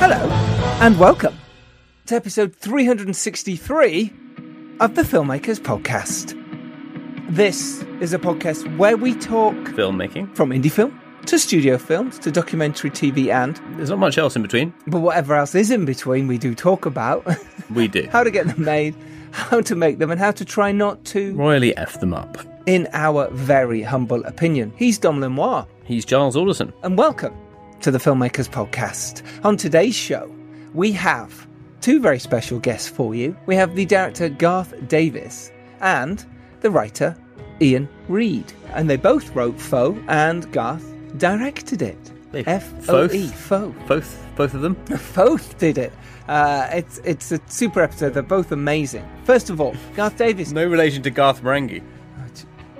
Hello, 0.00 0.16
and 0.80 0.98
welcome 0.98 1.34
to 2.06 2.14
episode 2.14 2.54
363 2.56 4.12
of 4.80 4.94
the 4.94 5.02
Filmmakers 5.02 5.58
Podcast. 5.60 6.38
This 7.28 7.82
is 8.00 8.12
a 8.14 8.18
podcast 8.18 8.76
where 8.78 8.96
we 8.96 9.14
talk 9.14 9.54
filmmaking. 9.54 10.34
from 10.36 10.50
indie 10.50 10.70
film 10.70 10.98
to 11.26 11.38
studio 11.38 11.76
films 11.78 12.18
to 12.20 12.30
documentary 12.30 12.90
TV 12.90 13.28
and, 13.28 13.60
There's 13.76 13.90
not 13.90 13.98
much 13.98 14.16
else 14.16 14.36
in 14.36 14.42
between. 14.42 14.72
but 14.86 15.00
whatever 15.00 15.34
else 15.34 15.54
is 15.54 15.70
in 15.70 15.84
between, 15.84 16.28
we 16.28 16.38
do 16.38 16.54
talk 16.54 16.86
about 16.86 17.26
We 17.70 17.88
do. 17.88 18.06
how 18.12 18.22
to 18.22 18.30
get 18.30 18.46
them 18.46 18.64
made, 18.64 18.94
how 19.32 19.60
to 19.62 19.74
make 19.74 19.98
them, 19.98 20.10
and 20.10 20.20
how 20.20 20.30
to 20.30 20.44
try 20.44 20.72
not 20.72 21.04
to, 21.06 21.34
Royally 21.34 21.76
F 21.76 22.00
them 22.00 22.14
up. 22.14 22.38
In 22.66 22.88
our 22.94 23.28
very 23.30 23.82
humble 23.82 24.24
opinion. 24.24 24.72
He's 24.76 24.98
Dom 24.98 25.20
Lenoir. 25.20 25.66
He's 25.84 26.04
Giles 26.04 26.34
Alderson. 26.34 26.72
and 26.82 26.96
welcome 26.96 27.34
to 27.80 27.90
the 27.90 27.98
Filmmakers 27.98 28.48
Podcast. 28.48 29.22
On 29.44 29.56
today's 29.56 29.94
show, 29.94 30.34
we 30.72 30.90
have 30.92 31.46
two 31.82 32.00
very 32.00 32.18
special 32.18 32.58
guests 32.58 32.88
for 32.88 33.14
you. 33.14 33.36
We 33.44 33.54
have 33.56 33.74
the 33.74 33.84
director 33.84 34.30
Garth 34.30 34.72
Davis 34.88 35.52
and 35.80 36.24
the 36.60 36.70
writer 36.70 37.14
Iain 37.60 37.86
Reid. 38.08 38.50
And 38.72 38.88
they 38.88 38.96
both 38.96 39.34
wrote 39.36 39.60
Foe, 39.60 40.02
and 40.08 40.50
Garth 40.50 40.90
directed 41.18 41.82
it. 41.82 41.98
F 42.46 42.88
O 42.88 43.04
E, 43.12 43.28
Foe. 43.28 43.74
Both 43.86 44.26
both 44.36 44.54
of 44.54 44.62
them. 44.62 44.76
Both 45.14 45.56
did 45.58 45.78
it. 45.78 45.92
Uh, 46.26 46.68
it's 46.72 46.98
it's 47.04 47.30
a 47.30 47.38
super 47.46 47.80
episode. 47.80 48.14
They're 48.14 48.24
both 48.24 48.50
amazing. 48.50 49.08
First 49.22 49.50
of 49.50 49.60
all, 49.60 49.76
Garth 49.94 50.16
Davis. 50.18 50.50
No 50.50 50.66
relation 50.66 51.00
to 51.04 51.10
Garth 51.10 51.40
Marenghi. 51.44 51.80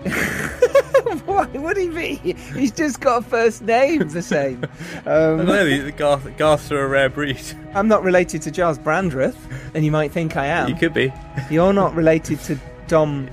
Why 1.26 1.46
would 1.46 1.76
he 1.76 1.88
be? 1.88 2.14
He's 2.54 2.70
just 2.72 3.00
got 3.00 3.22
a 3.22 3.26
first 3.26 3.62
name 3.62 4.08
the 4.08 4.22
same. 4.22 4.64
I 5.06 5.10
Um, 5.10 5.46
know 5.46 5.64
the 5.84 5.92
Garth 5.92 6.36
Garths 6.36 6.70
are 6.72 6.84
a 6.84 6.88
rare 6.88 7.08
breed. 7.08 7.40
I'm 7.74 7.88
not 7.88 8.02
related 8.02 8.42
to 8.42 8.50
Giles 8.50 8.78
Brandreth, 8.78 9.36
and 9.74 9.84
you 9.84 9.90
might 9.90 10.12
think 10.12 10.36
I 10.36 10.46
am. 10.46 10.68
You 10.68 10.74
could 10.74 10.94
be 10.94 11.12
You're 11.50 11.72
not 11.72 11.94
related 11.94 12.40
to 12.40 12.58
Dom. 12.88 13.28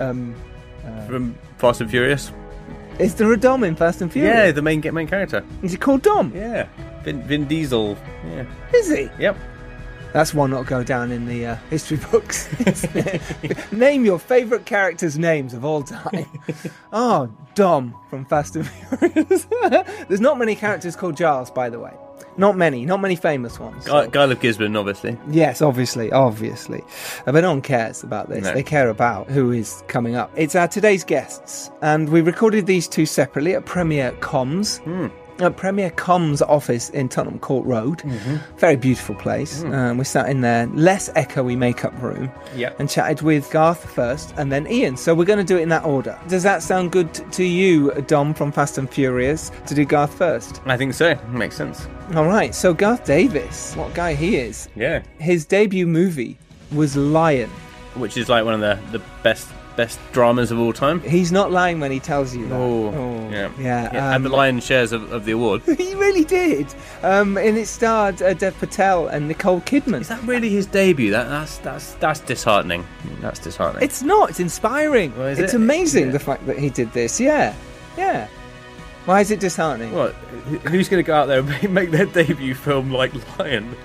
Um, 0.00 0.34
from 1.06 1.36
Fast 1.58 1.80
and 1.80 1.90
Furious. 1.90 2.32
is 2.98 3.14
there 3.16 3.32
a 3.32 3.36
Dom 3.36 3.62
in 3.64 3.76
Fast 3.76 4.00
and 4.00 4.12
Furious? 4.12 4.34
Yeah, 4.34 4.50
the 4.52 4.62
main 4.62 4.82
main 4.92 5.06
character. 5.06 5.44
Is 5.62 5.72
he 5.72 5.78
called 5.78 6.02
Dom? 6.02 6.32
Yeah, 6.34 6.66
Vin, 7.04 7.22
Vin 7.22 7.46
Diesel. 7.46 7.96
Yeah. 8.26 8.44
Is 8.74 8.90
he? 8.90 9.08
Yep. 9.18 9.36
That's 10.14 10.32
one 10.32 10.50
not 10.50 10.66
go 10.66 10.84
down 10.84 11.10
in 11.10 11.26
the 11.26 11.44
uh, 11.44 11.56
history 11.70 11.96
books. 11.96 12.48
Name 13.72 14.04
your 14.04 14.20
favourite 14.20 14.64
characters' 14.64 15.18
names 15.18 15.52
of 15.54 15.64
all 15.64 15.82
time. 15.82 16.26
oh, 16.92 17.28
Dom 17.56 17.96
from 18.08 18.24
Fast 18.24 18.54
and 18.54 18.68
Furious. 18.68 19.44
There's 20.08 20.20
not 20.20 20.38
many 20.38 20.54
characters 20.54 20.94
called 20.94 21.16
Giles, 21.16 21.50
by 21.50 21.68
the 21.68 21.80
way. 21.80 21.92
Not 22.36 22.56
many. 22.56 22.86
Not 22.86 23.00
many 23.00 23.16
famous 23.16 23.58
ones. 23.58 23.86
Guy, 23.86 24.04
so- 24.04 24.10
Guy 24.10 24.24
of 24.30 24.38
Gisborne, 24.40 24.76
obviously. 24.76 25.18
Yes, 25.30 25.60
obviously, 25.60 26.12
obviously. 26.12 26.82
Uh, 27.26 27.32
But 27.32 27.40
no 27.40 27.50
one 27.50 27.60
cares 27.62 28.04
about 28.04 28.28
this. 28.28 28.44
No. 28.44 28.54
They 28.54 28.62
care 28.62 28.90
about 28.90 29.28
who 29.28 29.50
is 29.50 29.82
coming 29.88 30.14
up. 30.14 30.30
It's 30.36 30.54
our 30.54 30.68
today's 30.68 31.02
guests, 31.02 31.72
and 31.82 32.08
we 32.08 32.20
recorded 32.20 32.66
these 32.66 32.86
two 32.86 33.04
separately 33.04 33.56
at 33.56 33.66
Premier 33.66 34.12
Comms. 34.20 34.80
Premier 35.56 35.90
Comms 35.90 36.40
office 36.48 36.90
in 36.90 37.08
Tottenham 37.08 37.38
Court 37.38 37.66
Road. 37.66 38.02
Very 38.58 38.76
beautiful 38.76 39.14
place. 39.14 39.62
Um, 39.64 39.98
we 39.98 40.04
sat 40.04 40.28
in 40.28 40.40
their 40.42 40.66
less 40.68 41.08
echoey 41.10 41.56
makeup 41.56 41.92
room 42.00 42.30
Yep. 42.56 42.78
and 42.80 42.88
chatted 42.88 43.22
with 43.22 43.50
Garth 43.50 43.84
first 43.90 44.32
and 44.36 44.52
then 44.52 44.66
Iain. 44.66 44.96
So 44.96 45.14
we're 45.14 45.24
going 45.24 45.38
to 45.38 45.44
do 45.44 45.58
it 45.58 45.62
in 45.62 45.68
that 45.70 45.84
order. 45.84 46.18
Does 46.28 46.42
that 46.44 46.62
sound 46.62 46.92
good 46.92 47.12
to 47.32 47.44
you, 47.44 47.90
Dom 48.06 48.32
from 48.34 48.52
Fast 48.52 48.78
and 48.78 48.88
Furious, 48.88 49.50
to 49.66 49.74
do 49.74 49.84
Garth 49.84 50.14
first? 50.14 50.60
I 50.66 50.76
think 50.76 50.94
so. 50.94 51.16
Makes 51.30 51.56
sense. 51.56 51.86
All 52.14 52.26
right, 52.26 52.54
so 52.54 52.72
Garth 52.74 53.04
Davis, 53.04 53.74
what 53.76 53.94
guy 53.94 54.14
he 54.14 54.36
is 54.36 54.68
Yeah. 54.76 55.02
his 55.18 55.44
debut 55.46 55.86
movie 55.86 56.38
was 56.72 56.96
Lion. 56.96 57.50
Which 57.94 58.16
is 58.16 58.28
like 58.28 58.44
one 58.44 58.54
of 58.54 58.60
the, 58.60 58.78
the 58.98 59.04
best 59.22 59.48
best 59.76 59.98
dramas 60.12 60.50
of 60.50 60.58
all 60.58 60.72
time. 60.72 61.00
He's 61.00 61.32
not 61.32 61.50
lying 61.50 61.80
when 61.80 61.90
he 61.90 62.00
tells 62.00 62.34
you 62.34 62.46
that. 62.48 62.54
Oh, 62.54 63.28
yeah. 63.30 63.50
yeah. 63.58 63.90
had 63.90 64.16
um, 64.16 64.22
the 64.22 64.28
lion's 64.28 64.64
shares 64.64 64.92
of, 64.92 65.12
of 65.12 65.24
the 65.24 65.32
award. 65.32 65.62
he 65.78 65.94
really 65.94 66.24
did. 66.24 66.72
Um, 67.02 67.36
and 67.36 67.56
it 67.56 67.66
starred 67.66 68.22
uh, 68.22 68.34
Dev 68.34 68.56
Patel 68.58 69.08
and 69.08 69.28
Nicole 69.28 69.60
Kidman. 69.62 70.00
Is 70.00 70.08
that 70.08 70.22
really 70.22 70.50
his 70.50 70.66
debut? 70.66 71.10
That 71.10 71.28
that's 71.28 71.58
that's 71.58 71.94
that's 71.94 72.20
disheartening. 72.20 72.86
That's 73.20 73.38
disheartening. 73.38 73.84
It's 73.84 74.02
not. 74.02 74.30
It's 74.30 74.40
inspiring. 74.40 75.16
Well, 75.16 75.28
it's 75.28 75.40
it? 75.40 75.54
amazing 75.54 76.06
Yeah. 76.06 76.12
the 76.12 76.20
fact 76.20 76.46
that 76.46 76.58
he 76.58 76.70
did 76.70 76.92
this. 76.92 77.20
Yeah, 77.20 77.54
yeah. 77.96 78.28
Why 79.04 79.20
is 79.20 79.30
it 79.30 79.40
disheartening? 79.40 79.92
What? 79.92 80.12
Who's 80.64 80.88
going 80.88 81.02
to 81.02 81.06
go 81.06 81.14
out 81.14 81.26
there 81.26 81.40
and 81.40 81.74
make 81.74 81.90
their 81.90 82.06
debut 82.06 82.54
film 82.54 82.90
like 82.90 83.12
Lion? 83.38 83.76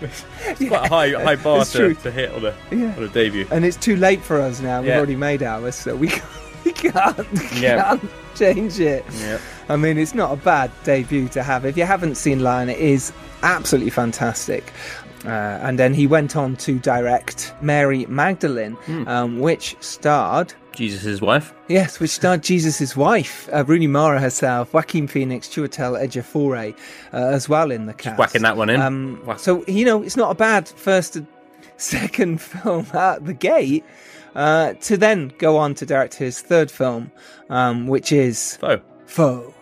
It's 0.00 0.24
quite 0.68 0.86
a 0.86 0.88
high 0.88 1.10
high 1.10 1.36
bar 1.42 1.64
to, 1.64 1.94
to 1.94 2.10
hit 2.10 2.32
on 2.32 2.44
a 2.44 2.54
Yeah. 2.70 2.94
on 2.96 3.02
a 3.04 3.08
debut. 3.08 3.46
And 3.50 3.64
it's 3.64 3.76
too 3.76 3.96
late 3.96 4.22
for 4.22 4.40
us 4.40 4.60
now. 4.60 4.80
We've 4.80 4.88
Yeah. 4.88 4.96
already 4.98 5.16
made 5.16 5.42
ours, 5.42 5.74
so 5.74 5.96
we 5.96 6.08
can't, 6.08 6.24
we 6.64 6.72
can't, 6.72 7.26
Yeah. 7.56 7.82
can't 7.82 8.10
change 8.34 8.78
it. 8.80 9.04
Yeah. 9.20 9.38
I 9.68 9.76
mean, 9.76 9.98
it's 9.98 10.14
not 10.14 10.32
a 10.32 10.36
bad 10.36 10.70
debut 10.84 11.28
to 11.28 11.42
have. 11.42 11.64
If 11.64 11.76
you 11.76 11.84
haven't 11.84 12.14
seen 12.16 12.40
Lion, 12.42 12.68
it 12.68 12.78
is 12.78 13.12
absolutely 13.42 13.90
fantastic. 13.90 14.72
Uh, 15.24 15.28
and 15.28 15.78
then 15.78 15.92
he 15.94 16.06
went 16.06 16.36
on 16.36 16.54
to 16.56 16.78
direct 16.78 17.52
Mary 17.60 18.06
Magdalene, 18.06 18.74
Hmm. 18.86 19.08
um, 19.08 19.40
which 19.40 19.76
starred, 19.80 20.54
Jesus' 20.78 21.20
wife. 21.20 21.52
yes, 21.68 21.98
which 22.00 22.10
starred 22.10 22.42
Jesus' 22.42 22.96
wife, 22.96 23.48
uh, 23.52 23.64
Rooney 23.64 23.88
Mara 23.88 24.20
herself, 24.20 24.72
Joaquin 24.72 25.08
Phoenix, 25.08 25.48
Chiwetel 25.48 26.00
Ejiofor, 26.00 26.72
uh, 27.12 27.16
as 27.16 27.48
well 27.48 27.70
in 27.70 27.86
the 27.86 27.94
cast. 27.94 28.18
whacking 28.18 28.42
that 28.42 28.56
one 28.56 28.70
in. 28.70 28.80
Um, 28.80 29.20
so 29.36 29.64
you 29.66 29.84
know, 29.84 30.02
it's 30.02 30.16
not 30.16 30.30
a 30.30 30.34
bad 30.34 30.68
first, 30.68 31.16
and 31.16 31.26
second 31.76 32.40
film 32.40 32.86
out 32.94 33.24
the 33.24 33.34
gate. 33.34 33.84
Uh, 34.34 34.74
to 34.74 34.96
then 34.96 35.32
go 35.38 35.56
on 35.56 35.74
to 35.74 35.84
direct 35.84 36.14
his 36.14 36.40
third 36.40 36.70
film, 36.70 37.10
um, 37.50 37.88
which 37.88 38.12
is 38.12 38.56
Foe. 38.56 38.80
Foe. 39.06 39.52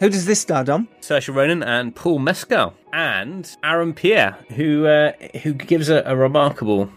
Who 0.00 0.10
does 0.10 0.26
this 0.26 0.40
star, 0.40 0.62
Dom? 0.64 0.88
Saoirse 1.00 1.34
Ronan 1.34 1.62
and 1.62 1.94
Paul 1.94 2.18
Mescal 2.18 2.74
and 2.92 3.48
Aaron 3.62 3.94
Pierre, 3.94 4.36
who 4.50 4.84
uh, 4.86 5.12
who 5.42 5.54
gives 5.54 5.88
a, 5.88 6.02
a 6.04 6.14
remarkable, 6.16 6.90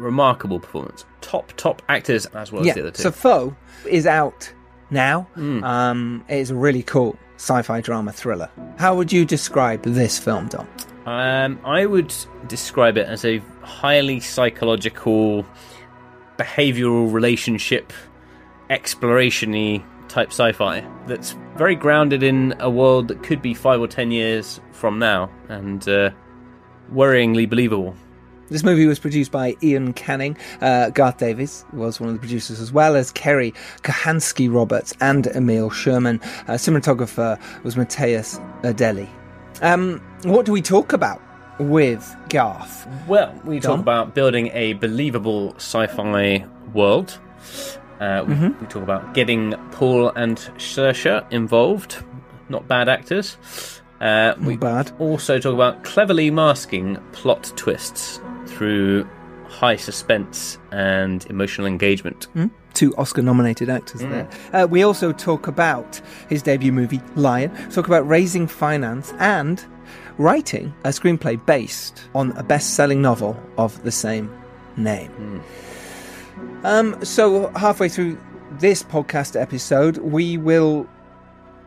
remarkable 0.00 0.58
performance. 0.60 1.04
Top 1.20 1.52
top 1.56 1.82
actors 1.88 2.26
as 2.26 2.50
well 2.50 2.66
as 2.66 2.74
the 2.74 2.80
other 2.80 2.90
two. 2.90 3.02
So 3.02 3.10
Foe 3.10 3.56
is 3.88 4.06
out 4.06 4.52
now. 4.90 5.22
Hmm. 5.34 5.62
Um, 5.62 6.24
it 6.28 6.38
is 6.38 6.50
a 6.50 6.54
really 6.54 6.82
cool 6.82 7.16
sci-fi 7.36 7.80
drama 7.80 8.12
thriller. 8.12 8.50
How 8.78 8.94
would 8.96 9.12
you 9.12 9.24
describe 9.24 9.82
this 9.82 10.18
film, 10.18 10.48
Dom? 10.48 10.68
Um, 11.06 11.58
I 11.64 11.86
would 11.86 12.14
describe 12.48 12.98
it 12.98 13.06
as 13.06 13.24
a 13.24 13.38
highly 13.62 14.20
psychological, 14.20 15.46
behavioral 16.36 17.12
relationship, 17.12 17.92
exploration-y 18.68 19.82
type 20.08 20.28
sci-fi 20.28 20.86
that's 21.06 21.36
very 21.56 21.74
grounded 21.74 22.22
in 22.22 22.54
a 22.58 22.68
world 22.68 23.08
that 23.08 23.22
could 23.22 23.40
be 23.40 23.54
five 23.54 23.80
or 23.80 23.86
ten 23.86 24.10
years 24.10 24.60
from 24.72 24.98
now, 24.98 25.30
and 25.48 25.88
uh, 25.88 26.10
worryingly 26.92 27.48
believable. 27.48 27.94
This 28.50 28.64
movie 28.64 28.86
was 28.86 28.98
produced 28.98 29.30
by 29.30 29.56
Iain 29.62 29.92
Canning. 29.92 30.36
Uh, 30.60 30.90
Garth 30.90 31.18
Davis 31.18 31.64
was 31.72 32.00
one 32.00 32.08
of 32.08 32.14
the 32.16 32.18
producers, 32.20 32.60
as 32.60 32.72
well 32.72 32.96
as 32.96 33.10
Kerry 33.12 33.52
Kohansky 33.82 34.52
Roberts 34.52 34.92
and 35.00 35.26
Emile 35.28 35.70
Sherman. 35.70 36.20
Uh, 36.48 36.54
cinematographer 36.54 37.38
was 37.62 37.76
Mátyás 37.76 38.40
Erdély. 38.62 39.08
Um, 39.62 40.00
what 40.24 40.46
do 40.46 40.52
we 40.52 40.62
talk 40.62 40.92
about 40.92 41.22
with 41.60 42.14
Garth? 42.28 42.88
Well, 43.06 43.32
we 43.44 43.60
talk 43.60 43.78
about 43.78 44.14
building 44.14 44.50
a 44.52 44.72
believable 44.74 45.54
sci-fi 45.56 46.44
world. 46.74 47.18
Uh, 48.00 48.24
we, 48.26 48.34
Mm-hmm. 48.34 48.60
we 48.60 48.66
talk 48.66 48.82
about 48.82 49.12
getting 49.14 49.52
Paul 49.72 50.08
and 50.16 50.38
Saoirse 50.56 51.30
involved. 51.30 52.02
Not 52.48 52.66
bad 52.66 52.88
actors. 52.88 53.36
Uh, 54.00 54.34
we 54.40 54.56
bad. 54.56 54.90
also 54.98 55.38
talk 55.38 55.52
about 55.52 55.84
cleverly 55.84 56.30
masking 56.30 56.96
plot 57.12 57.52
twists 57.56 58.18
through 58.60 59.08
high 59.48 59.74
suspense 59.74 60.58
and 60.70 61.24
emotional 61.30 61.66
engagement. 61.66 62.26
two 62.74 62.94
Oscar 62.96 63.22
nominated 63.22 63.70
actors 63.70 64.02
there. 64.02 64.28
Uh, 64.52 64.66
we 64.68 64.82
also 64.82 65.12
talk 65.12 65.46
about 65.46 65.98
his 66.28 66.42
debut 66.42 66.70
movie, 66.70 67.00
Lion, 67.16 67.50
talk 67.70 67.86
about 67.86 68.06
raising 68.06 68.46
finance 68.46 69.14
and 69.18 69.64
writing 70.18 70.74
a 70.84 70.90
screenplay 70.90 71.34
based 71.46 72.02
on 72.14 72.32
a 72.32 72.42
best 72.42 72.74
selling 72.74 73.00
novel 73.00 73.34
of 73.56 73.82
the 73.82 73.90
same 73.90 74.30
name. 74.76 75.42
Um, 76.62 77.02
so, 77.02 77.48
halfway 77.56 77.88
through 77.88 78.18
this 78.58 78.82
podcast 78.82 79.40
episode, 79.40 79.96
we 79.96 80.36
will 80.36 80.86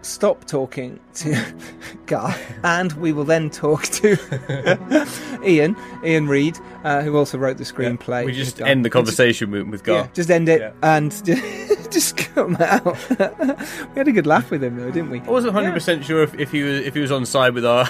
stop 0.04 0.46
talking 0.46 1.00
to 1.16 1.36
Gar 2.06 2.36
and 2.64 2.92
we 2.94 3.12
will 3.14 3.24
then 3.24 3.50
talk 3.50 3.84
to 3.84 4.18
Iain, 5.44 5.76
Iain 6.04 6.28
Reid, 6.28 6.58
uh, 6.84 7.02
who 7.02 7.18
also 7.18 7.38
wrote 7.38 7.58
the 7.58 7.64
screenplay. 7.64 8.26
We 8.26 8.34
just 8.34 8.62
end 8.62 8.84
the 8.86 8.88
We 8.88 8.90
just- 8.90 8.94
conversation 8.94 9.52
with, 9.52 9.84
Gar. 9.84 9.96
yeah, 9.96 10.08
just 10.14 10.30
end 10.30 10.50
it 10.50 10.62
Yeah. 10.62 10.72
and 10.82 11.12
just 11.92 12.18
come 12.18 12.56
out. 12.58 12.86
we 13.10 13.96
had 13.96 14.08
a 14.08 14.12
good 14.12 14.28
laugh 14.28 14.52
with 14.52 14.64
him 14.64 14.78
though, 14.78 14.92
didn't 14.92 15.10
we? 15.10 15.20
I 15.22 15.30
wasn't 15.30 15.54
hundred 15.54 15.74
percent 15.74 16.04
sure 16.06 16.24
if, 16.24 16.34
if 16.36 16.52
he 16.52 16.64
was 16.64 16.80
if 16.86 16.94
he 16.94 17.00
was 17.00 17.12
on 17.12 17.26
side 17.26 17.54
with 17.54 17.66
our. 17.66 17.88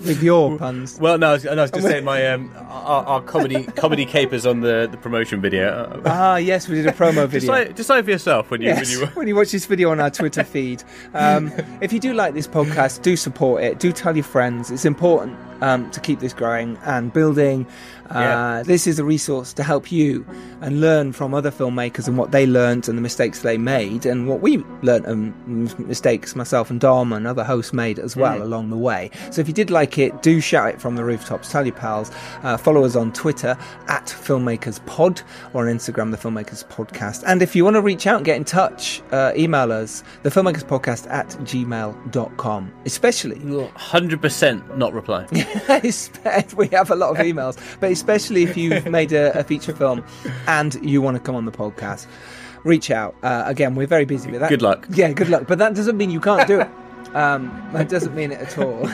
With 0.00 0.22
your 0.22 0.58
puns. 0.58 0.98
Well, 0.98 1.18
no, 1.18 1.30
I 1.30 1.32
was, 1.32 1.44
no, 1.44 1.52
I 1.52 1.54
was 1.62 1.70
just 1.70 1.86
saying 1.86 2.04
my 2.04 2.26
um 2.28 2.52
our, 2.56 3.04
our 3.04 3.22
comedy 3.22 3.64
comedy 3.64 4.04
capers 4.04 4.44
on 4.44 4.60
the, 4.60 4.88
the 4.90 4.96
promotion 4.96 5.40
video. 5.40 6.00
Ah, 6.06 6.36
yes, 6.36 6.68
we 6.68 6.76
did 6.76 6.86
a 6.86 6.92
promo 6.92 7.26
video. 7.26 7.52
Decide, 7.52 7.74
decide 7.74 8.04
for 8.04 8.10
yourself 8.10 8.50
when 8.50 8.60
you 8.60 8.68
Yes, 8.68 8.90
when 8.90 9.00
you. 9.08 9.14
when 9.14 9.28
you 9.28 9.36
watch 9.36 9.52
this 9.52 9.66
video 9.66 9.90
on 9.90 10.00
our 10.00 10.10
Twitter 10.10 10.44
feed. 10.44 10.82
Um, 11.14 11.52
if 11.80 11.92
you 11.92 12.00
do 12.00 12.12
like 12.12 12.34
this 12.34 12.46
podcast, 12.46 13.02
do 13.02 13.16
support 13.16 13.62
it. 13.62 13.78
Do 13.78 13.92
tell 13.92 14.14
your 14.16 14.24
friends. 14.24 14.70
It's 14.70 14.84
important 14.84 15.36
um, 15.60 15.90
to 15.90 16.00
keep 16.00 16.20
this 16.20 16.32
growing 16.32 16.76
and 16.84 17.12
building. 17.12 17.66
Uh, 18.10 18.18
Yeah. 18.20 18.62
This 18.64 18.86
is 18.86 18.98
a 18.98 19.04
resource 19.04 19.52
to 19.54 19.62
help 19.62 19.90
you 19.90 20.26
and 20.60 20.80
learn 20.80 21.12
from 21.12 21.32
other 21.34 21.50
filmmakers 21.50 22.06
and 22.06 22.16
what 22.18 22.30
they 22.32 22.46
learned 22.46 22.88
and 22.88 22.96
the 22.98 23.02
mistakes 23.02 23.40
they 23.40 23.56
made 23.58 24.04
and 24.06 24.28
what 24.28 24.40
we 24.40 24.58
learned 24.82 25.06
and 25.06 25.78
mistakes 25.78 26.36
myself 26.36 26.70
and 26.70 26.80
Dom 26.80 27.12
and 27.12 27.26
other 27.26 27.44
hosts 27.44 27.72
made 27.72 27.98
as 27.98 28.14
well 28.16 28.42
along 28.42 28.70
the 28.70 28.76
way. 28.76 29.10
So 29.30 29.40
if 29.40 29.48
you 29.48 29.54
did 29.54 29.70
like 29.70 29.96
it, 29.98 30.22
do 30.22 30.40
shout 30.40 30.68
it 30.74 30.80
from 30.80 30.96
the 30.96 31.04
rooftops. 31.04 31.50
Tell 31.50 31.64
your 31.66 31.74
pals. 31.74 32.10
Uh, 32.42 32.56
follow 32.56 32.84
us 32.84 32.94
on 32.94 33.12
Twitter 33.12 33.56
at 33.88 34.06
FilmmakersPod 34.06 35.22
or 35.54 35.68
on 35.68 35.74
Instagram, 35.74 36.10
The 36.10 36.16
Filmmakers 36.18 36.64
Podcast. 36.68 37.22
And 37.26 37.42
if 37.42 37.56
you 37.56 37.64
want 37.64 37.74
to 37.76 37.82
reach 37.82 38.06
out 38.06 38.16
and 38.16 38.24
get 38.24 38.36
in 38.36 38.44
touch, 38.44 39.02
uh, 39.12 39.32
email 39.36 39.72
us, 39.72 40.02
The 40.22 40.30
Filmmakers 40.30 40.64
Podcast 40.64 41.10
at 41.10 41.28
gmail.com. 41.44 42.72
Especially 42.84 43.40
Hundred 43.76 44.20
percent 44.20 44.76
not 44.78 44.92
reply. 44.92 45.26
We 46.56 46.68
have 46.68 46.90
a 46.90 46.94
lot 46.94 47.10
of 47.10 47.16
emails, 47.24 47.58
but 47.80 47.90
especially 47.90 48.42
if 48.44 48.56
you've 48.56 48.86
made 48.90 49.12
a, 49.12 49.38
a 49.38 49.44
feature 49.44 49.74
film 49.74 50.04
and 50.46 50.74
you 50.82 51.00
want 51.02 51.16
to 51.16 51.22
come 51.22 51.34
on 51.34 51.44
the 51.44 51.52
podcast, 51.52 52.06
reach 52.64 52.90
out. 52.90 53.14
Uh, 53.22 53.42
again, 53.46 53.74
we're 53.74 53.86
very 53.86 54.04
busy 54.04 54.30
with 54.30 54.40
that. 54.40 54.48
Good 54.50 54.62
luck. 54.62 54.86
Yeah, 54.90 55.12
good 55.12 55.28
luck. 55.28 55.44
But 55.46 55.58
that 55.58 55.74
doesn't 55.74 55.96
mean 55.96 56.10
you 56.10 56.20
can't 56.20 56.46
do 56.48 56.60
it. 56.60 56.68
Um, 57.14 57.70
that 57.72 57.88
doesn't 57.88 58.12
mean 58.16 58.32
it 58.32 58.40
at 58.40 58.58
all. 58.58 58.88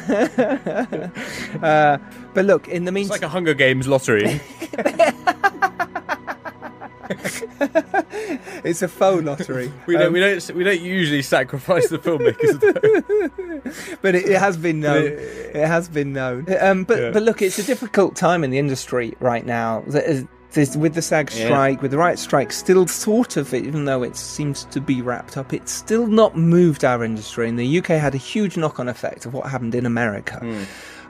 uh, 1.64 1.96
but 2.34 2.44
look, 2.44 2.68
in 2.68 2.84
the 2.84 2.90
It's 2.90 2.94
meantime, 2.94 3.10
like 3.12 3.22
a 3.22 3.30
Hunger 3.30 3.54
Games 3.54 3.88
lottery. 3.88 4.42
it's 8.64 8.82
a 8.82 8.88
faux 8.88 9.22
lottery. 9.24 9.72
We 9.86 9.94
don't 9.96 10.08
Um, 10.08 10.12
we 10.12 10.20
don't 10.20 10.50
we 10.54 10.64
don't 10.64 10.80
usually 10.80 11.22
sacrifice 11.22 11.88
the 11.88 11.98
filmmakers. 11.98 12.60
but 14.02 14.14
it, 14.14 14.26
it 14.28 14.38
has 14.38 14.56
been 14.56 14.80
known. 14.80 15.04
It 15.04 15.66
has 15.66 15.88
been 15.88 16.12
known. 16.12 16.46
Um, 16.60 16.84
but 16.84 16.98
Yeah. 16.98 17.10
but 17.10 17.22
look, 17.22 17.42
it's 17.42 17.58
a 17.58 17.62
difficult 17.64 18.16
time 18.16 18.44
in 18.44 18.50
the 18.50 18.58
industry 18.58 19.14
right 19.20 19.44
now. 19.44 19.82
There 19.86 20.02
is- 20.02 20.26
with 20.76 20.94
the 20.94 21.02
SAG 21.02 21.30
Yeah. 21.32 21.44
strike, 21.46 21.80
with 21.80 21.92
the 21.92 21.96
right 21.98 22.18
strike, 22.18 22.50
still 22.52 22.84
sort 22.88 23.36
of, 23.36 23.54
even 23.54 23.84
though 23.84 24.02
it 24.02 24.16
seems 24.16 24.64
to 24.72 24.80
be 24.80 25.00
wrapped 25.00 25.36
up, 25.36 25.52
it's 25.52 25.70
still 25.70 26.08
not 26.08 26.36
moved 26.36 26.84
our 26.84 27.04
industry. 27.04 27.48
And 27.48 27.56
the 27.56 27.78
UK 27.78 27.90
had 28.00 28.16
a 28.16 28.18
huge 28.18 28.56
knock-on 28.56 28.88
effect 28.88 29.26
of 29.26 29.32
what 29.32 29.46
happened 29.48 29.76
in 29.76 29.86
America. 29.86 30.44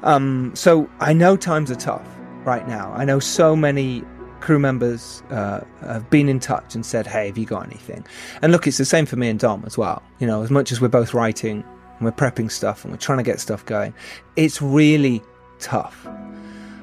Um, 0.03 0.53
so 0.55 0.91
I 1.01 1.15
know 1.15 1.39
times 1.39 1.71
are 1.71 1.75
tough 1.77 2.07
right 2.45 2.69
now. 2.69 2.93
I 2.95 3.07
know 3.07 3.19
so 3.19 3.57
many 3.57 4.05
crew 4.41 4.59
members 4.59 5.23
uh, 5.31 5.61
have 5.83 6.09
been 6.11 6.29
in 6.29 6.41
touch 6.41 6.75
and 6.75 6.85
said, 6.85 7.07
"Hey, 7.07 7.27
have 7.27 7.39
you 7.39 7.47
got 7.47 7.67
anything?" 7.67 8.05
And 8.43 8.53
look, 8.53 8.67
it's 8.67 8.79
the 8.79 8.85
same 8.85 9.07
for 9.07 9.17
me 9.17 9.29
and 9.29 9.39
Dom 9.39 9.63
as 9.67 9.77
well. 9.79 10.03
You 10.19 10.27
know, 10.27 10.43
as 10.43 10.51
much 10.51 10.73
as 10.73 10.81
we're 10.81 10.89
both 10.89 11.15
writing 11.15 11.63
and 11.99 12.01
we're 12.01 12.13
prepping 12.13 12.51
stuff 12.51 12.85
and 12.85 12.93
we're 12.93 12.99
trying 12.99 13.19
to 13.19 13.25
get 13.25 13.41
stuff 13.41 13.65
going, 13.67 13.95
it's 14.37 14.61
really 14.61 15.23
tough. 15.59 16.07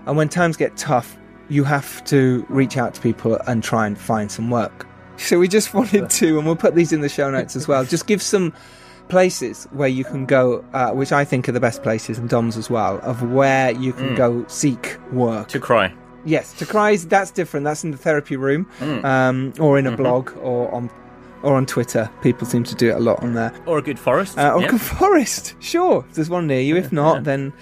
And 0.06 0.16
when 0.16 0.30
times 0.30 0.56
get 0.56 0.78
tough, 0.78 1.18
you 1.50 1.64
have 1.64 2.04
to 2.06 2.46
reach 2.50 2.78
out 2.78 2.94
to 2.94 3.02
people 3.02 3.38
and 3.48 3.64
try 3.64 3.88
and 3.88 3.98
find 3.98 4.32
some 4.32 4.50
work. 4.50 4.86
So 5.20 5.40
we 5.40 5.48
just 5.48 5.74
wanted 5.74 6.12
to, 6.12 6.38
and 6.38 6.46
we'll 6.46 6.56
put 6.56 6.76
these 6.76 6.94
in 6.94 7.02
the 7.02 7.10
show 7.10 7.32
notes 7.32 7.56
as 7.56 7.68
well. 7.68 7.84
Just 7.84 8.06
give 8.06 8.22
some 8.22 8.54
places 9.10 9.68
where 9.72 9.88
you 9.88 10.04
can 10.04 10.28
go, 10.28 10.64
uh, 10.74 10.92
which 10.92 11.12
I 11.12 11.26
think 11.26 11.50
are 11.50 11.54
the 11.54 11.60
best 11.60 11.82
places, 11.82 12.20
and 12.20 12.30
Dom's 12.30 12.56
as 12.56 12.70
well, 12.70 13.00
of 13.00 13.32
where 13.32 13.72
you 13.72 13.94
can 13.94 14.14
go 14.14 14.46
seek 14.48 14.98
work. 15.12 15.48
to 15.48 15.60
cry. 15.60 15.92
Yes, 16.28 16.54
to 16.60 16.66
cries 16.66 17.08
that's 17.08 17.32
different. 17.32 17.64
That's 17.64 17.84
in 17.84 17.92
the 17.92 17.98
therapy 17.98 18.36
room, 18.36 18.68
um, 19.04 19.54
or 19.60 19.80
in 19.80 19.88
a 19.88 19.96
blog, 19.96 20.36
or 20.38 20.74
on 20.74 20.90
or 21.44 21.56
on 21.56 21.66
Twitter. 21.66 22.10
People 22.22 22.48
seem 22.48 22.64
to 22.64 22.76
do 22.76 22.90
it 22.90 22.96
a 22.96 23.00
lot 23.00 23.22
on 23.24 23.34
there. 23.34 23.54
Or 23.66 23.78
a 23.78 23.82
good 23.82 24.00
forest. 24.00 24.38
Uh, 24.38 24.54
or 24.54 24.62
yeah. 24.62 24.70
Good 24.70 24.82
Forest, 24.98 25.56
sure. 25.60 26.04
If 26.10 26.16
there's 26.16 26.30
one 26.30 26.48
near 26.48 26.60
you. 26.62 26.76
If 26.76 26.92
not, 26.92 27.24
then 27.24 27.54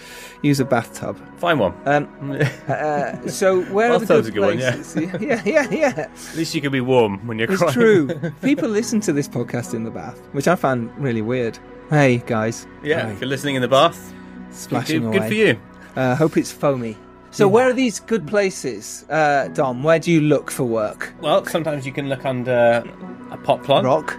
use 0.41 0.59
a 0.59 0.65
bathtub. 0.65 1.17
Find 1.37 1.59
one. 1.59 1.73
Um, 1.85 2.07
uh, 2.67 3.27
so 3.27 3.61
where 3.65 3.91
are 3.91 3.99
the 3.99 4.05
good 4.05 4.27
a 4.27 4.31
good 4.31 4.41
one, 4.41 4.59
yeah. 4.59 4.71
places? 4.71 4.95
yeah, 5.21 5.41
yeah, 5.45 5.69
yeah. 5.69 5.93
At 6.09 6.35
least 6.35 6.55
you 6.55 6.61
can 6.61 6.71
be 6.71 6.81
warm 6.81 7.27
when 7.27 7.37
you're 7.37 7.51
It's 7.51 7.59
crying. 7.61 7.73
true. 7.73 8.07
People 8.41 8.69
listen 8.69 8.99
to 9.01 9.13
this 9.13 9.27
podcast 9.27 9.73
in 9.73 9.83
the 9.83 9.91
bath, 9.91 10.19
which 10.31 10.47
I 10.47 10.55
found 10.55 10.89
really 10.97 11.21
weird. 11.21 11.59
Hey 11.89 12.23
guys, 12.25 12.65
Yeah, 12.81 13.03
Hi. 13.03 13.11
if 13.11 13.21
you're 13.21 13.29
listening 13.29 13.55
in 13.55 13.61
the 13.61 13.67
bath, 13.67 14.11
splashing 14.51 15.01
good, 15.01 15.07
away. 15.07 15.19
good 15.19 15.27
for 15.27 15.33
you. 15.33 15.59
Uh, 15.95 16.15
hope 16.15 16.37
it's 16.37 16.51
foamy. 16.51 16.97
So 17.35 17.49
where 17.49 17.67
are 17.69 17.73
these 17.73 17.99
good 17.99 18.25
places, 18.27 19.03
uh, 19.09 19.49
Dom? 19.49 19.83
Where 19.83 19.99
do 19.99 20.09
you 20.09 20.21
look 20.21 20.49
for 20.49 20.63
work? 20.63 21.13
Well, 21.19 21.45
sometimes 21.45 21.85
you 21.85 21.91
can 21.91 22.07
look 22.07 22.23
under 22.23 22.81
a 23.29 23.37
pot 23.37 23.61
plant. 23.63 23.85
Rock. 23.85 24.17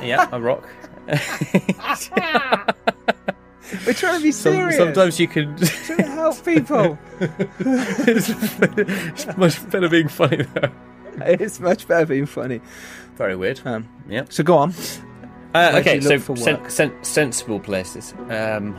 Yeah, 0.00 0.28
a 0.30 0.40
rock. 0.40 0.64
We're 3.84 3.94
trying 3.94 4.18
to 4.18 4.22
be 4.22 4.30
Some, 4.30 4.52
serious. 4.52 4.76
sometimes 4.76 5.18
you 5.18 5.26
can. 5.26 5.56
trying 5.56 5.98
to 5.98 6.06
help 6.06 6.44
people. 6.44 6.96
it's, 7.20 8.28
it's 9.26 9.36
much 9.36 9.70
better 9.70 9.88
being 9.88 10.06
funny 10.06 10.44
though. 10.44 10.70
it's 11.22 11.58
much 11.58 11.88
better 11.88 12.06
being 12.06 12.26
funny. 12.26 12.60
Very 13.16 13.34
weird. 13.34 13.60
Um, 13.64 13.88
yeah. 14.08 14.24
so 14.28 14.44
go 14.44 14.56
on. 14.56 14.70
Uh, 14.70 14.72
Where 15.52 15.72
do 15.72 15.78
okay, 15.78 15.94
you 15.96 16.02
so 16.02 16.08
look 16.10 16.22
for 16.22 16.36
sen- 16.36 16.60
work? 16.62 16.70
sen- 16.70 17.02
sensible 17.04 17.58
places. 17.58 18.14
Um, 18.30 18.76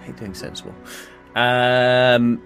I 0.00 0.06
hate 0.06 0.16
doing 0.16 0.34
sensible. 0.34 0.74
Um, 1.34 2.40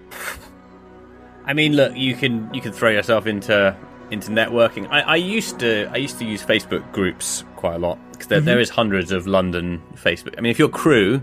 I 1.45 1.53
mean, 1.53 1.73
look, 1.73 1.95
you 1.95 2.15
can 2.15 2.51
you 2.53 2.61
can 2.61 2.71
throw 2.71 2.89
yourself 2.89 3.27
into 3.27 3.75
into 4.11 4.31
networking. 4.31 4.87
I, 4.89 5.01
I 5.01 5.15
used 5.17 5.59
to 5.59 5.89
I 5.91 5.97
used 5.97 6.17
to 6.19 6.25
use 6.25 6.43
Facebook 6.43 6.91
groups 6.91 7.43
quite 7.55 7.75
a 7.75 7.79
lot 7.79 7.97
because 8.11 8.27
there, 8.27 8.39
Mm-hmm. 8.39 8.45
there 8.45 8.59
is 8.59 8.69
hundreds 8.69 9.11
of 9.11 9.27
London 9.27 9.81
Facebook. 9.95 10.35
I 10.37 10.41
mean, 10.41 10.51
if 10.51 10.59
you're 10.59 10.69
crew, 10.69 11.21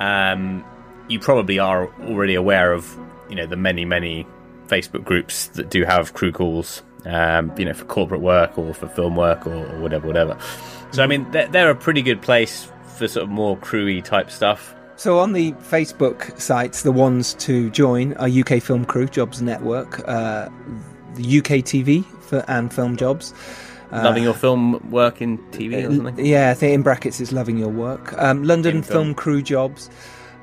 um, 0.00 0.64
you 1.08 1.18
probably 1.20 1.58
are 1.58 1.88
already 2.04 2.34
aware 2.34 2.72
of 2.72 2.96
you 3.28 3.36
know 3.36 3.46
the 3.46 3.56
many 3.56 3.84
many 3.84 4.26
Facebook 4.68 5.04
groups 5.04 5.48
that 5.48 5.70
do 5.70 5.84
have 5.84 6.14
crew 6.14 6.32
calls. 6.32 6.82
Um, 7.04 7.52
you 7.58 7.64
know, 7.64 7.74
for 7.74 7.84
corporate 7.86 8.20
work 8.20 8.56
or 8.56 8.72
for 8.72 8.86
film 8.86 9.16
work 9.16 9.44
or, 9.44 9.52
or 9.66 9.80
whatever, 9.80 10.06
whatever. 10.06 10.38
So 10.92 11.02
I 11.02 11.08
mean, 11.08 11.28
they're, 11.32 11.48
they're 11.48 11.70
a 11.70 11.74
pretty 11.74 12.00
good 12.00 12.22
place 12.22 12.70
for 12.96 13.08
sort 13.08 13.24
of 13.24 13.28
more 13.28 13.56
crewy 13.56 14.04
type 14.04 14.30
stuff. 14.30 14.72
So 15.02 15.18
on 15.18 15.32
the 15.32 15.50
Facebook 15.54 16.40
sites, 16.40 16.82
the 16.82 16.92
ones 16.92 17.34
to 17.40 17.70
join 17.70 18.12
are 18.18 18.28
UK 18.28 18.62
Film 18.62 18.84
Crew 18.84 19.08
Jobs 19.08 19.42
Network, 19.42 19.98
uh, 20.08 20.48
the 21.16 21.38
UK 21.38 21.64
TV 21.66 22.04
for, 22.22 22.44
and 22.46 22.72
Film 22.72 22.96
Jobs. 22.96 23.34
Loving 23.90 24.22
your 24.22 24.32
film 24.32 24.78
work 24.92 25.20
in 25.20 25.38
TV 25.50 25.88
or 25.88 25.96
something. 25.96 26.24
Yeah, 26.24 26.50
I 26.50 26.54
think 26.54 26.74
in 26.74 26.82
brackets 26.82 27.20
it's 27.20 27.32
loving 27.32 27.58
your 27.58 27.68
work. 27.68 28.16
Um, 28.16 28.44
London 28.44 28.76
In 28.76 28.82
Film. 28.84 29.06
film. 29.06 29.14
Crew 29.14 29.42
Jobs, 29.42 29.90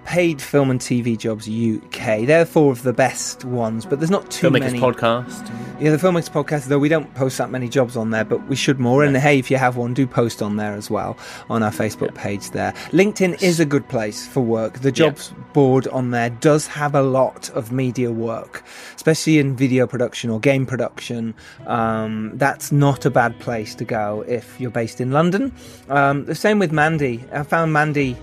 Paid 0.09 0.41
Film 0.41 0.71
and 0.71 0.79
TV 0.79 1.15
Jobs 1.15 1.47
UK. 1.47 2.25
They're 2.25 2.43
four 2.43 2.71
of 2.71 2.81
the 2.81 2.93
best 2.93 3.45
ones, 3.45 3.85
but 3.85 3.99
there's 3.99 4.09
not 4.09 4.31
too 4.31 4.49
Filmmakers 4.49 4.61
many. 4.61 4.79
podcast. 4.79 5.47
Yeah, 5.79 5.91
the 5.91 5.97
Filmmakers 5.97 6.31
Podcast, 6.31 6.65
though 6.65 6.79
we 6.79 6.89
don't 6.89 7.13
post 7.13 7.37
that 7.37 7.51
many 7.51 7.69
jobs 7.69 7.95
on 7.95 8.09
there, 8.09 8.25
but 8.25 8.47
we 8.47 8.55
should 8.55 8.79
more. 8.79 9.03
And 9.03 9.15
hey, 9.15 9.37
if 9.37 9.51
you 9.51 9.57
have 9.57 9.77
one, 9.77 9.93
do 9.93 10.07
post 10.07 10.41
on 10.41 10.55
there 10.55 10.73
as 10.73 10.89
well 10.89 11.15
on 11.47 11.61
our 11.61 11.69
Facebook 11.69 12.15
page 12.15 12.49
there. 12.49 12.71
LinkedIn 12.89 13.39
is 13.43 13.59
a 13.59 13.65
good 13.65 13.87
place 13.87 14.25
for 14.25 14.41
work. 14.41 14.79
The 14.79 14.91
jobs 14.91 15.31
board 15.53 15.87
on 15.89 16.09
there 16.09 16.31
does 16.31 16.65
have 16.65 16.95
a 16.95 17.03
lot 17.03 17.51
of 17.51 17.71
media 17.71 18.11
work, 18.11 18.63
especially 18.95 19.37
in 19.37 19.55
video 19.55 19.85
production 19.85 20.31
or 20.31 20.39
game 20.39 20.65
production. 20.65 21.35
Um, 21.67 22.31
that's 22.33 22.71
not 22.71 23.05
a 23.05 23.11
bad 23.11 23.39
place 23.39 23.75
to 23.75 23.85
go 23.85 24.25
if 24.27 24.59
you're 24.59 24.71
based 24.71 24.99
in 24.99 25.11
London. 25.11 25.53
Um, 25.87 26.25
the 26.25 26.33
same 26.33 26.57
with 26.57 26.71
Mandy. 26.71 27.23
I 27.31 27.43
found 27.43 27.73
Mandy 27.73 28.17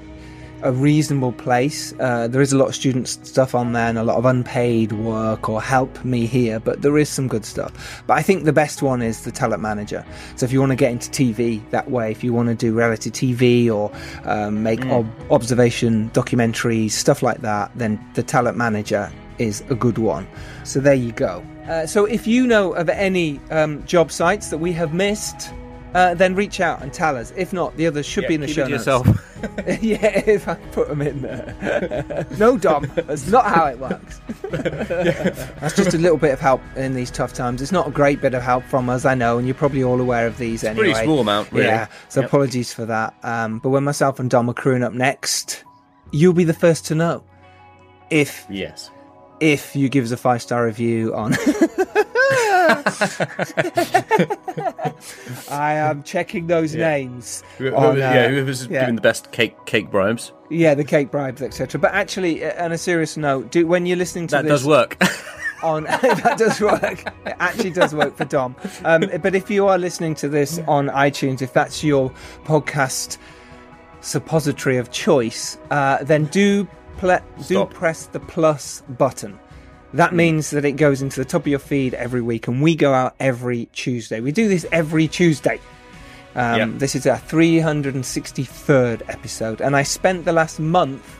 a 0.62 0.72
reasonable 0.72 1.32
place. 1.32 1.92
Uh, 2.00 2.28
there 2.28 2.40
is 2.40 2.52
a 2.52 2.58
lot 2.58 2.68
of 2.68 2.74
student 2.74 3.08
stuff 3.08 3.54
on 3.54 3.72
there 3.72 3.88
and 3.88 3.98
a 3.98 4.04
lot 4.04 4.16
of 4.16 4.24
unpaid 4.24 4.92
work 4.92 5.48
or 5.48 5.62
help 5.62 6.04
me 6.04 6.26
here, 6.26 6.60
but 6.60 6.82
there 6.82 6.96
is 6.98 7.08
some 7.08 7.28
good 7.28 7.44
stuff. 7.44 8.02
But 8.06 8.14
I 8.14 8.22
think 8.22 8.44
the 8.44 8.52
best 8.52 8.82
one 8.82 9.02
is 9.02 9.24
the 9.24 9.32
talent 9.32 9.62
manager. 9.62 10.04
So 10.36 10.44
if 10.44 10.52
you 10.52 10.60
want 10.60 10.70
to 10.70 10.76
get 10.76 10.92
into 10.92 11.10
TV 11.10 11.60
that 11.70 11.90
way, 11.90 12.10
if 12.10 12.24
you 12.24 12.32
want 12.32 12.48
to 12.48 12.54
do 12.54 12.74
reality 12.74 13.10
TV 13.10 13.70
or 13.70 13.92
um, 14.24 14.62
make 14.62 14.84
ob- 14.86 15.10
observation 15.30 16.10
documentaries, 16.10 16.92
stuff 16.92 17.22
like 17.22 17.42
that, 17.42 17.70
then 17.74 18.04
the 18.14 18.22
talent 18.22 18.56
manager 18.56 19.12
is 19.38 19.62
a 19.68 19.74
good 19.74 19.98
one. 19.98 20.26
So 20.64 20.80
there 20.80 20.94
you 20.94 21.12
go. 21.12 21.44
Uh, 21.68 21.86
so 21.86 22.04
if 22.04 22.26
you 22.26 22.46
know 22.46 22.72
of 22.74 22.88
any 22.88 23.40
um, 23.50 23.84
job 23.86 24.12
sites 24.12 24.50
that 24.50 24.58
we 24.58 24.72
have 24.72 24.94
missed, 24.94 25.52
uh, 25.96 26.14
then 26.14 26.34
reach 26.34 26.60
out 26.60 26.82
and 26.82 26.92
tell 26.92 27.16
us. 27.16 27.32
If 27.36 27.52
not, 27.52 27.76
the 27.76 27.86
others 27.86 28.04
should 28.06 28.22
Yeah, 28.24 28.28
be 28.28 28.34
in 28.34 28.40
the 28.42 28.46
keep 28.46 28.56
show 28.56 28.66
it 28.66 28.70
notes. 28.70 28.86
yourself. 28.86 29.06
yeah, 29.82 30.22
if 30.26 30.46
I 30.48 30.54
put 30.72 30.88
them 30.88 31.00
in 31.02 31.22
there. 31.22 32.26
no, 32.38 32.56
Dom, 32.56 32.90
that's 32.94 33.26
not 33.28 33.46
how 33.46 33.66
it 33.66 33.78
works. 33.78 34.20
That's 34.42 35.74
just 35.76 35.94
a 35.94 35.98
little 35.98 36.18
bit 36.18 36.32
of 36.32 36.40
help 36.40 36.60
in 36.76 36.94
these 36.94 37.10
tough 37.10 37.32
times. 37.32 37.60
It's 37.62 37.72
not 37.72 37.88
a 37.88 37.90
great 37.90 38.20
bit 38.20 38.34
of 38.34 38.42
help 38.42 38.64
from 38.64 38.88
us, 38.88 39.04
I 39.04 39.14
know, 39.14 39.38
and 39.38 39.46
you're 39.46 39.54
probably 39.54 39.82
all 39.82 40.00
aware 40.00 40.26
of 40.26 40.38
these 40.38 40.64
anyway. 40.64 40.90
Pretty 40.92 41.04
small 41.04 41.20
amount, 41.20 41.50
really. 41.52 41.66
Yeah, 41.66 41.86
so 42.08 42.20
Yep. 42.20 42.28
apologies 42.28 42.72
for 42.72 42.84
that. 42.86 43.14
Um, 43.22 43.58
but 43.58 43.70
when 43.70 43.84
myself 43.84 44.18
and 44.20 44.28
Dom 44.30 44.48
are 44.50 44.54
crewing 44.54 44.82
up 44.82 44.92
next, 44.92 45.64
you'll 46.12 46.32
be 46.32 46.44
the 46.44 46.54
first 46.54 46.86
to 46.86 46.94
know 46.94 47.22
if 48.10 48.46
Yes. 48.50 48.90
If 49.40 49.74
you 49.76 49.88
give 49.88 50.04
us 50.04 50.10
a 50.12 50.16
five 50.16 50.42
star 50.42 50.64
review 50.64 51.14
on. 51.14 51.34
I 55.50 55.74
am 55.74 56.02
checking 56.02 56.46
those 56.46 56.74
Yeah. 56.74 56.88
names. 56.90 57.42
Who- 57.58 57.74
on, 57.74 57.96
who- 57.96 58.02
uh, 58.02 58.12
yeah, 58.12 58.28
whoever's 58.28 58.66
yeah. 58.66 58.80
giving 58.80 58.96
the 58.96 59.00
best 59.02 59.30
cake 59.32 59.54
cake 59.66 59.90
bribes. 59.90 60.32
Yeah, 60.50 60.74
the 60.74 60.84
cake 60.84 61.10
bribes, 61.10 61.42
etc. 61.42 61.80
But 61.80 61.92
actually, 61.92 62.44
uh, 62.44 62.64
on 62.64 62.72
a 62.72 62.78
serious 62.78 63.16
note, 63.16 63.50
do 63.50 63.66
when 63.66 63.86
you're 63.86 63.96
listening 63.96 64.26
to 64.28 64.36
That 64.36 64.42
this 64.44 64.50
does 64.50 64.66
work. 64.66 64.96
on 65.62 65.84
that 66.02 66.36
does 66.38 66.60
work. 66.60 67.00
It 67.26 67.34
actually 67.38 67.70
does 67.70 67.94
work 67.94 68.16
for 68.16 68.24
Dom. 68.24 68.54
Um, 68.84 69.04
but 69.22 69.34
if 69.34 69.50
you 69.50 69.66
are 69.66 69.78
listening 69.78 70.14
to 70.16 70.28
this 70.28 70.60
on 70.68 70.88
iTunes, 70.88 71.42
if 71.42 71.52
that's 71.52 71.82
your 71.82 72.10
podcast 72.44 73.18
suppository 74.00 74.76
of 74.76 74.90
choice, 74.90 75.58
uh, 75.70 76.02
then 76.04 76.26
do 76.26 76.66
ple- 76.98 77.20
do 77.46 77.64
press 77.66 78.06
the 78.06 78.20
plus 78.20 78.82
button. 78.88 79.38
That 79.94 80.14
means 80.14 80.50
that 80.50 80.64
it 80.64 80.72
goes 80.72 81.00
into 81.00 81.20
the 81.20 81.24
top 81.24 81.42
of 81.42 81.46
your 81.46 81.58
feed 81.58 81.94
every 81.94 82.20
week, 82.20 82.48
and 82.48 82.60
we 82.60 82.74
go 82.74 82.92
out 82.92 83.14
every 83.20 83.66
Tuesday. 83.72 84.20
We 84.20 84.32
do 84.32 84.48
this 84.48 84.66
every 84.72 85.08
Tuesday. 85.08 85.60
Um, 86.34 86.58
Yep. 86.58 86.68
This 86.80 86.94
is 86.96 87.06
our 87.06 87.16
363rd 87.18 89.02
episode, 89.08 89.60
and 89.60 89.76
I 89.76 89.82
spent 89.82 90.24
the 90.24 90.32
last 90.32 90.58
month 90.60 91.18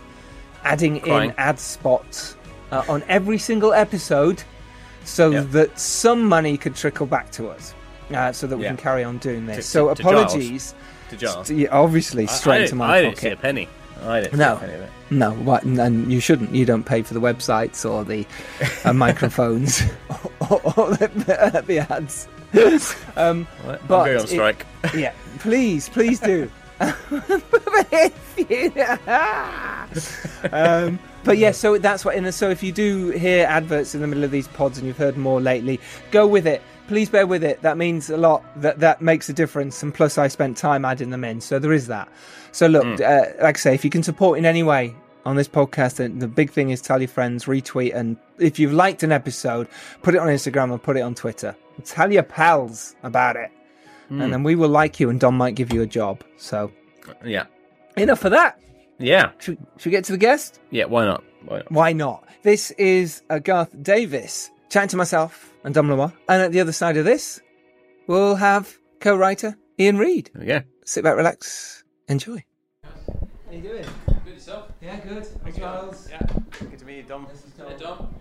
adding 0.64 1.00
Crying. 1.00 1.30
in 1.30 1.36
ad 1.38 1.58
spots 1.58 2.36
uh, 2.72 2.82
on 2.88 3.02
every 3.08 3.38
single 3.38 3.72
episode 3.72 4.42
so 5.04 5.30
Yep. 5.30 5.50
that 5.52 5.78
some 5.78 6.24
money 6.28 6.56
could 6.56 6.74
trickle 6.74 7.06
back 7.06 7.30
to 7.32 7.48
us, 7.48 7.74
uh, 8.12 8.32
so 8.32 8.46
that 8.46 8.56
we 8.56 8.64
Yeah. 8.64 8.70
can 8.70 8.76
carry 8.76 9.04
on 9.04 9.18
doing 9.18 9.46
this. 9.46 9.56
To- 9.58 9.62
so 9.62 9.94
to- 9.94 10.02
apologies, 10.02 10.74
to 11.10 11.16
Giles. 11.16 11.50
yeah, 11.50 11.68
obviously 11.70 12.26
straight 12.26 12.54
I, 12.54 12.58
to 12.58 12.64
didn't- 12.64 12.78
my 12.78 12.98
I 12.98 13.04
pocket. 13.04 13.06
I 13.06 13.10
didn't 13.10 13.18
see 13.20 13.28
a 13.28 13.36
penny 13.36 13.68
of 14.74 14.80
it. 14.82 14.90
No, 15.10 15.30
what, 15.32 15.62
and 15.64 16.12
you 16.12 16.20
shouldn't. 16.20 16.54
You 16.54 16.64
don't 16.66 16.84
pay 16.84 17.02
for 17.02 17.14
the 17.14 17.20
websites 17.20 17.88
or 17.88 18.04
the 18.04 18.26
uh, 18.84 18.92
microphones 18.94 19.82
or, 20.50 20.60
or 20.76 20.90
the, 20.96 21.62
the 21.66 21.78
ads. 21.90 22.28
um, 23.16 23.46
Right, 23.64 23.80
But 23.88 24.00
I'm 24.00 24.06
going 24.06 24.18
on 24.18 24.54
it- 24.84 24.94
yeah, 24.94 25.12
please, 25.38 25.88
please 25.88 26.20
do. 26.20 26.50
um, 30.52 30.98
but 31.24 31.38
yeah, 31.38 31.50
so 31.50 31.78
that's 31.78 32.04
what. 32.04 32.14
And 32.16 32.32
so 32.34 32.50
if 32.50 32.62
you 32.62 32.72
do 32.72 33.10
hear 33.10 33.46
adverts 33.46 33.94
in 33.94 34.00
the 34.00 34.06
middle 34.06 34.24
of 34.24 34.30
these 34.30 34.48
pods, 34.48 34.78
and 34.78 34.86
you've 34.86 34.96
heard 34.98 35.16
more 35.16 35.40
lately, 35.40 35.80
go 36.10 36.26
with 36.26 36.46
it. 36.46 36.62
Please 36.88 37.08
bear 37.08 37.26
with 37.26 37.42
it. 37.42 37.60
That 37.62 37.76
means 37.76 38.10
a 38.10 38.16
lot. 38.16 38.44
That 38.62 38.78
that 38.80 39.00
makes 39.02 39.28
a 39.28 39.32
difference. 39.32 39.82
And 39.82 39.92
plus, 39.92 40.18
I 40.18 40.28
spent 40.28 40.56
time 40.56 40.84
adding 40.84 41.10
them 41.10 41.24
in, 41.24 41.40
so 41.40 41.58
there 41.58 41.72
is 41.72 41.86
that. 41.88 42.08
So 42.52 42.66
look, 42.66 43.00
uh, 43.00 43.24
like 43.42 43.56
I 43.56 43.58
say, 43.58 43.74
if 43.74 43.84
you 43.84 43.90
can 43.90 44.02
support 44.02 44.38
in 44.38 44.46
any 44.46 44.62
way 44.62 44.94
on 45.24 45.36
this 45.36 45.48
podcast, 45.48 45.96
then 45.96 46.20
the 46.20 46.28
big 46.28 46.50
thing 46.50 46.70
is 46.70 46.80
tell 46.80 47.00
your 47.00 47.08
friends, 47.08 47.46
retweet, 47.46 47.94
and 47.94 48.16
if 48.38 48.58
you've 48.58 48.72
liked 48.72 49.02
an 49.02 49.10
episode, 49.12 49.68
put 50.02 50.14
it 50.14 50.18
on 50.18 50.28
Instagram 50.28 50.70
and 50.72 50.82
put 50.82 50.96
it 50.96 51.00
on 51.00 51.14
Twitter. 51.14 51.56
Tell 51.84 52.12
your 52.12 52.22
pals 52.22 52.94
about 53.02 53.36
it 53.36 53.50
and 54.08 54.32
then 54.32 54.44
we 54.44 54.54
will 54.54 54.68
like 54.68 55.00
you, 55.00 55.10
and 55.10 55.18
Don 55.18 55.34
might 55.34 55.56
give 55.56 55.72
you 55.72 55.82
a 55.82 55.86
job. 55.86 56.22
So 56.36 56.70
Yeah. 57.24 57.46
enough 57.96 58.24
of 58.24 58.30
that. 58.30 58.60
Yeah. 58.98 59.30
Should, 59.38 59.58
should 59.78 59.86
we 59.86 59.90
get 59.90 60.04
to 60.04 60.12
the 60.12 60.18
guest? 60.18 60.60
Yeah, 60.70 60.84
why 60.84 61.04
not? 61.04 61.24
Why 61.44 61.56
not? 61.58 61.72
Why 61.72 61.92
not? 61.92 62.28
This 62.42 62.70
is 62.72 63.22
uh, 63.28 63.40
Garth 63.40 63.70
Davis 63.82 64.50
chatting 64.70 64.90
to 64.90 64.96
myself 64.96 65.52
and 65.66 65.74
Dom 65.74 65.90
Lenoir, 65.90 66.12
and 66.28 66.42
at 66.42 66.52
the 66.52 66.60
other 66.60 66.70
side 66.72 66.96
of 66.96 67.04
this, 67.04 67.40
we'll 68.06 68.36
have 68.36 68.72
co-writer 69.00 69.56
Iain 69.80 69.98
Reid. 69.98 70.30
There 70.32 70.44
we. 70.46 70.62
Sit 70.84 71.02
back, 71.02 71.16
relax, 71.16 71.82
enjoy. 72.08 72.44
How 72.84 73.52
you 73.52 73.60
doing? 73.60 73.84
Good 74.24 74.34
yourself? 74.34 74.68
Yeah, 74.80 75.00
good. 75.00 75.26
Charles. 75.56 76.08
Yeah. 76.08 76.20
Good 76.60 76.78
to 76.78 76.84
meet 76.84 76.96
you, 76.98 77.02
Dom. 77.02 77.26
This 77.30 77.42
Hey, 77.68 77.76
Dom. 77.76 78.14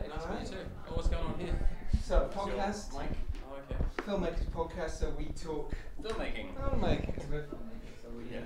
Hey, 0.00 0.08
nice 0.08 0.22
to 0.24 0.30
meet 0.30 0.40
you 0.42 0.46
too. 0.46 0.56
Oh, 0.88 0.92
what's 0.94 1.08
going 1.08 1.24
on 1.26 1.38
here? 1.40 1.58
So 2.04 2.30
podcast, 2.32 2.94
Mike. 2.94 3.10
Oh, 3.50 3.56
okay. 3.68 3.84
filmmakers 4.06 4.46
podcast. 4.54 4.90
So 5.00 5.12
we 5.18 5.24
talk 5.42 5.72
Filmmaking. 6.00 6.54
filmmakers. 6.54 7.28
We're 7.30 7.42
filmmakers, 7.42 7.98
so 8.00 8.08
we 8.16 8.24
Yeah. 8.32 8.40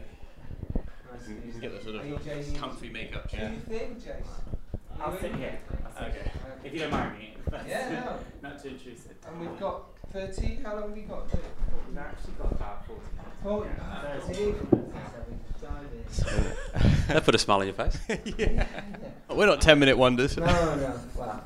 Nice 1.13 1.25
to 1.27 1.31
You 1.31 1.37
meet 1.37 1.53
can 1.53 1.61
get 1.61 1.77
the 1.79 1.85
sort 1.85 1.97
Are 1.97 2.07
you 2.07 2.15
of 2.15 2.25
Jamie? 2.25 2.57
comfy 2.57 2.89
makeup 2.89 3.25
What 3.25 3.31
chair. 3.31 3.49
do 3.51 3.55
you 3.55 3.79
think, 3.79 3.99
Jace? 4.03 4.25
I'll 5.01 5.19
sit 5.19 5.35
here. 5.37 5.59
I'll 5.85 5.93
sit 5.93 6.03
Okay. 6.09 6.23
here. 6.23 6.33
If 6.65 6.73
you 6.75 6.79
don't 6.81 6.91
mind 6.91 7.19
me. 7.19 7.29
Yeah, 7.69 7.91
no. 7.91 8.49
Not 8.49 8.63
too 8.63 8.69
intrusive. 8.71 9.13
And 9.29 9.41
we've 9.41 9.61
got 9.61 9.83
30. 10.13 10.61
How 10.65 10.73
long 10.75 10.83
have 10.89 10.93
we 10.97 11.03
got? 11.03 11.25
We've 11.31 11.99
actually 11.99 12.33
got 12.39 12.53
about 12.53 12.87
40 12.87 13.01
Oh, 13.45 13.65
Yeah. 13.65 14.21
30. 14.21 14.55
That 17.09 17.25
put 17.25 17.35
a 17.35 17.39
smile 17.39 17.61
on 17.61 17.67
your 17.67 17.75
face. 17.75 17.99
yeah. 18.39 18.67
We're 19.31 19.47
not 19.47 19.61
10 19.61 19.79
minute 19.79 19.97
wonders. 19.99 20.37
No, 20.37 20.45
no, 20.47 21.01
wow. 21.17 21.41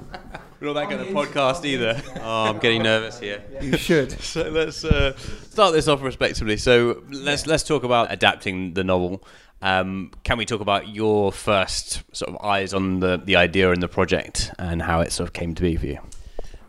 We're 0.61 0.69
not 0.69 0.75
that 0.75 0.85
On 0.85 0.89
kind 0.91 1.01
of 1.03 1.09
podcast 1.09 1.65
either. 1.65 2.01
Oh, 2.21 2.45
I'm 2.45 2.59
getting 2.59 2.83
nervous 2.83 3.19
here. 3.21 3.43
You 3.61 3.77
should. 3.77 4.13
So 4.13 4.43
let's 4.49 4.85
uh, 4.85 5.17
start 5.51 5.73
this 5.73 5.87
off 5.89 6.03
respectively. 6.03 6.57
So 6.57 7.03
let's 7.11 7.47
let's 7.47 7.63
talk 7.63 7.85
about 7.85 8.11
adapting 8.13 8.75
the 8.75 8.83
novel. 8.85 9.23
Um, 9.67 10.13
can 10.23 10.39
we 10.39 10.45
talk 10.45 10.61
about 10.61 10.87
your 10.95 11.33
first 11.33 12.05
sort 12.15 12.33
of 12.33 12.37
eyes 12.45 12.73
on 12.73 13.01
the 13.01 13.17
the 13.17 13.35
idea 13.35 13.73
and 13.73 13.83
the 13.83 13.89
project 13.89 14.53
and 14.61 14.81
how 14.81 15.01
it 15.01 15.11
sort 15.11 15.29
of 15.29 15.33
came 15.33 15.57
to 15.57 15.63
be 15.63 15.75
for 15.75 15.87
you? 15.87 15.99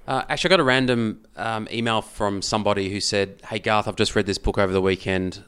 Uh, 0.08 0.24
actually, 0.30 0.48
I 0.48 0.52
got 0.54 0.60
a 0.62 0.64
random 0.64 1.24
um, 1.36 1.68
email 1.72 2.02
from 2.02 2.42
somebody 2.42 2.90
who 2.90 3.00
said, 3.00 3.40
"Hey 3.46 3.60
Garth, 3.60 3.88
I've 3.88 3.98
just 3.98 4.16
read 4.16 4.26
this 4.26 4.40
book 4.40 4.58
over 4.58 4.74
the 4.74 4.82
weekend. 4.82 5.44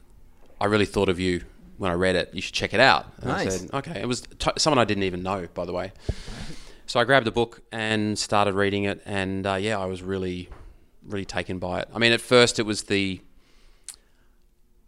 I 0.60 0.66
really 0.66 0.86
thought 0.86 1.08
of 1.08 1.18
you 1.18 1.42
when 1.76 1.90
I 1.90 1.94
read 1.94 2.14
it. 2.14 2.32
You 2.32 2.40
should 2.40 2.54
check 2.54 2.72
it 2.72 2.78
out." 2.78 3.06
And 3.20 3.32
I 3.32 3.48
said, 3.48 3.70
"Okay." 3.74 4.00
It 4.00 4.06
was 4.06 4.20
t- 4.20 4.52
someone 4.56 4.78
I 4.78 4.84
didn't 4.84 5.02
even 5.02 5.24
know, 5.24 5.48
by 5.52 5.64
the 5.64 5.72
way. 5.72 5.90
So 6.86 7.00
I 7.00 7.04
grabbed 7.04 7.26
the 7.26 7.32
book 7.32 7.62
and 7.72 8.16
started 8.16 8.54
reading 8.54 8.84
it, 8.84 9.02
and 9.04 9.44
uh, 9.44 9.54
yeah, 9.54 9.76
I 9.76 9.86
was 9.86 10.02
really, 10.02 10.50
really 11.04 11.24
taken 11.24 11.58
by 11.58 11.80
it. 11.80 11.88
I 11.92 11.98
mean, 11.98 12.12
at 12.12 12.20
first 12.20 12.60
it 12.60 12.64
was 12.64 12.84
the, 12.84 13.20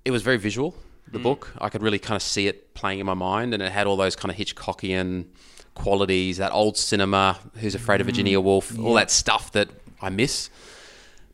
it 0.04 0.12
was 0.12 0.22
very 0.22 0.36
visual. 0.36 0.76
The 1.12 1.18
mm. 1.18 1.22
book, 1.22 1.52
I 1.58 1.68
could 1.68 1.82
really 1.82 1.98
kind 1.98 2.16
of 2.16 2.22
see 2.22 2.48
it 2.48 2.74
playing 2.74 2.98
in 2.98 3.06
my 3.06 3.14
mind, 3.14 3.54
and 3.54 3.62
it 3.62 3.70
had 3.70 3.86
all 3.86 3.96
those 3.96 4.16
kind 4.16 4.30
of 4.30 4.36
Hitchcockian 4.36 5.26
qualities, 5.74 6.38
that 6.38 6.52
old 6.52 6.76
cinema, 6.76 7.38
Who's 7.56 7.74
Afraid 7.74 8.00
of 8.00 8.06
Virginia 8.06 8.38
mm. 8.38 8.42
Woolf, 8.42 8.78
all 8.78 8.94
that 8.94 9.10
stuff 9.10 9.52
that 9.52 9.68
I 10.00 10.10
miss. 10.10 10.50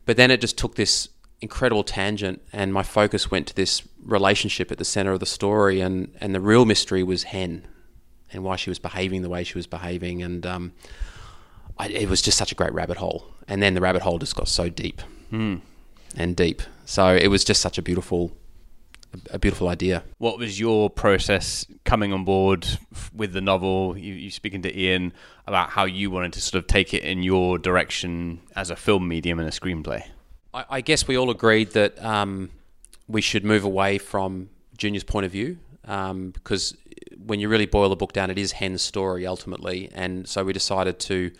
But 0.05 0.17
then 0.17 0.31
it 0.31 0.41
just 0.41 0.57
took 0.57 0.75
this 0.75 1.09
incredible 1.41 1.83
tangent, 1.83 2.41
and 2.51 2.73
my 2.73 2.83
focus 2.83 3.31
went 3.31 3.47
to 3.47 3.55
this 3.55 3.83
relationship 4.03 4.71
at 4.71 4.77
the 4.77 4.85
center 4.85 5.11
of 5.11 5.19
the 5.19 5.25
story, 5.25 5.81
and 5.81 6.13
and 6.19 6.35
the 6.35 6.41
real 6.41 6.65
mystery 6.65 7.03
was 7.03 7.23
Hen, 7.23 7.67
and 8.31 8.43
why 8.43 8.55
she 8.55 8.69
was 8.69 8.79
behaving 8.79 9.21
the 9.21 9.29
way 9.29 9.43
she 9.43 9.57
was 9.57 9.67
behaving, 9.67 10.21
and 10.21 10.45
um, 10.45 10.73
I, 11.79 11.87
it 11.87 12.09
was 12.09 12.21
just 12.21 12.37
such 12.37 12.51
a 12.51 12.55
great 12.55 12.73
rabbit 12.73 12.97
hole. 12.97 13.25
And 13.47 13.63
then 13.63 13.73
the 13.73 13.81
rabbit 13.81 14.01
hole 14.01 14.19
just 14.19 14.35
got 14.35 14.47
so 14.47 14.69
deep 14.69 15.01
hmm. 15.29 15.55
and 16.15 16.35
deep. 16.35 16.61
So 16.85 17.15
it 17.15 17.27
was 17.27 17.43
just 17.43 17.61
such 17.61 17.77
a 17.77 17.81
beautiful, 17.81 18.31
a 19.31 19.39
beautiful 19.39 19.67
idea. 19.67 20.03
What 20.17 20.37
was 20.37 20.59
your 20.59 20.89
process 20.89 21.65
coming 21.83 22.13
on 22.13 22.25
board 22.25 22.67
with 23.13 23.33
the 23.33 23.41
novel? 23.41 23.97
You, 23.97 24.13
you 24.13 24.31
speaking 24.31 24.61
to 24.63 24.69
Iain 24.69 25.13
about 25.47 25.71
how 25.71 25.85
you 25.85 26.11
wanted 26.11 26.33
to 26.33 26.41
sort 26.41 26.63
of 26.63 26.67
take 26.67 26.93
it 26.93 27.03
in 27.03 27.23
your 27.23 27.57
direction 27.57 28.41
as 28.55 28.69
a 28.69 28.75
film 28.75 29.07
medium 29.07 29.39
and 29.39 29.47
a 29.47 29.51
screenplay. 29.51 30.03
I, 30.53 30.65
I 30.69 30.81
guess 30.81 31.07
we 31.07 31.17
all 31.17 31.29
agreed 31.29 31.71
that 31.71 32.03
um, 32.03 32.51
we 33.07 33.21
should 33.21 33.43
move 33.43 33.63
away 33.63 33.97
from 33.97 34.49
Junior's 34.77 35.03
point 35.03 35.25
of 35.25 35.31
view 35.31 35.57
um, 35.85 36.31
because 36.31 36.75
when 37.17 37.39
you 37.39 37.49
really 37.49 37.65
boil 37.65 37.89
the 37.89 37.95
book 37.95 38.13
down, 38.13 38.29
it 38.29 38.37
is 38.37 38.53
Hen's 38.53 38.81
story 38.81 39.25
ultimately, 39.25 39.89
and 39.93 40.27
so 40.27 40.43
we 40.43 40.53
decided 40.53 40.99
to 41.01 41.31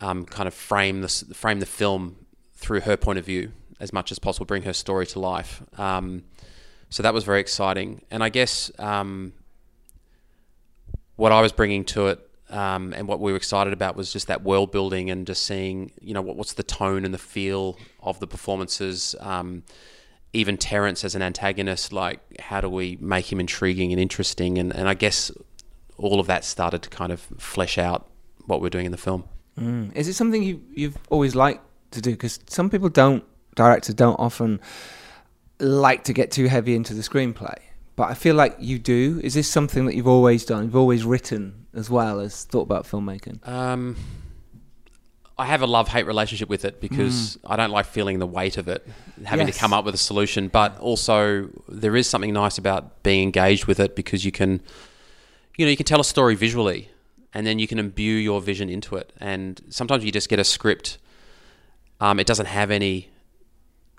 um, 0.00 0.24
kind 0.24 0.46
of 0.46 0.54
frame 0.54 1.00
the 1.00 1.08
frame 1.08 1.60
the 1.60 1.66
film 1.66 2.16
through 2.54 2.80
her 2.80 2.96
point 2.96 3.18
of 3.18 3.24
view 3.24 3.52
as 3.80 3.92
much 3.92 4.10
as 4.10 4.18
possible, 4.18 4.46
bring 4.46 4.62
her 4.62 4.72
story 4.72 5.06
to 5.06 5.20
life. 5.20 5.62
Um, 5.78 6.24
so 6.90 7.02
that 7.02 7.14
was 7.14 7.24
very 7.24 7.40
exciting. 7.40 8.02
And 8.10 8.22
I 8.22 8.28
guess 8.28 8.70
um, 8.78 9.32
what 11.16 11.32
I 11.32 11.40
was 11.40 11.52
bringing 11.52 11.84
to 11.86 12.08
it 12.08 12.26
um, 12.48 12.92
and 12.94 13.08
what 13.08 13.20
we 13.20 13.32
were 13.32 13.36
excited 13.36 13.72
about 13.72 13.96
was 13.96 14.12
just 14.12 14.28
that 14.28 14.42
world 14.42 14.70
building 14.70 15.10
and 15.10 15.26
just 15.26 15.44
seeing, 15.44 15.90
you 16.00 16.14
know, 16.14 16.22
what, 16.22 16.36
what's 16.36 16.52
the 16.52 16.62
tone 16.62 17.04
and 17.04 17.12
the 17.12 17.18
feel 17.18 17.76
of 18.02 18.20
the 18.20 18.26
performances. 18.26 19.16
Um, 19.18 19.64
even 20.32 20.56
Terence 20.56 21.04
as 21.04 21.14
an 21.14 21.22
antagonist, 21.22 21.92
like 21.92 22.20
how 22.40 22.60
do 22.60 22.68
we 22.68 22.98
make 23.00 23.32
him 23.32 23.40
intriguing 23.40 23.92
and 23.92 24.00
interesting? 24.00 24.58
And, 24.58 24.74
and 24.74 24.88
I 24.88 24.94
guess 24.94 25.32
all 25.96 26.20
of 26.20 26.26
that 26.26 26.44
started 26.44 26.82
to 26.82 26.90
kind 26.90 27.10
of 27.10 27.20
flesh 27.38 27.78
out 27.78 28.08
what 28.44 28.60
we're 28.60 28.70
doing 28.70 28.86
in 28.86 28.92
the 28.92 28.98
film. 28.98 29.24
Mm. 29.58 29.96
Is 29.96 30.06
it 30.06 30.14
something 30.14 30.42
you 30.42 30.62
you've 30.72 30.98
always 31.08 31.34
liked 31.34 31.62
to 31.92 32.00
do? 32.00 32.10
Because 32.12 32.38
some 32.46 32.70
people 32.70 32.90
don't, 32.90 33.24
directors 33.54 33.94
don't 33.94 34.20
often 34.20 34.60
like 35.58 36.04
to 36.04 36.12
get 36.12 36.30
too 36.30 36.46
heavy 36.46 36.74
into 36.74 36.94
the 36.94 37.02
screenplay. 37.02 37.56
But 37.96 38.10
I 38.10 38.14
feel 38.14 38.34
like 38.34 38.56
you 38.58 38.78
do. 38.78 39.20
Is 39.24 39.34
this 39.34 39.48
something 39.48 39.86
that 39.86 39.94
you've 39.94 40.06
always 40.06 40.44
done? 40.44 40.64
You've 40.64 40.76
always 40.76 41.04
written 41.04 41.66
as 41.74 41.88
well 41.88 42.20
as 42.20 42.44
thought 42.44 42.62
about 42.62 42.84
filmmaking. 42.84 43.46
Um, 43.48 43.96
I 45.38 45.46
have 45.46 45.62
a 45.62 45.66
love 45.66 45.88
hate 45.88 46.06
relationship 46.06 46.48
with 46.48 46.64
it 46.64 46.80
because 46.80 47.38
I 47.44 47.56
don't 47.56 47.70
like 47.70 47.86
feeling 47.86 48.18
the 48.18 48.26
weight 48.26 48.56
of 48.58 48.68
it, 48.68 48.86
having 49.24 49.46
Yes. 49.46 49.56
to 49.56 49.60
come 49.60 49.72
up 49.72 49.84
with 49.84 49.94
a 49.94 49.98
solution. 49.98 50.48
But 50.48 50.78
also, 50.78 51.48
there 51.68 51.96
is 51.96 52.06
something 52.08 52.32
nice 52.32 52.58
about 52.58 53.02
being 53.02 53.22
engaged 53.22 53.66
with 53.66 53.78
it 53.80 53.94
because 53.96 54.24
you 54.24 54.32
can, 54.32 54.60
you 55.56 55.64
know, 55.66 55.70
you 55.70 55.76
can 55.76 55.86
tell 55.86 56.00
a 56.00 56.04
story 56.04 56.34
visually, 56.34 56.90
and 57.34 57.46
then 57.46 57.58
you 57.58 57.66
can 57.66 57.78
imbue 57.78 58.14
your 58.16 58.40
vision 58.42 58.68
into 58.70 58.96
it. 58.96 59.12
And 59.20 59.60
sometimes 59.70 60.04
you 60.04 60.12
just 60.12 60.28
get 60.30 60.38
a 60.38 60.44
script. 60.44 60.96
Um, 62.00 62.18
it 62.20 62.26
doesn't 62.26 62.46
have 62.46 62.70
any. 62.70 63.08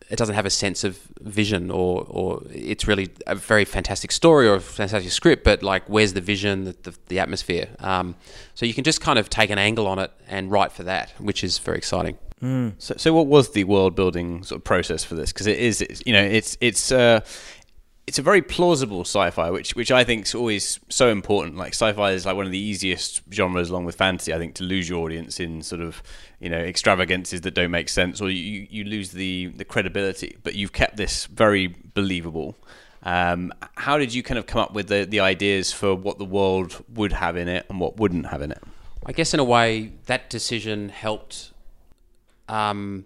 It 0.09 0.17
doesn't 0.17 0.35
have 0.35 0.45
a 0.45 0.49
sense 0.49 0.83
of 0.83 0.97
vision, 1.21 1.69
or 1.69 2.05
or 2.07 2.41
it's 2.49 2.87
really 2.87 3.09
a 3.25 3.35
very 3.35 3.65
fantastic 3.65 4.11
story 4.11 4.47
or 4.47 4.55
a 4.55 4.61
fantastic 4.61 5.11
script. 5.11 5.43
But 5.43 5.63
like, 5.63 5.83
where's 5.87 6.13
the 6.13 6.21
vision, 6.21 6.63
the 6.63 6.75
the, 6.83 6.97
the 7.07 7.19
atmosphere? 7.19 7.67
Um, 7.79 8.15
so 8.53 8.65
you 8.65 8.73
can 8.73 8.83
just 8.83 9.01
kind 9.01 9.19
of 9.19 9.29
take 9.29 9.49
an 9.49 9.57
angle 9.57 9.85
on 9.87 9.99
it 9.99 10.11
and 10.27 10.49
write 10.49 10.71
for 10.71 10.83
that, 10.83 11.11
which 11.19 11.43
is 11.43 11.57
very 11.57 11.77
exciting. 11.77 12.17
So, 12.77 12.93
so 12.97 13.13
what 13.13 13.27
was 13.27 13.51
the 13.51 13.63
world 13.63 13.95
building 13.95 14.43
sort 14.43 14.59
of 14.59 14.63
process 14.63 15.03
for 15.03 15.15
this? 15.15 15.33
Because 15.33 15.47
it 15.47 15.57
is, 15.57 15.81
it's, 15.81 16.03
you 16.05 16.13
know, 16.13 16.23
it's 16.23 16.55
it's 16.61 16.91
uh, 16.91 17.21
it's 18.05 18.19
a 18.19 18.21
very 18.21 18.41
plausible 18.41 19.01
sci-fi, 19.01 19.49
which 19.49 19.75
which 19.75 19.91
I 19.91 20.03
think 20.03 20.27
is 20.27 20.35
always 20.35 20.79
so 20.87 21.09
important. 21.09 21.57
Like 21.57 21.73
sci-fi 21.73 22.11
is 22.11 22.25
like 22.25 22.35
one 22.35 22.45
of 22.45 22.51
the 22.51 22.59
easiest 22.59 23.23
genres, 23.33 23.69
along 23.69 23.85
with 23.85 23.95
fantasy, 23.95 24.33
I 24.33 24.37
think, 24.37 24.53
to 24.55 24.63
lose 24.63 24.87
your 24.87 25.03
audience 25.03 25.39
in 25.39 25.63
sort 25.63 25.81
of 25.81 26.01
you 26.39 26.49
know 26.49 26.57
extravagances 26.59 27.41
that 27.41 27.53
don't 27.53 27.71
make 27.71 27.89
sense, 27.89 28.21
or 28.21 28.29
you 28.29 28.67
you 28.69 28.83
lose 28.83 29.11
the 29.11 29.47
the 29.55 29.65
credibility. 29.65 30.37
But 30.43 30.55
you've 30.55 30.73
kept 30.73 30.97
this 30.97 31.25
very 31.25 31.67
believable. 31.67 32.55
Um, 33.03 33.53
how 33.75 33.97
did 33.97 34.13
you 34.13 34.23
kind 34.23 34.37
of 34.37 34.45
come 34.45 34.61
up 34.61 34.73
with 34.73 34.87
the 34.87 35.05
the 35.05 35.19
ideas 35.19 35.71
for 35.71 35.95
what 35.95 36.17
the 36.17 36.25
world 36.25 36.83
would 36.93 37.13
have 37.13 37.37
in 37.37 37.47
it 37.47 37.65
and 37.69 37.79
what 37.79 37.97
wouldn't 37.97 38.27
have 38.27 38.41
in 38.41 38.51
it? 38.51 38.61
I 39.05 39.13
guess 39.13 39.33
in 39.33 39.39
a 39.39 39.43
way 39.43 39.93
that 40.05 40.29
decision 40.29 40.89
helped 40.89 41.53
um, 42.49 43.05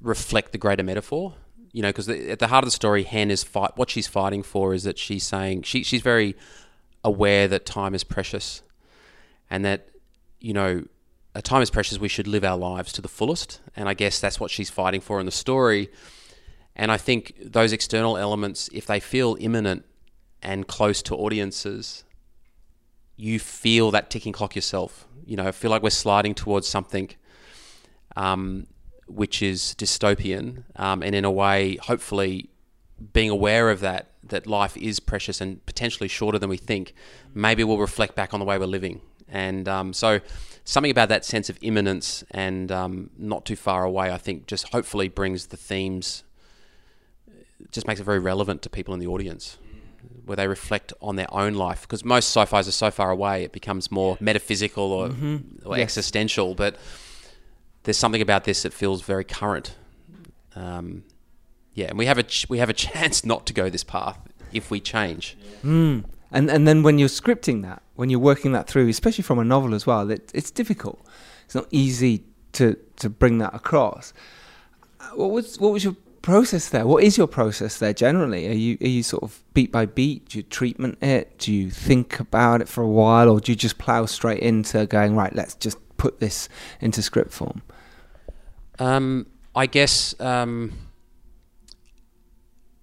reflect 0.00 0.52
the 0.52 0.58
greater 0.58 0.82
metaphor. 0.82 1.34
You 1.72 1.82
know, 1.82 1.88
because 1.90 2.08
at 2.08 2.40
the 2.40 2.48
heart 2.48 2.64
of 2.64 2.66
the 2.66 2.72
story, 2.72 3.04
Hen 3.04 3.30
is 3.30 3.44
fight. 3.44 3.76
What 3.76 3.90
she's 3.90 4.08
fighting 4.08 4.42
for 4.42 4.74
is 4.74 4.82
that 4.82 4.98
she's 4.98 5.24
saying 5.24 5.62
she 5.62 5.84
she's 5.84 6.02
very 6.02 6.36
aware 7.04 7.46
that 7.48 7.64
time 7.64 7.94
is 7.94 8.02
precious, 8.02 8.62
and 9.48 9.64
that 9.64 9.88
you 10.40 10.52
know, 10.52 10.84
time 11.42 11.62
is 11.62 11.70
precious. 11.70 11.98
We 11.98 12.08
should 12.08 12.26
live 12.26 12.44
our 12.44 12.56
lives 12.56 12.92
to 12.94 13.02
the 13.02 13.08
fullest, 13.08 13.60
and 13.76 13.88
I 13.88 13.94
guess 13.94 14.20
that's 14.20 14.40
what 14.40 14.50
she's 14.50 14.70
fighting 14.70 15.00
for 15.00 15.20
in 15.20 15.26
the 15.26 15.32
story. 15.32 15.90
And 16.74 16.90
I 16.90 16.96
think 16.96 17.34
those 17.42 17.72
external 17.72 18.16
elements, 18.16 18.68
if 18.72 18.86
they 18.86 19.00
feel 19.00 19.36
imminent 19.40 19.84
and 20.42 20.66
close 20.66 21.02
to 21.02 21.14
audiences, 21.14 22.04
you 23.16 23.38
feel 23.38 23.90
that 23.90 24.10
ticking 24.10 24.32
clock 24.32 24.56
yourself. 24.56 25.06
You 25.24 25.36
know, 25.36 25.52
feel 25.52 25.70
like 25.70 25.82
we're 25.82 25.90
sliding 25.90 26.34
towards 26.34 26.66
something 26.66 27.10
um, 28.16 28.66
which 29.06 29.42
is 29.42 29.74
dystopian, 29.78 30.64
um, 30.76 31.02
and 31.02 31.14
in 31.14 31.24
a 31.24 31.30
way, 31.30 31.76
hopefully, 31.76 32.48
being 33.12 33.30
aware 33.30 33.70
of 33.70 33.80
that, 33.80 34.12
that 34.24 34.46
life 34.46 34.76
is 34.76 35.00
precious 35.00 35.40
and 35.40 35.64
potentially 35.66 36.08
shorter 36.08 36.38
than 36.38 36.48
we 36.48 36.56
think, 36.56 36.94
maybe 37.34 37.64
we'll 37.64 37.78
reflect 37.78 38.14
back 38.14 38.32
on 38.34 38.40
the 38.40 38.46
way 38.46 38.58
we're 38.58 38.66
living. 38.66 39.00
And 39.28 39.68
um, 39.68 39.92
so, 39.92 40.20
something 40.64 40.90
about 40.90 41.08
that 41.08 41.24
sense 41.24 41.48
of 41.50 41.58
imminence 41.62 42.22
and 42.30 42.70
um, 42.70 43.10
not 43.18 43.44
too 43.44 43.56
far 43.56 43.84
away, 43.84 44.10
I 44.12 44.18
think, 44.18 44.46
just 44.46 44.68
hopefully 44.72 45.08
brings 45.08 45.46
the 45.48 45.56
themes, 45.56 46.22
just 47.70 47.86
makes 47.86 48.00
it 48.00 48.04
very 48.04 48.18
relevant 48.18 48.62
to 48.62 48.70
people 48.70 48.94
in 48.94 49.00
the 49.00 49.06
audience 49.06 49.58
where 50.24 50.36
they 50.36 50.46
reflect 50.48 50.92
on 51.02 51.16
their 51.16 51.32
own 51.34 51.54
life. 51.54 51.82
Because 51.82 52.04
most 52.04 52.26
sci-fis 52.34 52.68
are 52.68 52.72
so 52.72 52.90
far 52.90 53.10
away 53.10 53.42
it 53.44 53.52
becomes 53.52 53.90
more 53.90 54.16
metaphysical 54.20 54.92
or, 54.92 55.10
or 55.64 55.76
Yes. 55.76 55.84
existential 55.84 56.54
but 56.54 56.76
there's 57.82 57.96
something 57.98 58.22
about 58.22 58.44
this 58.44 58.62
that 58.62 58.72
feels 58.72 59.02
very 59.02 59.24
current. 59.24 59.74
Um, 60.54 61.04
yeah 61.74 61.86
and 61.86 61.98
we 61.98 62.06
have 62.06 62.18
a 62.18 62.22
ch- 62.24 62.46
we 62.48 62.58
have 62.58 62.68
a 62.68 62.72
chance 62.88 63.24
not 63.24 63.46
to 63.46 63.52
go 63.52 63.70
this 63.70 63.84
path 63.84 64.18
if 64.52 64.70
we 64.70 64.80
change 64.80 65.36
And 66.32 66.50
and 66.50 66.66
then 66.66 66.82
when 66.82 66.98
you're 66.98 67.08
scripting 67.08 67.62
that, 67.62 67.82
when 67.94 68.10
you're 68.10 68.20
working 68.20 68.52
that 68.52 68.68
through, 68.68 68.88
especially 68.88 69.22
from 69.22 69.38
a 69.38 69.44
novel 69.44 69.74
as 69.74 69.86
well, 69.86 70.10
it, 70.10 70.30
it's 70.34 70.50
difficult. 70.50 71.04
It's 71.44 71.54
not 71.54 71.66
easy 71.70 72.24
to 72.52 72.76
to 72.96 73.10
bring 73.10 73.38
that 73.38 73.54
across. 73.54 74.12
Uh, 75.00 75.16
What 75.16 75.30
was 75.30 75.58
what 75.58 75.72
was 75.72 75.84
your 75.84 75.96
process 76.22 76.68
there? 76.68 76.86
What 76.86 77.02
is 77.02 77.16
your 77.16 77.26
process 77.26 77.78
there 77.78 77.92
generally? 77.92 78.46
Are 78.48 78.52
you 78.54 78.78
are 78.80 78.88
you 78.88 79.02
sort 79.02 79.22
of 79.22 79.42
beat 79.54 79.72
by 79.72 79.86
beat? 79.86 80.28
Do 80.28 80.38
you 80.38 80.42
treatment 80.44 81.02
it? 81.02 81.38
Do 81.38 81.52
you 81.52 81.70
think 81.70 82.20
about 82.20 82.60
it 82.60 82.68
for 82.68 82.82
a 82.82 82.88
while, 82.88 83.28
or 83.28 83.40
do 83.40 83.52
you 83.52 83.56
just 83.56 83.78
plow 83.78 84.06
straight 84.06 84.40
into 84.40 84.86
going 84.86 85.16
right? 85.16 85.34
Let's 85.34 85.54
just 85.54 85.78
put 85.96 86.20
this 86.20 86.48
into 86.80 87.02
script 87.02 87.32
form. 87.32 87.62
Um, 88.78 89.26
I 89.54 89.66
guess 89.66 90.18
um, 90.20 90.72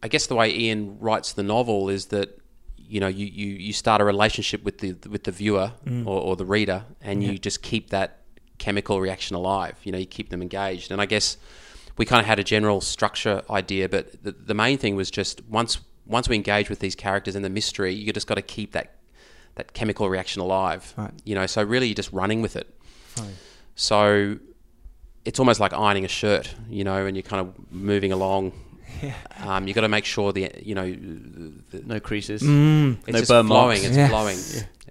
I 0.04 0.08
guess 0.08 0.28
the 0.28 0.36
way 0.36 0.52
Iain 0.52 0.98
writes 1.00 1.34
the 1.34 1.44
novel 1.44 1.90
is 1.90 2.08
that 2.08 2.40
you 2.88 3.00
know 3.00 3.08
you, 3.08 3.26
you, 3.26 3.48
you 3.48 3.74
start 3.74 4.02
a 4.02 4.06
relationship 4.06 4.64
with 4.64 4.80
the 4.80 4.96
with 5.10 5.24
the 5.24 5.32
viewer 5.32 5.74
mm. 5.86 6.06
or, 6.06 6.22
or 6.22 6.36
the 6.36 6.46
reader, 6.46 6.84
and 7.02 7.24
you 7.24 7.38
just 7.38 7.62
keep 7.62 7.90
that 7.90 8.22
chemical 8.58 9.00
reaction 9.00 9.36
alive. 9.36 9.76
You 9.84 9.92
know, 9.92 9.98
you 9.98 10.06
keep 10.06 10.30
them 10.30 10.42
engaged, 10.42 10.92
and 10.92 11.02
I 11.02 11.06
guess 11.06 11.38
we 11.98 12.06
kind 12.06 12.20
of 12.20 12.26
had 12.26 12.40
a 12.40 12.44
general 12.44 12.82
structure 12.82 13.42
idea, 13.50 13.90
but 13.90 14.24
the, 14.24 14.32
the 14.32 14.54
main 14.54 14.78
thing 14.78 14.96
was 14.96 15.10
just 15.12 15.44
once 15.50 15.80
once 16.06 16.30
we 16.30 16.36
engage 16.36 16.70
with 16.70 16.80
these 16.80 16.96
characters 16.96 17.36
and 17.36 17.44
the 17.44 17.50
mystery, 17.50 17.94
you 17.94 18.14
just 18.14 18.28
got 18.28 18.36
to 18.36 18.42
keep 18.42 18.72
that 18.72 18.96
that 19.56 19.74
chemical 19.74 20.10
reaction 20.10 20.42
alive. 20.42 20.94
Right. 20.96 21.12
You 21.26 21.36
know, 21.36 21.46
so 21.48 21.64
really 21.64 21.88
you're 21.88 21.96
just 21.96 22.14
running 22.14 22.42
with 22.42 22.56
it. 22.56 22.74
So 23.76 24.38
it's 25.26 25.40
almost 25.40 25.60
like 25.60 25.74
ironing 25.74 26.06
a 26.06 26.08
shirt, 26.08 26.54
you 26.70 26.84
know, 26.84 27.06
and 27.06 27.16
you're 27.16 27.24
kind 27.24 27.42
of 27.42 27.72
moving 27.72 28.12
along. 28.12 28.54
Um, 29.44 29.68
you 29.68 29.74
got 29.74 29.82
to 29.82 29.88
make 29.90 30.06
sure 30.06 30.34
the 30.34 30.52
you 30.62 30.76
know 30.76 30.90
the, 31.72 31.84
No 31.86 32.00
creases, 32.00 32.42
Mm. 32.42 32.98
it's 33.00 33.08
no 33.14 33.20
just 33.20 33.30
burn 33.30 33.48
flowing. 33.48 33.68
marks. 33.68 33.84
It's 33.86 33.98
Yes. 33.98 34.10
flowing, 34.10 34.38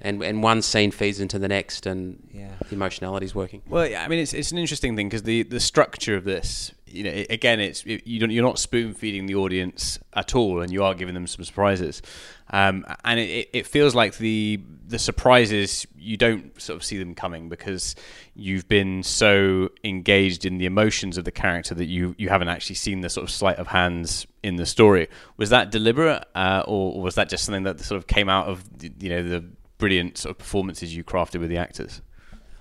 and 0.03 0.23
and 0.23 0.43
one 0.43 0.63
scene 0.63 0.91
feeds 0.91 1.21
into 1.21 1.39
the 1.39 1.49
next, 1.49 1.87
and 1.87 2.19
Yeah. 2.33 2.49
the 2.69 2.75
emotionality 2.75 3.27
is 3.27 3.35
working. 3.35 3.63
Well, 3.69 3.87
yeah, 3.89 4.05
I 4.05 4.09
mean, 4.09 4.19
it's 4.21 4.33
it's 4.35 4.53
an 4.53 4.59
interesting 4.59 4.97
thing 4.97 5.09
because 5.09 5.23
the 5.25 5.43
the 5.43 5.61
structure 5.61 6.17
of 6.17 6.25
this, 6.25 6.73
you 6.97 7.05
know, 7.05 7.25
again, 7.31 7.61
it's 7.61 7.85
it, 7.85 8.07
you 8.07 8.19
don't 8.19 8.31
you're 8.31 8.45
not 8.45 8.59
spoon 8.59 8.95
feeding 8.95 9.27
the 9.27 9.35
audience 9.35 9.99
at 10.15 10.35
all, 10.35 10.61
and 10.63 10.73
you 10.73 10.83
are 10.83 10.95
giving 10.95 11.15
them 11.15 11.27
some 11.27 11.45
surprises, 11.45 12.03
um, 12.51 12.85
and 13.05 13.21
it, 13.21 13.49
it- 13.53 13.67
feels 13.67 13.95
like 13.95 14.17
the 14.19 14.61
the 14.89 14.99
surprises 14.99 15.87
you 15.99 16.17
don't 16.17 16.61
sort 16.61 16.77
of 16.77 16.85
see 16.85 16.97
them 16.99 17.15
coming 17.15 17.49
because 17.49 17.95
you've 18.35 18.69
been 18.69 19.03
so 19.03 19.69
engaged 19.83 20.45
in 20.45 20.59
the 20.59 20.67
emotions 20.67 21.19
of 21.19 21.25
the 21.25 21.33
character 21.33 21.75
that 21.75 21.87
you 21.87 22.15
you 22.19 22.29
haven't 22.29 22.49
actually 22.49 22.77
seen 22.77 23.01
the 23.01 23.09
sort 23.11 23.25
of 23.25 23.31
sleight 23.31 23.57
of 23.59 23.67
hands 23.69 24.27
in 24.43 24.57
the 24.57 24.67
story. 24.67 25.09
Was 25.37 25.51
that 25.51 25.71
deliberate, 25.71 26.25
uh, 26.35 26.63
or, 26.67 27.01
was 27.03 27.17
that 27.17 27.29
just 27.29 27.45
something 27.45 27.65
that 27.65 27.81
sort 27.81 27.99
of 27.99 28.07
came 28.07 28.29
out 28.29 28.47
of 28.47 28.65
you 29.01 29.09
know 29.11 29.23
the 29.23 29.45
brilliant 29.79 30.17
sort 30.19 30.31
of 30.31 30.39
performances 30.39 30.95
you 30.97 31.05
crafted 31.05 31.41
with 31.41 31.51
the 31.51 31.59
actors? 31.59 32.01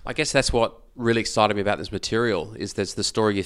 I 0.05 0.13
guess 0.13 0.31
that's 0.31 0.51
what 0.53 0.81
really 0.95 1.21
excited 1.21 1.55
me 1.55 1.61
about 1.61 1.77
this 1.77 1.91
material 1.91 2.53
is 2.57 2.73
there's 2.73 2.93
the 2.93 3.03
story 3.03 3.35
you 3.37 3.43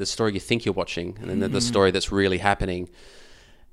the 0.00 0.06
story 0.06 0.32
you 0.32 0.40
think 0.40 0.64
you're 0.64 0.72
watching, 0.74 1.16
and 1.20 1.30
then 1.30 1.38
the, 1.40 1.48
the 1.48 1.60
story 1.60 1.90
that's 1.90 2.10
really 2.10 2.38
happening, 2.38 2.88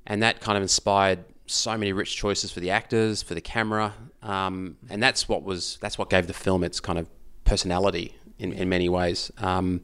and 0.06 0.22
that 0.22 0.40
kind 0.40 0.56
of 0.56 0.62
inspired 0.62 1.24
so 1.46 1.76
many 1.76 1.92
rich 1.92 2.14
choices 2.16 2.52
for 2.52 2.60
the 2.60 2.70
actors, 2.70 3.22
for 3.22 3.34
the 3.34 3.40
camera, 3.40 3.94
um, 4.22 4.76
and 4.90 5.02
that's 5.02 5.28
what 5.28 5.42
was 5.42 5.78
that's 5.80 5.98
what 5.98 6.10
gave 6.10 6.26
the 6.26 6.34
film 6.34 6.62
its 6.62 6.80
kind 6.80 6.98
of 6.98 7.08
personality 7.44 8.14
in, 8.38 8.52
in 8.52 8.68
many 8.68 8.88
ways. 8.88 9.32
Um, 9.38 9.80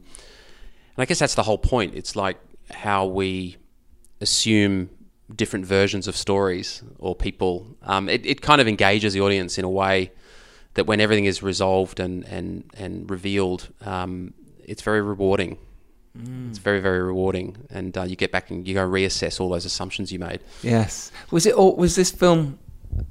and 0.95 0.99
I 0.99 1.05
guess 1.05 1.19
that's 1.19 1.35
the 1.35 1.43
whole 1.43 1.57
point. 1.57 1.95
It's 1.95 2.15
like 2.15 2.37
how 2.71 3.05
we 3.05 3.57
assume 4.21 4.89
different 5.35 5.65
versions 5.65 6.07
of 6.07 6.15
stories 6.15 6.83
or 6.99 7.15
people. 7.15 7.75
Um, 7.81 8.07
it, 8.07 8.25
it 8.25 8.41
kind 8.41 8.61
of 8.61 8.67
engages 8.67 9.13
the 9.13 9.21
audience 9.21 9.57
in 9.57 9.65
a 9.65 9.69
way 9.69 10.11
that 10.75 10.85
when 10.85 11.01
everything 11.01 11.25
is 11.25 11.41
resolved 11.41 11.99
and 11.99 12.23
and 12.25 12.63
and 12.77 13.09
revealed, 13.09 13.69
um, 13.81 14.35
it's 14.63 14.83
very 14.83 15.01
rewarding. 15.01 15.57
It's 16.49 16.59
very 16.59 16.79
very 16.79 17.01
rewarding, 17.01 17.57
and 17.69 17.97
uh, 17.97 18.03
you 18.03 18.15
get 18.15 18.31
back 18.31 18.49
and 18.49 18.67
you 18.67 18.73
go 18.73 18.87
reassess 18.87 19.39
all 19.39 19.49
those 19.49 19.65
assumptions 19.65 20.11
you 20.11 20.19
made. 20.19 20.39
Yes. 20.63 21.11
Was 21.31 21.45
it? 21.45 21.53
All, 21.53 21.75
was 21.75 21.95
this 21.95 22.11
film? 22.11 22.59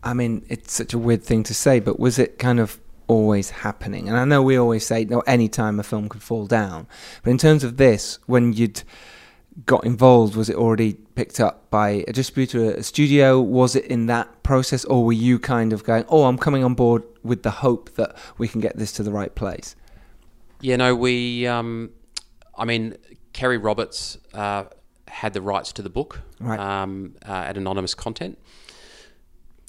I 0.03 0.15
mean, 0.15 0.45
it's 0.49 0.73
such 0.73 0.95
a 0.95 0.99
weird 0.99 1.23
thing 1.23 1.43
to 1.45 1.55
say, 1.55 1.81
but 1.81 2.01
was 2.01 2.19
it 2.19 2.39
kind 2.39 2.59
of 2.59 2.81
always 3.07 3.51
happening? 3.51 4.09
And 4.09 4.17
I 4.17 4.25
know 4.25 4.43
we 4.43 4.57
always 4.57 4.87
say, 4.87 5.05
no, 5.05 5.21
any 5.21 5.49
time 5.49 5.79
a 5.79 5.83
film 5.83 6.09
could 6.09 6.23
fall 6.23 6.47
down. 6.47 6.87
But 7.23 7.31
in 7.31 7.39
terms 7.39 7.63
of 7.63 7.77
this, 7.77 8.19
when 8.25 8.55
you'd 8.55 8.83
got 9.67 9.85
involved, 9.85 10.37
was 10.37 10.49
it 10.49 10.57
already 10.57 10.95
picked 10.95 11.39
up 11.41 11.71
by 11.71 12.05
a 12.09 12.13
distributor, 12.13 12.73
a 12.73 12.83
studio? 12.83 13.41
Was 13.41 13.77
it 13.77 13.85
in 13.87 14.07
that 14.07 14.43
process, 14.43 14.85
or 14.87 15.05
were 15.05 15.13
you 15.13 15.39
kind 15.39 15.73
of 15.73 15.85
going, 15.85 16.05
oh, 16.09 16.25
I'm 16.25 16.39
coming 16.39 16.65
on 16.65 16.75
board 16.75 17.03
with 17.23 17.43
the 17.43 17.51
hope 17.51 17.95
that 17.97 18.17
we 18.39 18.49
can 18.49 18.61
get 18.61 18.77
this 18.77 18.93
to 18.93 19.03
the 19.03 19.13
right 19.13 19.35
place? 19.35 19.77
Yeah, 20.61 20.77
no, 20.77 20.95
we. 20.95 21.47
Um, 21.47 21.91
I 22.59 22.65
mean, 22.65 22.97
Kerry 23.33 23.59
Roberts 23.59 24.17
uh, 24.33 24.65
had 25.09 25.33
the 25.35 25.41
rights 25.43 25.73
to 25.75 25.83
the 25.83 25.91
book 25.91 26.21
Right. 26.41 26.59
um, 26.61 27.15
uh, 27.29 27.33
at 27.33 27.57
Anonymous 27.57 27.95
Content, 27.95 28.39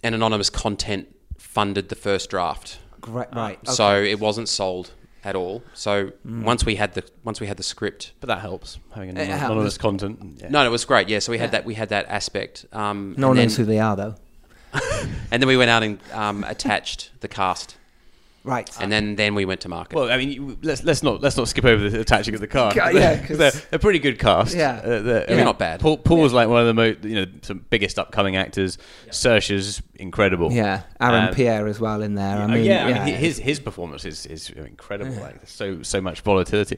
and 0.04 0.13
Anonymous 0.15 0.50
Content 0.50 1.08
funded 1.38 1.89
the 1.89 1.95
first 1.95 2.30
draft. 2.30 2.80
Great, 3.02 3.28
right. 3.34 3.60
So 3.67 4.02
it 4.02 4.19
wasn't 4.19 4.50
sold 4.50 4.91
at 5.24 5.36
all. 5.36 5.63
So 5.74 6.12
Mm. 6.28 6.43
once 6.43 6.65
we 6.65 6.76
had 6.76 6.93
the 6.93 7.04
once 7.24 7.39
we 7.39 7.48
had 7.48 7.58
the 7.58 7.63
script, 7.63 8.13
But 8.19 8.28
that 8.28 8.39
helps 8.39 8.78
having 8.93 9.10
an 9.10 9.17
It 9.17 9.30
anonymous 9.30 9.78
content. 9.78 10.19
Yeah. 10.39 10.50
no, 10.50 10.62
no, 10.62 10.67
it 10.67 10.71
was 10.71 10.86
great. 10.86 11.10
Yeah, 11.10 11.19
so 11.19 11.32
we 11.32 11.38
had 11.39 11.52
that 11.52 11.65
we 11.65 11.74
had 11.76 11.89
that 11.89 12.06
aspect. 12.08 12.65
Um, 12.71 13.15
no 13.17 13.30
one 13.30 13.38
and 13.38 13.45
knows 13.50 13.58
who 13.58 13.65
they 13.65 13.80
are, 13.80 13.95
though. 13.95 14.15
and 15.32 15.41
then 15.41 15.48
we 15.48 15.58
went 15.58 15.69
out 15.71 15.84
and 15.84 16.00
um, 16.13 16.43
attached 16.43 17.12
the 17.21 17.28
cast, 17.28 17.78
Right. 18.45 18.69
and 18.79 18.91
then 18.91 19.15
then 19.15 19.36
we 19.36 19.43
went 19.43 19.62
to 19.62 19.69
market. 19.69 19.95
Well, 19.95 20.12
I 20.12 20.17
mean, 20.17 20.58
let's 20.62 20.84
let's 20.84 21.01
not 21.03 21.21
let's 21.21 21.36
not 21.36 21.47
skip 21.47 21.65
over 21.65 21.89
the 21.89 21.99
attaching 21.99 22.34
of 22.36 22.41
the 22.41 22.47
cast. 22.47 22.75
Yeah, 22.75 22.89
yeah, 22.91 23.17
'cause- 23.27 23.38
they're 23.38 23.51
a 23.73 23.79
pretty 23.79 23.99
good 23.99 24.19
cast. 24.19 24.55
Yeah. 24.55 24.81
Uh, 24.84 25.01
they're, 25.01 25.29
I 25.29 25.36
mean, 25.36 25.45
not 25.45 25.60
bad. 25.60 25.79
Paul, 25.79 25.97
Paul's 25.97 26.31
like 26.31 26.47
one 26.47 26.62
of 26.62 26.67
the 26.67 26.73
most 26.73 27.03
you 27.03 27.15
know 27.15 27.25
some 27.41 27.65
biggest 27.69 27.97
upcoming 27.99 28.36
actors. 28.36 28.77
Saoirse's 29.10 29.81
incredible. 29.95 30.51
yeah. 30.51 30.84
Aaron 31.01 31.29
Um, 31.29 31.34
Pierre 31.34 31.67
as 31.67 31.79
well 31.79 32.01
in 32.01 32.15
there. 32.15 32.38
I 32.38 32.47
mean, 32.47 32.63
yeah, 32.65 32.88
yeah. 32.88 33.01
I 33.01 33.05
mean, 33.05 33.15
his 33.15 33.38
his 33.39 33.60
performance 33.60 34.05
is, 34.05 34.25
is 34.25 34.49
incredible. 34.51 35.13
Like 35.15 35.38
there's 35.39 35.49
so 35.49 35.81
so 35.84 36.01
much 36.01 36.21
volatility. 36.21 36.77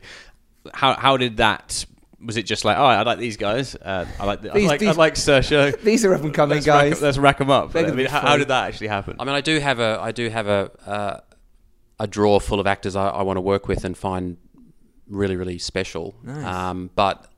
How 0.74 0.94
how 0.96 1.18
did 1.18 1.38
that? 1.38 1.86
Was 2.26 2.36
it 2.36 2.44
just 2.48 2.66
like, 2.66 2.78
oh, 2.78 2.84
I 2.86 3.04
like 3.04 3.20
these 3.20 3.38
guys. 3.38 3.76
Uh, 3.76 4.06
I 4.20 4.26
like 4.26 4.42
the, 4.42 4.50
These- 4.50 4.66
I 4.66 4.68
like 4.70 4.80
these- 4.80 4.90
I 4.90 4.92
like 4.94 5.14
Saoirse. 5.14 5.82
These 5.84 6.04
are 6.04 6.16
up 6.16 6.24
and 6.24 6.34
coming 6.34 6.56
let's 6.56 6.68
rack, 6.68 6.90
guys. 6.90 7.02
let's 7.02 7.18
rack 7.20 7.38
them 7.38 7.52
up. 7.52 7.76
I 7.76 7.84
mean, 7.92 8.08
how, 8.08 8.22
how 8.22 8.38
did 8.38 8.48
that 8.48 8.68
actually 8.70 8.88
happen? 8.88 9.18
I 9.20 9.24
mean, 9.24 9.36
I 9.36 9.42
do 9.42 9.60
have 9.60 9.80
a 9.80 10.00
I 10.02 10.12
do 10.12 10.28
have 10.30 10.48
a 10.48 10.72
uh, 10.88 11.20
a 12.00 12.08
drawer 12.08 12.40
full 12.40 12.60
of 12.60 12.68
actors 12.68 12.96
I, 12.96 13.08
I 13.10 13.22
want 13.24 13.38
to 13.38 13.42
work 13.42 13.68
with 13.68 13.84
and 13.86 13.98
find 13.98 14.38
really 15.08 15.36
really 15.36 15.58
special. 15.58 16.16
Um, 16.28 16.90
but 16.96 17.32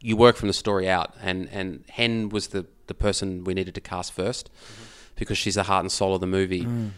you 0.00 0.16
work 0.16 0.36
from 0.36 0.48
the 0.48 0.54
story 0.54 0.88
out, 0.88 1.14
and 1.22 1.48
and 1.52 1.84
Hen 1.88 2.28
was 2.30 2.48
the 2.48 2.66
the 2.86 2.94
person 2.94 3.44
we 3.44 3.54
needed 3.54 3.74
to 3.74 3.80
cast 3.80 4.16
1st 4.16 4.46
because 5.14 5.38
she's 5.38 5.54
the 5.54 5.62
heart 5.64 5.84
and 5.84 5.92
soul 5.92 6.14
of 6.14 6.20
the 6.20 6.26
movie. 6.26 6.62
And 6.62 6.92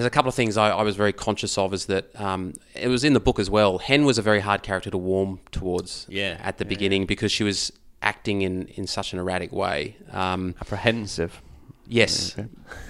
there's 0.00 0.04
a 0.06 0.10
couple 0.10 0.28
of 0.28 0.34
things 0.34 0.56
I, 0.56 0.70
I 0.70 0.82
was 0.82 0.96
very 0.96 1.12
conscious 1.12 1.56
of 1.58 1.72
is 1.74 1.86
that 1.86 2.18
um, 2.20 2.54
it 2.74 2.88
was 2.88 3.04
in 3.04 3.12
the 3.12 3.20
book 3.20 3.38
as 3.38 3.48
well. 3.50 3.78
Hen 3.78 4.04
was 4.04 4.18
a 4.18 4.22
very 4.22 4.40
hard 4.40 4.62
character 4.62 4.90
to 4.90 4.98
warm 4.98 5.40
towards 5.52 6.06
Yeah, 6.08 6.38
at 6.42 6.58
the 6.58 6.64
beginning 6.64 7.06
because 7.06 7.30
she 7.32 7.44
was 7.44 7.72
acting 8.02 8.42
in, 8.42 8.66
in 8.68 8.86
such 8.86 9.12
an 9.12 9.18
erratic 9.18 9.52
way. 9.52 9.96
Um, 10.10 10.54
Apprehensive. 10.60 11.40
Yes. 11.86 12.36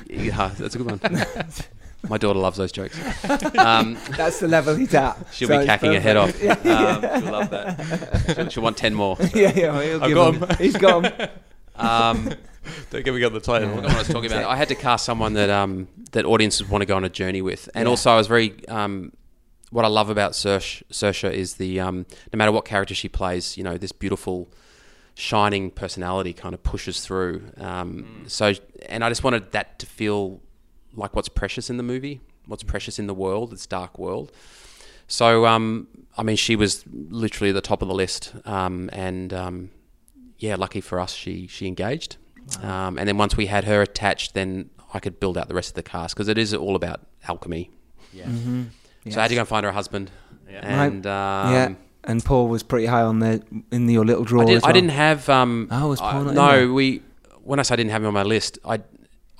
Yeah, 0.08 0.50
that's 0.58 0.74
a 0.74 0.78
good 0.78 0.90
one. 0.90 1.00
My 2.08 2.18
daughter 2.18 2.38
loves 2.38 2.58
those 2.58 2.72
jokes. 2.72 2.98
Um, 3.58 3.96
That's 4.16 4.40
the 4.40 4.48
level 4.48 4.74
he's 4.74 4.92
at. 4.94 5.16
she'll 5.32 5.46
So 5.48 5.54
be 5.54 5.58
it's 5.58 5.66
cacking 5.66 5.92
her 5.92 6.00
head 6.00 6.16
off. 6.16 6.32
perfect. 6.38 6.66
Um, 6.66 7.00
she'll 7.22 7.32
love 7.32 7.50
that. 7.50 8.34
She'll, 8.34 8.48
she'll 8.48 8.62
want 8.62 8.76
10 8.76 8.94
more. 8.94 9.16
Yeah, 9.34 9.52
yeah. 9.54 9.82
He'll 9.82 10.02
I've 10.02 10.08
give 10.08 10.14
got 10.16 10.34
him. 10.34 10.42
him. 10.42 10.56
He's 10.58 10.76
got 10.76 11.04
him. 11.20 11.28
Um, 11.74 12.28
Don't 12.90 13.02
get 13.02 13.14
me 13.14 13.24
on 13.24 13.32
the 13.32 13.40
title. 13.40 13.74
what 13.74 13.86
I 13.86 13.96
was 13.98 14.06
talking 14.06 14.30
about. 14.30 14.44
I 14.44 14.56
had 14.56 14.68
to 14.68 14.74
cast 14.74 15.06
someone 15.06 15.32
that 15.34 15.48
um, 15.48 15.88
that 16.12 16.26
audiences 16.26 16.68
want 16.68 16.82
to 16.82 16.86
go 16.86 16.94
on 16.96 17.02
a 17.02 17.08
journey 17.08 17.40
with, 17.40 17.68
and 17.74 17.88
also 17.88 18.10
I 18.10 18.16
was 18.16 18.26
very. 18.26 18.66
Um, 18.68 19.12
what 19.70 19.86
I 19.86 19.88
love 19.88 20.10
about 20.10 20.32
Saoirse, 20.32 20.82
Saoirse 20.92 21.32
is 21.32 21.54
the 21.54 21.80
um, 21.80 22.04
no 22.30 22.36
matter 22.36 22.52
what 22.52 22.66
character 22.66 22.94
she 22.94 23.08
plays, 23.08 23.56
you 23.56 23.64
know, 23.64 23.78
this 23.78 23.90
beautiful, 23.90 24.50
shining 25.14 25.70
personality 25.70 26.34
kind 26.34 26.54
of 26.54 26.62
pushes 26.62 27.00
through. 27.00 27.42
Um, 27.56 28.24
So, 28.26 28.52
and 28.86 29.02
I 29.02 29.08
just 29.08 29.24
wanted 29.24 29.52
that 29.52 29.78
to 29.78 29.86
feel 29.86 30.40
like 30.94 31.14
what's 31.16 31.28
precious 31.28 31.70
in 31.70 31.76
the 31.76 31.82
movie, 31.82 32.20
what's 32.46 32.62
precious 32.62 32.98
in 32.98 33.06
the 33.06 33.14
world, 33.14 33.50
this 33.52 33.66
dark 33.66 33.98
world. 33.98 34.32
So, 35.08 35.46
um, 35.46 35.88
I 36.16 36.22
mean, 36.22 36.36
she 36.36 36.56
was 36.56 36.84
literally 36.92 37.52
the 37.52 37.60
top 37.60 37.82
of 37.82 37.88
the 37.88 37.94
list, 37.94 38.32
um, 38.44 38.88
and 38.92 39.32
um, 39.32 39.70
yeah, 40.38 40.56
lucky 40.56 40.80
for 40.80 40.98
us, 41.00 41.12
she 41.14 41.46
she 41.46 41.66
engaged. 41.66 42.16
Um, 42.62 42.98
and 42.98 43.08
then 43.08 43.18
once 43.18 43.36
we 43.36 43.46
had 43.46 43.64
her 43.64 43.82
attached, 43.82 44.34
then 44.34 44.70
I 44.92 44.98
could 45.00 45.20
build 45.20 45.38
out 45.38 45.48
the 45.48 45.54
rest 45.54 45.70
of 45.70 45.74
the 45.74 45.82
cast 45.82 46.14
because 46.14 46.28
it 46.28 46.38
is 46.38 46.52
all 46.54 46.74
about 46.76 47.00
alchemy. 47.28 47.70
Yeah. 48.12 48.26
So 49.10 49.18
I 49.18 49.22
had 49.22 49.28
to 49.28 49.34
go 49.34 49.40
and 49.40 49.48
find 49.48 49.64
her 49.64 49.72
husband, 49.72 50.10
and 50.48 51.06
um, 51.06 51.52
yeah. 51.52 51.74
And 52.04 52.24
Paul 52.24 52.48
was 52.48 52.62
pretty 52.64 52.86
high 52.86 53.02
on 53.02 53.20
the 53.20 53.42
in 53.70 53.88
your 53.88 54.04
little 54.04 54.24
drawer. 54.24 54.42
I, 54.42 54.46
did, 54.46 54.56
as 54.56 54.64
I 54.64 54.66
well. 54.68 54.74
didn't 54.74 54.90
have. 54.90 55.28
Um, 55.28 55.68
Oh, 55.70 55.88
was 55.88 56.00
Paul 56.00 56.10
I- 56.22 56.22
not 56.24 56.34
no, 56.34 56.50
there? 56.58 56.72
we. 56.72 57.02
When 57.44 57.58
I 57.58 57.62
say 57.62 57.74
I 57.74 57.76
didn't 57.76 57.90
have 57.90 58.02
him 58.02 58.08
on 58.08 58.14
my 58.14 58.22
list, 58.22 58.58
I 58.64 58.80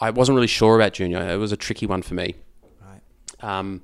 I 0.03 0.11
wasn't 0.11 0.35
really 0.35 0.49
sure 0.49 0.75
about 0.77 0.93
Junior. 0.95 1.21
It 1.31 1.37
was 1.37 1.53
a 1.53 1.57
tricky 1.57 1.87
one 1.87 2.03
for 2.03 2.15
me. 2.15 2.35
Right. 2.81 3.59
Um, 3.59 3.83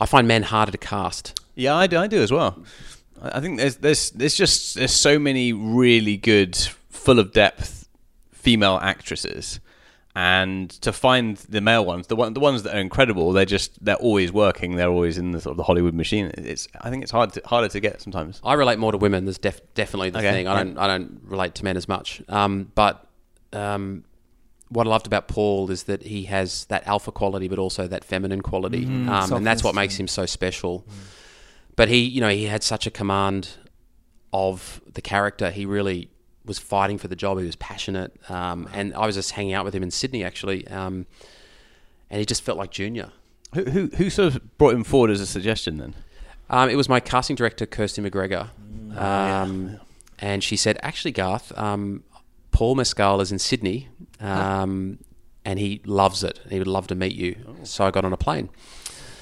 I 0.00 0.06
find 0.06 0.26
men 0.26 0.42
harder 0.42 0.72
to 0.72 0.78
cast. 0.78 1.40
Yeah, 1.54 1.76
I 1.76 1.86
do, 1.86 1.98
I 1.98 2.08
do 2.08 2.20
as 2.20 2.32
well. 2.32 2.62
I 3.22 3.40
think 3.40 3.58
there's 3.58 3.76
there's 3.76 4.10
there's 4.10 4.34
just 4.34 4.74
there's 4.74 4.92
so 4.92 5.18
many 5.18 5.52
really 5.52 6.16
good, 6.16 6.56
full 6.90 7.18
of 7.20 7.32
depth 7.32 7.88
female 8.32 8.78
actresses, 8.82 9.60
and 10.16 10.68
to 10.82 10.92
find 10.92 11.36
the 11.36 11.60
male 11.60 11.84
ones, 11.84 12.08
the 12.08 12.16
one 12.16 12.34
the 12.34 12.40
ones 12.40 12.64
that 12.64 12.74
are 12.74 12.80
incredible, 12.80 13.32
they're 13.32 13.44
just 13.44 13.82
they're 13.84 13.94
always 13.96 14.32
working. 14.32 14.74
They're 14.74 14.90
always 14.90 15.16
in 15.16 15.30
the 15.30 15.40
sort 15.40 15.52
of 15.52 15.58
the 15.58 15.62
Hollywood 15.62 15.94
machine. 15.94 16.32
It's 16.36 16.66
I 16.80 16.90
think 16.90 17.04
it's 17.04 17.12
hard 17.12 17.32
to, 17.34 17.42
harder 17.46 17.68
to 17.68 17.80
get 17.80 18.02
sometimes. 18.02 18.40
I 18.44 18.54
relate 18.54 18.80
more 18.80 18.90
to 18.90 18.98
women. 18.98 19.24
There's 19.26 19.38
def- 19.38 19.62
definitely 19.74 20.10
the 20.10 20.18
Okay, 20.18 20.32
thing. 20.32 20.48
I 20.48 20.56
don't. 20.62 20.76
I 20.76 20.88
don't 20.88 21.20
relate 21.24 21.54
to 21.54 21.64
men 21.64 21.76
as 21.76 21.86
much. 21.88 22.20
Um, 22.28 22.72
but 22.74 23.06
um, 23.52 24.04
what 24.68 24.86
I 24.86 24.90
loved 24.90 25.06
about 25.06 25.28
Paul 25.28 25.70
is 25.70 25.84
that 25.84 26.02
he 26.02 26.24
has 26.24 26.64
that 26.66 26.86
alpha 26.86 27.12
quality, 27.12 27.48
but 27.48 27.58
also 27.58 27.86
that 27.86 28.04
feminine 28.04 28.40
quality, 28.40 28.84
um, 28.86 29.32
and 29.32 29.46
that's 29.46 29.62
what 29.62 29.74
makes 29.74 29.96
him 29.96 30.08
so 30.08 30.26
special. 30.26 30.84
But 31.76 31.88
he, 31.88 31.98
you 31.98 32.20
know, 32.20 32.28
he 32.28 32.44
had 32.44 32.62
such 32.62 32.86
a 32.86 32.90
command 32.90 33.50
of 34.32 34.80
the 34.92 35.02
character. 35.02 35.50
He 35.50 35.66
really 35.66 36.08
was 36.44 36.58
fighting 36.58 36.98
for 36.98 37.08
the 37.08 37.16
job. 37.16 37.38
He 37.38 37.46
was 37.46 37.56
passionate, 37.56 38.12
um, 38.30 38.68
and 38.72 38.94
I 38.94 39.06
was 39.06 39.14
just 39.14 39.32
hanging 39.32 39.54
out 39.54 39.64
with 39.64 39.74
him 39.74 39.82
in 39.82 39.90
Sydney 39.90 40.24
actually, 40.24 40.66
um, 40.68 41.06
and 42.10 42.18
he 42.18 42.26
just 42.26 42.42
felt 42.42 42.58
like 42.58 42.70
Junior. 42.70 43.10
Who, 43.54 43.64
who 43.64 43.86
who 43.96 44.10
sort 44.10 44.34
of 44.34 44.58
brought 44.58 44.74
him 44.74 44.84
forward 44.84 45.10
as 45.10 45.20
a 45.20 45.26
suggestion 45.26 45.78
then? 45.78 45.94
Um, 46.50 46.68
it 46.68 46.76
was 46.76 46.88
my 46.88 47.00
casting 47.00 47.36
director, 47.36 47.66
Kirsty 47.66 48.02
McGregor. 48.02 48.48
Um, 48.96 49.80
And 50.20 50.44
she 50.44 50.56
said, 50.56 50.78
actually, 50.80 51.10
Garth, 51.10 51.56
um, 51.58 52.04
Paul 52.54 52.74
Mescal 52.76 53.20
is 53.20 53.30
in 53.32 53.38
Sydney 53.38 53.88
um, 54.20 54.98
and 55.44 55.58
he 55.58 55.80
loves 55.84 56.22
it. 56.24 56.40
He 56.48 56.58
would 56.58 56.68
love 56.68 56.86
to 56.86 56.94
meet 56.94 57.14
you. 57.14 57.36
So 57.64 57.84
I 57.84 57.90
got 57.90 58.04
on 58.04 58.12
a 58.12 58.16
plane 58.16 58.48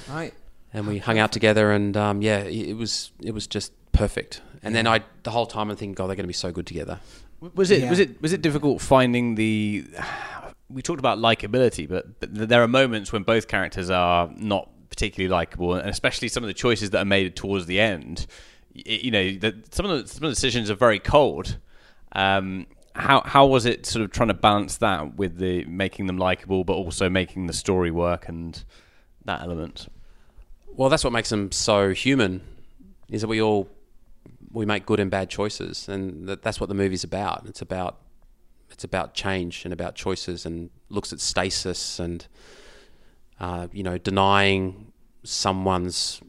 Right. 0.09 0.35
and 0.73 0.87
we 0.87 0.99
hung 0.99 1.19
out 1.19 1.33
together 1.33 1.73
and 1.73 1.97
um, 1.97 2.23
yeah, 2.23 2.39
it 2.39 2.69
it 2.71 2.77
was 2.77 3.11
it 3.21 3.33
was 3.33 3.47
just 3.47 3.73
perfect. 3.93 4.43
And 4.63 4.75
then 4.75 4.87
I 4.87 5.01
the 5.23 5.31
whole 5.31 5.47
time 5.47 5.71
I'm 5.71 5.77
thinking, 5.77 5.95
God, 5.95 6.07
they're 6.09 6.17
going 6.17 6.25
to 6.31 6.35
be 6.37 6.43
so 6.47 6.53
good 6.53 6.67
together. 6.67 7.01
Was 7.55 7.71
it 7.71 7.81
Yeah. 7.81 7.91
was 7.91 7.99
it 7.99 8.21
was 8.23 8.33
it 8.33 8.43
difficult 8.43 8.81
finding 8.81 9.35
the? 9.37 9.85
We 10.69 10.81
talked 10.81 11.01
about 11.01 11.19
likability, 11.19 11.87
but, 11.87 12.19
but 12.19 12.49
there 12.49 12.63
are 12.63 12.69
moments 12.69 13.13
when 13.13 13.25
both 13.25 13.47
characters 13.47 13.91
are 13.91 14.31
not 14.37 14.71
particularly 14.89 15.29
likable, 15.31 15.75
and 15.75 15.87
especially 15.91 16.29
some 16.29 16.43
of 16.43 16.49
the 16.49 16.55
choices 16.55 16.89
that 16.91 16.99
are 17.03 17.05
made 17.05 17.37
towards 17.37 17.67
the 17.67 17.79
end. 17.79 18.27
y- 18.75 19.01
You 19.05 19.11
know, 19.11 19.33
that 19.41 19.75
some 19.75 19.85
of 19.85 19.91
the 19.93 20.09
some 20.09 20.25
of 20.25 20.31
the 20.31 20.35
decisions 20.35 20.71
are 20.71 20.75
very 20.75 20.99
cold. 20.99 21.59
Um, 22.13 22.67
how 22.95 23.23
how 23.25 23.47
was 23.47 23.67
it 23.67 23.87
sort 23.87 24.05
of 24.05 24.11
trying 24.11 24.29
to 24.29 24.35
balance 24.35 24.79
that 24.79 25.17
with 25.17 25.39
the 25.39 25.65
making 25.65 26.07
them 26.07 26.19
likable, 26.19 26.65
but 26.65 26.75
also 26.75 27.09
making 27.09 27.47
the 27.47 27.53
story 27.53 27.91
work 27.91 28.29
and 28.29 28.65
that 29.25 29.43
element? 29.43 29.89
Well, 30.75 30.89
that's 30.89 31.05
what 31.05 31.13
makes 31.13 31.31
them 31.31 31.53
so 31.53 31.91
human. 31.93 32.43
Is 33.09 33.23
that 33.23 33.29
we 33.29 33.41
all 33.41 33.69
we 34.51 34.67
make 34.67 34.87
good 34.87 35.01
and 35.01 35.11
bad 35.11 35.31
choices, 35.31 35.89
and 35.89 36.29
that, 36.29 36.43
that's 36.43 36.61
what 36.61 36.69
the 36.69 36.75
movie's 36.75 37.05
about. 37.05 37.47
It's 37.47 37.63
about 37.63 37.99
it's 38.71 38.85
about 38.85 39.15
change 39.15 39.65
and 39.65 39.73
about 39.73 39.95
choices, 39.95 40.45
and 40.45 40.71
looks 40.89 41.13
at 41.13 41.21
stasis 41.21 41.99
and 41.99 42.27
uh, 43.41 43.69
you 43.73 43.83
know 43.83 43.99
denying 43.99 44.93
someone's 45.25 46.21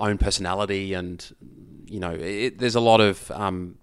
own 0.00 0.18
personality, 0.18 0.94
and 0.94 1.34
you 1.86 2.00
know 2.00 2.12
it, 2.12 2.58
there's 2.58 2.76
a 2.76 2.80
lot 2.80 3.00
of 3.00 3.30
um, 3.30 3.78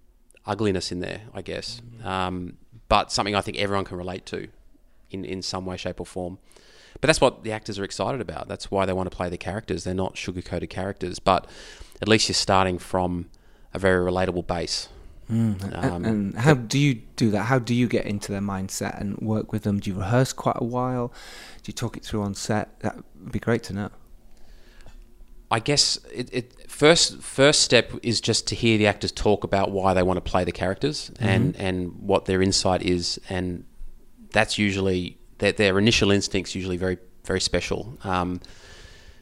ugliness 0.54 0.92
in 0.92 1.00
there, 1.00 1.22
I 1.34 1.42
guess, 1.42 1.82
um, 2.04 2.58
but 2.90 3.12
something 3.12 3.36
I 3.36 3.42
think 3.42 3.58
everyone 3.58 3.86
can 3.86 3.98
relate 3.98 4.26
to 4.28 4.40
in 5.12 5.24
in 5.26 5.42
some 5.42 5.66
way, 5.66 5.78
shape, 5.78 6.00
or 6.00 6.06
form. 6.06 6.38
but 7.02 7.08
that's 7.08 7.22
what 7.22 7.44
the 7.44 7.52
actors 7.52 7.78
are 7.80 7.84
excited 7.86 8.20
about. 8.28 8.48
That's 8.48 8.70
why 8.72 8.86
they 8.86 8.94
want 8.94 9.10
to 9.12 9.16
play 9.16 9.30
the 9.30 9.38
characters. 9.38 9.84
They're 9.84 9.94
not 10.06 10.18
sugar 10.18 10.42
coated 10.42 10.70
characters, 10.70 11.20
but 11.20 11.48
at 12.02 12.08
least 12.08 12.28
you're 12.28 12.34
starting 12.50 12.78
from 12.80 13.30
a 13.74 13.80
very 13.80 14.02
relatable 14.12 14.46
base. 14.48 14.90
Um, 15.30 16.06
and 16.06 16.36
how 16.36 16.56
do 16.56 16.80
you 16.80 16.94
do 17.16 17.30
that? 17.32 17.44
How 17.44 17.60
do 17.60 17.76
you 17.76 17.88
get 17.88 18.06
into 18.08 18.32
their 18.32 18.42
mindset 18.42 19.00
and 19.00 19.16
work 19.20 19.52
with 19.54 19.62
them? 19.62 19.80
Do 19.80 19.92
you 19.92 19.98
rehearse 20.00 20.34
quite 20.34 20.58
a 20.60 20.64
while? 20.64 21.14
Do 21.62 21.70
you 21.70 21.74
talk 21.74 21.96
it 21.98 22.04
through 22.04 22.24
on 22.24 22.34
set? 22.34 22.80
That 22.80 22.96
would 22.96 23.32
be 23.32 23.40
great 23.40 23.62
to 23.66 23.74
know. 23.74 23.90
I 25.52 25.60
guess 25.60 26.00
it, 26.12 26.30
it 26.34 26.59
first 26.80 27.22
first 27.22 27.60
step 27.60 27.92
is 28.04 28.22
just 28.22 28.48
to 28.48 28.56
hear 28.56 28.78
the 28.78 28.88
actors 28.88 29.12
talk 29.12 29.44
about 29.44 29.70
why 29.72 29.94
they 29.94 30.02
want 30.02 30.15
to 30.24 30.32
play 30.32 30.46
the 30.46 30.52
characters 30.54 31.12
and 31.20 31.56
and 31.58 31.92
what 32.00 32.24
their 32.24 32.42
insight 32.42 32.82
is, 32.82 33.20
and 33.30 33.65
that's 34.32 34.58
usually 34.58 35.18
their, 35.39 35.52
their 35.52 35.78
initial 35.78 36.10
instincts 36.10 36.56
usually 36.56 36.78
very 36.78 36.98
very 37.26 37.42
special. 37.42 37.98
Um, 38.06 38.39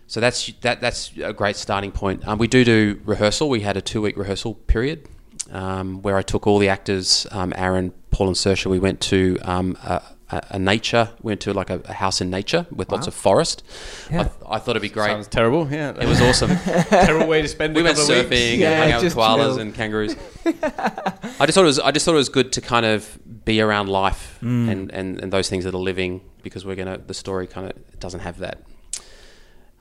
so 0.05 0.19
that's 0.19 0.53
that 0.61 0.81
that's 0.81 1.11
a 1.17 1.33
great 1.33 1.55
starting 1.55 1.91
point. 1.91 2.27
Um, 2.27 2.37
we 2.37 2.47
do 2.47 2.63
do 2.63 3.01
rehearsal. 3.05 3.49
We 3.49 3.61
had 3.61 3.75
a 3.75 3.81
two 3.81 4.03
week 4.03 4.17
rehearsal 4.17 4.53
period 4.53 5.09
um, 5.51 6.03
where 6.03 6.15
I 6.15 6.21
took 6.21 6.45
all 6.45 6.59
the 6.59 6.69
actors, 6.69 7.25
um, 7.31 7.53
Aaron, 7.55 7.91
Paul, 8.11 8.27
and 8.27 8.35
Saoirse. 8.35 8.67
We 8.67 8.79
went 8.79 9.01
to 9.01 9.37
um, 9.41 9.75
a, 9.83 10.03
a, 10.31 10.41
a 10.51 10.59
nature. 10.59 11.09
We 11.21 11.29
went 11.31 11.41
to 11.41 11.53
like 11.53 11.69
a, 11.69 11.79
a 11.85 11.93
house 11.93 12.19
in 12.21 12.29
nature 12.29 12.65
with 12.71 12.91
lots 12.91 13.07
of 13.07 13.13
forest. 13.13 13.63
Yeah. 14.11 14.21
I, 14.21 14.23
th- 14.23 14.35
I 14.49 14.59
thought 14.59 14.71
it'd 14.71 14.81
be 14.81 14.89
great. 14.89 15.07
Sounds 15.07 15.27
terrible. 15.27 15.67
Yeah, 15.71 15.91
It 15.99 16.07
was 16.07 16.21
awesome. 16.21 16.49
terrible 16.89 17.27
way 17.27 17.41
to 17.41 17.47
spend. 17.47 17.75
we 17.75 17.81
a 17.81 17.85
went 17.85 17.97
surfing 17.97 18.29
weeks. 18.29 18.51
and 18.53 18.59
Yeah, 18.61 18.83
hung 18.83 18.91
out 18.93 19.03
with 19.03 19.15
koalas 19.15 19.37
chill. 19.53 19.59
and 19.59 19.75
kangaroos. 19.75 20.15
I 20.45 21.45
just 21.45 21.55
thought 21.55 21.61
it 21.63 21.63
was. 21.63 21.79
I 21.79 21.91
just 21.91 22.05
thought 22.05 22.13
it 22.13 22.17
was 22.25 22.29
good 22.29 22.51
to 22.53 22.61
kind 22.61 22.85
of 22.85 23.17
be 23.45 23.61
around 23.61 23.87
life 23.89 24.37
Mm. 24.41 24.69
and, 24.71 24.91
and, 24.91 25.19
and 25.21 25.31
those 25.33 25.49
things 25.49 25.63
that 25.63 25.73
are 25.73 25.77
living 25.79 26.21
because 26.43 26.65
we're 26.65 26.75
gonna. 26.75 26.97
The 26.97 27.13
story 27.13 27.47
kind 27.47 27.69
of 27.69 27.99
doesn't 27.99 28.21
have 28.21 28.39
that. 28.39 28.61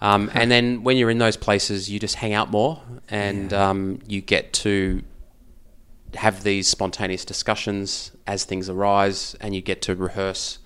Um, 0.01 0.31
and 0.35 0.51
then 0.51 0.83
when 0.85 0.97
you're 0.99 1.11
in 1.11 1.19
those 1.19 1.37
places, 1.39 1.89
you 1.91 1.99
just 1.99 2.17
hang 2.17 2.35
out 2.35 2.51
more, 2.51 2.81
and 3.09 3.53
um, 3.55 4.01
you 4.07 4.21
get 4.21 4.53
to 4.65 5.03
have 6.17 6.43
these 6.43 6.69
spontaneous 6.69 7.25
discussions 7.25 8.13
as 8.27 8.45
things 8.45 8.69
arise, 8.69 9.37
and 9.41 9.55
you 9.55 9.61
get 9.63 9.83
to 9.83 9.95
rehearse 9.95 10.59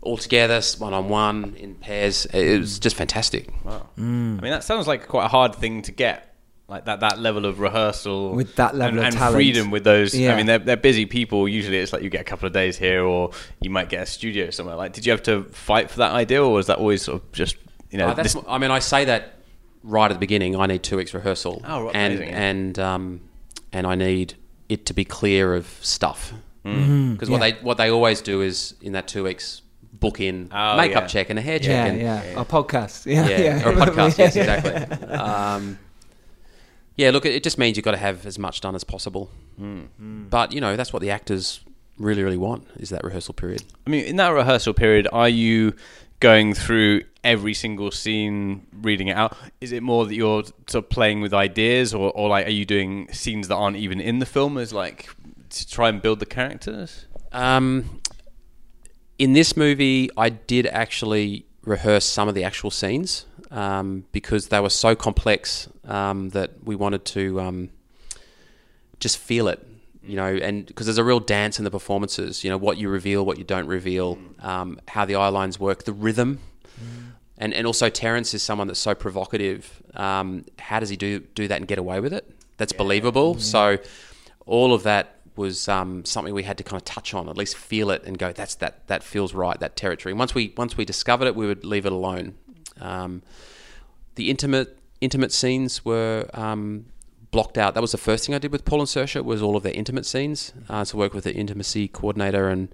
all 0.00 0.16
together, 0.16 0.60
one 0.78 0.92
on 0.94 1.08
one, 1.08 1.54
in 1.56 1.74
pairs. 1.76 2.26
It 2.26 2.58
was 2.58 2.78
just 2.78 2.96
fantastic. 2.96 3.52
Wow. 3.64 3.88
I 3.96 4.00
mean, 4.00 4.40
that 4.40 4.64
sounds 4.64 4.88
like 4.88 5.06
quite 5.06 5.26
a 5.26 5.28
hard 5.28 5.54
thing 5.54 5.82
to 5.82 5.92
get. 5.92 6.28
Like 6.68 6.86
that, 6.86 7.00
that 7.00 7.18
level 7.18 7.44
of 7.44 7.60
rehearsal 7.60 8.32
With 8.34 8.54
that 8.56 8.74
level 8.74 8.98
and, 8.98 8.98
of 9.00 9.04
and 9.04 9.14
talent. 9.16 9.34
freedom 9.34 9.70
with 9.70 9.84
those. 9.84 10.14
Yeah. 10.14 10.32
I 10.32 10.36
mean, 10.36 10.46
they're, 10.46 10.58
they're 10.58 10.76
busy 10.76 11.04
people. 11.04 11.46
Usually, 11.46 11.76
it's 11.76 11.92
like 11.92 12.02
you 12.02 12.08
get 12.08 12.22
a 12.22 12.24
couple 12.24 12.46
of 12.46 12.52
days 12.54 12.78
here, 12.78 13.04
or 13.04 13.32
you 13.60 13.68
might 13.68 13.90
get 13.90 14.02
a 14.02 14.06
studio 14.06 14.48
somewhere. 14.50 14.76
Like, 14.76 14.94
did 14.94 15.04
you 15.04 15.12
have 15.12 15.22
to 15.24 15.44
fight 15.44 15.90
for 15.90 15.98
that 15.98 16.12
idea, 16.12 16.42
or 16.42 16.52
was 16.52 16.68
that 16.68 16.78
always 16.78 17.02
sort 17.02 17.22
of 17.22 17.32
just 17.32 17.56
you 17.90 17.98
know? 17.98 18.08
Uh, 18.08 18.14
that's, 18.14 18.32
this- 18.34 18.44
I 18.48 18.56
mean, 18.58 18.70
I 18.70 18.78
say 18.78 19.04
that 19.04 19.34
right 19.82 20.10
at 20.10 20.14
the 20.14 20.20
beginning. 20.20 20.56
I 20.56 20.64
need 20.66 20.82
two 20.82 20.96
weeks 20.96 21.12
rehearsal, 21.12 21.60
Oh, 21.66 21.84
right, 21.84 21.94
and 21.94 22.14
amazing, 22.14 22.34
and 22.34 22.78
um, 22.78 23.20
and 23.72 23.86
I 23.86 23.94
need 23.94 24.34
it 24.72 24.86
to 24.86 24.94
be 24.94 25.04
clear 25.04 25.54
of 25.54 25.66
stuff 25.80 26.32
because 26.62 27.28
Mm. 27.28 27.30
what 27.30 27.40
yeah. 27.42 27.50
they 27.50 27.52
what 27.62 27.76
they 27.76 27.90
always 27.90 28.20
do 28.22 28.40
is 28.40 28.74
in 28.80 28.92
that 28.92 29.06
two 29.08 29.24
weeks 29.24 29.62
book 29.92 30.20
in 30.20 30.48
Oh, 30.52 30.76
makeup 30.76 31.02
yeah. 31.04 31.06
check 31.08 31.30
and 31.30 31.38
a 31.38 31.42
hair 31.42 31.58
check 31.58 31.68
Yeah, 31.68 31.86
and 31.86 32.00
yeah, 32.00 32.38
Our 32.38 32.44
podcast. 32.44 33.06
Yeah, 33.06 33.28
yeah, 33.32 33.38
yeah. 33.40 33.66
or 33.68 33.72
a 33.72 33.76
podcast. 33.76 34.18
Yes, 34.18 34.36
exactly. 34.42 34.72
Um, 35.08 35.78
yeah, 36.96 37.10
look, 37.10 37.24
it 37.26 37.34
it 37.34 37.42
just 37.42 37.58
means 37.58 37.76
you've 37.76 37.84
got 37.84 37.92
to 37.92 38.04
have 38.08 38.26
as 38.26 38.38
much 38.38 38.60
done 38.60 38.74
as 38.74 38.84
possible. 38.84 39.30
Hmm. 39.56 39.82
But 40.30 40.52
you 40.52 40.60
know, 40.60 40.76
that's 40.76 40.92
what 40.92 41.02
the 41.02 41.10
actors 41.10 41.60
really, 41.98 42.22
really 42.22 42.36
want 42.36 42.66
is 42.76 42.90
that 42.90 43.02
rehearsal 43.04 43.34
period. 43.34 43.62
I 43.86 43.90
mean, 43.90 44.04
in 44.04 44.16
that 44.16 44.28
rehearsal 44.30 44.74
period, 44.74 45.08
are 45.12 45.28
you 45.28 45.74
going 46.22 46.54
through 46.54 47.02
every 47.24 47.52
single 47.52 47.90
scene, 47.90 48.64
reading 48.80 49.08
it 49.08 49.16
out? 49.16 49.36
Is 49.60 49.72
it 49.72 49.82
more 49.82 50.06
that 50.06 50.14
you're 50.14 50.44
sort 50.68 50.84
of 50.84 50.88
playing 50.88 51.20
with 51.20 51.34
ideas, 51.34 51.92
or, 51.92 52.12
or 52.12 52.28
like 52.28 52.46
are 52.46 52.50
you 52.50 52.64
doing 52.64 53.12
scenes 53.12 53.48
that 53.48 53.56
aren't 53.56 53.76
even 53.76 54.00
in 54.00 54.20
the 54.20 54.26
film 54.26 54.56
as 54.56 54.72
like 54.72 55.10
to 55.50 55.68
try 55.68 55.88
and 55.88 56.00
build 56.00 56.20
the 56.20 56.26
characters? 56.26 57.06
Um, 57.32 58.00
in 59.18 59.32
this 59.32 59.56
movie, 59.56 60.10
I 60.16 60.28
did 60.28 60.66
actually 60.68 61.44
rehearse 61.64 62.04
some 62.04 62.28
of 62.28 62.36
the 62.36 62.44
actual 62.44 62.70
scenes 62.70 63.26
um, 63.50 64.04
because 64.12 64.48
they 64.48 64.60
were 64.60 64.70
so 64.70 64.94
complex 64.94 65.68
um, 65.84 66.30
that 66.30 66.64
we 66.64 66.76
wanted 66.76 67.04
to 67.06 67.40
um, 67.40 67.70
just 69.00 69.18
feel 69.18 69.48
it, 69.48 69.66
you 70.04 70.14
know, 70.14 70.26
and 70.26 70.66
because 70.66 70.86
there's 70.86 70.98
a 70.98 71.04
real 71.04 71.20
dance 71.20 71.58
in 71.58 71.64
the 71.64 71.70
performances, 71.70 72.44
you 72.44 72.50
know, 72.50 72.56
what 72.56 72.78
you 72.78 72.88
reveal, 72.88 73.26
what 73.26 73.38
you 73.38 73.44
don't 73.44 73.66
reveal, 73.66 74.18
um, 74.42 74.78
how 74.88 75.04
the 75.06 75.14
eye 75.14 75.28
lines 75.28 75.58
work, 75.58 75.84
the 75.84 75.92
rhythm. 75.92 76.38
And, 77.38 77.54
and 77.54 77.66
also 77.66 77.88
Terence 77.88 78.34
is 78.34 78.42
someone 78.42 78.68
that's 78.68 78.78
so 78.78 78.94
provocative. 78.94 79.82
Um, 79.94 80.44
how 80.58 80.78
does 80.78 80.90
he 80.90 80.96
do 80.96 81.20
do 81.20 81.48
that 81.48 81.56
and 81.56 81.66
get 81.66 81.78
away 81.78 81.98
with 81.98 82.12
it? 82.12 82.30
That's 82.56 82.72
believable. 82.72 83.38
So 83.40 83.78
all 84.46 84.72
of 84.72 84.84
that 84.84 85.16
was 85.34 85.66
um, 85.66 86.04
something 86.04 86.34
we 86.34 86.42
had 86.42 86.58
to 86.58 86.64
kind 86.64 86.80
of 86.80 86.84
touch 86.84 87.14
on, 87.14 87.28
at 87.28 87.36
least 87.36 87.56
feel 87.56 87.90
it 87.90 88.04
and 88.04 88.18
go, 88.18 88.32
that's 88.32 88.54
that 88.56 88.86
that 88.86 89.02
feels 89.02 89.34
right, 89.34 89.58
that 89.58 89.76
territory. 89.76 90.12
And 90.12 90.18
once 90.18 90.34
we 90.34 90.52
once 90.56 90.76
we 90.76 90.84
discovered 90.84 91.26
it, 91.26 91.34
we 91.34 91.46
would 91.46 91.64
leave 91.64 91.86
it 91.86 91.92
alone. 91.92 92.34
Um, 92.80 93.22
the 94.14 94.30
intimate 94.30 94.78
intimate 95.00 95.32
scenes 95.32 95.84
were 95.84 96.28
um, 96.34 96.86
blocked 97.30 97.58
out. 97.58 97.74
That 97.74 97.80
was 97.80 97.92
the 97.92 97.98
first 97.98 98.26
thing 98.26 98.34
I 98.34 98.38
did 98.38 98.52
with 98.52 98.64
Paul 98.64 98.80
and 98.80 98.88
Saoirse 98.88 99.24
was 99.24 99.42
all 99.42 99.56
of 99.56 99.62
their 99.62 99.72
intimate 99.72 100.06
scenes. 100.06 100.52
Uh, 100.68 100.84
so 100.84 100.98
work 100.98 101.14
with 101.14 101.24
the 101.24 101.34
intimacy 101.34 101.88
coordinator 101.88 102.48
and 102.48 102.68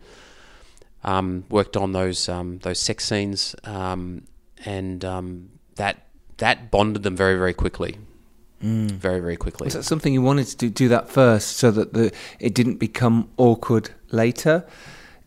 um, 1.05 1.45
worked 1.49 1.77
on 1.77 1.93
those 1.93 2.29
um, 2.29 2.59
those 2.59 2.81
sex 2.81 3.05
scenes, 3.05 3.55
um, 3.65 4.25
and 4.65 5.05
um, 5.05 5.51
that 5.77 6.07
that 6.39 6.71
bonded 6.71 7.03
them 7.03 7.17
very 7.17 7.37
very 7.39 7.55
quickly, 7.55 7.97
very 8.61 9.21
very 9.21 9.37
quickly. 9.37 9.67
Was 9.67 9.75
that 9.75 9.85
something 9.85 10.13
you 10.13 10.23
wanted 10.23 10.47
to 10.49 10.57
do, 10.57 10.71
do 10.71 10.89
that 10.89 11.09
first 11.09 11.57
so 11.57 11.71
that 11.71 11.93
the 11.93 12.13
it 12.41 12.55
didn't 12.55 12.77
become 12.77 13.29
awkward 13.37 13.91
later? 14.11 14.67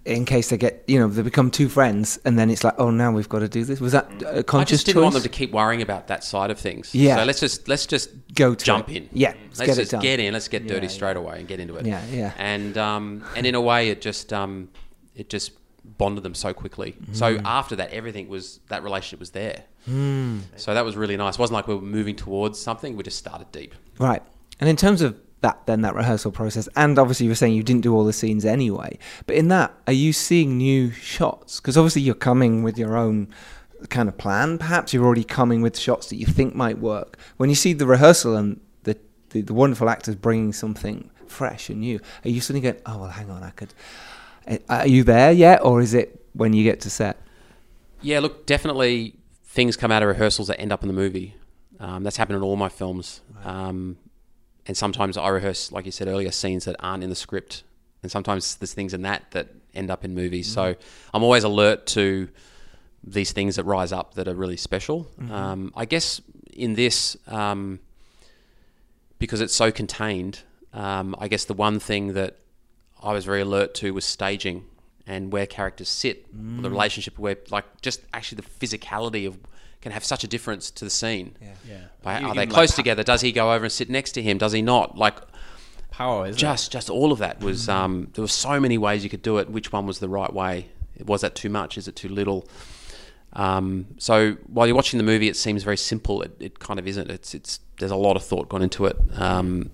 In 0.04 0.26
case 0.26 0.50
they 0.50 0.58
get, 0.58 0.84
you 0.88 1.00
know, 1.00 1.08
they 1.08 1.22
become 1.22 1.52
two 1.52 1.70
friends, 1.70 2.18
and 2.26 2.40
then 2.40 2.50
it's 2.50 2.64
like, 2.64 2.74
oh, 2.80 2.90
now 2.90 3.12
we've 3.12 3.30
got 3.30 3.40
to 3.40 3.48
do 3.48 3.64
this. 3.64 3.80
Was 3.80 3.92
that 3.92 4.10
a 4.24 4.40
I 4.40 4.42
conscious 4.42 4.80
just 4.80 4.88
didn't 4.88 5.04
want 5.04 5.14
them 5.14 5.22
to 5.22 5.30
keep 5.30 5.52
worrying 5.52 5.84
about 5.84 6.08
that 6.08 6.24
side 6.24 6.50
of 6.50 6.58
things. 6.58 6.96
Yeah. 6.96 7.18
So 7.18 7.24
let's 7.24 7.40
just 7.40 7.68
let's 7.68 7.86
just 7.86 8.10
Go 8.34 8.56
to 8.56 8.66
jump 8.66 8.90
it. 8.90 8.96
in. 8.98 9.10
Yeah, 9.14 9.36
let's 9.50 9.60
Let's 9.60 9.70
get 9.70 9.78
it 9.78 9.82
just 9.82 9.92
done. 9.92 10.02
get 10.02 10.20
in. 10.20 10.34
Let's 10.34 10.48
get 10.48 10.66
dirty 10.66 10.88
Yeah, 10.88 10.92
straight 10.92 11.18
away 11.18 11.38
and 11.38 11.48
get 11.48 11.60
into 11.60 11.76
it. 11.76 11.86
Yeah, 11.86 12.04
yeah. 12.12 12.34
And 12.40 12.80
um, 12.80 13.24
and 13.36 13.46
in 13.46 13.54
a 13.54 13.62
way, 13.62 13.90
it 13.90 14.02
just 14.02 14.34
um, 14.34 14.70
it 15.16 15.30
just 15.30 15.52
bonded 15.84 16.24
them 16.24 16.36
so 16.36 16.54
quickly. 16.54 16.96
Mm. 17.04 17.16
So 17.16 17.40
after 17.46 17.76
that, 17.78 17.92
everything 17.92 18.28
was 18.28 18.60
that 18.70 18.84
relationship 18.84 19.20
was 19.20 19.32
there. 19.32 19.64
Mm. 19.90 20.42
So 20.56 20.74
that 20.74 20.86
was 20.86 20.96
really 20.96 21.18
nice. 21.18 21.36
It 21.36 21.40
wasn't 21.40 21.56
like 21.56 21.68
we 21.68 21.76
were 21.76 21.82
moving 21.82 22.16
towards 22.16 22.60
something. 22.60 22.96
We 22.96 23.04
just 23.04 23.18
started 23.18 23.52
deep. 23.52 23.74
Right. 24.00 24.24
And 24.60 24.70
in 24.70 24.76
terms 24.76 25.02
of 25.02 25.20
that, 25.42 25.66
then 25.66 25.82
that 25.82 25.96
rehearsal 25.96 26.32
process, 26.32 26.70
and 26.76 27.00
obviously 27.00 27.26
you 27.26 27.32
were 27.32 27.36
saying 27.36 27.56
you 27.56 27.64
didn't 27.64 27.82
do 27.82 27.96
all 27.96 28.04
the 28.04 28.14
scenes 28.14 28.46
anyway, 28.46 28.98
but 29.26 29.36
in 29.36 29.48
that, 29.48 29.74
are 29.88 29.94
you 29.94 30.14
seeing 30.14 30.58
new 30.58 30.92
shots? 30.92 31.60
Because 31.60 31.78
obviously 31.78 32.04
you're 32.04 32.14
coming 32.14 32.62
with 32.62 32.78
your 32.78 32.96
own 32.96 33.28
kind 33.90 34.08
of 34.08 34.18
plan. 34.18 34.60
Perhaps 34.60 34.94
you're 34.94 35.04
already 35.04 35.24
coming 35.24 35.64
with 35.64 35.78
shots 35.80 36.10
that 36.10 36.18
you 36.18 36.28
think 36.28 36.54
might 36.54 36.78
work. 36.78 37.18
When 37.38 37.50
you 37.50 37.56
see 37.56 37.74
the 37.74 37.88
rehearsal 37.88 38.36
and 38.36 38.60
the, 38.84 38.98
the, 39.32 39.42
the 39.42 39.54
wonderful 39.54 39.90
actors 39.90 40.16
bringing 40.16 40.54
something 40.54 41.10
fresh 41.26 41.70
and 41.70 41.80
new, 41.80 42.00
are 42.24 42.30
you 42.30 42.40
suddenly 42.40 42.62
going, 42.62 42.82
oh, 42.86 43.00
well, 43.00 43.10
hang 43.10 43.32
on, 43.32 43.42
I 43.42 43.50
could. 43.50 43.74
Eh, 44.48 44.58
Are 44.70 44.88
you 44.88 45.04
there 45.04 45.32
yet? 45.32 45.64
Or 45.64 45.82
is 45.82 45.94
it 45.94 46.26
when 46.34 46.54
you 46.54 46.64
get 46.64 46.82
to 46.82 46.90
set? 46.90 47.18
Yeah, 48.02 48.20
look, 48.20 48.46
definitely 48.46 49.16
things 49.46 49.76
come 49.76 49.92
out 49.92 50.02
of 50.02 50.10
rehearsals 50.10 50.48
that 50.48 50.60
end 50.60 50.72
up 50.72 50.82
in 50.82 50.88
the 50.88 50.94
movie. 50.94 51.36
Um, 51.80 52.04
that's 52.04 52.18
happened 52.18 52.38
in 52.38 52.44
all 52.44 52.56
my 52.56 52.70
films. 52.70 53.22
Um, 53.44 53.98
and 54.68 54.78
sometimes 54.78 55.18
I 55.18 55.28
rehearse, 55.30 55.72
like 55.72 55.86
you 55.86 55.92
said 55.92 56.08
earlier, 56.08 56.32
scenes 56.32 56.66
that 56.66 56.76
aren't 56.80 57.04
in 57.04 57.10
the 57.10 57.16
script. 57.16 57.64
And 58.04 58.12
sometimes 58.12 58.56
there's 58.56 58.74
things 58.74 58.94
in 58.94 59.02
that 59.04 59.30
that 59.32 59.50
end 59.74 59.90
up 59.92 60.04
in 60.06 60.14
movies. 60.14 60.52
So 60.52 60.76
I'm 61.14 61.24
always 61.24 61.44
alert 61.44 61.86
to 61.88 62.30
these 63.04 63.32
things 63.32 63.56
that 63.56 63.64
rise 63.64 63.92
up 63.92 64.14
that 64.16 64.28
are 64.28 64.34
really 64.36 64.58
special. 64.58 65.10
Um, 65.32 65.74
I 65.76 65.86
guess 65.86 66.22
in 66.54 66.76
this, 66.76 67.18
um, 67.28 67.80
because 69.18 69.42
it's 69.42 69.56
so 69.56 69.72
contained, 69.72 70.42
um, 70.74 71.16
I 71.20 71.28
guess 71.28 71.46
the 71.46 71.54
one 71.54 71.80
thing 71.80 72.14
that 72.14 72.38
I 73.04 73.14
was 73.14 73.26
very 73.26 73.42
alert 73.42 73.74
to 73.76 73.94
was 73.94 74.06
staging 74.06 74.66
and 75.08 75.32
where 75.32 75.46
characters 75.48 75.90
sit, 75.90 76.28
the 76.62 76.70
relationship 76.70 77.18
where, 77.20 77.38
like, 77.50 77.66
just 77.82 78.02
actually 78.14 78.38
the 78.42 78.68
physicality 78.68 79.26
of 79.28 79.38
can 79.82 79.92
have 79.92 80.04
such 80.04 80.24
a 80.24 80.28
difference 80.28 80.70
to 80.70 80.86
the 80.86 80.92
scene. 80.92 81.36
Yeah. 81.68 81.78
By, 82.04 82.20
You- 82.20 82.28
are 82.28 82.36
they 82.36 82.46
close 82.46 82.72
pa- 82.72 82.76
together? 82.78 83.04
Does 83.04 83.22
he 83.22 83.32
go 83.32 83.52
over 83.52 83.66
and 83.66 83.72
sit 83.72 83.90
next 83.90 84.12
to 84.12 84.22
him? 84.22 84.38
Does 84.38 84.52
he 84.52 84.62
not? 84.62 84.98
Like, 84.98 85.16
Power 85.90 86.28
is 86.28 86.36
just 86.38 86.72
just 86.72 86.90
all 86.90 87.12
of 87.12 87.20
that 87.20 87.42
was 87.42 87.68
um, 87.68 88.10
there 88.14 88.22
were 88.22 88.28
so 88.30 88.60
many 88.60 88.78
ways 88.78 89.04
you 89.04 89.10
could 89.10 89.22
do 89.24 89.40
it. 89.40 89.50
Which 89.50 89.72
one 89.74 89.86
was 89.88 90.00
the 90.00 90.08
right 90.08 90.32
way? 90.32 90.68
Was 91.06 91.22
that 91.22 91.36
too 91.36 91.50
much? 91.50 91.78
Is 91.78 91.88
it 91.88 91.96
too 91.98 92.08
little? 92.10 92.48
Um, 93.34 93.88
so 93.98 94.34
while 94.48 94.68
you're 94.68 94.76
watching 94.76 94.98
the 94.98 95.04
movie, 95.04 95.28
it 95.28 95.36
seems 95.36 95.64
very 95.64 95.78
simple. 95.78 96.22
It, 96.22 96.36
it 96.40 96.60
kind 96.60 96.80
of 96.80 96.88
isn't. 96.88 97.10
It's 97.10 97.34
it's 97.34 97.60
there's 97.80 97.92
a 97.92 97.96
lot 97.98 98.16
of 98.16 98.24
thought 98.24 98.50
gone 98.50 98.62
into 98.62 98.86
it, 98.86 98.98
um, 99.16 99.70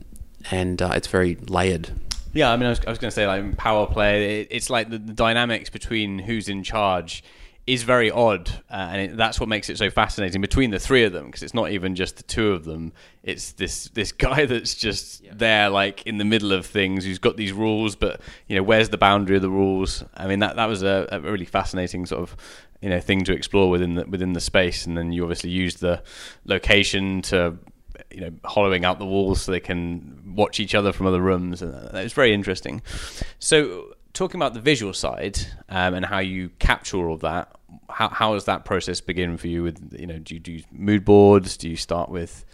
and 0.51 0.81
uh, 0.81 0.93
it's 0.95 1.07
very 1.07 1.35
layered. 1.47 1.91
Yeah, 2.37 2.51
I 2.51 2.55
mean, 2.55 2.67
I 2.67 2.69
was, 2.69 2.79
I 2.85 2.91
was 2.91 2.99
going 2.99 3.09
to 3.09 3.15
say 3.15 3.25
like 3.25 3.57
power 3.57 3.87
play. 3.87 4.41
It, 4.41 4.49
it's 4.51 4.69
like 4.69 4.91
the, 4.91 4.99
the 4.99 5.13
dynamics 5.13 5.71
between 5.71 6.19
who's 6.19 6.49
in 6.49 6.61
charge 6.61 7.23
is 7.65 7.81
very 7.81 8.11
odd, 8.11 8.47
uh, 8.69 8.89
and 8.91 9.01
it, 9.01 9.17
that's 9.17 9.39
what 9.39 9.49
makes 9.49 9.71
it 9.71 9.77
so 9.79 9.89
fascinating 9.89 10.39
between 10.39 10.69
the 10.69 10.77
three 10.77 11.03
of 11.03 11.13
them 11.13 11.25
because 11.25 11.41
it's 11.41 11.55
not 11.55 11.71
even 11.71 11.95
just 11.95 12.17
the 12.17 12.21
two 12.21 12.51
of 12.51 12.63
them. 12.63 12.93
It's 13.23 13.53
this 13.53 13.85
this 13.85 14.11
guy 14.11 14.45
that's 14.51 14.75
just 14.75 15.23
there, 15.35 15.71
like 15.71 16.05
in 16.05 16.19
the 16.19 16.25
middle 16.25 16.51
of 16.51 16.67
things, 16.67 17.05
who's 17.05 17.17
got 17.17 17.37
these 17.37 17.53
rules, 17.53 17.95
but 17.95 18.21
you 18.47 18.55
know, 18.55 18.61
where's 18.61 18.89
the 18.89 18.99
boundary 18.99 19.37
of 19.37 19.41
the 19.41 19.49
rules? 19.49 20.03
I 20.13 20.27
mean, 20.27 20.37
that 20.37 20.57
that 20.57 20.67
was 20.67 20.83
a, 20.83 21.07
a 21.11 21.19
really 21.19 21.45
fascinating 21.45 22.05
sort 22.05 22.21
of 22.21 22.37
you 22.83 22.89
know 22.91 22.99
thing 22.99 23.23
to 23.23 23.33
explore 23.33 23.71
within 23.71 23.95
the 23.95 24.05
within 24.05 24.33
the 24.33 24.41
space, 24.41 24.85
and 24.85 24.95
then 24.95 25.11
you 25.11 25.23
obviously 25.23 25.49
use 25.49 25.77
the 25.77 26.03
location 26.45 27.23
to 27.23 27.57
you 28.11 28.21
know 28.21 28.31
hollowing 28.43 28.85
out 28.85 28.99
the 28.99 29.05
walls 29.05 29.41
so 29.41 29.51
they 29.51 29.59
can 29.59 30.33
watch 30.35 30.59
each 30.59 30.75
other 30.75 30.91
from 30.91 31.07
other 31.07 31.21
rooms, 31.21 31.61
and 31.61 31.73
uh, 31.73 31.97
it's 31.97 32.13
very 32.13 32.33
interesting. 32.33 32.81
So 33.39 33.93
talking 34.13 34.39
about 34.39 34.53
the 34.53 34.61
visual 34.61 34.93
side 34.93 35.39
um, 35.69 35.93
and 35.93 36.05
how 36.05 36.19
you 36.19 36.49
capture 36.59 36.97
all 36.97 37.13
of 37.13 37.21
that, 37.21 37.55
how, 37.89 38.09
how 38.09 38.33
does 38.33 38.45
that 38.45 38.65
process 38.65 38.99
begin 38.99 39.37
for 39.37 39.47
you? 39.47 39.63
With 39.63 39.95
you 39.97 40.07
know, 40.07 40.19
do 40.19 40.33
you 40.33 40.39
do 40.39 40.59
mood 40.71 41.05
boards? 41.05 41.57
Do 41.57 41.69
you 41.69 41.75
start 41.75 42.09
with 42.09 42.45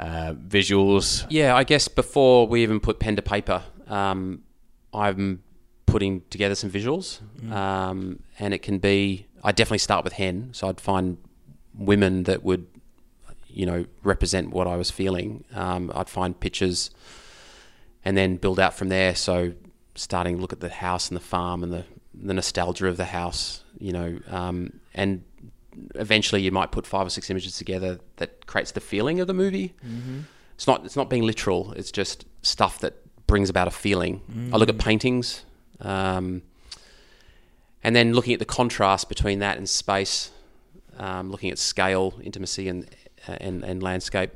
uh, 0.00 0.34
visuals? 0.34 1.26
Yeah, 1.28 1.54
I 1.54 1.64
guess 1.64 1.88
before 1.88 2.46
we 2.46 2.62
even 2.62 2.80
put 2.80 2.98
pen 2.98 3.16
to 3.16 3.22
paper, 3.22 3.62
um, 3.88 4.42
I'm 4.92 5.42
putting 5.86 6.22
together 6.30 6.54
some 6.54 6.70
visuals, 6.70 7.20
um, 7.52 8.20
and 8.38 8.54
it 8.54 8.62
can 8.62 8.78
be. 8.78 9.26
I 9.42 9.52
definitely 9.52 9.78
start 9.78 10.04
with 10.04 10.14
hen, 10.14 10.50
so 10.52 10.68
I'd 10.68 10.80
find 10.80 11.18
women 11.74 12.22
that 12.22 12.42
would, 12.42 12.66
you 13.54 13.66
know, 13.66 13.86
represent 14.02 14.50
what 14.50 14.66
I 14.66 14.76
was 14.76 14.90
feeling. 14.90 15.44
Um, 15.54 15.92
I'd 15.94 16.08
find 16.10 16.38
pictures, 16.38 16.90
and 18.04 18.16
then 18.16 18.36
build 18.36 18.58
out 18.58 18.74
from 18.74 18.88
there. 18.88 19.14
So 19.14 19.54
starting 19.94 20.36
to 20.36 20.42
look 20.42 20.52
at 20.52 20.60
the 20.60 20.68
house 20.68 21.08
and 21.08 21.16
the 21.16 21.24
farm 21.24 21.62
and 21.62 21.72
the 21.72 21.84
the 22.14 22.34
nostalgia 22.34 22.86
of 22.86 22.96
the 22.96 23.06
house, 23.06 23.64
you 23.78 23.92
know, 23.92 24.18
um, 24.28 24.80
and 24.94 25.24
eventually 25.96 26.40
you 26.42 26.52
might 26.52 26.70
put 26.70 26.86
five 26.86 27.06
or 27.06 27.10
six 27.10 27.28
images 27.30 27.56
together 27.58 27.98
that 28.16 28.46
creates 28.46 28.72
the 28.72 28.80
feeling 28.80 29.20
of 29.20 29.26
the 29.26 29.34
movie. 29.34 29.74
It's 30.54 30.66
not 30.66 30.84
it's 30.84 30.96
not 30.96 31.08
being 31.10 31.24
literal. 31.24 31.72
It's 31.72 31.90
just 31.90 32.24
stuff 32.42 32.78
that 32.80 32.94
brings 33.26 33.50
about 33.50 33.66
a 33.68 33.72
feeling. 33.72 34.20
I 34.52 34.56
look 34.58 34.68
at 34.68 34.78
paintings, 34.78 35.44
um, 35.80 36.42
and 37.82 37.94
then 37.96 38.12
looking 38.12 38.32
at 38.32 38.38
the 38.38 38.44
contrast 38.44 39.08
between 39.08 39.40
that 39.40 39.56
and 39.58 39.68
space, 39.68 40.30
um, 40.98 41.30
looking 41.30 41.50
at 41.50 41.58
scale, 41.58 42.14
intimacy, 42.22 42.68
and, 42.68 42.86
and 43.28 43.64
and 43.64 43.82
landscape. 43.82 44.30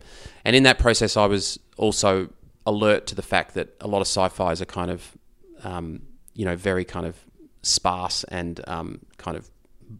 And 0.44 0.56
in 0.56 0.62
that 0.64 0.78
process, 0.78 1.16
I 1.16 1.26
was 1.26 1.58
also 1.76 2.28
alert 2.66 3.06
to 3.06 3.14
the 3.14 3.22
fact 3.22 3.54
that 3.54 3.68
a 3.80 3.88
lot 3.88 4.00
of 4.00 4.06
sci-fi's 4.06 4.60
are 4.60 4.66
kind 4.66 4.90
of, 4.90 5.16
um, 5.64 6.02
you 6.34 6.44
know, 6.44 6.56
very 6.56 6.84
kind 6.84 7.06
of 7.06 7.16
sparse 7.62 8.24
and 8.24 8.60
um, 8.68 9.00
kind 9.16 9.36
of 9.36 9.50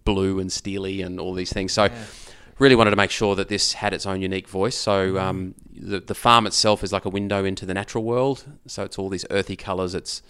blue 0.04 0.38
and 0.38 0.52
steely 0.52 1.02
and 1.02 1.18
all 1.18 1.32
these 1.34 1.52
things. 1.52 1.72
So 1.72 1.88
really 2.58 2.74
wanted 2.74 2.90
to 2.90 2.96
make 2.96 3.10
sure 3.10 3.34
that 3.36 3.48
this 3.48 3.72
had 3.74 3.92
its 3.92 4.04
own 4.04 4.20
unique 4.20 4.48
voice. 4.48 4.76
So 4.76 5.18
um, 5.18 5.54
the 5.72 6.00
the 6.00 6.14
farm 6.14 6.46
itself 6.46 6.82
is 6.82 6.92
like 6.92 7.04
a 7.04 7.08
window 7.08 7.44
into 7.44 7.64
the 7.66 7.74
natural 7.74 8.04
world. 8.04 8.44
So 8.66 8.82
it's 8.82 8.98
all 8.98 9.08
these 9.08 9.24
earthy 9.30 9.56
colours. 9.56 9.94
It's 9.94 10.22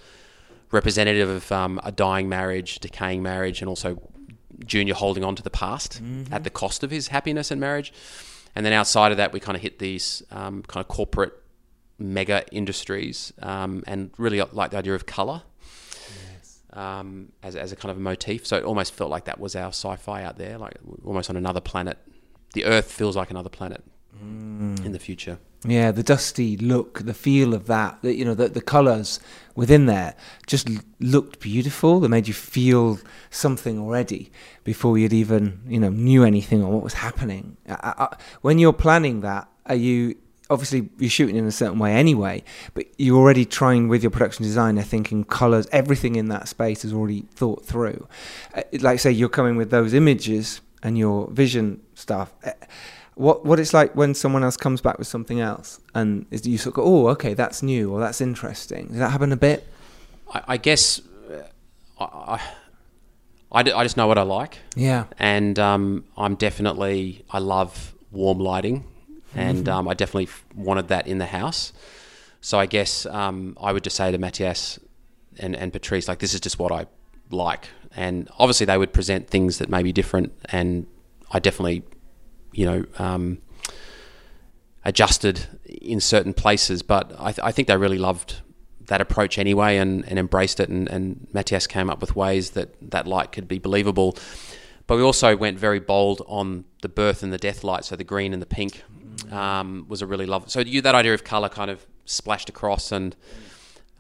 representative 0.71 1.29
of 1.29 1.51
um, 1.51 1.81
a 1.83 1.91
dying 1.91 2.29
marriage, 2.29 2.79
decaying 2.81 3.23
marriage, 3.23 3.63
and 3.63 3.69
also 3.69 4.01
Junior 4.67 4.95
holding 4.95 5.25
on 5.25 5.35
to 5.37 5.43
the 5.43 5.51
past 5.51 6.01
at 6.31 6.45
the 6.45 6.51
cost 6.51 6.83
of 6.83 6.91
his 6.91 7.09
happiness 7.09 7.51
and 7.51 7.61
marriage. 7.61 7.93
And 8.55 8.65
then 8.65 8.73
outside 8.73 9.13
of 9.13 9.19
that, 9.19 9.33
we 9.33 9.41
kind 9.41 9.57
of 9.57 9.63
hit 9.63 9.79
these 9.79 10.23
um, 10.31 10.63
kind 10.63 10.85
of 10.85 10.89
corporate 10.89 11.33
mega 11.99 12.45
industries 12.53 13.33
um, 13.43 13.83
and 13.87 14.11
really 14.19 14.41
like 14.53 14.71
the 14.71 14.79
idea 14.79 14.95
of 14.95 15.07
color 15.07 15.43
um, 16.73 17.33
as, 17.43 17.57
as 17.57 17.73
a 17.73 17.77
kind 17.77 17.91
of 17.91 17.97
a 17.97 18.01
motif. 18.01 18.47
So 18.47 18.57
it 18.57 18.65
almost 18.65 18.95
felt 18.95 19.11
like 19.11 19.25
that 19.25 19.41
was 19.41 19.57
our 19.57 19.69
sci-fi 19.69 20.23
out 20.23 20.39
there, 20.39 20.59
like 20.59 20.75
almost 21.05 21.31
on 21.31 21.37
another 21.37 21.61
planet. 21.61 21.99
The 22.55 22.65
Earth 22.65 22.91
feels 22.91 23.17
like 23.17 23.31
another 23.31 23.51
planet 23.51 23.85
in 24.21 24.93
the 24.93 24.99
future. 24.99 25.39
Yeah, 25.65 25.91
the 25.91 26.03
dusty 26.03 26.57
look, 26.57 27.01
the 27.01 27.15
feel 27.15 27.53
of 27.53 27.67
that, 27.67 27.99
the, 28.03 28.15
you 28.15 28.25
know, 28.25 28.35
the, 28.35 28.49
the 28.49 28.61
colours 28.61 29.19
within 29.59 29.87
there 29.87 30.15
just 30.47 30.69
looked 31.01 31.41
beautiful. 31.41 31.99
They 31.99 32.07
made 32.07 32.29
you 32.29 32.33
feel 32.33 33.01
something 33.29 33.77
already 33.77 34.31
before 34.63 34.97
you'd 34.97 35.13
even, 35.13 35.61
you 35.67 35.81
know, 35.81 35.89
knew 35.89 36.23
anything 36.23 36.63
or 36.63 36.71
what 36.71 36.85
was 36.85 36.95
happening. 36.95 37.57
I, 37.69 37.93
I, 37.99 38.17
when 38.41 38.61
you're 38.61 38.73
planning 38.73 39.21
that, 39.23 39.49
are 39.67 39.75
you 39.75 40.15
obviously 40.49 40.89
you're 40.99 41.11
shooting 41.11 41.35
in 41.35 41.45
a 41.45 41.51
certain 41.51 41.81
way 41.81 41.93
anyway, 41.93 42.45
but 42.75 42.87
you're 42.99 43.19
already 43.19 43.45
trying 43.45 43.89
with 43.89 44.01
your 44.01 44.13
production 44.13 44.45
designer, 44.45 44.83
thinking 44.83 45.25
colours, 45.25 45.67
everything 45.73 46.15
in 46.15 46.29
that 46.29 46.47
space 46.47 46.85
is 46.85 46.93
already 46.93 47.23
thought 47.35 47.65
through. 47.65 48.07
Uh, 48.55 48.63
like 48.81 49.01
say 49.01 49.11
you're 49.11 49.29
coming 49.29 49.57
with 49.57 49.71
those 49.71 49.93
images 49.93 50.61
and 50.85 50.97
your 50.97 51.29
vision 51.33 51.83
stuff. 51.95 52.33
uh, 52.45 52.53
what 53.19 53.45
what 53.45 53.59
it's 53.59 53.75
like 53.75 53.95
when 53.97 54.15
someone 54.15 54.45
else 54.45 54.57
comes 54.57 54.81
back 54.81 54.99
with 54.99 55.09
something 55.09 55.41
else 55.41 55.81
and 55.95 56.27
is 56.31 56.47
you 56.47 56.57
sort 56.57 56.73
of 56.73 56.75
go, 56.75 56.85
oh, 56.85 57.09
okay, 57.09 57.35
that's 57.35 57.63
new 57.63 57.91
or 57.91 58.01
that's 58.01 58.21
interesting. 58.21 58.87
Does 58.89 58.99
that 58.99 59.11
happen 59.11 59.33
a 59.33 59.37
bit? 59.37 59.67
I, 60.33 60.43
I 60.49 60.57
guess 60.57 61.01
uh, 61.99 62.05
I, 62.05 62.41
I, 63.51 63.61
I, 63.61 63.83
just 63.83 63.97
know 63.97 64.07
what 64.07 64.19
I 64.19 64.23
like. 64.23 64.59
Yeah. 64.77 65.05
and 65.19 65.59
um, 65.59 66.05
I'm 66.17 66.37
definitely 66.37 67.25
I 67.31 67.39
love 67.41 67.95
warm 68.13 68.39
lighting, 68.39 68.85
and 69.35 69.69
um, 69.69 69.89
I 69.89 69.95
definitely 69.95 70.29
wanted 70.55 70.89
that 70.89 71.07
in 71.07 71.19
the 71.19 71.27
house. 71.27 71.73
So 72.41 72.59
I 72.59 72.67
guess 72.67 73.05
um, 73.07 73.57
I 73.61 73.73
would 73.73 73.83
just 73.83 73.97
say 73.97 74.13
to 74.13 74.19
Mátyás 74.19 74.79
and, 75.39 75.57
and 75.57 75.73
Patrice, 75.73 76.07
like 76.07 76.21
this 76.21 76.35
is 76.35 76.41
just 76.41 76.59
what 76.59 76.71
I 76.71 76.87
like, 77.31 77.69
and 77.97 78.29
obviously 78.39 78.67
they 78.67 78.79
would 78.79 78.93
present 78.93 79.29
things 79.29 79.59
that 79.59 79.69
may 79.69 79.83
be 79.83 79.93
different, 79.93 80.33
and 80.51 80.87
I 81.33 81.41
definitely, 81.41 81.83
you 82.59 82.67
know. 82.67 82.85
Um, 82.99 83.39
adjusted 84.85 85.47
in 85.67 86.01
certain 86.01 86.33
places, 86.33 86.83
but 86.83 87.13
I, 87.19 87.33
th- 87.33 87.45
I 87.45 87.53
think 87.53 87.69
they 87.69 87.77
really 87.77 87.99
loved 87.99 88.41
that 88.87 89.03
approach 89.03 89.39
anyway 89.39 89.77
and, 89.77 90.03
and 90.09 90.19
embraced 90.19 90.61
it. 90.61 90.71
And, 90.71 90.89
and 90.89 91.29
Mátyás 91.35 91.69
came 91.69 91.91
up 91.91 92.01
with 92.01 92.17
ways 92.17 92.53
that 92.53 92.75
that 92.91 93.07
light 93.07 93.31
could 93.33 93.47
be 93.47 93.59
believable. 93.59 94.17
But 94.87 94.97
we 94.97 95.03
also 95.03 95.37
went 95.37 95.59
very 95.59 95.79
bold 95.79 96.23
on 96.27 96.65
the 96.81 96.89
birth 96.89 97.23
and 97.23 97.31
the 97.31 97.39
death 97.39 97.63
light. 97.63 97.85
So 97.85 97.97
the 97.97 98.05
green 98.05 98.33
and 98.33 98.41
the 98.41 98.47
pink 98.47 98.83
um, 99.31 99.85
was 99.89 100.01
a 100.01 100.07
really 100.07 100.25
love. 100.25 100.51
So 100.51 100.61
you, 100.61 100.81
that 100.81 100.95
idea 100.95 101.13
of 101.13 101.23
color 101.23 101.51
kind 101.51 101.71
of 101.71 101.87
splashed 102.07 102.49
across, 102.49 102.91
and 102.91 103.15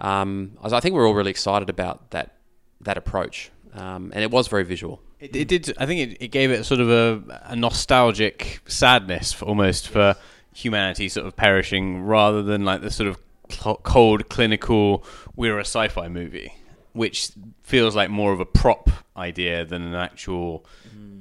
um, 0.00 0.52
I, 0.62 0.80
think 0.80 0.94
we're 0.94 1.06
all 1.06 1.14
really 1.14 1.30
excited 1.30 1.68
about 1.68 2.12
that 2.12 2.36
that 2.80 2.96
approach. 2.96 3.50
Um, 3.74 4.10
and 4.14 4.22
it 4.22 4.30
was 4.30 4.48
very 4.48 4.64
visual. 4.64 5.02
It, 5.20 5.34
it 5.34 5.48
did. 5.48 5.74
I 5.78 5.86
think 5.86 6.12
it, 6.12 6.24
it 6.24 6.28
gave 6.28 6.50
it 6.50 6.64
sort 6.64 6.80
of 6.80 6.90
a, 6.90 7.40
a 7.46 7.56
nostalgic 7.56 8.60
sadness, 8.66 9.32
for, 9.32 9.46
almost 9.46 9.88
for 9.88 10.14
humanity 10.54 11.08
sort 11.08 11.26
of 11.26 11.36
perishing, 11.36 12.02
rather 12.02 12.42
than 12.42 12.64
like 12.64 12.82
the 12.82 12.90
sort 12.90 13.08
of 13.08 13.18
cl- 13.50 13.80
cold, 13.82 14.28
clinical. 14.28 15.04
We're 15.36 15.58
a 15.58 15.62
sci-fi 15.62 16.08
movie, 16.08 16.54
which 16.92 17.30
feels 17.62 17.96
like 17.96 18.10
more 18.10 18.32
of 18.32 18.40
a 18.40 18.46
prop 18.46 18.90
idea 19.16 19.64
than 19.64 19.82
an 19.82 19.94
actual 19.94 20.64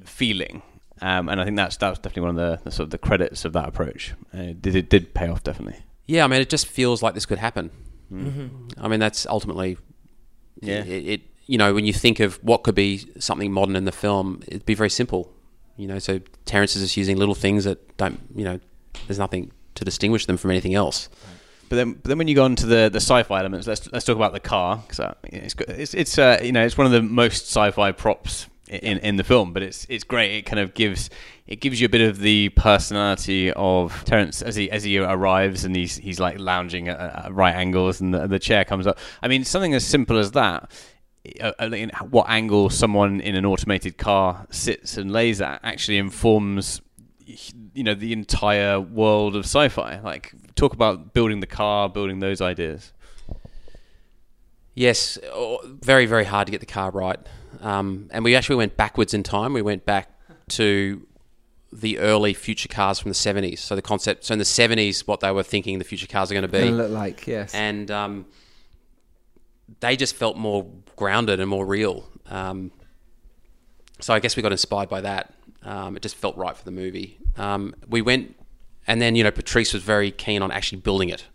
feeling. 0.06 0.62
Um, 1.02 1.30
and 1.30 1.40
I 1.40 1.44
think 1.46 1.58
that's 1.58 1.78
that's 1.78 2.00
definitely 2.00 2.34
one 2.34 2.40
of 2.40 2.60
the, 2.60 2.64
the 2.64 2.72
sort 2.72 2.86
of 2.86 2.90
the 2.92 2.98
credits 2.98 3.46
of 3.46 3.54
that 3.54 3.68
approach. 3.68 4.14
Uh, 4.34 4.40
it 4.42 4.62
did 4.62 4.76
it 4.76 4.90
did 4.90 5.14
pay 5.14 5.28
off 5.28 5.44
definitely. 5.44 5.80
Yeah, 6.08 6.24
I 6.24 6.28
mean, 6.28 6.42
it 6.42 6.50
just 6.50 6.66
feels 6.68 7.04
like 7.04 7.14
this 7.14 7.26
could 7.26 7.38
happen. 7.38 7.70
I 8.80 8.88
mean, 8.88 9.00
that's 9.00 9.26
ultimately, 9.28 9.78
Yeah. 10.62 10.84
It, 10.86 11.08
it 11.08 11.22
you 11.48 11.58
know 11.58 11.74
when 11.74 11.86
you 11.86 11.94
think 11.94 12.20
of 12.20 12.36
what 12.44 12.64
could 12.64 12.76
be 12.76 13.10
something 13.20 13.52
modern 13.52 13.76
in 13.76 13.86
the 13.86 13.92
film, 13.92 14.44
it'd 14.48 14.66
be 14.66 14.76
very 14.76 14.90
simple. 14.90 15.32
You 15.78 15.88
know, 15.88 16.00
so 16.00 16.20
Terrence 16.46 16.76
is 16.76 16.82
just 16.82 16.98
using 16.98 17.18
little 17.18 17.36
things 17.36 17.64
that 17.66 17.98
don't, 17.98 18.20
you 18.36 18.44
know, 18.44 18.60
there's 19.06 19.20
nothing 19.20 19.52
to 19.76 19.86
distinguish 19.86 20.26
them 20.26 20.38
from 20.38 20.50
anything 20.52 20.74
else. 20.74 21.08
But 21.70 21.76
then, 21.76 21.94
but 21.94 22.06
then 22.06 22.18
when 22.18 22.28
you 22.28 22.36
go 22.36 22.46
on 22.46 22.56
to 22.56 22.66
the, 22.66 22.90
the 22.92 23.00
sci-fi 23.00 23.40
elements, 23.40 23.68
let's 23.68 23.92
let's 23.92 24.06
talk 24.06 24.16
about 24.16 24.34
the 24.34 24.40
car 24.40 24.78
because 24.88 25.14
it's 25.24 25.56
it's 25.68 25.94
it's 25.94 26.18
uh, 26.18 26.40
you 26.42 26.52
know 26.52 26.66
it's 26.66 26.78
one 26.78 26.88
of 26.88 26.94
the 26.94 27.02
most 27.02 27.46
sci-fi 27.46 27.92
props 27.92 28.48
in 28.70 28.98
in 29.00 29.16
the 29.18 29.24
film, 29.24 29.54
but 29.54 29.64
it's 29.64 29.86
it's 29.90 30.04
great. 30.04 30.38
It 30.38 30.46
kind 30.46 30.60
of 30.60 30.74
gives 30.74 31.10
it 31.46 31.58
gives 31.62 31.80
you 31.80 31.86
a 31.86 31.90
bit 31.90 32.02
of 32.02 32.20
the 32.20 32.50
personality 32.50 33.52
of 33.54 34.04
Terrence 34.06 34.42
as 34.42 34.56
he 34.56 34.72
as 34.72 34.84
he 34.84 34.98
arrives 34.98 35.66
and 35.66 35.76
he's 35.76 35.98
he's 35.98 36.20
like 36.20 36.40
lounging 36.40 36.88
at, 36.88 37.00
at 37.00 37.34
right 37.34 37.56
angles 37.56 38.02
and 38.02 38.14
the, 38.14 38.28
the 38.28 38.40
chair 38.40 38.64
comes 38.64 38.88
up. 38.88 38.98
I 39.22 39.28
mean, 39.28 39.44
something 39.44 39.74
as 39.74 39.86
simple 39.86 40.18
as 40.18 40.32
that. 40.32 40.72
Uh, 41.42 41.52
uh, 41.60 41.70
in 41.72 41.92
what 42.10 42.30
angle 42.30 42.70
someone 42.70 43.20
in 43.22 43.36
an 43.36 43.46
automated 43.46 43.98
car 43.98 44.48
sits 44.50 44.98
and 44.98 45.12
lays 45.12 45.42
at 45.42 45.60
actually 45.64 45.98
informs 45.98 46.82
you 47.74 47.84
know 47.84 47.94
the 47.94 48.14
entire 48.14 48.80
world 48.80 49.36
of 49.36 49.44
sci-fi 49.44 50.00
like 50.00 50.34
talk 50.56 50.74
about 50.74 51.14
building 51.14 51.40
the 51.40 51.48
car 51.48 51.90
building 51.90 52.20
those 52.20 52.42
ideas 52.42 52.94
Yes, 54.78 55.18
oh, 55.34 55.60
very 55.66 56.06
very 56.06 56.24
hard 56.24 56.46
to 56.46 56.52
get 56.52 56.60
the 56.60 56.68
car 56.68 56.92
right. 56.92 57.18
Um, 57.62 58.10
and 58.12 58.24
we 58.24 58.36
actually 58.36 58.58
went 58.58 58.78
backwards 58.78 59.12
in 59.12 59.24
time. 59.24 59.54
We 59.54 59.64
went 59.64 59.88
back 59.88 60.12
to 60.50 61.08
the 61.74 61.98
early 61.98 62.36
future 62.36 62.70
cars 62.70 63.00
from 63.00 63.10
the 63.10 63.16
70s. 63.16 63.58
So 63.58 63.76
the 63.76 63.82
concept, 63.82 64.26
so 64.26 64.34
in 64.34 64.38
the 64.38 64.46
70s, 64.46 65.08
what 65.08 65.22
they 65.22 65.32
were 65.32 65.42
thinking 65.42 65.80
the 65.80 65.84
future 65.84 66.06
cars 66.06 66.30
are 66.30 66.36
going 66.36 66.44
to 66.44 66.48
be. 66.48 66.70
Look 66.70 66.92
like 66.92 67.26
yes. 67.26 67.56
and 67.56 67.90
um, 67.90 68.28
they 69.80 69.96
just 69.96 70.16
felt 70.16 70.38
more 70.38 70.68
grounded 70.98 71.40
and 71.40 71.50
more 71.50 71.66
real. 71.66 72.06
Um, 72.30 72.72
so 74.02 74.14
I 74.14 74.20
guess 74.20 74.36
we 74.36 74.44
got 74.44 74.52
inspired 74.52 74.90
by 74.90 75.02
that. 75.02 75.34
Um, 75.64 75.96
it 75.96 76.02
just 76.02 76.16
felt 76.16 76.36
right 76.36 76.56
for 76.56 76.66
the 76.66 76.72
movie. 76.72 77.18
Um, 77.38 77.74
we 77.88 78.02
went, 78.02 78.36
and 78.86 79.02
then 79.02 79.16
you 79.16 79.24
know 79.24 79.32
Patrice 79.32 79.74
was 79.74 79.84
very 79.84 80.12
keen 80.12 80.42
on 80.42 80.52
actually 80.52 80.80
building 80.80 81.10
it. 81.10 81.26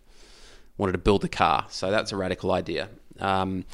Wanted 0.77 0.93
to 0.93 0.97
build 0.99 1.21
the 1.21 1.29
car, 1.29 1.65
so 1.69 1.91
that's 1.91 2.11
a 2.11 2.15
radical 2.15 2.51
idea. 2.51 2.89
Um, 3.19 3.65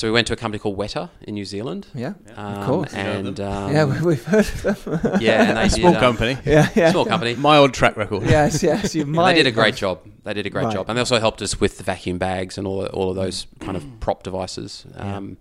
so 0.00 0.08
we 0.08 0.12
went 0.12 0.26
to 0.28 0.32
a 0.32 0.36
company 0.36 0.58
called 0.58 0.78
Weta 0.78 1.10
in 1.20 1.34
New 1.34 1.44
Zealand. 1.44 1.86
Yeah, 1.94 2.14
Um, 2.34 2.54
of 2.54 2.66
course. 2.66 2.94
And 2.94 3.38
um, 3.38 3.70
yeah, 3.70 3.84
we- 3.84 4.00
we've 4.06 4.24
heard 4.24 4.46
of 4.46 4.62
them. 4.82 5.18
yeah, 5.20 5.42
and 5.50 5.56
they 5.58 5.68
Small 5.80 5.92
did, 5.92 5.96
um, 5.98 6.16
company. 6.16 6.38
yeah, 6.46 6.70
yeah. 6.74 6.90
Small 6.90 7.04
company. 7.04 7.34
Mild 7.34 7.74
track 7.74 7.98
record. 7.98 8.22
yes, 8.22 8.62
yes. 8.62 8.94
You 8.94 9.04
might. 9.04 9.32
they 9.34 9.42
did 9.42 9.46
a 9.46 9.52
great 9.52 9.76
job. 9.76 10.00
They 10.24 10.32
did 10.32 10.46
a 10.46 10.50
great 10.50 10.64
Right. 10.64 10.72
job, 10.72 10.88
and 10.88 10.96
they 10.96 11.00
also 11.00 11.18
helped 11.20 11.42
us 11.42 11.60
with 11.60 11.76
the 11.76 11.84
vacuum 11.84 12.16
bags 12.16 12.56
and 12.56 12.66
all 12.66 12.86
all 12.86 13.10
of 13.10 13.16
those 13.16 13.46
kind 13.60 13.76
of 13.76 13.84
prop 14.00 14.22
devices. 14.22 14.86
Um, 14.96 15.36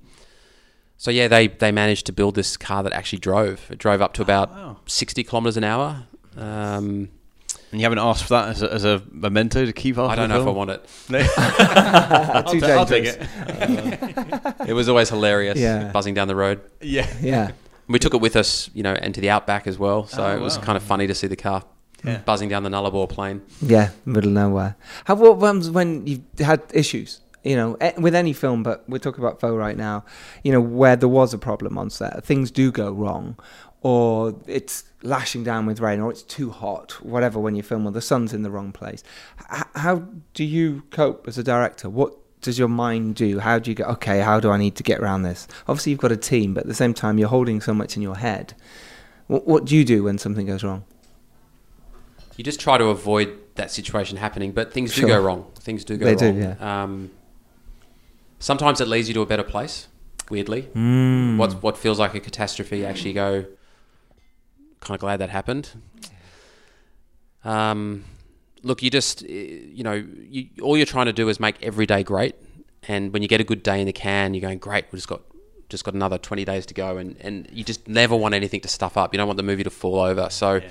so 0.98 1.10
yeah, 1.10 1.30
they 1.30 1.48
they 1.48 1.72
managed 1.72 2.06
to 2.08 2.12
build 2.12 2.36
this 2.36 2.58
car 2.58 2.84
that 2.84 2.92
actually 2.92 3.20
drove. 3.20 3.72
It 3.72 3.78
drove 3.78 4.02
up 4.02 4.12
to 4.16 4.22
about 4.22 4.50
wow. 4.52 4.78
sixty 4.88 5.24
kilometers 5.24 5.56
an 5.56 5.64
hour. 5.64 6.08
Um, 6.38 7.10
And 7.72 7.80
you 7.80 7.86
haven't 7.86 8.00
asked 8.00 8.24
for 8.24 8.30
that 8.30 8.50
as 8.50 8.64
a, 8.64 8.74
as 8.74 8.84
a 8.86 9.02
memento 9.12 9.66
to 9.66 9.74
keep 9.74 9.98
after 9.98 10.10
I 10.12 10.16
don't 10.16 10.30
the 10.30 10.36
know 10.36 10.42
if 10.42 10.48
I 10.48 10.52
want 10.52 10.70
it. 10.72 10.90
I'll, 11.38 12.44
Too 12.44 12.60
ta- 12.60 12.68
I'll 12.68 12.86
take 12.86 13.06
it. 13.06 14.68
It 14.68 14.74
was 14.74 14.90
always 14.90 15.10
hilarious, 15.10 15.58
Yeah. 15.58 15.92
buzzing 15.92 16.14
down 16.14 16.28
the 16.28 16.36
road. 16.36 16.62
Yeah. 16.82 17.08
Yeah. 17.22 17.52
We 17.88 18.00
took 18.00 18.14
it 18.14 18.22
with 18.22 18.36
us, 18.36 18.70
you 18.74 18.84
know, 18.84 18.94
into 18.94 19.22
the 19.22 19.30
outback 19.30 19.68
as 19.68 19.78
well. 19.78 20.06
So 20.06 20.24
Oh, 20.24 20.36
it 20.36 20.40
was 20.42 20.58
wow. 20.58 20.64
kind 20.64 20.78
of 20.78 20.84
funny 20.84 21.08
to 21.08 21.16
see 21.16 21.28
the 21.28 21.36
car 21.36 21.64
Yeah. 22.04 22.18
buzzing 22.20 22.50
down 22.50 22.64
the 22.64 22.70
Nullarbor 22.70 23.08
plain. 23.10 23.42
Yeah, 23.62 23.90
middle 24.06 24.30
of 24.30 24.34
nowhere. 24.36 24.76
How 25.06 25.16
what 25.16 25.40
comes 25.40 25.70
when 25.70 26.06
you've 26.08 26.22
had 26.40 26.62
issues? 26.74 27.22
You 27.44 27.56
know, 27.56 27.78
eh, 27.80 27.94
with 27.98 28.16
any 28.16 28.34
film, 28.34 28.64
but 28.64 28.84
we're 28.90 28.98
talking 29.00 29.24
about 29.24 29.40
Foe 29.40 29.56
right 29.56 29.78
now. 29.78 30.04
You 30.44 30.52
know, 30.52 30.60
where 30.62 30.96
there 30.98 31.08
was 31.08 31.34
a 31.34 31.38
problem 31.38 31.78
on 31.78 31.90
set, 31.90 32.24
things 32.26 32.52
do 32.52 32.70
go 32.72 32.92
wrong, 32.92 33.38
or 33.82 34.36
it's 34.48 34.84
lashing 35.04 35.44
down 35.44 35.66
with 35.66 35.80
rain, 35.80 36.00
or 36.00 36.12
it's 36.12 36.24
too 36.24 36.50
hot, 36.52 36.94
whatever. 37.04 37.40
When 37.40 37.56
you 37.56 37.64
film, 37.64 37.86
or 37.88 37.92
the 37.92 38.02
sun's 38.02 38.34
in 38.34 38.42
the 38.44 38.52
wrong 38.52 38.72
place. 38.72 39.04
H- 39.54 39.64
how 39.76 40.04
do 40.34 40.44
you 40.44 40.84
cope 40.92 41.28
as 41.28 41.38
a 41.38 41.44
director? 41.44 41.90
What 41.90 42.14
does 42.42 42.58
your 42.60 42.68
mind 42.70 43.16
do? 43.16 43.40
How 43.40 43.60
do 43.60 43.72
you 43.72 43.76
go? 43.76 43.86
Okay, 43.86 44.20
how 44.22 44.40
do 44.40 44.50
I 44.52 44.58
need 44.58 44.76
to 44.76 44.84
get 44.84 45.00
around 45.00 45.24
this? 45.24 45.48
Obviously, 45.68 45.92
you've 45.92 46.00
got 46.00 46.12
a 46.12 46.18
team, 46.18 46.54
but 46.54 46.62
at 46.62 46.68
the 46.68 46.74
same 46.74 46.94
time, 46.94 47.18
you're 47.18 47.30
holding 47.30 47.62
so 47.62 47.74
much 47.74 47.96
in 47.96 48.02
your 48.02 48.18
head. 48.18 48.54
What, 49.28 49.48
what 49.48 49.66
do 49.66 49.76
you 49.76 49.86
do 49.86 50.04
when 50.04 50.18
something 50.18 50.46
goes 50.46 50.64
wrong? 50.64 50.84
You 52.38 52.44
just 52.44 52.60
try 52.60 52.78
to 52.78 52.86
avoid 52.86 53.38
that 53.56 53.70
situation 53.72 54.18
happening, 54.18 54.54
but 54.54 54.72
things 54.74 54.94
do 54.96 55.02
Sure. 55.02 55.10
go 55.10 55.22
wrong. 55.22 55.46
Things 55.60 55.84
do 55.84 55.98
go 55.98 56.06
They 56.06 56.16
do, 56.16 56.34
yeah. 56.34 56.84
Um, 56.84 57.12
sometimes 58.40 58.80
it 58.82 58.88
leads 58.88 59.08
you 59.10 59.14
to 59.16 59.22
a 59.22 59.26
better 59.26 59.44
place. 59.44 59.88
Weirdly, 60.30 60.70
Mm. 60.76 61.38
what 61.38 61.62
what 61.64 61.76
feels 61.78 61.98
like 62.00 62.14
a 62.14 62.20
catastrophe, 62.20 62.86
actually 62.86 63.14
go, 63.14 63.46
kind 64.80 64.96
of 64.96 65.02
glad 65.02 65.18
that 65.18 65.30
happened. 65.30 65.70
Um, 67.44 68.06
look, 68.64 68.82
you 68.84 68.90
just, 68.90 69.24
eh, 69.24 69.28
you 69.28 69.84
know, 69.84 69.94
you, 69.94 70.50
all 70.62 70.78
you're 70.78 70.86
trying 70.86 71.06
to 71.08 71.14
do 71.14 71.30
is 71.30 71.40
make 71.40 71.62
every 71.62 71.86
day 71.86 72.04
great. 72.04 72.36
And 72.88 73.12
when 73.14 73.22
you 73.22 73.28
get 73.28 73.42
a 73.42 73.44
good 73.44 73.64
day 73.64 73.80
in 73.80 73.88
the 73.88 73.94
can, 73.94 74.34
you're 74.34 74.42
going, 74.42 74.58
great, 74.58 74.86
we 74.92 74.98
just 74.98 75.08
got 75.08 75.22
just 75.70 75.84
got 75.84 75.94
another 75.94 76.18
20 76.18 76.46
days 76.46 76.66
to 76.66 76.74
go. 76.74 76.98
And, 76.98 77.16
and 77.22 77.48
you 77.52 77.64
just 77.64 77.88
never 77.88 78.16
want 78.16 78.34
anything 78.34 78.60
to 78.62 78.68
stuff 78.68 78.98
up. 78.98 79.14
You 79.14 79.20
don't 79.20 79.28
want 79.28 79.38
the 79.38 79.44
movie 79.44 79.64
to 79.64 79.70
fall 79.70 80.00
over. 80.00 80.28
So 80.32 80.62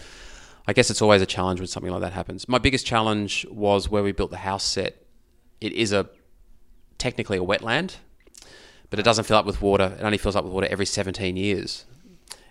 I 0.67 0.73
guess 0.73 0.91
it's 0.91 1.01
always 1.01 1.23
a 1.23 1.27
challenge 1.27 1.61
when 1.61 1.69
something 1.69 1.93
like 1.93 2.01
that 2.01 2.13
happens. 2.13 2.49
My 2.49 2.59
biggest 2.59 2.85
challenge 2.85 3.47
was 3.49 3.89
where 3.89 4.03
we 4.03 4.13
built 4.13 4.31
the 4.31 4.39
house 4.39 4.65
set. 4.65 5.03
It 5.61 5.73
is 5.73 5.93
a 5.93 6.09
technically 6.99 7.39
a 7.39 7.43
wetland, 7.43 7.97
but 8.91 8.99
it 8.99 9.05
doesn't 9.05 9.25
fill 9.25 9.37
up 9.37 9.47
with 9.47 9.63
water. 9.63 9.97
It 9.99 10.03
only 10.03 10.19
fills 10.19 10.35
up 10.35 10.45
with 10.45 10.53
water 10.53 10.67
every 10.69 10.87
17 10.87 11.37
years. 11.37 11.85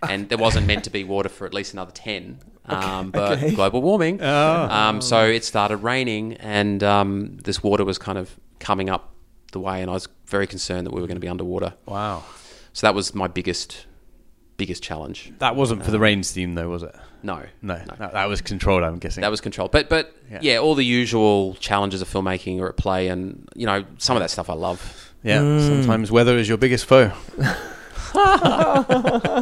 And 0.07 0.29
there 0.29 0.37
wasn't 0.37 0.67
meant 0.67 0.83
to 0.85 0.89
be 0.89 1.03
water 1.03 1.29
for 1.29 1.45
at 1.45 1.53
least 1.53 1.73
another 1.73 1.91
10. 1.91 2.39
Um, 2.69 3.11
but 3.11 3.37
okay. 3.37 3.55
global 3.55 3.81
warming. 3.81 4.21
Um, 4.21 4.99
so 4.99 5.23
it 5.25 5.45
started 5.45 5.77
raining, 5.77 6.33
and 6.33 6.83
um, 6.83 7.37
this 7.37 7.63
water 7.63 7.85
was 7.85 7.97
kind 7.97 8.17
of 8.17 8.37
coming 8.59 8.89
up 8.89 9.13
the 9.53 9.59
way, 9.61 9.81
and 9.81 9.89
I 9.89 9.93
was 9.93 10.09
very 10.25 10.47
concerned 10.47 10.85
that 10.85 10.91
we 10.91 10.99
were 10.99 11.07
going 11.07 11.15
to 11.15 11.21
be 11.21 11.29
underwater. 11.29 11.75
Wow. 11.85 12.25
So 12.73 12.85
that 12.85 12.93
was 12.93 13.15
my 13.15 13.27
biggest, 13.27 13.85
biggest 14.57 14.83
challenge. 14.83 15.31
That 15.39 15.55
wasn't 15.55 15.85
for 15.85 15.91
the 15.91 15.99
rain 15.99 16.23
steam, 16.23 16.55
though, 16.55 16.67
was 16.67 16.83
it? 16.83 16.93
No, 17.23 17.43
No, 17.61 17.75
That, 17.99 18.11
that 18.11 18.25
was 18.27 18.41
controlled. 18.41 18.83
I'm 18.83 18.99
guessing. 18.99 19.21
That 19.21 19.31
was 19.31 19.39
controlled. 19.39 19.71
But 19.71 19.87
but 19.87 20.13
Yeah. 20.29 20.39
yeah. 20.41 20.57
all 20.57 20.75
the 20.75 20.83
usual 20.83 21.55
challenges 21.61 22.01
of 22.01 22.09
filmmaking 22.09 22.59
are 22.59 22.67
at 22.67 22.75
play, 22.75 23.07
and 23.07 23.47
you 23.55 23.65
know 23.65 23.85
some 23.97 24.17
of 24.17 24.21
that 24.21 24.29
stuff 24.29 24.49
I 24.49 24.55
love. 24.55 25.13
yeah. 25.23 25.39
Mm. 25.39 25.65
Sometimes 25.65 26.11
weather 26.11 26.37
is 26.37 26.49
your 26.49 26.57
biggest 26.57 26.83
foe. 26.85 27.13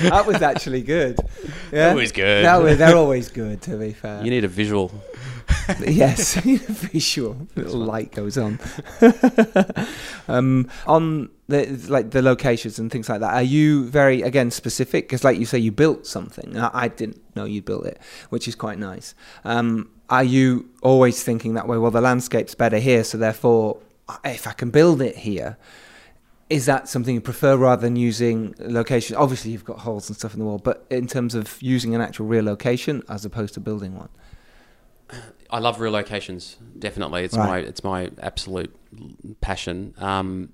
that 0.00 0.24
was 0.26 0.42
actually 0.42 0.82
good. 0.82 1.18
Yeah? 1.72 1.90
Always 1.90 2.12
good. 2.12 2.44
No, 2.44 2.74
they're 2.74 2.96
always 2.96 3.28
good. 3.28 3.62
To 3.62 3.76
be 3.76 3.92
fair, 3.92 4.22
You 4.24 4.30
need 4.30 4.44
a 4.44 4.48
visual. 4.48 4.90
yes, 5.80 6.34
visual 6.36 7.36
little 7.56 7.80
light 7.80 8.12
goes 8.12 8.38
on. 8.38 8.58
um, 10.28 10.68
on 10.86 11.28
the 11.48 11.66
like 11.88 12.10
the 12.10 12.22
locations 12.22 12.78
and 12.78 12.90
things 12.90 13.08
like 13.08 13.20
that. 13.20 13.34
Are 13.34 13.42
you 13.42 13.84
very 13.84 14.22
again 14.22 14.50
specific? 14.50 15.04
Because 15.08 15.24
like 15.24 15.38
you 15.38 15.46
say, 15.46 15.58
you 15.58 15.72
built 15.72 16.06
something. 16.06 16.56
I, 16.56 16.70
I 16.72 16.88
didn't 16.88 17.20
know 17.36 17.44
you 17.44 17.62
built 17.62 17.86
it, 17.86 17.98
which 18.30 18.46
is 18.48 18.54
quite 18.54 18.78
nice. 18.78 19.14
Um, 19.44 19.90
are 20.08 20.24
you 20.24 20.68
always 20.82 21.22
thinking 21.22 21.54
that 21.54 21.68
way? 21.68 21.78
Well, 21.78 21.90
the 21.92 22.00
landscape's 22.00 22.54
better 22.54 22.78
here, 22.78 23.04
so 23.04 23.18
therefore, 23.18 23.78
if 24.24 24.46
I 24.46 24.52
can 24.52 24.70
build 24.70 25.00
it 25.02 25.16
here. 25.18 25.56
Is 26.50 26.66
that 26.66 26.88
something 26.88 27.14
you 27.14 27.20
prefer 27.20 27.56
rather 27.56 27.80
than 27.82 27.94
using 27.96 28.54
location? 28.58 29.16
Obviously, 29.16 29.52
you've 29.52 29.64
got 29.64 29.78
holes 29.78 30.08
and 30.10 30.16
stuff 30.16 30.34
in 30.34 30.40
the 30.40 30.44
wall, 30.44 30.58
but 30.58 30.84
in 30.90 31.06
terms 31.06 31.34
of 31.36 31.56
using 31.62 31.94
an 31.94 32.00
actual 32.00 32.26
real 32.26 32.44
location 32.44 33.02
as 33.08 33.24
opposed 33.24 33.54
to 33.54 33.60
building 33.60 33.94
one, 33.96 34.08
I 35.48 35.58
love 35.60 35.80
real 35.80 35.92
locations. 35.92 36.56
Definitely, 36.78 37.24
it's 37.24 37.36
Right. 37.36 37.46
my 37.48 37.58
it's 37.68 37.84
my 37.84 38.10
absolute 38.20 38.74
passion. 39.40 39.94
Um, 39.98 40.50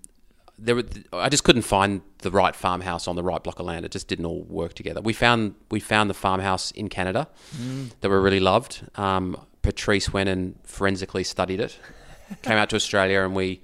there, 0.58 0.74
were, 0.74 0.84
I 1.12 1.28
just 1.28 1.44
couldn't 1.44 1.62
find 1.62 2.00
the 2.18 2.30
right 2.30 2.54
farmhouse 2.56 3.06
on 3.06 3.16
the 3.16 3.22
right 3.22 3.42
block 3.42 3.58
of 3.60 3.66
land. 3.66 3.84
It 3.84 3.90
just 3.90 4.08
didn't 4.08 4.24
all 4.24 4.42
work 4.44 4.72
together. 4.74 5.00
We 5.02 5.12
found 5.12 5.54
we 5.70 5.80
found 5.80 6.08
the 6.10 6.14
farmhouse 6.14 6.70
in 6.72 6.88
Canada 6.88 7.28
that 8.00 8.08
we 8.10 8.16
really 8.16 8.40
loved. 8.40 8.86
Um, 8.96 9.36
Patrice 9.62 10.12
went 10.12 10.28
and 10.28 10.56
forensically 10.64 11.24
studied 11.24 11.60
it. 11.60 11.78
Came 12.42 12.56
out 12.56 12.70
to 12.70 12.76
Australia 12.76 13.22
and 13.22 13.34
we 13.34 13.60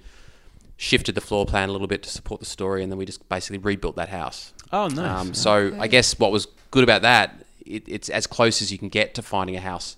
shifted 0.77 1.15
the 1.15 1.21
floor 1.21 1.45
plan 1.45 1.69
a 1.69 1.71
little 1.71 1.87
bit 1.87 2.03
to 2.03 2.09
support 2.09 2.39
the 2.39 2.45
story, 2.45 2.83
and 2.83 2.91
then 2.91 2.97
we 2.97 3.05
just 3.05 3.27
basically 3.29 3.57
rebuilt 3.57 3.95
that 3.95 4.09
house. 4.09 4.53
Oh, 4.71 4.87
nice. 4.87 4.97
Um, 5.21 5.33
so 5.33 5.75
I 5.79 5.87
guess 5.87 6.17
what 6.19 6.31
was 6.31 6.47
good 6.71 6.83
about 6.83 7.03
that, 7.03 7.45
it, 7.65 7.83
it's 7.87 8.09
as 8.09 8.25
close 8.27 8.61
as 8.61 8.71
you 8.71 8.77
can 8.77 8.89
get 8.89 9.13
to 9.15 9.21
finding 9.21 9.55
a 9.55 9.61
house 9.61 9.95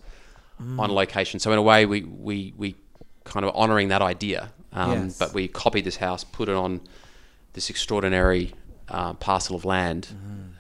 on 0.60 0.90
a 0.90 0.94
location. 0.94 1.40
So 1.40 1.52
in 1.52 1.58
a 1.58 1.62
way, 1.62 1.86
we 1.86 2.04
we, 2.04 2.54
we 2.58 2.76
kind 3.26 3.46
of 3.46 3.54
honouring 3.56 3.88
that 3.90 4.02
idea, 4.02 4.52
um, 4.74 4.92
Yes. 5.06 5.18
but 5.18 5.34
we 5.34 5.48
copied 5.48 5.84
this 5.86 5.98
house, 5.98 6.24
put 6.24 6.48
it 6.50 6.56
on 6.56 6.82
this 7.54 7.70
extraordinary 7.70 8.54
uh, 8.90 9.14
parcel 9.16 9.56
of 9.56 9.66
land, 9.66 10.08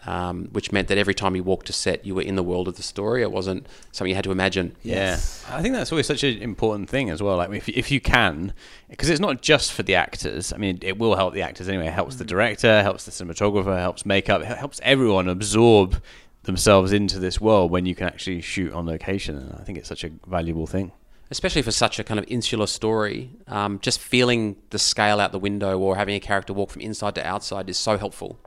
um, 0.06 0.50
which 0.52 0.72
meant 0.72 0.88
that 0.90 0.98
every 0.98 1.14
time 1.14 1.36
you 1.36 1.44
walked 1.44 1.68
to 1.68 1.74
set, 1.74 2.06
you 2.06 2.16
were 2.16 2.22
in 2.22 2.36
the 2.36 2.44
world 2.44 2.68
of 2.68 2.76
the 2.76 2.84
story. 2.84 3.22
It 3.22 3.32
wasn't 3.32 3.68
something 3.92 4.10
you 4.10 4.16
had 4.16 4.24
to 4.26 4.32
imagine. 4.32 4.76
Yeah, 4.84 5.20
I 5.50 5.62
think 5.62 5.74
that's 5.76 5.92
always 5.92 6.08
such 6.08 6.24
an 6.24 6.42
important 6.42 6.90
thing 6.90 7.10
as 7.10 7.22
well. 7.24 7.38
Like 7.38 7.50
if 7.52 7.68
if 7.70 7.92
you 7.92 8.00
can, 8.02 8.54
because 8.90 9.10
it's 9.10 9.20
not 9.20 9.42
just 9.42 9.74
for 9.74 9.84
the 9.84 9.96
actors. 9.96 10.54
I 10.54 10.58
mean, 10.58 10.80
it 10.82 10.98
will 10.98 11.16
help 11.16 11.34
the 11.34 11.42
actors 11.42 11.68
anyway. 11.70 11.88
It 11.88 11.94
helps 11.94 12.16
the 12.16 12.26
director, 12.26 12.82
helps 12.84 13.06
the 13.06 13.12
cinematographer, 13.12 13.80
helps 13.80 14.06
makeup, 14.06 14.42
it 14.42 14.48
helps 14.48 14.80
everyone 14.84 15.28
absorb 15.28 16.02
themselves 16.44 16.92
into 16.94 17.18
this 17.18 17.42
world 17.42 17.72
when 17.72 17.88
you 17.88 17.96
can 17.96 18.06
actually 18.08 18.40
shoot 18.42 18.72
on 18.72 18.86
location. 18.86 19.36
And 19.38 19.54
I 19.60 19.64
think 19.64 19.78
it's 19.80 19.90
such 19.90 20.04
a 20.04 20.12
valuable 20.28 20.68
thing. 20.68 20.92
especially 21.32 21.64
for 21.64 21.72
such 21.72 21.98
a 21.98 22.04
kind 22.04 22.20
of 22.20 22.26
insular 22.28 22.68
story, 22.68 23.32
um, 23.48 23.80
just 23.82 24.00
feeling 24.00 24.56
the 24.70 24.78
scale 24.78 25.20
out 25.20 25.32
the 25.32 25.40
window 25.40 25.80
or 25.80 25.96
having 25.96 26.14
a 26.16 26.20
character 26.20 26.54
walk 26.54 26.70
from 26.70 26.82
inside 26.84 27.16
to 27.16 27.26
outside 27.26 27.68
is 27.68 27.78
so 27.78 27.98
helpful 27.98 28.38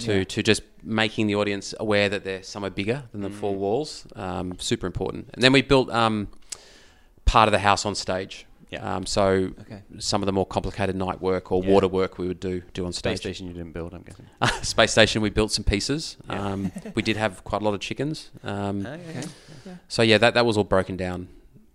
to, 0.00 0.24
to 0.24 0.42
just 0.42 0.62
making 0.82 1.26
the 1.26 1.34
audience 1.36 1.74
aware 1.80 2.08
that 2.08 2.24
they're 2.24 2.42
somewhere 2.42 2.70
bigger 2.70 3.04
than 3.12 3.20
the 3.22 3.30
four 3.30 3.54
walls. 3.54 4.06
Um, 4.16 4.58
super 4.58 4.86
important. 4.86 5.30
And 5.34 5.42
then 5.42 5.52
we 5.52 5.62
built 5.62 5.90
um, 5.90 6.28
part 7.24 7.48
of 7.48 7.52
the 7.52 7.58
house 7.58 7.84
on 7.86 7.94
stage. 7.94 8.46
Yeah. 8.70 8.96
Um, 8.96 9.04
so 9.04 9.50
Okay. 9.62 9.82
some 9.98 10.22
of 10.22 10.26
the 10.26 10.32
more 10.32 10.46
complicated 10.46 10.94
night 10.94 11.20
work 11.20 11.50
or 11.50 11.62
Yeah. 11.64 11.70
water 11.70 11.88
work 11.88 12.18
we 12.18 12.28
would 12.28 12.38
do 12.38 12.62
do 12.72 12.86
on 12.86 12.92
Space 12.92 13.18
stage. 13.18 13.34
station 13.36 13.48
you 13.48 13.52
didn't 13.54 13.72
build, 13.72 13.92
I'm 13.92 14.02
guessing. 14.02 14.26
Space 14.62 14.92
station, 14.92 15.22
we 15.22 15.30
built 15.30 15.50
some 15.50 15.64
pieces. 15.64 16.16
Um, 16.28 16.70
we 16.94 17.02
did 17.02 17.16
have 17.16 17.42
quite 17.42 17.62
a 17.62 17.64
lot 17.64 17.74
of 17.74 17.80
chickens. 17.80 18.30
Um, 18.44 18.86
So 19.88 20.02
yeah, 20.02 20.18
that, 20.18 20.34
that 20.34 20.46
was 20.46 20.56
all 20.56 20.64
broken 20.64 20.96
down 20.96 21.28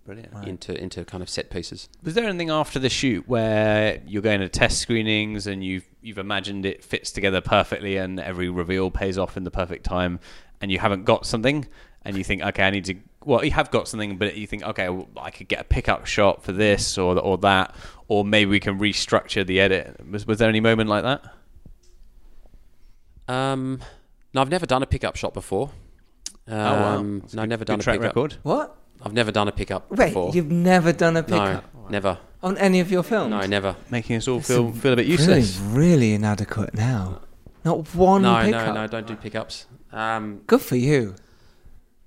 Brilliant. 0.05 0.47
into 0.47 0.79
into 0.79 1.03
kind 1.03 1.23
of 1.23 1.29
set 1.29 1.49
pieces. 1.49 1.89
Was 2.03 2.13
there 2.13 2.23
anything 2.25 2.51
after 2.51 2.77
the 2.77 2.89
shoot 2.89 3.27
where 3.27 3.99
you're 4.05 4.21
going 4.21 4.39
to 4.41 4.49
test 4.49 4.77
screenings 4.79 5.47
and 5.47 5.63
you've 5.63 5.85
you've 6.01 6.19
imagined 6.19 6.65
it 6.65 6.83
fits 6.83 7.11
together 7.11 7.41
perfectly 7.41 7.97
and 7.97 8.19
every 8.19 8.49
reveal 8.49 8.91
pays 8.91 9.17
off 9.17 9.35
in 9.35 9.43
the 9.45 9.51
perfect 9.51 9.83
time, 9.83 10.19
and 10.61 10.71
you 10.71 10.77
haven't 10.77 11.05
got 11.05 11.25
something, 11.25 11.67
and 12.03 12.15
you 12.17 12.23
think, 12.23 12.43
okay, 12.43 12.63
I 12.63 12.69
need 12.69 12.85
to. 12.85 12.95
Well, 13.23 13.43
you 13.43 13.49
have 13.49 13.71
got 13.71 13.87
something, 13.87 14.17
but 14.19 14.35
you 14.37 14.45
think, 14.45 14.61
okay, 14.61 14.87
well, 14.89 15.07
I 15.17 15.31
could 15.31 15.47
get 15.47 15.59
a 15.59 15.63
pickup 15.63 16.05
shot 16.05 16.43
for 16.43 16.51
this 16.51 16.99
or 16.99 17.17
or 17.17 17.39
that, 17.39 17.73
or 18.07 18.23
maybe 18.23 18.51
we 18.51 18.59
can 18.59 18.77
restructure 18.77 19.43
the 19.43 19.59
edit. 19.59 19.99
Was 20.07 20.27
was 20.27 20.37
there 20.37 20.49
any 20.49 20.59
moment 20.59 20.87
like 20.87 21.03
that? 21.03 21.23
Um, 23.27 23.79
no, 24.33 24.41
I've 24.41 24.49
never 24.49 24.65
done 24.67 24.83
a 24.83 24.85
pickup 24.85 25.15
shot 25.15 25.33
before. 25.33 25.71
Um, 26.47 26.53
Oh, 26.59 26.61
wow. 26.61 27.19
That's 27.21 27.33
no, 27.33 27.41
a 27.41 27.43
I've 27.43 27.49
never 27.49 27.65
done 27.65 27.79
a 27.79 27.83
track 27.83 27.99
pickup. 27.99 28.15
record. 28.15 28.37
What? 28.43 28.77
I've 29.01 29.13
never 29.13 29.31
done 29.31 29.47
a 29.47 29.51
pickup 29.51 29.89
Wait, 29.91 30.07
before. 30.07 30.31
you've 30.33 30.51
never 30.51 30.91
done 30.91 31.15
a 31.17 31.21
no, 31.21 31.27
pickup 31.27 31.89
never. 31.89 32.17
on 32.41 32.57
any 32.57 32.79
of 32.79 32.89
your 32.91 33.03
films? 33.03 33.29
No, 33.31 33.41
never. 33.45 33.75
Making 33.91 34.15
us 34.17 34.27
all 34.27 34.41
feel 34.41 34.69
a 34.69 34.73
feel 34.73 34.93
a 34.93 34.95
bit 34.95 35.03
Really, 35.03 35.11
useless. 35.11 35.59
really 35.59 35.77
really 35.79 36.13
inadequate 36.13 36.73
now. 36.73 37.21
Not 37.63 37.93
one 37.95 38.21
No, 38.23 38.41
pickup. 38.43 38.67
no, 38.67 38.73
no, 38.81 38.87
don't 38.87 39.07
do 39.07 39.15
pickups. 39.15 39.65
Um, 39.91 40.41
Good 40.47 40.61
for 40.61 40.75
you. 40.75 41.15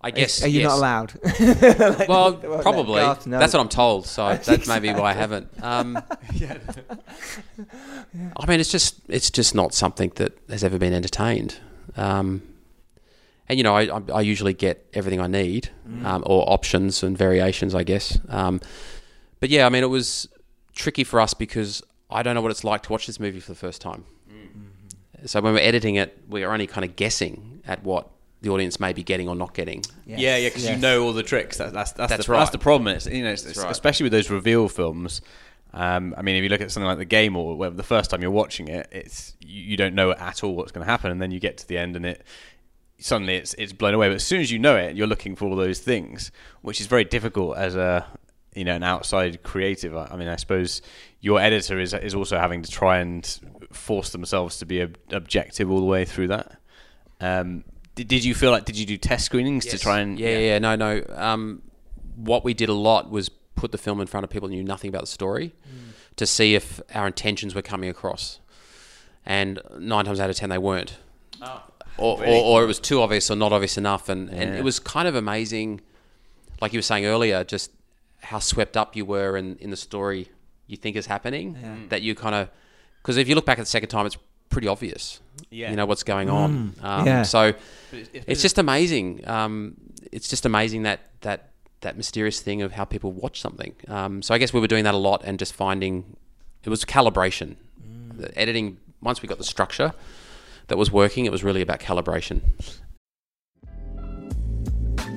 I 0.00 0.12
guess. 0.12 0.44
Are 0.44 0.48
you 0.48 0.60
yes. 0.60 0.68
not 0.68 0.78
allowed? 0.78 1.12
Like, 1.98 2.08
Well, 2.08 2.30
let 2.42 2.62
probably. 2.62 3.00
Garth 3.00 3.26
know. 3.26 3.38
That's 3.40 3.52
what 3.52 3.60
I'm 3.60 3.68
told. 3.68 4.06
So 4.06 4.28
that's 4.44 4.68
maybe 4.68 4.92
why 4.92 5.10
I 5.10 5.12
haven't. 5.14 5.48
Um, 5.60 5.96
I 8.36 8.46
mean, 8.46 8.60
it's 8.60 8.70
just 8.70 9.00
it's 9.08 9.30
just 9.30 9.54
not 9.54 9.74
something 9.74 10.12
that 10.16 10.38
has 10.48 10.62
ever 10.62 10.78
been 10.78 10.92
entertained. 10.92 11.56
Um, 11.96 12.42
and 13.48 13.58
you 13.58 13.62
know, 13.64 13.74
I, 13.76 13.84
I, 13.84 14.02
I 14.14 14.20
usually 14.20 14.52
get 14.54 14.86
everything 14.94 15.20
I 15.20 15.26
need, 15.26 15.70
um, 16.04 16.22
or 16.26 16.44
options 16.50 17.02
and 17.02 17.16
variations, 17.16 17.74
I 17.74 17.82
guess. 17.84 18.18
Um, 18.28 18.60
but 19.40 19.48
yeah, 19.50 19.66
I 19.66 19.68
mean, 19.68 19.82
it 19.82 19.88
was 19.88 20.28
tricky 20.74 21.04
for 21.04 21.20
us 21.20 21.34
because 21.34 21.82
I 22.10 22.22
don't 22.22 22.34
know 22.34 22.42
what 22.42 22.50
it's 22.50 22.64
like 22.64 22.82
to 22.84 22.92
watch 22.92 23.06
this 23.06 23.18
movie 23.20 23.40
for 23.40 23.50
the 23.52 23.58
first 23.58 23.80
time. 23.80 24.04
So 25.26 25.40
when 25.40 25.52
we're 25.54 25.60
editing 25.60 25.96
it, 25.96 26.16
we're 26.28 26.50
only 26.50 26.66
kind 26.68 26.84
of 26.84 26.94
guessing 26.94 27.60
at 27.66 27.82
what 27.82 28.08
the 28.40 28.50
audience 28.50 28.78
may 28.78 28.92
be 28.92 29.02
getting 29.02 29.28
or 29.28 29.34
not 29.34 29.52
getting. 29.52 29.82
Yes, 30.06 30.20
Yeah, 30.20 30.36
yeah, 30.36 30.48
because 30.48 30.64
yes. 30.64 30.74
you 30.76 30.80
know 30.80 31.02
all 31.02 31.12
the 31.12 31.24
tricks. 31.24 31.56
That, 31.58 31.72
that's 31.72 31.90
that's, 31.92 32.10
That's 32.10 32.26
the, 32.26 32.32
right. 32.32 32.38
That's 32.38 32.50
the 32.50 32.58
problem. 32.58 32.86
It's 32.94 33.06
you 33.06 33.24
know, 33.24 33.30
it's, 33.32 33.42
it's- 33.42 33.58
right. 33.58 33.70
especially 33.70 34.04
with 34.04 34.12
those 34.12 34.30
reveal 34.30 34.68
films. 34.68 35.20
Um, 35.74 36.14
I 36.16 36.22
mean, 36.22 36.36
if 36.36 36.42
you 36.44 36.48
look 36.48 36.60
at 36.60 36.70
something 36.70 36.86
like 36.86 36.98
the 36.98 37.04
game 37.04 37.36
or 37.36 37.56
whatever, 37.56 37.76
the 37.76 37.82
first 37.82 38.10
time 38.10 38.22
you're 38.22 38.30
watching 38.30 38.68
it, 38.68 38.88
it's 38.92 39.34
you, 39.40 39.62
you 39.72 39.76
don't 39.76 39.94
know 39.94 40.12
at 40.12 40.42
all 40.44 40.54
what's 40.54 40.72
going 40.72 40.84
to 40.86 40.90
happen, 40.90 41.10
and 41.10 41.20
then 41.20 41.30
you 41.30 41.40
get 41.40 41.58
to 41.58 41.68
the 41.68 41.76
end 41.78 41.96
and 41.96 42.06
it 42.06 42.22
suddenly 42.98 43.36
it's 43.36 43.54
it's 43.54 43.72
blown 43.72 43.94
away. 43.94 44.08
But 44.08 44.16
as 44.16 44.24
soon 44.24 44.40
as 44.40 44.50
you 44.50 44.58
know 44.58 44.76
it, 44.76 44.96
you're 44.96 45.06
looking 45.06 45.36
for 45.36 45.46
all 45.46 45.56
those 45.56 45.80
things, 45.80 46.30
which 46.62 46.80
is 46.80 46.86
very 46.86 47.04
difficult 47.04 47.56
as 47.56 47.76
a 47.76 48.06
you 48.54 48.64
know 48.64 48.74
an 48.74 48.82
outside 48.82 49.42
creative. 49.42 49.96
I, 49.96 50.08
I 50.10 50.16
mean, 50.16 50.28
I 50.28 50.36
suppose 50.36 50.82
your 51.20 51.40
editor 51.40 51.78
is 51.78 51.94
is 51.94 52.14
also 52.14 52.38
having 52.38 52.62
to 52.62 52.70
try 52.70 52.98
and 52.98 53.38
force 53.72 54.10
themselves 54.10 54.58
to 54.58 54.66
be 54.66 54.82
ob- 54.82 54.98
objective 55.10 55.70
all 55.70 55.80
the 55.80 55.86
way 55.86 56.04
through 56.04 56.28
that. 56.28 56.58
Um, 57.20 57.64
did, 57.94 58.08
did 58.08 58.24
you 58.24 58.34
feel 58.34 58.50
like 58.50 58.64
did 58.64 58.76
you 58.76 58.86
do 58.86 58.96
test 58.96 59.24
screenings 59.26 59.66
to 59.66 59.78
try 59.78 60.00
and 60.00 60.18
yeah, 60.18 60.30
yeah, 60.30 60.38
yeah, 60.38 60.58
no, 60.58 60.76
no. 60.76 61.02
Um, 61.14 61.62
what 62.16 62.44
we 62.44 62.54
did 62.54 62.68
a 62.68 62.74
lot 62.74 63.10
was 63.10 63.28
put 63.56 63.72
the 63.72 63.78
film 63.78 64.00
in 64.00 64.06
front 64.06 64.24
of 64.24 64.30
people 64.30 64.48
who 64.48 64.54
knew 64.54 64.62
nothing 64.64 64.88
about 64.88 65.02
the 65.02 65.08
story 65.08 65.52
to 66.16 66.26
see 66.26 66.54
if 66.54 66.80
our 66.94 67.06
intentions 67.06 67.54
were 67.54 67.62
coming 67.62 67.90
across, 67.90 68.40
and 69.26 69.60
nine 69.78 70.04
times 70.04 70.20
out 70.20 70.30
of 70.30 70.36
ten 70.36 70.48
they 70.48 70.58
weren't, 70.58 70.98
or, 71.98 72.20
or, 72.24 72.26
or 72.26 72.62
it 72.62 72.66
was 72.66 72.78
too 72.78 73.00
obvious 73.02 73.30
or 73.30 73.36
not 73.36 73.52
obvious 73.52 73.76
enough, 73.76 74.08
and, 74.08 74.28
and 74.30 74.54
it 74.56 74.64
was 74.64 74.78
kind 74.78 75.06
of 75.08 75.14
amazing, 75.14 75.80
like 76.60 76.72
you 76.72 76.78
were 76.78 76.82
saying 76.82 77.04
earlier, 77.06 77.44
just 77.44 77.70
how 78.20 78.38
swept 78.38 78.76
up 78.76 78.96
you 78.96 79.04
were 79.04 79.36
in, 79.36 79.56
in 79.56 79.70
the 79.70 79.76
story 79.76 80.28
you 80.66 80.76
think 80.76 80.96
is 80.96 81.06
happening, 81.06 81.86
that 81.88 82.02
you 82.02 82.14
kind 82.14 82.34
of, 82.34 82.48
because 83.02 83.16
if 83.16 83.28
you 83.28 83.34
look 83.34 83.46
back 83.46 83.58
at 83.58 83.62
the 83.62 83.66
second 83.66 83.88
time, 83.88 84.06
it's 84.06 84.16
pretty 84.50 84.68
obvious, 84.68 85.20
Yeah. 85.50 85.70
you 85.70 85.76
know 85.76 85.86
what's 85.86 86.02
going 86.02 86.28
on. 86.30 86.74
Um, 86.82 87.06
yeah. 87.06 87.22
So 87.22 87.52
it's 87.92 88.42
just 88.42 88.58
amazing. 88.58 89.26
Um, 89.28 89.76
it's 90.12 90.28
just 90.28 90.46
amazing 90.46 90.82
that 90.84 91.00
that 91.20 91.50
that 91.80 91.96
mysterious 91.96 92.40
thing 92.40 92.60
of 92.62 92.72
how 92.72 92.84
people 92.84 93.12
watch 93.12 93.40
something. 93.40 93.72
Um, 93.88 94.20
so 94.22 94.34
I 94.34 94.38
guess 94.38 94.52
we 94.52 94.58
were 94.60 94.66
doing 94.66 94.84
that 94.84 94.94
a 94.94 94.98
lot 94.98 95.22
and 95.24 95.38
just 95.38 95.52
finding 95.54 96.16
it 96.64 96.70
was 96.70 96.84
calibration. 96.84 97.56
The 98.14 98.36
editing 98.36 98.78
once 99.00 99.22
we 99.22 99.28
got 99.28 99.38
the 99.38 99.44
structure 99.44 99.92
that 100.68 100.78
was 100.78 100.92
working, 100.92 101.26
it 101.26 101.32
was 101.32 101.44
really 101.44 101.62
about 101.62 101.80
calibration. 101.80 102.40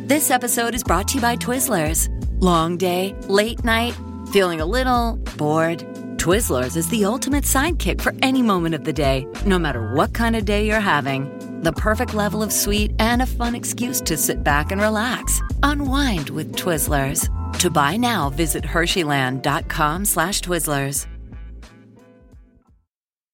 This 0.07 0.29
episode 0.29 0.75
is 0.75 0.83
brought 0.83 1.07
to 1.09 1.15
you 1.15 1.21
by 1.21 1.37
Twizzlers. 1.37 2.09
Long 2.41 2.75
day, 2.75 3.15
late 3.29 3.63
night, 3.63 3.95
feeling 4.31 4.59
a 4.59 4.65
little 4.65 5.17
bored? 5.37 5.79
Twizzlers 6.17 6.75
is 6.75 6.89
the 6.89 7.05
ultimate 7.05 7.45
sidekick 7.45 8.01
for 8.01 8.13
any 8.21 8.41
moment 8.41 8.75
of 8.75 8.83
the 8.83 8.93
day, 8.93 9.25
no 9.45 9.57
matter 9.57 9.93
what 9.93 10.13
kind 10.13 10.35
of 10.35 10.45
day 10.45 10.65
you're 10.65 10.79
having. 10.79 11.29
The 11.61 11.71
perfect 11.71 12.13
level 12.13 12.43
of 12.43 12.51
sweet 12.51 12.91
and 12.99 13.21
a 13.21 13.25
fun 13.25 13.55
excuse 13.55 14.01
to 14.01 14.17
sit 14.17 14.43
back 14.43 14.71
and 14.71 14.81
relax. 14.81 15.41
Unwind 15.63 16.29
with 16.29 16.55
Twizzlers. 16.55 17.29
To 17.59 17.69
buy 17.69 17.95
now, 17.97 18.29
visit 18.29 18.63
Hersheyland.com 18.63 20.05
slash 20.05 20.41
Twizzlers. 20.41 21.07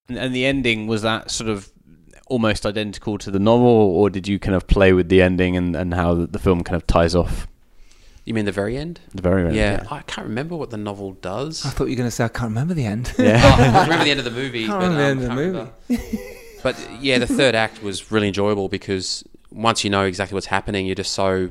And, 0.09 0.17
and 0.17 0.35
the 0.35 0.45
ending 0.45 0.87
was 0.87 1.01
that 1.01 1.31
sort 1.31 1.49
of 1.49 1.71
almost 2.29 2.65
identical 2.65 3.17
to 3.17 3.31
the 3.31 3.39
novel, 3.39 3.67
or 3.67 4.09
did 4.09 4.27
you 4.27 4.39
kind 4.39 4.55
of 4.55 4.67
play 4.67 4.93
with 4.93 5.09
the 5.09 5.21
ending 5.21 5.55
and, 5.57 5.75
and 5.75 5.93
how 5.93 6.13
the, 6.13 6.27
the 6.27 6.39
film 6.39 6.63
kind 6.63 6.75
of 6.75 6.85
ties 6.87 7.15
off 7.15 7.47
You 8.25 8.33
mean 8.33 8.45
the 8.45 8.51
very 8.51 8.77
end? 8.77 8.99
the 9.15 9.21
very 9.21 9.45
end? 9.45 9.55
Yeah, 9.55 9.85
I 9.89 10.01
can't 10.01 10.27
remember 10.27 10.55
what 10.55 10.69
the 10.69 10.77
novel 10.77 11.13
does. 11.13 11.65
I 11.65 11.69
thought 11.69 11.85
you 11.85 11.91
were 11.91 11.97
going 11.97 12.07
to 12.07 12.11
say 12.15 12.25
I 12.25 12.29
can't 12.29 12.49
remember 12.49 12.73
the 12.73 12.85
end. 12.85 13.13
yeah. 13.19 13.41
I 13.75 13.83
remember 13.83 14.03
the 14.05 14.11
end 14.11 14.19
of 14.19 14.25
the 14.25 14.31
movie. 14.31 14.65
Can't 14.67 14.79
but, 14.81 14.89
remember 14.89 15.25
the 15.25 15.31
um, 15.31 15.39
end 15.39 15.55
of 15.57 15.87
the 15.87 15.93
movie. 15.93 16.19
but 16.63 16.75
yeah, 17.01 17.17
the 17.19 17.27
third 17.27 17.55
act 17.55 17.81
was 17.81 18.11
really 18.11 18.27
enjoyable 18.27 18.67
because 18.69 19.23
once 19.51 19.83
you 19.83 19.89
know 19.89 20.03
exactly 20.03 20.35
what's 20.35 20.47
happening, 20.47 20.85
you're 20.85 20.95
just 20.95 21.13
so 21.13 21.49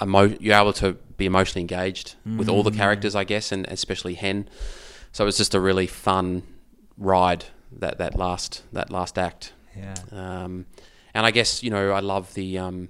emo- 0.00 0.36
you're 0.40 0.54
able 0.56 0.72
to 0.74 0.92
be 1.16 1.26
emotionally 1.26 1.62
engaged 1.62 2.14
with 2.36 2.48
all 2.48 2.62
the 2.62 2.70
Mm. 2.70 2.76
characters, 2.76 3.14
I 3.16 3.24
guess, 3.24 3.50
and 3.50 3.66
especially 3.66 4.14
Hen. 4.14 4.48
So 5.12 5.24
it 5.24 5.26
was 5.26 5.38
just 5.38 5.54
a 5.54 5.60
really 5.60 5.86
fun 5.86 6.42
ride 6.98 7.46
that 7.72 7.98
that 7.98 8.14
last 8.16 8.62
that 8.72 8.90
last 8.90 9.18
act. 9.18 9.52
Yeah. 9.76 9.94
Um, 10.12 10.66
and 11.14 11.24
I 11.26 11.30
guess 11.30 11.62
you 11.62 11.70
know 11.70 11.90
I 11.92 12.00
love 12.00 12.32
the 12.34 12.58
um, 12.58 12.88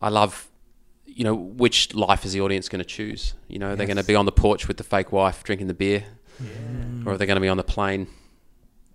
I 0.00 0.08
love 0.08 0.48
you 1.06 1.24
know 1.24 1.34
which 1.34 1.94
life 1.94 2.24
is 2.24 2.32
the 2.32 2.40
audience 2.40 2.68
going 2.68 2.80
to 2.80 2.84
choose. 2.88 3.34
You 3.48 3.58
know 3.58 3.74
they're 3.74 3.86
going 3.86 3.96
to 3.96 4.04
be 4.04 4.14
on 4.14 4.26
the 4.26 4.32
porch 4.32 4.68
with 4.68 4.76
the 4.76 4.84
fake 4.84 5.12
wife 5.12 5.42
drinking 5.44 5.66
the 5.66 5.74
beer, 5.74 6.04
or 7.04 7.12
are 7.12 7.18
they 7.18 7.26
going 7.26 7.36
to 7.36 7.40
be 7.40 7.48
on 7.48 7.56
the 7.56 7.64
plane 7.64 8.06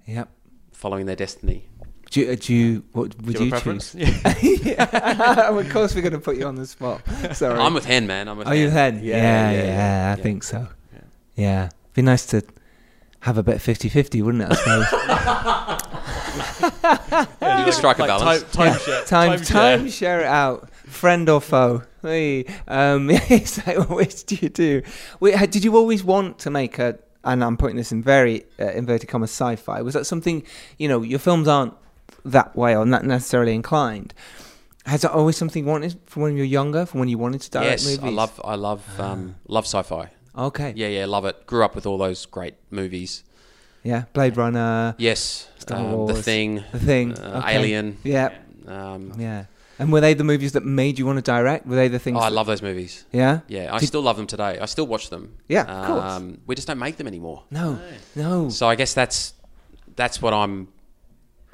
Yep. 0.06 0.30
following 0.74 1.06
their 1.06 1.16
destiny? 1.16 1.68
Do 2.12 2.20
you, 2.22 2.32
uh, 2.32 2.36
do 2.40 2.54
you 2.54 2.84
what 2.92 3.16
would 3.24 3.36
Do 3.36 3.40
you, 3.40 3.46
you 3.46 3.52
have 3.54 3.62
a 3.62 3.64
preference? 3.64 3.92
choose? 3.94 4.66
yeah. 4.66 5.50
of 5.50 5.70
course, 5.72 5.96
we're 5.96 6.02
going 6.02 6.14
to 6.14 6.20
put 6.20 6.38
you 6.38 6.46
on 6.46 6.56
the 6.56 6.68
spot. 6.68 7.02
Sorry. 7.34 7.60
I'm 7.60 7.74
with 7.74 7.86
Hen, 7.86 8.06
man. 8.06 8.28
I'm 8.28 8.38
with 8.38 8.48
Are 8.48 8.54
you 8.56 8.70
Hen. 8.70 9.00
Yeah, 9.04 9.16
Yeah, 9.18 9.52
yeah, 9.52 9.58
yeah, 9.64 9.66
yeah, 10.12 10.16
I 10.18 10.22
think 10.22 10.44
so. 10.44 10.68
Yeah. 11.36 11.70
Be 11.96 12.04
nice 12.04 12.26
to 12.28 12.44
have 13.24 13.38
a 13.38 13.44
bit 13.44 13.62
50 13.62 13.90
50, 13.90 14.22
wouldn't 14.22 14.44
it? 14.44 14.50
I 14.52 14.56
suppose. 14.56 15.90
You 16.34 17.66
just 17.66 17.78
strike 17.78 18.00
a 18.00 18.06
balance. 18.06 18.44
Time, 18.44 18.72
time, 18.72 18.80
share, 18.80 19.04
time, 19.06 19.38
share. 19.38 19.46
time, 19.46 19.90
share 19.90 20.20
it 20.22 20.26
out. 20.26 20.70
Friend 20.74 21.30
or 21.30 21.40
foe? 21.40 21.84
Hey, 22.02 22.46
um, 22.68 23.10
it's 23.12 23.66
like, 23.66 23.90
which 23.90 24.26
do 24.26 24.36
you 24.42 24.50
do? 24.50 24.82
Wait, 25.20 25.52
did 25.52 25.64
you 25.64 25.76
always 25.76 26.04
want 26.04 26.40
to 26.40 26.50
make 26.50 26.80
a? 26.80 27.00
And 27.24 27.44
I'm 27.44 27.56
putting 27.56 27.78
this 27.78 27.92
in 27.92 28.04
very 28.04 28.46
uh, 28.60 28.72
inverted 28.72 29.08
commas 29.10 29.30
sci-fi. 29.32 29.82
Was 29.82 29.94
that 29.94 30.06
something? 30.06 30.44
You 30.78 30.90
know, 30.90 31.02
your 31.04 31.20
films 31.20 31.48
aren't 31.48 31.74
that 32.26 32.56
way 32.56 32.76
or 32.76 32.86
not 32.86 33.06
necessarily 33.06 33.54
inclined. 33.54 34.14
Has 34.86 35.06
it 35.06 35.12
always 35.12 35.38
something 35.38 35.64
you 35.64 35.70
wanted 35.70 35.98
from 36.06 36.24
when 36.24 36.34
you 36.34 36.40
were 36.40 36.46
younger, 36.46 36.86
from 36.86 37.00
when 37.00 37.08
you 37.10 37.18
wanted 37.18 37.42
to 37.42 37.52
direct 37.52 37.84
Yes, 37.84 37.86
movies? 37.86 38.04
I 38.04 38.10
love 38.10 38.42
I 38.44 38.56
love 38.56 39.00
um, 39.00 39.36
love 39.48 39.66
sci-fi. 39.66 40.10
Okay. 40.38 40.74
Yeah, 40.76 40.88
yeah, 40.88 41.06
love 41.06 41.26
it. 41.26 41.46
Grew 41.46 41.64
up 41.64 41.76
with 41.76 41.86
all 41.86 41.98
those 41.98 42.26
great 42.26 42.56
movies. 42.72 43.24
Yeah. 43.84 44.04
Blade 44.14 44.38
Runner. 44.38 44.96
Yes, 44.98 45.50
Star 45.60 45.80
um, 45.80 46.08
The 46.08 46.22
Thing, 46.22 46.64
The 46.72 46.80
Thing. 46.80 47.14
uh, 47.20 47.42
okay. 47.44 47.56
Alien. 47.58 47.98
Yeah. 48.04 48.30
Um, 48.68 49.14
Yeah. 49.18 49.46
And 49.80 49.92
were 49.92 50.02
they 50.02 50.14
the 50.14 50.24
movies 50.24 50.52
that 50.52 50.64
made 50.64 51.00
you 51.00 51.06
want 51.06 51.18
to 51.18 51.22
direct? 51.24 51.66
Were 51.66 51.76
they 51.76 51.88
the 51.88 51.98
things? 52.00 52.18
oh, 52.18 52.22
I 52.22 52.30
love 52.30 52.46
those 52.46 52.62
movies. 52.62 53.06
Yeah. 53.12 53.40
Yeah, 53.48 53.74
I 53.74 53.80
Did- 53.80 53.88
still 53.88 54.02
love 54.04 54.18
them 54.18 54.28
today. 54.28 54.60
I 54.60 54.66
still 54.66 54.86
watch 54.88 55.10
them. 55.10 55.34
Yeah, 55.48 55.64
of 55.64 55.88
course. 55.88 56.04
Um, 56.14 56.38
we 56.46 56.54
just 56.56 56.68
don't 56.68 56.78
make 56.80 56.98
them 56.98 57.08
anymore. 57.08 57.44
No. 57.50 57.80
No. 58.16 58.50
So 58.50 58.68
I 58.70 58.76
guess 58.76 58.94
that's 58.94 59.34
that's 59.96 60.22
what 60.22 60.34
I'm 60.34 60.68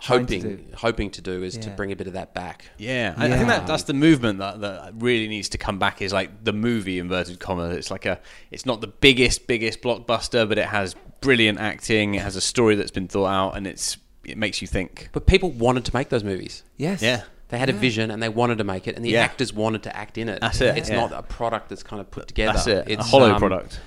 Trying 0.02 0.26
to 0.28 0.40
hoping 0.40 0.72
hoping 0.76 1.10
to 1.12 1.22
do 1.22 1.44
is 1.44 1.58
to 1.58 1.70
bring 1.70 1.92
a 1.92 1.96
bit 1.96 2.08
of 2.08 2.14
that 2.14 2.34
back. 2.34 2.66
Yeah, 2.78 3.14
I, 3.18 3.26
I 3.26 3.30
think 3.38 3.48
that 3.48 3.68
that's 3.68 3.84
the 3.84 3.94
movement 3.94 4.40
that, 4.40 4.62
that 4.62 4.94
really 4.96 5.28
needs 5.28 5.50
to 5.50 5.58
come 5.58 5.80
back. 5.80 6.02
Is 6.02 6.14
like 6.14 6.44
the 6.44 6.54
movie 6.54 7.00
inverted 7.00 7.40
commas. 7.40 7.76
It's 7.78 7.92
like 7.92 8.06
a, 8.06 8.20
it's 8.52 8.66
not 8.66 8.82
the 8.82 8.88
biggest 8.88 9.48
biggest 9.48 9.82
blockbuster, 9.82 10.48
but 10.48 10.58
it 10.58 10.66
has 10.68 10.96
brilliant 11.22 11.60
acting. 11.60 12.16
It 12.16 12.22
has 12.22 12.36
a 12.36 12.42
story 12.42 12.76
that's 12.76 12.92
been 12.92 13.08
thought 13.08 13.28
out, 13.28 13.58
and 13.58 13.68
it's 13.68 13.98
it 14.24 14.38
makes 14.38 14.62
you 14.62 14.68
think. 14.68 15.10
But 15.12 15.26
people 15.26 15.50
wanted 15.52 15.86
to 15.86 15.94
make 15.96 16.10
those 16.10 16.24
movies. 16.24 16.64
yes. 16.78 17.02
Yeah, 17.02 17.24
They 17.48 17.58
had 17.58 17.70
a 17.70 17.74
vision 17.74 18.12
and 18.12 18.22
they 18.22 18.30
wanted 18.30 18.60
to 18.60 18.64
make 18.64 18.88
it, 18.88 18.96
and 18.96 19.04
the 19.04 19.10
Yeah. 19.12 19.22
actors 19.24 19.52
wanted 19.52 19.84
to 19.84 19.96
act 19.98 20.18
in 20.20 20.30
it. 20.30 20.40
That's 20.40 20.62
it, 20.62 20.78
It's 20.78 20.90
yeah. 20.90 20.98
not 20.98 21.12
a 21.14 21.24
product 21.24 21.70
that's 21.70 21.82
kind 21.84 22.00
of 22.00 22.12
put 22.12 22.28
together. 22.28 22.54
that's 22.54 22.68
it. 22.68 22.90
It's 22.90 23.02
a 23.02 23.08
hollow 23.08 23.32
um, 23.32 23.40
product. 23.40 23.80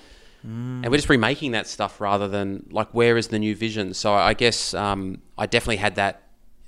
And 0.42 0.84
we're 0.86 0.96
just 0.96 1.08
remaking 1.08 1.52
that 1.52 1.66
stuff 1.66 2.00
rather 2.00 2.26
than 2.28 2.66
like 2.70 2.92
where 2.92 3.16
is 3.16 3.28
the 3.28 3.38
new 3.38 3.54
vision. 3.54 3.94
So 3.94 4.12
I 4.12 4.34
guess 4.34 4.74
um, 4.74 5.22
I 5.38 5.46
definitely 5.46 5.76
had 5.76 5.94
that. 5.96 6.22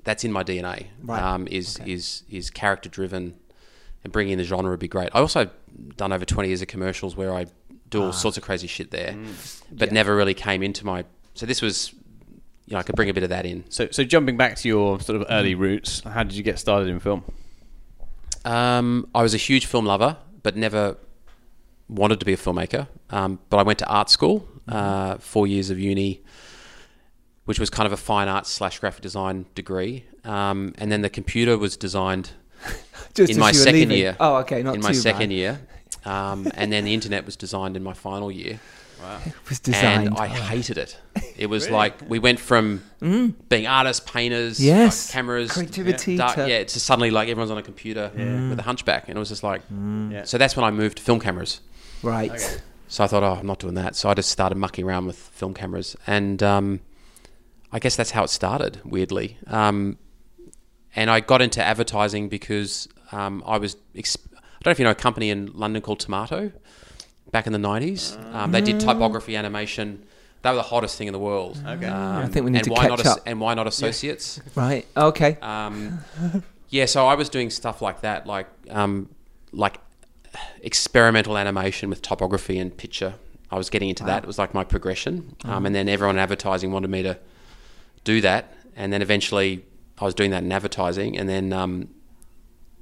That's 0.04 0.22
in 0.22 0.32
my 0.32 0.44
DNA. 0.44 0.88
Right. 1.02 1.20
Um, 1.22 1.48
is 1.50 1.78
is 1.86 2.22
is 2.30 2.50
character 2.50 2.88
driven, 2.88 3.34
and 4.04 4.12
bringing 4.12 4.32
in 4.34 4.38
the 4.38 4.44
genre 4.44 4.70
would 4.70 4.80
be 4.80 4.88
great. 4.88 5.08
I 5.14 5.20
also 5.20 5.50
done 5.96 6.12
over 6.12 6.24
twenty 6.24 6.48
years 6.50 6.62
of 6.62 6.68
commercials 6.68 7.16
where 7.16 7.34
I 7.34 7.46
do 7.90 8.02
Ah. 8.02 8.06
all 8.06 8.12
sorts 8.12 8.36
of 8.36 8.42
crazy 8.42 8.66
shit 8.66 8.90
there, 8.90 9.12
Mm. 9.12 9.62
but 9.72 9.92
never 9.92 10.14
really 10.14 10.34
came 10.34 10.62
into 10.62 10.84
my. 10.86 11.04
So 11.34 11.46
this 11.46 11.60
was 11.62 11.92
you 12.66 12.74
know 12.74 12.78
I 12.78 12.82
could 12.82 12.96
bring 12.96 13.08
a 13.08 13.14
bit 13.14 13.22
of 13.24 13.30
that 13.30 13.44
in. 13.46 13.64
So, 13.70 13.88
so 13.90 14.04
jumping 14.04 14.36
back 14.36 14.56
to 14.56 14.68
your 14.68 15.00
sort 15.00 15.20
of 15.20 15.26
early 15.30 15.54
roots, 15.54 16.00
how 16.04 16.22
did 16.22 16.34
you 16.36 16.42
get 16.42 16.58
started 16.58 16.88
in 16.88 17.00
film? 17.00 17.24
Um, 18.44 19.08
I 19.14 19.22
was 19.22 19.34
a 19.34 19.38
huge 19.38 19.66
film 19.66 19.86
lover, 19.86 20.16
but 20.42 20.56
never 20.56 20.96
wanted 21.88 22.20
to 22.20 22.26
be 22.26 22.32
a 22.32 22.36
filmmaker. 22.36 22.88
Um, 23.10 23.38
but 23.50 23.58
I 23.58 23.62
went 23.62 23.78
to 23.80 23.86
art 23.88 24.10
school, 24.10 24.48
uh, 24.68 25.16
four 25.18 25.46
years 25.46 25.70
of 25.70 25.78
uni, 25.78 26.22
which 27.44 27.58
was 27.60 27.70
kind 27.70 27.86
of 27.86 27.92
a 27.92 27.96
fine 27.96 28.28
arts 28.28 28.50
slash 28.50 28.78
graphic 28.78 29.02
design 29.02 29.46
degree. 29.54 30.04
Um, 30.24 30.74
and 30.78 30.90
then 30.90 31.02
the 31.02 31.10
computer 31.10 31.58
was 31.58 31.76
designed 31.76 32.30
Just 33.14 33.32
in 33.32 33.38
my 33.38 33.52
second 33.52 33.74
leaving. 33.80 33.96
year. 33.98 34.16
Oh, 34.18 34.36
okay, 34.36 34.62
not 34.62 34.74
in 34.76 34.80
my 34.80 34.92
second 34.92 35.28
bad. 35.28 35.32
year. 35.36 35.60
Um, 36.06 36.50
and 36.54 36.72
then 36.72 36.84
the 36.84 36.94
internet 36.94 37.24
was 37.26 37.36
designed 37.36 37.76
in 37.76 37.82
my 37.82 37.92
final 37.94 38.30
year. 38.30 38.60
It 39.26 39.34
was 39.50 39.60
designed. 39.60 40.08
and 40.08 40.16
I 40.16 40.28
hated 40.28 40.78
it. 40.78 40.96
It 41.36 41.46
was 41.48 41.68
like 41.80 42.08
we 42.08 42.18
went 42.18 42.40
from 42.40 42.82
being 43.50 43.66
artists, 43.66 44.02
painters, 44.10 44.58
Mm. 44.58 44.64
Yes. 44.64 45.08
like 45.08 45.12
cameras, 45.12 45.52
Creativity 45.52 46.16
dark- 46.16 46.36
to- 46.36 46.48
yeah, 46.48 46.56
it's 46.56 46.72
just 46.72 46.86
suddenly 46.86 47.10
like 47.10 47.28
everyone's 47.28 47.50
on 47.50 47.58
a 47.58 47.62
computer 47.62 48.10
with 48.14 48.58
a 48.58 48.62
hunchback, 48.62 49.08
and 49.08 49.16
it 49.16 49.18
was 49.18 49.28
just 49.28 49.42
like. 49.42 49.60
Mm. 49.68 50.26
So 50.26 50.38
that's 50.38 50.56
when 50.56 50.64
I 50.64 50.70
moved 50.70 50.96
to 50.98 51.02
film 51.02 51.20
cameras. 51.20 51.60
Right. 52.04 52.60
So 52.88 53.02
I 53.02 53.06
thought, 53.06 53.22
oh, 53.22 53.34
I'm 53.40 53.46
not 53.46 53.58
doing 53.58 53.74
that. 53.74 53.96
So 53.96 54.08
I 54.08 54.14
just 54.14 54.30
started 54.30 54.56
mucking 54.56 54.84
around 54.84 55.06
with 55.06 55.16
film 55.16 55.54
cameras, 55.54 55.96
and 56.06 56.42
um, 56.42 56.80
I 57.72 57.78
guess 57.78 57.96
that's 57.96 58.10
how 58.12 58.22
it 58.24 58.30
started. 58.30 58.80
Weirdly, 58.84 59.36
um, 59.48 59.98
and 60.94 61.10
I 61.10 61.20
got 61.20 61.42
into 61.42 61.62
advertising 61.62 62.28
because 62.28 62.88
um, 63.12 63.42
I 63.46 63.58
was. 63.58 63.76
Exp- 63.94 64.26
I 64.34 64.38
don't 64.64 64.70
know 64.70 64.72
if 64.72 64.78
you 64.78 64.84
know 64.84 64.92
a 64.92 64.94
company 64.94 65.30
in 65.30 65.52
London 65.54 65.82
called 65.82 66.00
Tomato. 66.00 66.52
Back 67.32 67.46
in 67.48 67.52
the 67.52 67.58
'90s, 67.58 68.16
um, 68.32 68.52
they 68.52 68.60
did 68.60 68.78
typography 68.78 69.34
animation. 69.34 70.04
They 70.42 70.50
were 70.50 70.56
the 70.56 70.62
hottest 70.62 70.96
thing 70.96 71.08
in 71.08 71.12
the 71.12 71.18
world. 71.18 71.60
Okay, 71.66 71.86
um, 71.86 72.16
I 72.18 72.26
think 72.28 72.44
we 72.44 72.52
need 72.52 72.58
and 72.58 72.64
to 72.66 72.72
why 72.72 72.82
catch 72.82 72.90
not 72.90 73.00
as- 73.00 73.06
up. 73.08 73.18
and 73.26 73.40
why 73.40 73.54
not 73.54 73.66
associates? 73.66 74.40
Right. 74.54 74.86
Okay. 74.96 75.36
Um, 75.42 75.98
yeah, 76.68 76.84
so 76.86 77.06
I 77.06 77.14
was 77.14 77.28
doing 77.28 77.50
stuff 77.50 77.82
like 77.82 78.02
that, 78.02 78.26
like 78.26 78.46
um, 78.70 79.08
like 79.52 79.78
experimental 80.62 81.36
animation 81.36 81.90
with 81.90 82.02
typography 82.02 82.58
and 82.58 82.76
picture. 82.76 83.14
I 83.50 83.56
was 83.56 83.70
getting 83.70 83.88
into 83.88 84.04
that. 84.04 84.24
It 84.24 84.26
was 84.26 84.38
like 84.38 84.54
my 84.54 84.64
progression, 84.64 85.36
um, 85.44 85.66
and 85.66 85.74
then 85.74 85.88
everyone 85.88 86.16
in 86.16 86.20
advertising 86.20 86.72
wanted 86.72 86.90
me 86.90 87.02
to 87.02 87.18
do 88.02 88.20
that, 88.20 88.52
and 88.74 88.92
then 88.92 89.00
eventually 89.00 89.64
I 89.98 90.04
was 90.04 90.14
doing 90.14 90.30
that 90.32 90.42
in 90.42 90.50
advertising, 90.50 91.16
and 91.16 91.28
then 91.28 91.52
um, 91.52 91.88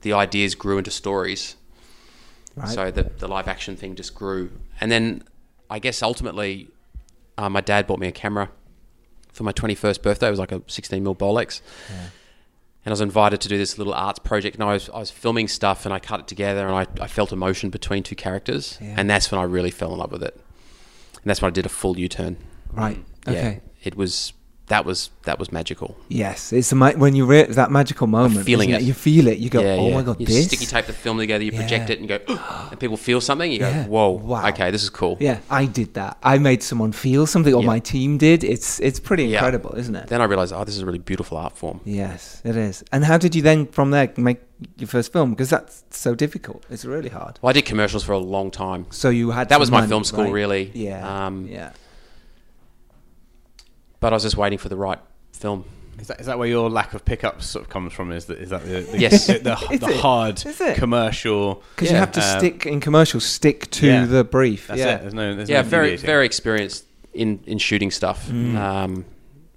the 0.01 0.13
ideas 0.15 0.55
grew 0.55 0.79
into 0.79 0.91
stories. 0.91 1.57
Right. 2.57 2.69
So 2.69 2.91
the 2.91 3.05
the 3.19 3.29
live 3.29 3.49
action 3.49 3.77
thing 3.77 3.97
just 3.97 4.15
grew, 4.15 4.51
and 4.81 4.91
then 4.91 5.25
I 5.69 5.79
guess 5.79 6.03
ultimately, 6.03 6.69
uh, 7.37 7.49
my 7.49 7.61
dad 7.61 7.87
bought 7.87 7.99
me 7.99 8.07
a 8.07 8.13
camera 8.13 8.51
for 9.33 9.45
my 9.45 9.53
21st 9.53 10.03
birthday. 10.03 10.29
It 10.29 10.31
was 10.31 10.39
like 10.39 10.53
a 10.53 10.63
16 10.67 11.03
mil 11.03 11.15
Bolex. 11.15 11.61
And 12.85 12.91
I 12.91 12.95
was 12.95 13.01
invited 13.01 13.41
to 13.43 13.49
do 13.49 13.57
this 13.59 13.79
little 13.79 13.95
arts 13.95 14.19
project, 14.19 14.57
and 14.57 14.65
I 14.65 14.73
was, 14.73 14.89
I 14.91 14.99
was 14.99 15.11
filming 15.11 15.47
stuff, 15.49 15.85
and 15.85 15.95
I 15.95 15.99
cut 16.01 16.21
it 16.21 16.27
together, 16.27 16.67
and 16.67 16.75
I, 16.75 16.87
I 17.05 17.07
felt 17.07 17.33
emotion 17.33 17.71
between 17.71 18.03
two 18.03 18.17
characters, 18.17 18.77
Yeah. 18.81 18.95
and 18.99 19.09
that's 19.09 19.31
when 19.31 19.41
I 19.41 19.45
really 19.45 19.71
fell 19.71 19.93
in 19.93 19.99
love 19.99 20.11
with 20.11 20.23
it, 20.25 20.35
and 20.35 21.23
that's 21.25 21.41
when 21.41 21.49
I 21.51 21.53
did 21.53 21.65
a 21.67 21.69
full 21.69 21.99
U 21.99 22.09
turn. 22.09 22.37
right. 22.73 23.05
Yeah, 23.27 23.33
Okay. 23.33 23.61
it 23.85 23.95
was 23.97 24.33
that 24.69 24.85
was 24.85 25.11
that 25.25 25.39
was 25.39 25.51
magical. 25.53 25.97
Yes, 26.09 26.53
it's 26.53 26.73
a 26.73 26.75
ma- 26.75 26.93
when 26.93 27.15
you 27.17 27.27
re- 27.27 27.45
that 27.45 27.71
magical 27.71 28.07
moment. 28.07 28.47
feeling 28.47 28.71
isn't 28.71 28.83
it. 28.83 28.87
You 28.87 28.95
feel 28.95 29.27
it. 29.27 29.39
You 29.39 29.51
go, 29.51 29.61
yeah, 29.61 29.73
oh 29.75 29.89
yeah. 29.89 29.95
my 29.97 30.03
god, 30.03 30.21
you 30.21 30.27
this. 30.27 30.47
sticky 30.47 30.67
tape 30.67 30.87
the 30.87 30.93
film 30.93 31.19
together, 31.19 31.45
you 31.45 31.51
project 31.53 31.89
Yeah. 31.91 31.95
it, 31.95 31.99
and 32.01 32.09
go, 32.09 32.19
and 32.71 32.79
people 32.81 32.97
feel 32.97 33.21
something. 33.21 33.51
You 33.53 33.59
Yeah. 33.61 33.85
go, 33.85 33.91
whoa, 33.91 34.11
Wow. 34.11 34.49
okay, 34.49 34.71
this 34.71 34.83
is 34.83 34.91
cool. 34.91 35.17
Yeah, 35.21 35.41
I 35.51 35.67
did 35.67 35.95
that. 35.95 36.17
I 36.23 36.39
made 36.39 36.63
someone 36.63 36.93
feel 36.93 37.27
something, 37.27 37.53
or 37.53 37.63
my 37.63 37.81
team 37.81 38.19
did. 38.19 38.45
It's 38.45 38.81
it's 38.81 39.01
pretty 39.01 39.33
incredible, 39.35 39.75
isn't 39.77 39.95
it? 39.97 40.07
Then 40.09 40.21
I 40.21 40.25
realized, 40.25 40.53
oh, 40.53 40.65
this 40.65 40.77
is 40.77 40.83
a 40.83 40.87
really 40.87 40.99
beautiful 41.01 41.37
art 41.37 41.57
form. 41.57 41.81
Yes, 41.85 42.41
it 42.45 42.57
is. 42.57 42.85
And 42.93 43.05
how 43.05 43.19
did 43.19 43.35
you 43.35 43.43
then, 43.43 43.67
from 43.67 43.91
there, 43.91 44.13
make 44.17 44.41
your 44.79 44.89
first 44.89 45.13
film? 45.13 45.31
Because 45.31 45.51
that's 45.51 45.83
so 45.91 46.15
difficult. 46.15 46.65
It's 46.71 46.85
really 46.85 47.09
hard. 47.11 47.39
Well, 47.43 47.51
I 47.51 47.53
did 47.53 47.65
commercials 47.67 48.05
for 48.05 48.13
a 48.13 48.19
long 48.19 48.51
time. 48.51 48.87
So 48.91 49.11
you 49.11 49.33
had 49.33 49.49
That 49.49 49.61
was 49.61 49.71
my 49.71 49.79
money, 49.81 49.89
film 49.89 50.05
school, 50.05 50.25
right? 50.25 50.33
really. 50.33 50.71
Yeah. 50.75 51.27
Um, 51.27 51.47
yeah. 51.49 51.71
But 54.03 54.13
I 54.13 54.17
was 54.17 54.23
just 54.25 54.37
waiting 54.37 54.59
for 54.59 54.69
the 54.69 54.77
right 54.77 54.99
film. 55.33 55.65
Is 55.99 56.09
that, 56.09 56.21
is 56.21 56.27
that 56.27 56.39
where 56.39 56.49
your 56.49 56.69
lack 56.69 56.93
of 56.95 57.05
pickups 57.05 57.47
sort 57.47 57.65
of 57.65 57.71
comes 57.71 57.93
from? 57.93 58.11
Is 58.13 58.25
that 58.27 58.39
is 58.39 58.51
that 58.51 58.65
the, 58.65 58.81
the, 58.81 58.99
Yes. 58.99 59.27
the, 59.29 59.39
the, 59.39 59.53
Is 59.71 59.81
the 59.81 59.97
hard 59.99 60.45
Is 60.45 60.61
commercial? 60.75 61.63
Because 61.77 61.91
you 61.91 61.97
have 61.97 62.13
to 62.13 62.21
Um, 62.21 62.39
stick 62.39 62.67
in 62.67 62.81
commercials, 62.81 63.25
stick 63.25 63.71
to 63.73 63.87
yeah. 63.87 64.05
the 64.07 64.25
brief. 64.25 64.67
That's 64.67 64.81
yeah. 64.81 64.97
it. 64.97 65.01
There's 65.03 65.15
no. 65.15 65.35
There's 65.37 65.49
yeah, 65.49 65.63
no 65.63 65.69
very 65.69 65.87
deviating. 65.91 66.07
very 66.07 66.27
experienced 66.27 66.85
in 67.15 67.41
in 67.47 67.59
shooting 67.59 67.91
stuff. 67.91 68.27
Mm. 68.29 68.57
Um, 68.57 69.05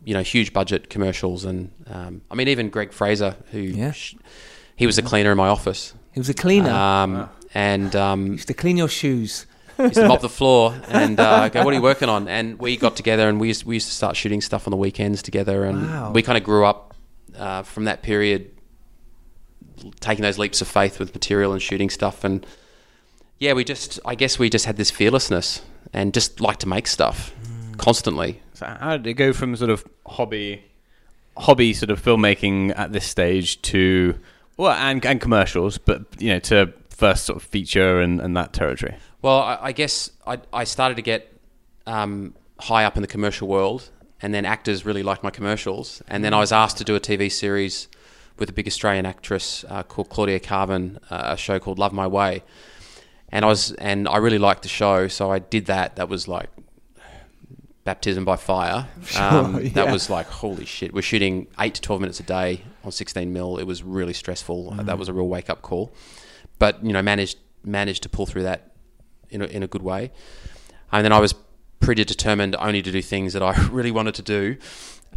you 0.04 0.14
know, 0.14 0.22
huge 0.22 0.54
budget 0.54 0.90
commercials, 0.92 1.46
and 1.46 1.72
um, 1.88 2.22
I 2.30 2.36
mean, 2.36 2.48
even 2.48 2.70
Greig 2.70 2.94
Fraser, 2.94 3.36
who 3.52 3.60
Yeah. 3.60 3.92
sh- 3.92 4.14
he 4.76 4.86
was 4.86 4.98
a 5.00 5.02
cleaner 5.02 5.32
in 5.32 5.38
my 5.38 5.48
office, 5.48 5.94
He 6.14 6.20
was 6.20 6.30
a 6.30 6.34
cleaner. 6.36 6.70
um, 6.70 7.28
and 7.56 7.96
um, 7.96 8.28
used 8.34 8.48
to 8.50 8.54
clean 8.54 8.78
your 8.78 8.90
shoes. 8.90 9.48
Used 9.80 9.96
to 9.96 10.08
mop 10.08 10.22
the 10.22 10.30
floor 10.30 10.74
and 10.90 11.20
uh, 11.20 11.50
go, 11.50 11.64
"What 11.64 11.74
are 11.74 11.78
you 11.78 11.82
working 11.82 12.10
on?" 12.10 12.28
And 12.28 12.58
we 12.60 12.78
got 12.78 12.96
together, 12.96 13.28
and 13.30 13.40
we 13.40 13.48
used, 13.50 13.64
we 13.66 13.76
used 13.76 13.88
to 13.88 13.94
start 13.94 14.16
shooting 14.16 14.42
stuff 14.42 14.68
on 14.68 14.72
the 14.72 14.78
weekends 14.78 15.22
together, 15.22 15.64
and 15.66 15.82
Wow. 15.88 16.12
we 16.12 16.22
kind 16.22 16.38
of 16.38 16.44
grew 16.44 16.66
up 16.66 16.94
uh, 17.38 17.64
from 17.64 17.86
that 17.86 18.02
period, 18.02 18.52
taking 20.00 20.24
those 20.24 20.38
leaps 20.38 20.62
of 20.62 20.68
faith 20.68 21.00
with 21.00 21.14
material 21.14 21.52
and 21.54 21.62
shooting 21.62 21.90
stuff, 21.90 22.24
and 22.24 22.46
yeah, 23.40 23.54
we 23.54 23.64
just, 23.66 24.00
I 24.06 24.16
guess, 24.16 24.40
we 24.40 24.50
just 24.50 24.66
had 24.66 24.78
this 24.78 24.90
fearlessness 24.90 25.62
and 25.92 26.14
just 26.14 26.40
like 26.40 26.58
to 26.60 26.68
make 26.68 26.88
stuff 26.88 27.34
Mm. 27.46 27.78
constantly. 27.78 28.42
So 28.54 28.66
how 28.80 28.96
did 28.98 29.08
it 29.08 29.14
go 29.16 29.34
from 29.34 29.56
sort 29.58 29.70
of 29.70 29.84
hobby, 30.08 30.64
hobby 31.38 31.74
sort 31.74 31.90
of 31.90 32.02
filmmaking 32.02 32.74
at 32.78 32.94
this 32.94 33.06
stage 33.06 33.62
to 33.64 34.16
well, 34.58 34.72
and 34.72 35.06
and 35.06 35.20
commercials, 35.20 35.78
but 35.78 36.04
you 36.20 36.30
know, 36.30 36.40
to 36.40 36.72
first 36.96 37.26
sort 37.26 37.38
of 37.38 37.44
feature 37.44 38.00
and, 38.02 38.22
and 38.22 38.36
that 38.38 38.54
territory. 38.54 38.96
Well, 39.22 39.40
I, 39.40 39.58
I 39.62 39.72
guess 39.72 40.12
I, 40.26 40.40
I 40.54 40.64
started 40.64 40.96
to 40.96 41.02
get 41.02 41.32
um, 41.86 42.34
high 42.60 42.86
up 42.86 42.96
in 42.96 43.02
the 43.02 43.08
commercial 43.08 43.48
world, 43.48 43.90
and 44.22 44.34
then 44.34 44.46
actors 44.46 44.86
really 44.86 45.04
liked 45.04 45.24
my 45.24 45.30
commercials. 45.30 46.02
And 46.08 46.24
then 46.24 46.34
I 46.34 46.40
was 46.40 46.52
asked 46.52 46.78
to 46.78 46.84
do 46.84 46.96
a 46.96 47.00
TV 47.00 47.32
series 47.32 47.88
with 48.38 48.50
a 48.50 48.54
big 48.54 48.68
Australian 48.68 49.06
actress 49.06 49.64
uh, 49.70 49.84
called 49.84 50.10
Claudia 50.10 50.40
Karvan, 50.40 50.98
uh, 51.10 51.34
a 51.34 51.38
show 51.38 51.60
called 51.60 51.80
Love 51.80 51.94
My 51.94 52.08
Way. 52.08 52.44
And 53.30 53.44
I 53.44 53.48
was, 53.48 53.72
and 53.74 54.08
I 54.08 54.18
really 54.18 54.38
liked 54.38 54.64
the 54.64 54.70
show, 54.70 55.08
so 55.08 55.32
I 55.32 55.40
did 55.40 55.66
that. 55.66 55.96
That 55.98 56.08
was 56.10 56.28
like 56.28 56.50
baptism 57.84 58.26
by 58.26 58.36
fire. 58.36 58.88
Um, 59.20 59.62
yeah. 59.62 59.70
That 59.74 59.92
was 59.92 60.10
like 60.10 60.28
holy 60.28 60.66
shit. 60.66 60.94
We're 60.94 61.02
shooting 61.02 61.48
eight 61.60 61.76
to 61.76 61.82
twelve 61.82 62.02
minutes 62.02 62.20
a 62.20 62.24
day 62.24 62.62
on 62.84 62.92
sixteen 62.92 63.32
mil. 63.34 63.58
It 63.58 63.64
was 63.66 63.84
really 63.84 64.14
stressful. 64.14 64.76
Uh, 64.78 64.84
That 64.84 64.98
was 64.98 65.08
a 65.10 65.14
real 65.14 65.28
wake 65.28 65.50
up 65.50 65.62
call. 65.62 65.94
But 66.60 66.84
you 66.84 66.94
know, 66.94 67.02
managed 67.02 67.38
managed 67.64 68.04
to 68.04 68.10
pull 68.10 68.26
through 68.26 68.44
that 68.44 68.72
in 69.30 69.42
a, 69.42 69.46
in 69.46 69.64
a 69.64 69.68
good 69.68 69.82
way. 69.82 70.12
And 70.92 71.04
then 71.04 71.12
I 71.12 71.20
was 71.20 71.34
pretty 71.80 72.04
determined 72.06 72.56
only 72.58 72.82
to 72.82 72.92
do 72.92 73.02
things 73.02 73.34
that 73.34 73.44
I 73.44 73.52
really 73.72 73.92
wanted 73.92 74.16
to 74.16 74.22
do. 74.22 74.58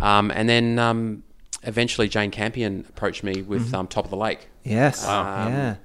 Um, 0.01 0.31
and 0.31 0.49
then 0.49 0.79
um, 0.79 1.23
eventually 1.63 2.09
Jane 2.09 2.31
Campion 2.31 2.85
approached 2.89 3.23
me 3.23 3.43
with 3.43 3.73
um, 3.75 3.87
Top 3.87 4.05
of 4.05 4.11
the 4.11 4.17
Lake. 4.17 4.49
Yes. 4.65 5.05
Wow. 5.05 5.49
yeah. 5.49 5.77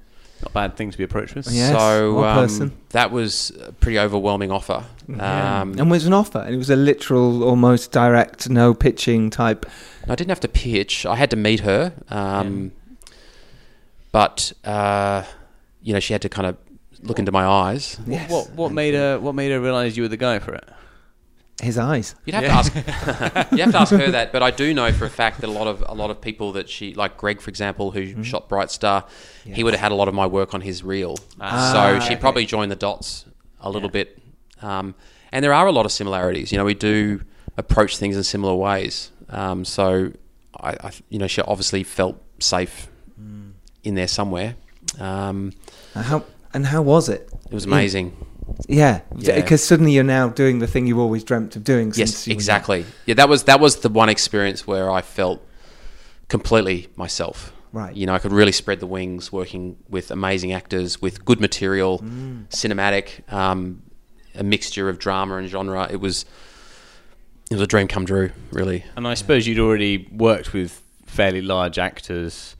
Not 0.42 0.50
a 0.50 0.52
bad 0.52 0.76
thing 0.76 0.90
to 0.90 0.98
be 0.98 1.04
approached 1.04 1.34
with. 1.34 1.50
Yes, 1.50 1.72
so 1.72 2.24
um, 2.24 2.36
person. 2.36 2.76
that 2.90 3.10
was 3.12 3.50
a 3.62 3.72
pretty 3.72 3.98
overwhelming 3.98 4.50
offer. 4.50 4.84
Um, 5.08 5.18
and 5.20 5.80
it 5.80 5.86
was 5.86 6.06
an 6.06 6.12
offer, 6.12 6.40
and 6.40 6.54
it 6.54 6.58
was 6.58 6.70
a 6.70 6.76
literal, 6.76 7.44
almost 7.44 7.92
direct, 7.92 8.50
no 8.50 8.74
pitching 8.74 9.30
type. 9.30 9.64
I 10.08 10.14
didn't 10.14 10.30
have 10.30 10.40
to 10.40 10.48
pitch. 10.48 11.06
I 11.06 11.16
had 11.16 11.30
to 11.30 11.36
meet 11.36 11.60
her. 11.60 11.92
Um, 12.10 12.72
But, 14.12 14.52
uh, 14.64 15.22
you 15.84 15.92
know, 15.92 16.00
she 16.00 16.12
had 16.14 16.22
to 16.22 16.28
kind 16.28 16.46
of 16.48 16.56
look 17.02 17.18
into 17.20 17.30
my 17.30 17.44
eyes. 17.44 17.98
Yes. 18.06 18.28
What 18.30 18.50
what 18.52 18.72
made 18.72 18.94
her 18.94 19.20
what 19.20 19.34
made 19.36 19.50
her 19.52 19.60
realise 19.60 19.96
you 19.96 20.02
were 20.02 20.08
the 20.08 20.16
guy 20.16 20.38
for 20.40 20.54
it? 20.54 20.68
His 21.62 21.78
eyes. 21.78 22.16
You'd 22.24 22.34
have 22.34 22.44
to 22.44 22.50
ask. 22.50 22.74
you 23.52 23.58
have 23.62 23.70
to 23.72 23.78
ask 23.80 23.92
her 23.92 24.10
that, 24.10 24.32
but 24.32 24.42
I 24.42 24.50
do 24.50 24.74
know 24.74 24.90
for 24.92 25.04
a 25.04 25.10
fact 25.10 25.40
that 25.40 25.46
a 25.48 25.52
lot 25.52 25.68
of 25.68 25.84
a 25.88 25.94
lot 25.94 26.10
of 26.10 26.20
people 26.20 26.50
that 26.52 26.68
she, 26.68 26.94
like 26.94 27.16
Greig, 27.16 27.40
for 27.40 27.48
example, 27.48 27.92
who 27.92 28.00
Mm-hmm. 28.00 28.22
shot 28.22 28.48
Bright 28.48 28.70
Star, 28.72 29.04
he 29.44 29.62
would 29.62 29.72
have 29.72 29.80
had 29.80 29.92
a 29.92 29.94
lot 29.94 30.08
of 30.08 30.14
my 30.14 30.26
work 30.26 30.52
on 30.54 30.62
his 30.62 30.82
reel. 30.82 31.16
Ah, 31.40 31.70
so 31.72 32.00
she 32.00 32.14
okay. 32.14 32.16
probably 32.20 32.44
joined 32.44 32.72
the 32.72 32.76
dots 32.76 33.24
a 33.60 33.70
little 33.70 33.88
bit. 33.88 34.18
Um, 34.62 34.94
and 35.30 35.44
there 35.44 35.52
are 35.52 35.66
a 35.66 35.72
lot 35.72 35.86
of 35.86 35.92
similarities. 35.92 36.50
You 36.50 36.58
know, 36.58 36.64
we 36.64 36.74
do 36.74 37.20
approach 37.56 37.98
things 37.98 38.16
in 38.16 38.24
similar 38.24 38.54
ways. 38.54 39.12
Um, 39.28 39.64
so 39.64 40.12
I, 40.60 40.70
I, 40.88 40.90
you 41.08 41.18
know, 41.20 41.26
she 41.28 41.40
obviously 41.42 41.82
felt 41.84 42.16
safe 42.40 42.88
Mm. 43.20 43.52
in 43.84 43.94
there 43.94 44.08
somewhere. 44.08 44.56
Um, 44.98 45.36
And 45.38 45.54
how 45.94 46.24
and 46.52 46.66
how 46.66 46.82
was 46.82 47.08
it? 47.08 47.28
it 47.50 47.54
was 47.54 47.64
amazing. 47.64 48.16
Yeah, 48.68 49.00
Yeah. 49.16 49.36
because 49.36 49.64
suddenly 49.64 49.92
you're 49.92 50.04
now 50.04 50.28
doing 50.28 50.58
the 50.58 50.66
thing 50.66 50.86
you 50.86 51.00
always 51.00 51.24
dreamt 51.24 51.56
of 51.56 51.64
doing. 51.64 51.92
Since 51.92 51.98
Yes, 51.98 52.26
you 52.26 52.32
were- 52.32 52.34
exactly. 52.34 52.84
Yeah, 53.06 53.14
that 53.14 53.28
was 53.28 53.44
that 53.44 53.60
was 53.60 53.76
the 53.76 53.88
one 53.88 54.08
experience 54.08 54.66
where 54.66 54.90
I 54.90 55.00
felt 55.02 55.40
completely 56.28 56.88
myself. 56.96 57.52
Right. 57.72 57.94
You 57.96 58.06
know, 58.06 58.14
I 58.14 58.18
could 58.20 58.32
really 58.32 58.52
spread 58.52 58.78
the 58.80 58.86
wings 58.86 59.32
working 59.32 59.76
with 59.88 60.10
amazing 60.10 60.52
actors, 60.52 61.02
with 61.02 61.24
good 61.24 61.40
material, 61.40 61.98
Mm. 61.98 62.48
cinematic, 62.50 63.30
um, 63.32 63.82
a 64.36 64.44
mixture 64.44 64.88
of 64.88 64.98
drama 64.98 65.36
and 65.38 65.48
genre. 65.48 65.88
It 65.90 66.00
was 66.00 66.24
it 67.50 67.54
was 67.54 67.60
a 67.62 67.66
dream 67.66 67.88
come 67.88 68.06
true, 68.06 68.30
really. 68.52 68.84
And 68.96 69.06
I 69.06 69.14
suppose 69.14 69.46
you'd 69.46 69.58
already 69.58 70.08
worked 70.12 70.52
with 70.54 70.80
fairly 71.04 71.42
large 71.42 71.78
actors 71.78 72.56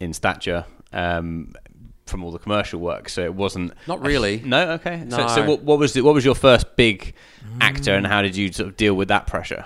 in 0.00 0.12
stature 0.12 0.64
um, 0.92 1.54
from 2.06 2.22
all 2.24 2.30
the 2.30 2.38
commercial 2.38 2.80
work, 2.80 3.08
so 3.08 3.22
it 3.22 3.34
wasn't 3.34 3.72
Not 3.86 4.00
really. 4.04 4.40
no, 4.44 4.72
okay. 4.72 5.04
So, 5.08 5.16
No. 5.16 5.28
so 5.28 5.44
what, 5.48 5.62
what 5.62 5.78
was 5.78 5.92
the, 5.94 6.02
what 6.02 6.14
was 6.14 6.24
your 6.24 6.34
first 6.34 6.76
big 6.76 7.14
actor, 7.60 7.94
and 7.94 8.06
how 8.06 8.22
did 8.22 8.36
you 8.36 8.52
sort 8.52 8.68
of 8.68 8.76
deal 8.76 8.94
with 8.94 9.08
that 9.08 9.26
pressure? 9.26 9.64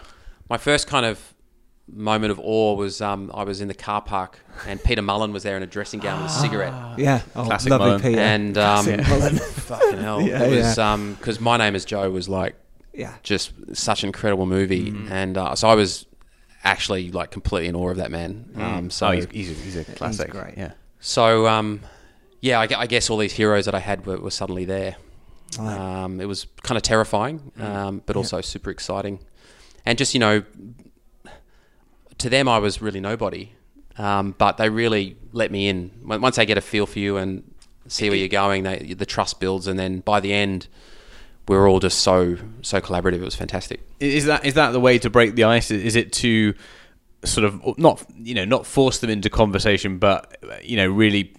My 0.48 0.56
first 0.56 0.86
kind 0.86 1.04
of 1.04 1.34
moment 1.92 2.30
of 2.30 2.38
awe 2.40 2.74
was 2.74 3.00
um, 3.00 3.30
I 3.34 3.44
was 3.44 3.60
in 3.60 3.68
the 3.68 3.74
car 3.74 4.02
park 4.02 4.38
and 4.66 4.82
Peter 4.82 5.00
Mullan 5.00 5.32
was 5.32 5.42
there 5.42 5.56
in 5.56 5.62
a 5.62 5.66
dressing 5.66 6.00
gown 6.00 6.22
with 6.22 6.30
a 6.30 6.34
cigarette. 6.34 6.74
Yeah, 6.98 7.22
oh, 7.34 7.44
Classic 7.44 7.70
lovely 7.70 7.90
Mullan. 7.92 8.02
Peter. 8.02 8.20
And 8.20 8.58
um, 8.58 8.84
fucking 9.38 9.98
hell, 9.98 10.20
Yeah, 10.20 10.42
it 10.44 10.50
was 10.54 10.76
yeah. 10.76 10.96
because 11.18 11.40
my 11.40 11.56
name 11.56 11.74
is 11.74 11.84
Joe 11.86 12.10
was 12.10 12.28
like 12.28 12.56
yeah, 12.92 13.14
just 13.22 13.52
such 13.74 14.02
an 14.02 14.08
incredible 14.08 14.44
movie, 14.46 14.92
and 15.10 15.38
uh, 15.38 15.54
so 15.54 15.68
I 15.68 15.74
was 15.74 16.04
actually 16.64 17.10
like 17.12 17.30
completely 17.30 17.68
in 17.68 17.76
awe 17.76 17.90
of 17.90 17.96
that 17.98 18.10
man. 18.10 18.50
Um, 18.56 18.90
so 18.90 19.08
oh, 19.08 19.12
he's, 19.12 19.26
he's, 19.30 19.50
a, 19.50 19.54
he's 19.62 19.76
a 19.76 19.84
classic. 19.84 20.30
great. 20.30 20.58
Yeah. 20.58 20.72
So, 21.00 21.46
um, 21.46 21.80
yeah, 22.40 22.60
I, 22.60 22.68
I 22.76 22.86
guess 22.86 23.10
all 23.10 23.18
these 23.18 23.32
heroes 23.32 23.64
that 23.64 23.74
I 23.74 23.80
had 23.80 24.06
were, 24.06 24.18
were 24.18 24.30
suddenly 24.30 24.64
there. 24.64 24.96
Um, 25.58 26.20
it 26.20 26.26
was 26.26 26.46
kind 26.62 26.76
of 26.76 26.82
terrifying, 26.82 27.52
um, 27.58 28.02
but 28.04 28.16
also 28.16 28.40
super 28.40 28.70
exciting. 28.70 29.18
And 29.86 29.96
just, 29.96 30.12
you 30.14 30.20
know, 30.20 30.42
to 32.18 32.28
them, 32.28 32.48
I 32.48 32.58
was 32.58 32.82
really 32.82 33.00
nobody. 33.00 33.52
Um, 33.96 34.34
but 34.36 34.58
they 34.58 34.68
really 34.68 35.16
let 35.32 35.50
me 35.50 35.68
in. 35.68 35.90
Once 36.04 36.36
they 36.36 36.46
get 36.46 36.58
a 36.58 36.60
feel 36.60 36.86
for 36.86 36.98
you 36.98 37.16
and 37.16 37.42
see 37.88 38.08
where 38.08 38.18
you're 38.18 38.28
going, 38.28 38.62
they, 38.62 38.94
the 38.96 39.06
trust 39.06 39.40
builds. 39.40 39.66
And 39.66 39.78
then 39.78 40.00
by 40.00 40.20
the 40.20 40.32
end, 40.32 40.68
we 41.48 41.56
were 41.56 41.66
all 41.66 41.80
just 41.80 42.00
so, 42.00 42.36
so 42.62 42.80
collaborative. 42.80 43.14
It 43.14 43.24
was 43.24 43.34
fantastic. 43.34 43.80
Is 43.98 44.26
that 44.26 44.44
is 44.44 44.54
that 44.54 44.70
the 44.72 44.80
way 44.80 44.98
to 44.98 45.10
break 45.10 45.34
the 45.34 45.44
ice? 45.44 45.70
Is 45.70 45.96
it 45.96 46.12
to 46.14 46.54
sort 47.24 47.44
of 47.44 47.78
not 47.78 48.04
you 48.16 48.34
know 48.34 48.44
not 48.44 48.66
force 48.66 48.98
them 48.98 49.10
into 49.10 49.30
conversation, 49.30 49.98
but 49.98 50.36
you 50.62 50.76
know 50.76 50.86
really 50.86 51.34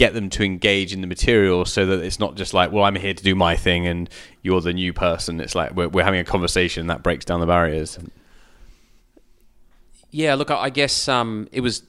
get 0.00 0.14
them 0.14 0.30
to 0.30 0.42
engage 0.42 0.94
in 0.94 1.02
the 1.02 1.06
material 1.06 1.66
so 1.66 1.84
that 1.84 2.02
it's 2.02 2.18
not 2.18 2.34
just 2.34 2.54
like 2.54 2.72
well 2.72 2.84
I'm 2.84 2.96
here 2.96 3.12
to 3.12 3.22
do 3.22 3.34
my 3.34 3.54
thing 3.54 3.86
and 3.86 4.08
you're 4.40 4.62
the 4.62 4.72
new 4.72 4.94
person. 4.94 5.40
It's 5.40 5.54
like 5.54 5.72
we're, 5.76 5.88
we're 5.88 6.04
having 6.04 6.20
a 6.20 6.24
conversation 6.24 6.86
that 6.86 7.02
breaks 7.02 7.26
down 7.26 7.40
the 7.40 7.46
barriers. 7.46 7.98
Yeah, 10.10 10.34
look, 10.36 10.50
I 10.50 10.56
I 10.56 10.70
guess 10.70 11.06
um, 11.06 11.48
it 11.52 11.60
was 11.60 11.82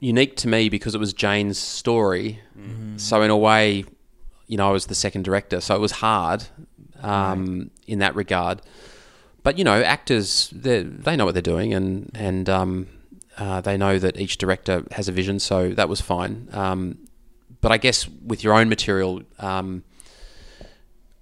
unique 0.00 0.34
to 0.38 0.48
me 0.48 0.70
because 0.70 0.94
it 0.94 0.98
was 0.98 1.12
Jane's 1.12 1.58
story. 1.58 2.40
So 2.96 3.20
in 3.20 3.30
a 3.30 3.36
way, 3.36 3.84
you 4.46 4.56
know, 4.56 4.68
I 4.68 4.72
was 4.72 4.86
the 4.86 4.94
second 4.94 5.24
director, 5.24 5.60
so 5.60 5.76
it 5.76 5.80
was 5.80 5.92
hard 5.92 6.44
um, 7.02 7.70
in 7.86 7.98
that 7.98 8.14
regard. 8.14 8.62
But 9.42 9.58
you 9.58 9.64
know, 9.64 9.82
actors 9.82 10.48
they 10.54 10.84
they 10.84 11.16
know 11.16 11.26
what 11.26 11.34
they're 11.34 11.42
doing, 11.42 11.74
and 11.74 12.10
and 12.14 12.48
um, 12.48 12.86
uh, 13.36 13.60
they 13.60 13.76
know 13.76 13.98
that 13.98 14.18
each 14.18 14.38
director 14.38 14.84
has 14.92 15.06
a 15.06 15.12
vision, 15.12 15.38
so 15.38 15.72
that 15.74 15.90
was 15.90 16.00
fine. 16.00 16.48
Um, 16.52 16.96
but 17.62 17.72
I 17.72 17.78
guess 17.78 18.06
with 18.08 18.44
your 18.44 18.52
own 18.52 18.68
material. 18.68 19.22
Um, 19.38 19.82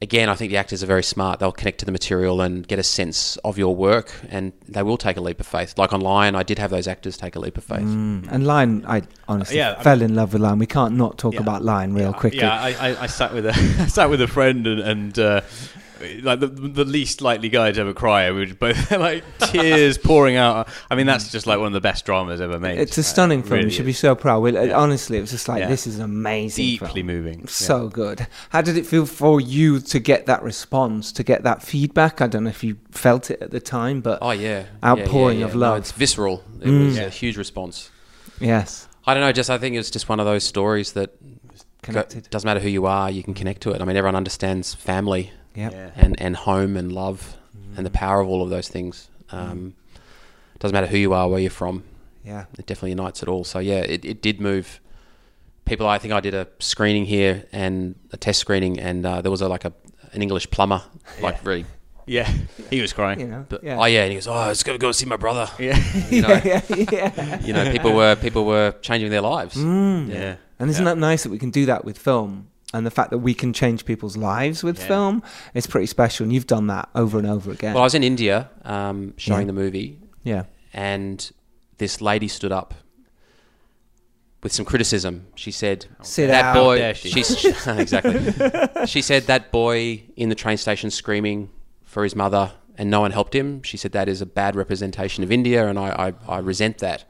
again, 0.03 0.31
I 0.31 0.35
think 0.35 0.51
the 0.51 0.57
actors 0.57 0.83
are 0.83 0.87
very 0.87 1.03
smart. 1.03 1.41
They'll 1.41 1.53
connect 1.53 1.79
to 1.81 1.85
the 1.85 1.93
material 1.93 2.41
and 2.41 2.67
get 2.67 2.79
a 2.79 2.83
sense 2.83 3.37
of 3.45 3.59
your 3.59 3.77
work, 3.77 4.11
and 4.31 4.53
they 4.67 4.83
will 4.83 4.97
take 4.97 5.19
a 5.19 5.21
leap 5.21 5.41
of 5.41 5.47
faith. 5.47 5.77
Like 5.77 5.93
on 5.93 6.01
Lion, 6.01 6.35
I 6.35 6.43
did 6.43 6.59
have 6.59 6.71
those 6.71 6.89
actors 6.89 7.19
take 7.19 7.37
a 7.37 7.39
leap 7.39 7.59
of 7.59 7.65
faith. 7.65 7.81
and 7.83 8.47
Lion, 8.47 8.83
I 8.87 9.03
honestly 9.29 9.59
Yeah, 9.59 9.75
I 9.79 9.83
fell 9.83 10.01
in 10.01 10.15
love 10.15 10.33
with 10.33 10.41
Lion. 10.41 10.59
We 10.59 10.67
can't 10.67 10.95
not 10.97 11.19
talk 11.19 11.35
Yeah. 11.35 11.41
about 11.41 11.63
Lion 11.63 11.93
real 11.95 12.15
quickly. 12.15 12.39
Yeah, 12.41 12.53
I, 12.59 12.71
I, 12.93 13.03
I 13.03 13.07
sat 13.07 13.35
with 13.35 13.45
a 13.45 13.51
I 13.79 13.87
sat 13.89 14.09
with 14.09 14.23
a 14.23 14.29
friend 14.29 14.67
and, 14.67 14.81
and 14.81 15.19
uh, 15.19 15.41
like 16.23 16.41
the, 16.41 16.47
the 16.47 16.85
least 16.85 17.21
likely 17.21 17.49
guy 17.49 17.73
to 17.73 17.81
ever 17.81 17.93
cry. 17.93 18.31
We 18.31 18.47
were 18.47 18.55
both 18.55 18.91
like 19.09 19.23
tears 19.39 19.99
pouring 19.99 20.37
out. 20.37 20.69
I 20.91 20.95
mean, 20.97 21.07
that's 21.07 21.31
just 21.31 21.47
like 21.47 21.59
one 21.59 21.67
of 21.69 21.73
the 21.73 21.81
best 21.81 22.05
dramas 22.07 22.41
ever 22.41 22.59
made. 22.59 22.79
It's 22.79 22.97
a 22.99 23.01
Uh, 23.01 23.05
stunning 23.05 23.41
it 23.41 23.43
film. 23.47 23.53
you 23.53 23.65
really 23.65 23.71
should 23.75 23.87
be 23.87 23.93
so 23.93 24.15
proud. 24.15 24.41
We, 24.41 24.53
Yeah. 24.53 24.77
Honestly, 24.77 25.19
it 25.19 25.21
was 25.21 25.31
just 25.31 25.49
like 25.49 25.61
Yeah. 25.61 25.69
this 25.69 25.87
is 25.87 25.97
an 25.99 26.05
amazing, 26.05 26.65
deeply 26.65 26.89
film. 27.03 27.07
moving. 27.07 27.47
So 27.49 27.89
good. 27.89 28.27
How 28.51 28.63
did 28.63 28.77
it 28.77 28.87
feel 28.87 29.07
for 29.07 29.41
you 29.41 29.81
to 29.81 29.99
get 29.99 30.27
that 30.27 30.43
response, 30.43 31.13
to 31.13 31.23
get 31.23 31.43
that 31.45 31.63
feedback? 31.63 32.21
I 32.21 32.27
don't 32.27 32.45
know 32.45 32.51
if 32.51 32.65
you 32.65 32.77
felt 32.91 33.31
it 33.31 33.41
at 33.43 33.51
the 33.51 33.61
time, 33.61 34.01
but 34.01 34.19
Oh 34.23 34.31
yeah, 34.33 34.65
Outpouring 34.85 35.39
Yeah, 35.41 35.47
yeah, 35.47 35.51
of 35.51 35.55
love. 35.55 35.73
No, 35.75 35.79
it's 35.79 35.93
visceral. 35.93 36.43
It 36.61 36.69
Mm. 36.69 36.87
was 36.87 36.97
Yeah. 36.97 37.03
a 37.05 37.11
huge 37.11 37.37
response. 37.37 37.91
yes, 38.41 38.89
I 39.07 39.15
don't 39.15 39.23
know. 39.23 39.33
Just 39.33 39.51
I 39.51 39.59
think 39.59 39.77
it's 39.77 39.91
just 39.91 40.09
one 40.09 40.21
of 40.21 40.27
those 40.27 40.45
stories 40.45 40.93
that 40.93 41.11
connected. 41.83 42.29
doesn't 42.31 42.47
matter 42.47 42.61
who 42.61 42.69
you 42.69 42.87
are, 42.87 43.11
you 43.11 43.23
can 43.23 43.35
connect 43.35 43.63
to 43.63 43.71
it. 43.71 43.81
I 43.81 43.85
mean, 43.85 43.97
everyone 43.97 44.17
understands 44.17 44.75
family 44.75 45.33
Yep. 45.55 45.73
Yeah. 45.73 45.91
and 45.97 46.21
and 46.21 46.37
home 46.37 46.77
and 46.77 46.93
love 46.93 47.37
and 47.77 47.85
the 47.85 47.91
power 47.91 48.21
of 48.21 48.29
all 48.29 48.43
of 48.43 48.51
those 48.51 48.69
things. 48.69 49.09
Um, 49.33 49.75
doesn't 50.59 50.75
matter 50.75 50.87
who 50.87 50.99
you 50.99 51.13
are, 51.13 51.29
where 51.29 51.41
you're 51.41 51.51
from. 51.51 51.85
Yeah. 52.25 52.45
it 52.59 52.67
definitely 52.67 52.91
unites 52.91 53.23
it 53.23 53.29
all. 53.29 53.45
So 53.45 53.59
yeah, 53.61 53.79
it, 53.81 54.05
it 54.05 54.21
did 54.23 54.41
move 54.41 54.81
people. 55.65 55.87
I 55.87 55.99
think 55.99 56.13
I 56.13 56.21
did 56.21 56.35
a 56.35 56.47
screening 56.59 57.07
here 57.07 57.47
and 57.53 57.95
a 58.13 58.17
test 58.17 58.41
screening, 58.41 58.79
and 58.79 59.05
uh, 59.07 59.23
there 59.23 59.31
was 59.31 59.41
a 59.41 59.49
like 59.49 59.65
a 59.65 59.73
an 60.13 60.23
English 60.23 60.51
plumber, 60.51 60.83
like 61.23 61.45
really. 61.45 61.65
Yeah, 62.07 62.29
he 62.71 62.81
was 62.81 62.93
crying. 62.93 63.21
You 63.21 63.29
know. 63.29 63.47
But, 63.49 63.63
yeah. 63.63 63.79
Oh 63.79 63.85
yeah, 63.85 64.03
and 64.03 64.11
he 64.11 64.17
goes, 64.17 64.27
"Oh, 64.27 64.33
I 64.33 64.49
was 64.49 64.65
gonna 64.65 64.79
go 64.79 64.91
see 64.91 65.07
my 65.07 65.17
brother." 65.17 65.49
Yeah, 65.61 65.79
You 66.11 66.23
know, 66.27 66.41
yeah, 66.45 66.61
yeah. 66.69 67.41
you 67.41 67.53
know, 67.53 67.71
people 67.71 67.93
were 67.95 68.17
people 68.17 68.47
were 68.47 68.75
changing 68.83 69.11
their 69.11 69.21
lives. 69.21 69.55
yeah. 69.57 70.37
And 70.59 70.69
isn't 70.71 70.85
Yeah. 70.85 70.95
that 70.95 70.99
nice 70.99 71.23
that 71.23 71.31
we 71.31 71.39
can 71.39 71.51
do 71.51 71.67
that 71.67 71.85
with 71.85 71.97
film? 71.99 72.49
And 72.73 72.87
the 72.87 72.91
fact 72.91 73.11
that 73.11 73.19
we 73.19 73.35
can 73.35 73.53
change 73.53 73.85
people's 73.85 74.17
lives 74.17 74.63
with 74.63 74.79
Yeah. 74.79 74.87
film 74.87 75.23
is 75.55 75.67
pretty 75.67 75.87
special. 75.87 76.25
And 76.25 76.33
you've 76.33 76.47
done 76.47 76.69
that 76.69 76.89
over 76.95 77.19
and 77.19 77.27
over 77.27 77.51
again. 77.51 77.75
Well, 77.75 77.83
I 77.83 77.87
was 77.87 77.95
in 77.97 78.05
India 78.05 78.49
um, 78.65 79.15
showing 79.17 79.43
Yeah. 79.43 79.47
the 79.47 79.53
movie, 79.55 79.99
yeah. 80.23 80.45
and 80.73 81.31
this 81.79 82.01
lady 82.01 82.29
stood 82.29 82.53
up 82.53 82.75
with 84.43 84.53
some 84.53 84.65
criticism. 84.65 85.27
She 85.35 85.51
said, 85.51 85.87
Sit 86.03 86.29
"That 86.29 86.45
out. 86.45 86.55
boy." 86.55 86.79
dare 86.79 86.95
she. 86.95 87.11
She's 87.11 87.45
exactly. 87.67 88.33
she 88.87 89.03
said 89.03 89.25
that 89.25 89.51
boy 89.53 90.03
in 90.17 90.29
the 90.29 90.35
train 90.35 90.57
station 90.57 90.91
screaming 90.91 91.51
for 91.83 92.05
his 92.05 92.15
mother, 92.15 92.53
and 92.79 92.89
no 92.89 93.01
one 93.01 93.11
helped 93.11 93.35
him. 93.35 93.63
She 93.63 93.77
said 93.77 93.93
that 93.93 94.09
is 94.09 94.21
a 94.23 94.27
bad 94.27 94.55
representation 94.57 95.25
of 95.25 95.33
India, 95.33 95.67
and 95.69 95.79
I, 95.79 96.15
I, 96.29 96.37
I 96.37 96.39
resent 96.39 96.79
that. 96.79 97.05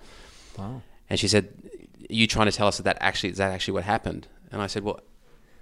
Wow. 0.59 0.83
And 1.09 1.21
she 1.21 1.29
said, 1.29 1.49
"Are 2.09 2.13
you 2.15 2.27
trying 2.27 2.47
to 2.47 2.53
tell 2.53 2.67
us 2.67 2.79
that 2.79 2.85
that 2.85 2.97
actually 3.01 3.31
is 3.31 3.37
that 3.39 3.53
actually 3.53 3.75
what 3.75 3.85
happened?" 3.85 4.27
And 4.51 4.61
I 4.63 4.67
said, 4.67 4.83
"Well, 4.83 5.01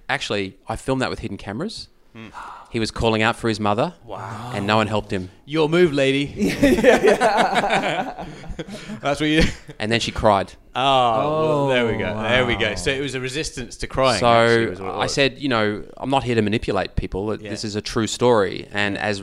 actually, 0.08 0.58
I 0.68 0.76
filmed 0.76 1.02
that 1.02 1.10
with 1.10 1.20
hidden 1.20 1.36
cameras." 1.36 1.88
He 2.70 2.78
was 2.78 2.90
calling 2.90 3.22
out 3.22 3.36
for 3.36 3.48
his 3.48 3.58
mother, 3.58 3.94
wow. 4.04 4.50
and 4.54 4.66
no 4.66 4.76
one 4.76 4.88
helped 4.88 5.10
him. 5.10 5.30
Your 5.46 5.70
move, 5.70 5.92
lady. 5.92 6.26
That's 6.60 8.28
what 9.20 9.22
you. 9.22 9.42
And 9.78 9.92
then 9.92 10.00
she 10.00 10.10
cried. 10.10 10.52
Oh, 10.74 10.80
well, 10.80 11.68
there 11.68 11.86
we 11.86 11.92
go. 11.92 12.20
There 12.22 12.44
we 12.44 12.56
go. 12.56 12.70
Oh, 12.70 12.74
so 12.74 12.90
it 12.90 13.00
was 13.00 13.14
a 13.14 13.20
resistance 13.20 13.76
to 13.78 13.86
crying. 13.86 14.18
So 14.18 14.70
was 14.70 14.80
I 14.80 15.06
said, 15.06 15.38
you 15.38 15.48
know, 15.48 15.84
I'm 15.96 16.10
not 16.10 16.24
here 16.24 16.34
to 16.34 16.42
manipulate 16.42 16.96
people. 16.96 17.40
Yeah. 17.40 17.50
This 17.50 17.64
is 17.64 17.76
a 17.76 17.80
true 17.80 18.06
story, 18.06 18.68
and 18.72 18.98
as 18.98 19.22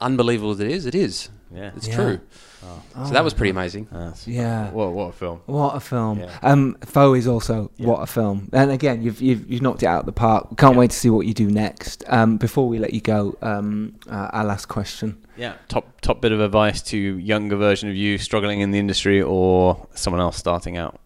unbelievable 0.00 0.52
as 0.52 0.60
it 0.60 0.70
is, 0.70 0.86
it 0.86 0.94
is. 0.94 1.28
Yeah. 1.52 1.72
It's 1.76 1.88
Yeah. 1.88 2.18
True. 2.60 3.06
So 3.06 3.12
that 3.12 3.24
was 3.24 3.34
pretty 3.34 3.50
amazing. 3.50 3.88
Yeah. 4.26 4.70
What 4.70 4.92
what 4.92 5.10
a 5.10 5.12
film. 5.12 5.40
What 5.46 5.76
a 5.76 5.80
film! 5.80 6.20
Yeah. 6.20 6.38
Um, 6.42 6.76
Foe 6.84 7.14
is 7.14 7.26
also 7.26 7.70
what 7.78 8.00
a 8.00 8.06
film. 8.06 8.48
And 8.52 8.70
again, 8.70 9.02
you've 9.02 9.20
you've, 9.20 9.50
you've 9.50 9.62
knocked 9.62 9.82
it 9.82 9.86
out 9.86 10.00
of 10.00 10.06
the 10.06 10.12
park. 10.12 10.56
Can't 10.56 10.76
wait 10.76 10.90
to 10.90 10.96
see 10.96 11.10
what 11.10 11.26
you 11.26 11.34
do 11.34 11.48
next. 11.48 12.04
Um, 12.08 12.36
before 12.36 12.68
we 12.68 12.78
let 12.78 12.92
you 12.92 13.00
go, 13.00 13.36
um, 13.42 13.94
uh, 14.10 14.30
our 14.32 14.44
last 14.44 14.66
question. 14.66 15.24
Yeah. 15.36 15.54
Top 15.68 16.00
top 16.00 16.20
bit 16.20 16.32
of 16.32 16.40
advice 16.40 16.82
to 16.82 16.98
younger 16.98 17.56
version 17.56 17.88
of 17.88 17.96
you 17.96 18.18
struggling 18.18 18.60
in 18.60 18.70
the 18.70 18.78
industry 18.78 19.22
or 19.22 19.86
someone 19.94 20.20
else 20.20 20.36
starting 20.36 20.76
out. 20.76 20.98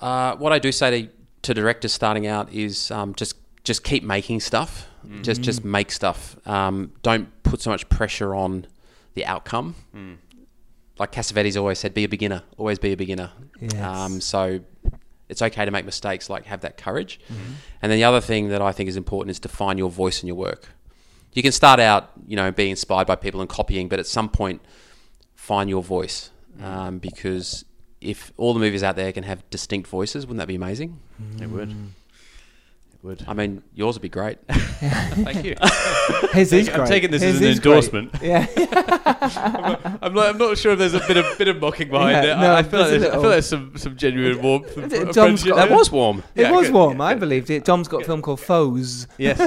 Uh, 0.00 0.36
what 0.36 0.52
I 0.52 0.58
do 0.58 0.70
say 0.70 1.02
to, 1.02 1.08
to 1.42 1.54
directors 1.54 1.92
starting 1.92 2.26
out 2.26 2.52
is 2.52 2.90
um, 2.90 3.14
just 3.14 3.36
just 3.64 3.82
keep 3.82 4.02
making 4.02 4.40
stuff. 4.40 4.88
Just 5.20 5.42
just 5.42 5.64
make 5.64 5.92
stuff. 5.92 6.34
Um, 6.48 6.92
don't 7.02 7.28
put 7.42 7.60
so 7.60 7.68
much 7.68 7.86
pressure 7.90 8.34
on 8.34 8.66
the 9.14 9.24
outcome. 9.26 9.74
Like 10.98 11.10
Cassavetes 11.10 11.56
always 11.58 11.78
said, 11.78 11.92
be 11.94 12.04
a 12.04 12.08
beginner. 12.08 12.42
Always 12.56 12.78
be 12.78 12.92
a 12.92 12.96
beginner. 12.96 13.32
Yes. 13.60 13.74
Um, 13.74 14.20
so 14.20 14.60
it's 15.28 15.42
okay 15.42 15.64
to 15.64 15.70
make 15.70 15.84
mistakes. 15.84 16.30
Like 16.30 16.44
have 16.46 16.60
that 16.60 16.76
courage. 16.76 17.18
And 17.82 17.90
then 17.90 17.98
the 17.98 18.04
other 18.04 18.20
thing 18.20 18.48
that 18.48 18.62
I 18.62 18.72
think 18.72 18.88
is 18.88 18.96
important 18.96 19.30
is 19.32 19.40
to 19.40 19.48
find 19.48 19.78
your 19.78 19.90
voice 19.90 20.22
in 20.22 20.28
your 20.28 20.36
work. 20.36 20.68
You 21.32 21.42
can 21.42 21.50
start 21.50 21.80
out, 21.80 22.12
you 22.28 22.36
know, 22.36 22.52
being 22.52 22.70
inspired 22.70 23.08
by 23.08 23.16
people 23.16 23.40
and 23.40 23.50
copying, 23.50 23.88
but 23.88 23.98
at 23.98 24.06
some 24.06 24.28
point, 24.28 24.62
find 25.34 25.68
your 25.68 25.82
voice. 25.82 26.30
Um, 26.62 26.98
because 27.00 27.64
if 28.00 28.32
all 28.36 28.54
the 28.54 28.60
movies 28.60 28.84
out 28.84 28.94
there 28.94 29.10
can 29.10 29.24
have 29.24 29.48
distinct 29.50 29.88
voices, 29.88 30.26
wouldn't 30.26 30.38
that 30.38 30.46
be 30.46 30.54
amazing? 30.54 31.00
It 31.40 31.50
would. 31.50 31.74
Would. 33.04 33.24
I 33.28 33.34
mean, 33.34 33.62
yours 33.74 33.94
would 33.96 34.02
be 34.02 34.08
great. 34.08 34.38
Thank 34.48 35.44
you. 35.44 35.54
His 36.32 36.52
is 36.52 36.68
I'm 36.68 36.76
great. 36.76 36.88
taking 36.88 37.10
this 37.10 37.22
His 37.22 37.36
as 37.36 37.40
an 37.42 37.46
is 37.48 37.60
great. 37.60 37.72
endorsement. 37.74 38.14
Yeah. 38.22 38.46
I'm, 40.02 40.12
not, 40.14 40.26
I'm 40.30 40.38
not 40.38 40.58
sure 40.58 40.72
if 40.72 40.78
there's 40.78 40.94
a 40.94 41.00
bit 41.00 41.16
of 41.16 41.38
bit 41.38 41.48
of 41.48 41.60
mocking 41.60 41.88
behind 41.90 42.24
Yeah, 42.26 42.36
it. 42.36 42.40
no, 42.40 42.52
I, 42.52 42.58
I 42.58 42.62
feel 42.62 42.80
like 42.80 42.90
there's 42.90 43.02
a 43.02 43.04
there's, 43.04 43.04
I 43.06 43.10
feel 43.12 43.20
like 43.22 43.30
there's 43.30 43.48
some 43.48 43.76
some 43.76 43.96
genuine 43.96 44.42
warmth. 44.42 44.76
Of, 44.76 45.14
Dom's 45.14 45.42
of 45.42 45.48
got- 45.48 45.56
that 45.56 45.68
there. 45.68 45.76
was 45.78 45.90
warm. 45.92 46.22
It 46.34 46.42
Yeah, 46.42 46.50
was 46.52 46.66
good. 46.66 46.74
warm. 46.74 47.00
I 47.00 47.14
believed 47.14 47.50
it. 47.50 47.64
Dom's 47.64 47.88
got 47.88 48.02
a 48.02 48.04
film 48.04 48.22
called 48.22 48.40
Foes. 48.40 49.06
Yes, 49.18 49.38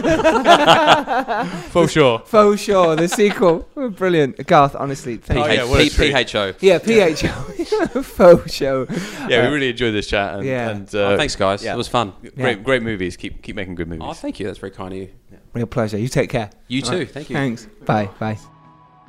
for 1.71 1.87
sure. 1.87 2.19
Faux 2.25 2.59
sure, 2.61 2.95
the 2.95 3.07
sequel. 3.07 3.67
Brilliant. 3.75 4.45
Garth, 4.47 4.75
honestly, 4.75 5.17
thank 5.17 5.39
Oh, 5.39 5.47
you. 5.47 5.53
yeah, 5.53 5.63
what 5.65 5.79
a 5.79 5.83
P- 5.83 5.89
treat. 5.89 6.29
PHO. 6.29 6.53
Yeah, 6.59 6.79
PHO. 6.79 8.01
Faux 8.03 8.53
show. 8.53 8.85
Yeah, 9.29 9.47
we 9.47 9.53
really 9.53 9.69
enjoyed 9.69 9.93
this 9.93 10.07
chat. 10.07 10.35
And, 10.35 10.45
Yeah. 10.45 10.69
and 10.69 10.95
Oh, 10.95 11.13
uh, 11.13 11.17
thanks, 11.17 11.35
guys. 11.35 11.63
yeah. 11.63 11.73
It 11.73 11.77
was 11.77 11.87
fun. 11.87 12.13
great, 12.35 12.63
great 12.63 12.81
movies. 12.83 13.17
Keep 13.17 13.41
keep 13.47 13.55
making 13.55 13.75
good 13.75 13.87
movies. 13.87 14.03
Oh, 14.05 14.13
thank 14.13 14.39
you. 14.39 14.45
That's 14.45 14.59
very 14.59 14.71
kind 14.71 14.93
of 14.93 14.99
you. 14.99 15.09
Real 15.53 15.65
pleasure. 15.65 15.97
You 15.97 16.07
take 16.09 16.29
care. 16.29 16.49
You 16.67 16.81
too. 16.81 16.99
Right. 16.99 17.09
Thank 17.11 17.29
you. 17.29 17.35
Thanks. 17.35 17.65
Bye. 17.85 18.09
Bye. 18.19 18.37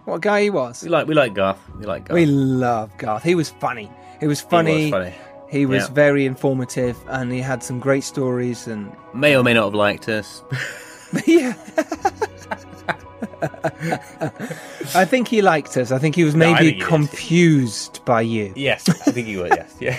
What 0.04 0.16
a 0.16 0.20
guy 0.20 0.42
he 0.42 0.50
was. 0.50 0.82
We 0.82 0.88
like 0.88 1.06
we 1.06 1.14
like 1.14 1.34
Garth. 1.34 1.58
We 1.78 1.84
like 1.84 2.06
Garth. 2.06 2.14
We 2.14 2.24
love 2.26 2.96
Garth. 2.98 3.22
He 3.24 3.34
was 3.34 3.50
funny. 3.50 3.90
He 4.20 4.26
was 4.26 4.40
funny. 4.40 4.76
He 4.76 4.82
was 4.84 4.90
funny. 4.92 5.14
He 5.50 5.66
was 5.66 5.84
Yeah. 5.88 5.94
very 5.94 6.24
informative, 6.26 6.96
and 7.08 7.32
he 7.32 7.40
had 7.40 7.62
some 7.62 7.78
great 7.80 8.04
stories. 8.04 8.66
And 8.66 8.90
May 9.14 9.36
or 9.36 9.42
may 9.42 9.54
not 9.54 9.64
have 9.64 9.74
liked 9.74 10.08
us. 10.08 10.42
yeah, 11.26 11.54
I 14.94 15.04
think 15.04 15.28
he 15.28 15.42
liked 15.42 15.76
us. 15.76 15.90
I 15.92 15.98
think 15.98 16.14
he 16.14 16.24
was 16.24 16.34
maybe 16.34 16.58
think 16.58 16.74
he 16.74 16.78
did. 16.80 16.86
confused 16.88 18.04
by 18.04 18.20
you. 18.20 18.52
yes, 18.56 18.88
I 18.88 19.10
think 19.12 19.26
he 19.26 19.36
was. 19.36 19.50
Yes, 19.54 19.74
yeah. 19.80 19.98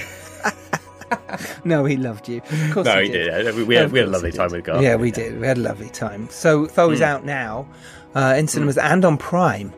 No, 1.63 1.85
he 1.85 1.97
loved 1.97 2.27
you. 2.29 2.37
Of 2.37 2.71
course, 2.73 2.85
No, 2.85 3.01
he 3.01 3.09
did. 3.09 3.29
did. 3.43 3.55
We- 3.55 3.63
we 3.63 3.75
had- 3.75 3.91
we 3.91 3.99
had 3.99 4.07
a 4.07 4.11
lovely 4.11 4.31
time 4.31 4.51
with 4.51 4.63
Garth. 4.65 4.81
Yeah, 4.81 4.95
we 4.95 5.11
did. 5.11 5.39
We 5.39 5.47
had 5.47 5.57
a 5.57 5.61
lovely 5.61 5.89
time. 5.89 6.27
So 6.29 6.67
Foe 6.67 6.87
Hmm. 6.87 6.93
is 6.93 7.01
out 7.01 7.25
now 7.25 7.67
uh, 8.15 8.35
in 8.37 8.47
cinemas 8.47 8.77
and 8.77 9.05
on 9.05 9.17
Prime. 9.17 9.73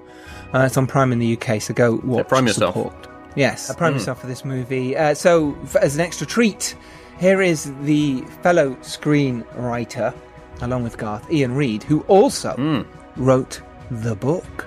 Uh, 0.53 0.59
it's 0.59 0.77
on 0.77 0.87
Prime 0.87 1.11
in 1.11 1.19
the 1.19 1.33
UK, 1.37 1.61
so 1.61 1.73
go 1.73 1.99
watch. 2.03 2.27
prime 2.27 2.47
yourself. 2.47 2.73
Hmm. 2.75 2.79
Support. 2.81 3.07
Yes, 3.35 3.69
uh, 3.69 3.73
prime 3.75 3.93
yourself 3.93 4.19
for 4.21 4.27
this 4.27 4.43
movie. 4.43 4.95
Uh, 4.97 5.13
so, 5.13 5.57
f- 5.63 5.77
as 5.77 5.95
an 5.95 6.01
extra 6.01 6.27
treat, 6.27 6.75
here 7.19 7.41
is 7.41 7.71
the 7.83 8.21
fellow 8.43 8.71
screenwriter, 8.81 10.13
along 10.61 10.83
with 10.83 10.97
Garth, 10.97 11.25
Iain 11.31 11.53
Reid, 11.53 11.83
who 11.83 12.01
also 12.09 12.51
Hmm. 12.55 12.81
wrote 13.15 13.61
the 13.89 14.15
book. 14.15 14.65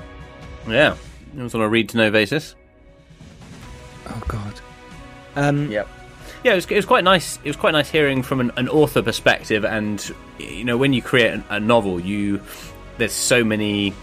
Yeah, 0.69 0.95
it 1.37 1.43
was 1.43 1.55
on 1.55 1.61
a 1.61 1.69
read 1.69 1.89
to 1.91 1.97
know 1.99 2.11
basis. 2.11 2.55
Oh 4.09 4.23
God. 4.29 4.61
Um, 5.37 5.71
Yep. 5.71 5.89
Yeah, 6.45 6.53
it 6.53 6.57
was, 6.57 6.67
it 6.67 6.77
was 6.77 6.85
quite 6.85 7.05
nice. 7.05 7.39
It 7.43 7.49
was 7.49 7.57
quite 7.57 7.73
nice 7.73 7.91
hearing 7.91 8.23
from 8.23 8.41
an, 8.41 8.53
an 8.57 8.69
author 8.69 9.01
perspective, 9.01 9.65
and 9.65 10.15
you 10.39 10.65
know, 10.65 10.77
when 10.77 10.93
you 10.93 11.01
create 11.01 11.33
a, 11.33 11.55
a 11.55 11.61
novel, 11.61 11.99
you 11.99 12.43
there's 12.99 13.15
so 13.15 13.43
many 13.43 13.95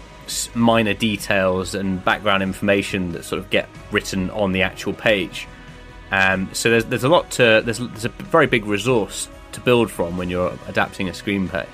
minor 0.54 0.92
details 0.92 1.74
and 1.74 2.04
background 2.04 2.42
information 2.42 3.12
that 3.12 3.24
sort 3.24 3.38
of 3.38 3.48
get 3.50 3.68
written 3.92 4.28
on 4.30 4.50
the 4.50 4.62
actual 4.62 4.92
page. 4.92 5.46
Um, 6.10 6.50
so 6.52 6.68
there's 6.68 6.84
there's 6.86 7.04
a 7.04 7.08
lot 7.08 7.30
to 7.32 7.62
there's 7.64 7.78
there's 7.78 8.06
a 8.06 8.08
very 8.08 8.48
big 8.48 8.66
resource 8.66 9.28
to 9.52 9.60
build 9.60 9.88
from 9.88 10.16
when 10.16 10.28
you're 10.28 10.52
adapting 10.66 11.08
a 11.08 11.12
screenplay. 11.12 11.66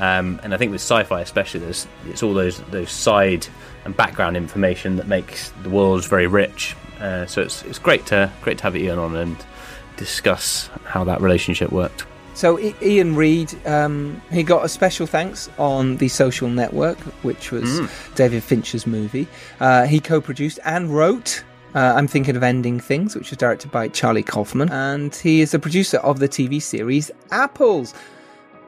Um, 0.00 0.40
and 0.42 0.52
I 0.52 0.56
think 0.56 0.72
with 0.72 0.80
sci-fi, 0.80 1.20
especially, 1.20 1.60
there's 1.60 1.86
it's 2.08 2.24
all 2.24 2.34
those 2.34 2.58
those 2.62 2.90
side 2.90 3.46
and 3.84 3.96
background 3.96 4.36
information 4.36 4.96
that 4.96 5.06
makes 5.06 5.50
the 5.62 5.70
world 5.70 6.04
very 6.04 6.26
rich. 6.26 6.74
Uh, 6.98 7.26
so 7.26 7.42
it's 7.42 7.62
it's 7.62 7.78
great 7.78 8.06
to 8.06 8.32
great 8.42 8.58
to 8.58 8.64
have 8.64 8.74
Iain 8.74 8.98
on 8.98 9.14
and 9.14 9.36
discuss 9.96 10.68
how 10.84 11.04
that 11.04 11.20
relationship 11.20 11.72
worked. 11.72 12.04
So 12.34 12.58
Iain 12.58 13.14
Reid, 13.14 13.54
um, 13.64 14.20
he 14.32 14.42
got 14.42 14.64
a 14.64 14.68
special 14.68 15.06
thanks 15.06 15.48
on 15.56 15.98
the 15.98 16.08
Social 16.08 16.48
Network, 16.48 16.98
which 17.22 17.52
was 17.52 17.80
David 18.16 18.42
Fincher's 18.42 18.88
movie. 18.88 19.28
Uh, 19.60 19.86
he 19.86 20.00
co-produced 20.00 20.58
and 20.64 20.90
wrote. 20.90 21.44
Uh, 21.76 21.94
I'm 21.96 22.08
thinking 22.08 22.36
of 22.36 22.42
ending 22.42 22.80
things, 22.80 23.14
which 23.14 23.30
was 23.30 23.38
directed 23.38 23.70
by 23.70 23.88
Charlie 23.88 24.22
Kaufman, 24.24 24.68
and 24.70 25.14
he 25.14 25.40
is 25.40 25.52
the 25.52 25.58
producer 25.60 25.98
of 25.98 26.18
the 26.18 26.28
TV 26.28 26.60
series 26.60 27.10
Apples, 27.30 27.94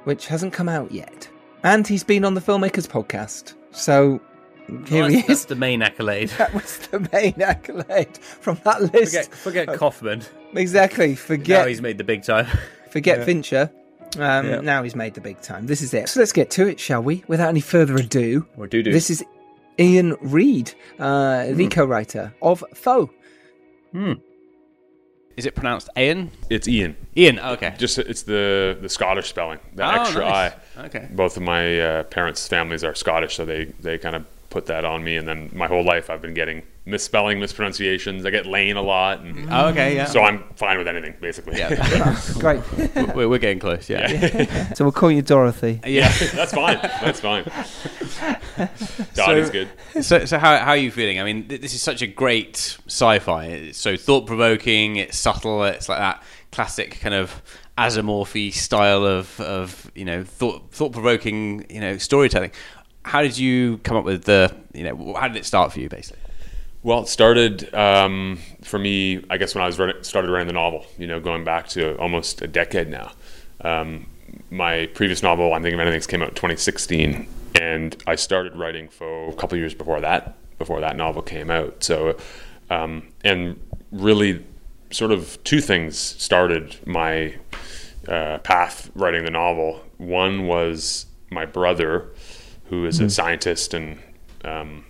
which 0.05 0.27
hasn't 0.29 0.53
come 0.53 0.69
out 0.69 0.93
yet. 0.93 1.29
And 1.65 1.87
he's 1.87 2.05
been 2.05 2.25
on 2.25 2.35
the 2.35 2.41
Filmmakers 2.41 2.87
podcast. 2.87 3.55
So 3.73 4.21
here 4.67 5.03
Well, 5.03 5.09
he 5.11 5.17
that's, 5.17 5.27
that's 5.29 5.45
the 5.47 5.55
main 5.57 5.83
accolade. 5.83 6.29
That 6.39 6.53
was 6.55 6.79
the 6.89 7.09
main 7.13 7.41
accolade 7.41 8.17
from 8.19 8.61
that 8.65 8.81
list. 8.93 9.15
forget 9.31 9.67
forget 9.67 9.79
Kaufman. 9.79 10.23
Exactly. 10.55 11.15
Forget. 11.15 11.61
Now 11.63 11.67
he's 11.69 11.83
made 11.83 11.99
the 11.99 12.05
big 12.05 12.23
time. 12.23 12.47
Forget 12.91 13.25
Fincher. 13.25 13.71
Um, 14.19 14.49
Yeah. 14.49 14.61
Now 14.63 14.83
he's 14.83 14.97
made 14.97 15.13
the 15.15 15.21
big 15.21 15.41
time. 15.43 15.67
This 15.67 15.83
is 15.83 15.93
it. 15.93 16.09
So 16.09 16.21
let's 16.21 16.33
get 16.33 16.49
to 16.53 16.67
it, 16.67 16.81
shall 16.81 17.03
we? 17.03 17.23
Without 17.29 17.49
any 17.51 17.61
further 17.61 17.95
ado, 17.97 18.47
Or 18.57 18.67
do 18.67 18.83
do. 18.83 18.91
this 18.91 19.11
is 19.11 19.23
Iain 19.79 20.15
Reid, 20.23 20.73
uh, 20.99 21.45
Hmm. 21.47 21.57
the 21.57 21.69
co-writer 21.69 22.33
of 22.41 22.65
Foe. 22.75 23.11
Is 25.37 25.45
it 25.45 25.55
pronounced 25.55 25.91
Ian? 25.99 26.31
It's 26.49 26.67
Ian. 26.67 26.97
Ian. 27.17 27.39
oh, 27.43 27.53
okay. 27.53 27.75
Just 27.77 27.99
it's 27.99 28.23
the 28.23 28.79
the 28.81 28.89
Scottish 28.89 29.29
spelling, 29.29 29.59
the 29.75 29.85
Oh, 29.87 30.01
extra 30.01 30.23
nice. 30.23 30.53
I. 30.79 30.85
Okay. 30.87 31.09
Both 31.13 31.37
of 31.37 31.43
my 31.43 31.79
uh, 31.81 32.03
parents' 32.05 32.49
families 32.49 32.83
are 32.85 32.95
Scottish, 32.95 33.35
so 33.37 33.45
they 33.45 33.67
they 33.81 33.99
kind 33.99 34.17
of 34.17 34.25
put 34.57 34.65
that 34.67 34.87
on 34.87 35.05
me. 35.05 35.17
And 35.19 35.29
then 35.29 35.51
my 35.53 35.67
whole 35.67 35.85
life, 35.85 36.09
I've 36.09 36.23
been 36.23 36.33
getting 36.33 36.63
misspelling, 36.87 37.39
mispronunciations. 37.39 38.25
I 38.25 38.31
get 38.31 38.47
Lane 38.47 38.77
a 38.79 38.81
lot, 38.81 39.21
and 39.21 39.53
Oh, 39.53 39.67
okay. 39.69 39.95
Yeah. 39.95 40.07
so 40.07 40.23
I'm 40.23 40.45
fine 40.57 40.79
with 40.79 40.89
anything 40.89 41.15
basically. 41.21 41.59
yeah. 41.59 42.19
Great. 42.39 42.63
we're, 43.15 43.29
we're 43.29 43.39
getting 43.39 43.59
close. 43.59 43.91
Yeah. 43.91 44.73
so 44.75 44.85
we'll 44.87 44.93
call 44.93 45.11
you 45.11 45.21
Dorothy. 45.21 45.79
Yeah. 45.85 46.09
that's 46.33 46.55
fine. 46.55 46.79
That's 47.03 47.21
fine. 47.21 47.45
Dottie's 49.15 49.51
good. 49.51 49.69
so, 50.01 50.25
so 50.25 50.39
how, 50.39 50.57
how 50.57 50.71
are 50.71 50.77
you 50.79 50.91
feeling? 50.91 51.21
I 51.21 51.25
mean, 51.25 51.47
th- 51.49 51.61
this 51.61 51.75
is 51.75 51.83
such 51.83 52.01
a 52.01 52.07
great 52.07 52.79
sci-fi. 52.87 53.45
It's 53.45 53.79
so 53.79 53.99
thought-provoking. 53.99 54.97
It's 54.97 55.19
subtle. 55.19 55.65
It's 55.65 55.91
like 55.91 55.99
that 55.99 56.23
classic 56.51 56.99
kind 57.01 57.15
of 57.15 57.43
Asimov 57.77 58.55
style 58.55 59.05
of, 59.05 59.39
of 59.41 59.91
you 59.95 60.07
know 60.07 60.25
thought 60.25 60.73
thought-provoking 60.73 61.67
you 61.69 61.81
know 61.81 61.99
storytelling. 61.99 62.51
How 63.07 63.23
did 63.23 63.39
you 63.39 63.79
come 63.79 63.97
up 63.97 64.05
with 64.05 64.25
the 64.25 64.53
you 64.75 64.83
know 64.83 65.15
how 65.15 65.29
did 65.29 65.37
it 65.37 65.47
start 65.47 65.73
for 65.73 65.79
you 65.79 65.89
basically? 65.89 66.21
Well, 66.83 67.03
it 67.03 67.09
started 67.09 67.73
um, 67.73 68.41
for 68.63 68.79
me, 68.79 69.25
I 69.31 69.39
guess, 69.39 69.55
when 69.55 69.63
I 69.63 69.67
was 69.67 69.79
writing, 69.79 70.03
started 70.03 70.31
writing 70.31 70.49
the 70.49 70.53
novel. 70.53 70.87
You 70.99 71.07
know, 71.07 71.21
going 71.21 71.45
back 71.45 71.69
to 71.71 71.97
almost 71.99 72.43
a 72.43 72.49
decade 72.49 72.89
now. 72.89 73.13
Um, 73.61 74.07
my 74.51 74.87
previous 74.87 75.23
novel, 75.23 75.55
I'm 75.55 75.63
thinking 75.63 75.79
of 75.79 75.87
ending 75.87 75.95
things, 75.95 76.07
came 76.09 76.21
out 76.21 76.31
in 76.31 76.35
2016, 76.35 77.29
and 77.61 77.97
I 78.09 78.17
started 78.17 78.57
writing 78.57 78.89
for 78.89 79.29
a 79.29 79.35
couple 79.35 79.57
years 79.57 79.73
before 79.73 80.01
that. 80.01 80.37
Before 80.59 80.81
that 80.81 80.97
novel 80.97 81.23
came 81.23 81.51
out, 81.51 81.85
so 81.85 82.17
um, 82.71 83.09
and 83.23 83.61
really, 83.93 84.45
sort 84.91 85.13
of 85.13 85.43
two 85.45 85.61
things 85.61 85.97
started 85.97 86.77
my 86.87 87.37
uh, 88.09 88.39
path 88.39 88.91
writing 88.95 89.25
the 89.25 89.31
novel. 89.31 89.81
One 89.99 90.47
was 90.47 91.07
my 91.31 91.47
brother, 91.47 92.09
who 92.69 92.87
is 92.87 93.01
a 93.01 93.09
scientist 93.11 93.75
and 93.75 93.99
um, 94.45 94.85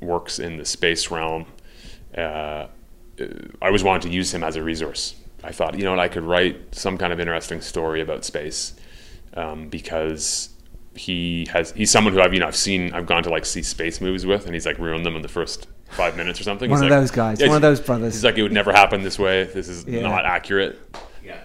works 0.00 0.38
in 0.38 0.56
the 0.56 0.64
space 0.64 1.10
realm. 1.10 1.46
Uh, 2.16 2.66
I 3.20 3.66
always 3.66 3.82
wanted 3.84 4.02
to 4.02 4.10
use 4.10 4.32
him 4.32 4.42
as 4.44 4.56
a 4.56 4.62
resource. 4.62 5.14
I 5.44 5.52
thought, 5.52 5.76
you 5.78 5.84
know 5.84 5.90
what, 5.90 6.00
I 6.00 6.08
could 6.08 6.24
write 6.24 6.74
some 6.74 6.98
kind 6.98 7.12
of 7.12 7.20
interesting 7.20 7.60
story 7.60 8.00
about 8.00 8.24
space 8.24 8.74
um, 9.34 9.68
because 9.68 10.50
he 10.94 11.46
has 11.52 11.70
he's 11.72 11.90
someone 11.92 12.12
who 12.12 12.20
I've 12.20 12.34
you 12.34 12.40
know 12.40 12.48
I've 12.48 12.56
seen 12.56 12.92
I've 12.92 13.06
gone 13.06 13.22
to 13.22 13.30
like 13.30 13.46
see 13.46 13.62
space 13.62 14.00
movies 14.00 14.26
with 14.26 14.46
and 14.46 14.54
he's 14.54 14.66
like 14.66 14.78
ruined 14.80 15.06
them 15.06 15.14
in 15.14 15.22
the 15.22 15.28
first 15.28 15.68
five 15.90 16.16
minutes 16.16 16.40
or 16.40 16.42
something. 16.42 16.68
One 16.68 16.78
He's 16.80 16.86
of 16.86 16.90
like- 16.90 17.00
those 17.00 17.10
guys, 17.12 17.40
Yeah, 17.40 17.46
one 17.48 17.56
of 17.56 17.62
those 17.62 17.80
brothers. 17.80 18.14
He's 18.14 18.24
like 18.24 18.36
it 18.36 18.42
would 18.42 18.52
never 18.52 18.72
happen 18.72 19.02
this 19.02 19.18
way. 19.18 19.44
This 19.44 19.68
is 19.68 19.84
Yeah. 19.86 20.00
not 20.02 20.24
accurate. 20.24 20.78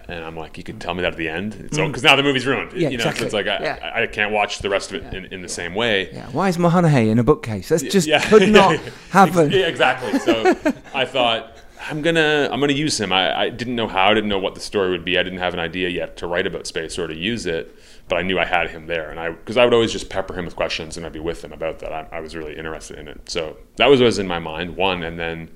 And 0.08 0.24
I'm 0.24 0.36
like, 0.36 0.58
you 0.58 0.64
could 0.64 0.80
tell 0.80 0.94
me 0.94 1.02
that 1.02 1.12
at 1.12 1.18
the 1.18 1.28
end. 1.28 1.70
So 1.72 1.86
because 1.86 2.02
mm. 2.02 2.06
now 2.06 2.16
the 2.16 2.22
movie's 2.22 2.46
ruined. 2.46 2.72
Yeah, 2.72 2.88
you 2.88 2.98
know, 2.98 3.04
so 3.04 3.10
exactly. 3.10 3.26
it's 3.26 3.34
like 3.34 3.46
I, 3.46 3.62
Yeah. 3.62 3.92
I, 3.94 4.02
I 4.02 4.06
can't 4.06 4.32
watch 4.32 4.58
the 4.58 4.70
rest 4.70 4.92
of 4.92 5.04
it 5.04 5.14
in, 5.14 5.26
in 5.26 5.42
the 5.42 5.48
same 5.48 5.74
way. 5.74 6.10
Yeah. 6.12 6.28
Why 6.30 6.48
is 6.48 6.56
McConaughey 6.56 7.08
in 7.08 7.18
a 7.18 7.24
bookcase? 7.24 7.68
That's 7.68 7.82
just 7.82 8.06
Yeah. 8.06 8.26
could 8.28 8.48
not 8.48 8.78
happen. 9.10 9.50
Yeah, 9.50 9.66
exactly. 9.66 10.18
So 10.20 10.56
I 10.94 11.04
thought 11.04 11.54
I'm 11.90 12.02
gonna 12.02 12.48
I'm 12.50 12.60
gonna 12.60 12.72
use 12.72 12.98
him. 12.98 13.12
I, 13.12 13.38
I 13.38 13.48
didn't 13.50 13.76
know 13.76 13.88
how. 13.88 14.10
I 14.10 14.14
didn't 14.14 14.30
know 14.30 14.38
what 14.38 14.54
the 14.54 14.60
story 14.60 14.90
would 14.90 15.04
be. 15.04 15.18
I 15.18 15.22
didn't 15.22 15.38
have 15.38 15.54
an 15.54 15.60
idea 15.60 15.88
yet 15.88 16.16
to 16.18 16.26
write 16.26 16.46
about 16.46 16.66
space 16.66 16.98
or 16.98 17.06
to 17.06 17.14
use 17.14 17.46
it. 17.46 17.74
But 18.08 18.18
I 18.18 18.22
knew 18.22 18.38
I 18.38 18.44
had 18.44 18.70
him 18.70 18.86
there, 18.86 19.10
and 19.10 19.18
I 19.18 19.30
because 19.30 19.56
I 19.56 19.64
would 19.64 19.74
always 19.74 19.92
just 19.92 20.08
pepper 20.08 20.34
him 20.34 20.44
with 20.44 20.56
questions, 20.56 20.96
and 20.96 21.04
I'd 21.04 21.12
be 21.12 21.20
with 21.20 21.44
him 21.44 21.52
about 21.52 21.80
that. 21.80 21.92
I, 21.92 22.08
I 22.12 22.20
was 22.20 22.34
really 22.34 22.56
interested 22.56 22.98
in 22.98 23.08
it. 23.08 23.28
So 23.28 23.56
that 23.76 23.88
was 23.88 24.00
what 24.00 24.06
was 24.06 24.18
in 24.18 24.26
my 24.26 24.38
mind. 24.38 24.76
One, 24.76 25.02
and 25.02 25.18
then 25.18 25.50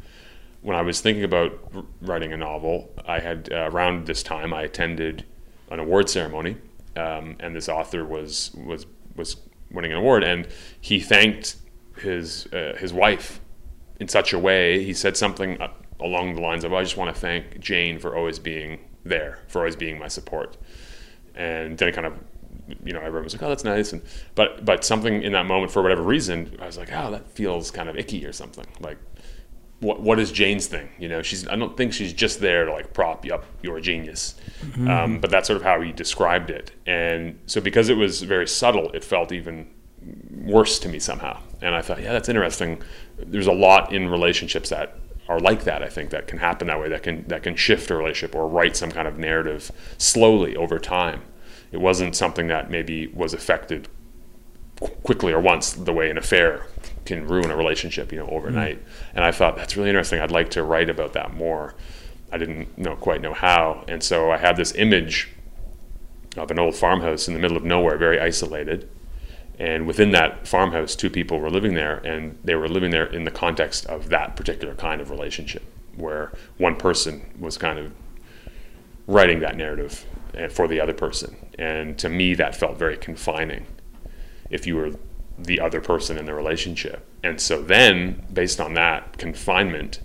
when 0.63 0.77
I 0.77 0.83
was 0.83 1.01
thinking 1.01 1.25
about 1.25 1.53
writing 2.03 2.33
a 2.33 2.37
novel, 2.37 2.91
I 3.07 3.21
had 3.21 3.49
uh, 3.53 3.71
around 3.71 4.07
this 4.07 4.23
time 4.23 4.53
I 4.53 4.63
attended 4.63 5.25
an 5.71 5.79
award 5.79 6.09
ceremony, 6.09 6.57
um, 6.97 7.37
and 7.41 7.55
this 7.55 7.69
author 7.69 8.05
was 8.05 8.53
was 8.55 8.87
was 9.17 9.37
winning 9.71 9.93
an 9.93 9.99
award, 9.99 10.25
and 10.25 10.49
he 10.81 11.01
thanked 11.01 11.57
his 11.99 12.47
uh, 12.53 12.77
his 12.79 12.93
wife 12.93 13.41
in 14.01 14.09
such 14.09 14.33
a 14.33 14.39
way. 14.39 14.83
He 14.85 14.95
said 14.95 15.17
something 15.17 15.61
uh, 15.61 15.69
along 16.01 16.35
the 16.35 16.41
lines 16.41 16.65
of, 16.65 16.73
"I 16.73 16.83
just 16.83 16.97
want 16.97 17.15
to 17.15 17.21
thank 17.21 17.61
Jane 17.61 17.99
for 17.99 18.17
always 18.17 18.39
being 18.39 18.81
there, 19.05 19.39
for 19.47 19.61
always 19.61 19.77
being 19.77 19.99
my 19.99 20.09
support." 20.09 20.57
And 21.35 21.79
then 21.79 21.89
it 21.89 21.95
kind 21.95 22.07
of 22.07 22.19
you 22.85 22.93
know, 22.93 23.01
everyone 23.01 23.25
was 23.25 23.33
like, 23.33 23.43
"Oh, 23.43 23.49
that's 23.49 23.65
nice," 23.65 23.93
and 23.93 24.03
but 24.35 24.65
but 24.65 24.85
something 24.85 25.23
in 25.23 25.33
that 25.33 25.47
moment, 25.47 25.73
for 25.73 25.83
whatever 25.83 26.03
reason, 26.03 26.57
I 26.61 26.67
was 26.67 26.77
like, 26.77 26.91
"Oh, 26.93 27.11
that 27.11 27.31
feels 27.31 27.71
kind 27.71 27.89
of 27.89 27.97
icky 27.97 28.25
or 28.27 28.33
something." 28.33 28.67
Like, 28.81 28.99
what 29.81 30.01
what 30.01 30.19
is 30.19 30.33
Jane's 30.33 30.67
thing? 30.67 30.89
You 30.99 31.09
know, 31.09 31.23
she's 31.23 31.47
I 31.47 31.57
don't 31.57 31.77
think 31.77 31.93
she's 31.93 32.13
just 32.13 32.41
there 32.41 32.65
to 32.65 32.73
like 32.73 32.93
prop 32.93 33.25
you 33.25 33.35
up. 33.35 33.45
You're 33.63 33.77
a 33.77 33.81
genius, 33.81 34.35
um, 34.89 35.21
but 35.21 35.31
that's 35.31 35.47
sort 35.47 35.59
of 35.59 35.63
how 35.63 35.81
he 35.81 35.93
described 35.93 36.51
it. 36.51 36.73
And 36.87 37.39
so 37.47 37.61
because 37.61 37.89
it 37.89 37.97
was 37.97 38.23
very 38.23 38.49
subtle, 38.49 38.91
it 38.93 39.05
felt 39.05 39.33
even 39.33 39.69
worse 40.33 40.79
to 40.81 40.89
me 40.89 40.99
somehow. 40.99 41.41
And 41.61 41.75
I 41.75 41.83
thought, 41.83 42.03
yeah, 42.03 42.13
that's 42.13 42.29
interesting. 42.29 42.83
There's 43.19 43.47
a 43.47 43.53
lot 43.53 43.93
in 43.93 44.09
relationships 44.09 44.69
that 44.71 44.99
are 45.29 45.39
like 45.39 45.65
that. 45.65 45.83
I 45.83 45.89
think 45.89 46.11
that 46.11 46.27
can 46.27 46.39
happen 46.39 46.69
that 46.69 46.81
way. 46.81 46.89
That 46.89 47.03
can 47.03 47.25
that 47.29 47.43
can 47.43 47.55
shift 47.55 47.91
a 47.91 47.97
relationship 47.97 48.35
or 48.35 48.49
write 48.49 48.77
some 48.77 48.91
kind 48.91 49.07
of 49.07 49.19
narrative 49.19 49.71
slowly 49.99 50.57
over 50.57 50.79
time. 50.79 51.23
It 51.71 51.81
wasn't 51.81 52.17
something 52.17 52.49
that 52.49 52.71
maybe 52.71 53.09
was 53.09 53.35
affected 53.35 53.89
quickly 54.81 55.33
or 55.33 55.41
once 55.41 55.73
the 55.73 55.93
way 55.93 56.11
an 56.11 56.19
affair 56.19 56.67
can 57.05 57.27
ruin 57.27 57.51
a 57.51 57.57
relationship, 57.57 58.13
you 58.13 58.19
know, 58.19 58.29
overnight. 58.29 58.83
And 59.15 59.25
I 59.25 59.33
thought 59.33 59.57
that's 59.57 59.77
really 59.77 59.89
interesting. 59.89 60.21
I'd 60.21 60.31
like 60.31 60.51
to 60.51 60.63
write 60.63 60.91
about 60.91 61.15
that 61.15 61.35
more. 61.35 61.75
I 62.31 62.37
didn't 62.37 62.77
know 62.77 62.95
quite 62.95 63.23
know 63.23 63.33
how, 63.33 63.85
and 63.89 64.03
so 64.03 64.31
I 64.31 64.37
had 64.37 64.57
this 64.57 64.75
image 64.75 65.31
of 66.37 66.51
an 66.51 66.59
old 66.59 66.75
farmhouse 66.75 67.27
in 67.27 67.35
the 67.35 67.41
middle 67.41 67.57
of 67.57 67.65
nowhere, 67.65 67.97
very 67.97 68.21
isolated. 68.21 68.89
And 69.59 69.87
within 69.87 70.13
that 70.13 70.47
farmhouse, 70.47 70.95
two 70.95 71.11
people 71.11 71.41
were 71.41 71.51
living 71.51 71.75
there, 71.75 71.97
and 71.99 72.39
they 72.45 72.55
were 72.55 72.69
living 72.69 72.91
there 72.91 73.07
in 73.07 73.25
the 73.25 73.31
context 73.31 73.87
of 73.87 74.11
that 74.11 74.37
particular 74.37 74.75
kind 74.75 75.01
of 75.01 75.11
relationship, 75.11 75.65
where 75.97 76.31
one 76.59 76.77
person 76.77 77.35
was 77.41 77.59
kind 77.59 77.79
of 77.79 77.93
writing 79.07 79.41
that 79.41 79.57
narrative 79.57 80.05
uh, 80.39 80.49
for 80.49 80.69
the 80.69 80.79
other 80.79 80.93
person. 80.93 81.35
And 81.59 81.99
to 81.99 82.09
me, 82.09 82.35
that 82.35 82.55
felt 82.55 82.79
very 82.79 82.97
confining 82.97 83.67
if 84.51 84.67
you 84.67 84.77
were 84.77 84.93
the 85.39 85.61
other 85.61 85.81
person 85.81 86.19
in 86.19 86.27
the 86.27 86.35
relationship. 86.35 87.07
And 87.23 87.41
so 87.41 87.63
then, 87.63 88.25
based 88.33 88.61
on 88.61 88.75
that 88.75 89.19
confinement, 89.19 90.01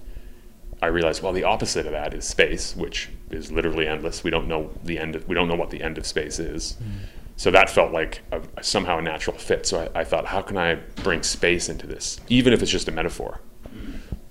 I 0.82 0.88
realized, 0.88 1.24
well, 1.24 1.34
the 1.34 1.44
opposite 1.44 1.86
of 1.86 1.94
that 1.94 2.14
is 2.14 2.26
space, 2.26 2.76
which 2.76 3.10
is 3.32 3.52
literally 3.52 3.88
endless. 3.88 4.24
We 4.24 4.32
don't 4.32 4.48
know 4.48 4.72
the 4.84 5.00
end. 5.00 5.16
Of, 5.16 5.28
we 5.28 5.34
don't 5.34 5.48
know 5.48 5.56
what 5.56 5.70
the 5.70 5.82
end 5.82 5.98
of 5.98 6.06
space 6.06 6.40
is. 6.40 6.78
So 7.36 7.50
that 7.52 7.70
felt 7.70 7.92
like 7.92 8.22
a, 8.32 8.42
somehow 8.62 9.00
a 9.00 9.02
natural 9.02 9.38
fit. 9.38 9.66
So 9.66 9.90
I, 9.96 10.02
I 10.02 10.04
thought, 10.04 10.26
how 10.26 10.42
can 10.42 10.58
I 10.58 10.76
bring 10.76 11.24
space 11.24 11.68
into 11.68 11.88
this, 11.88 12.20
even 12.30 12.54
if 12.54 12.62
it's 12.62 12.72
just 12.72 12.88
a 12.88 12.92
metaphor? 12.92 13.40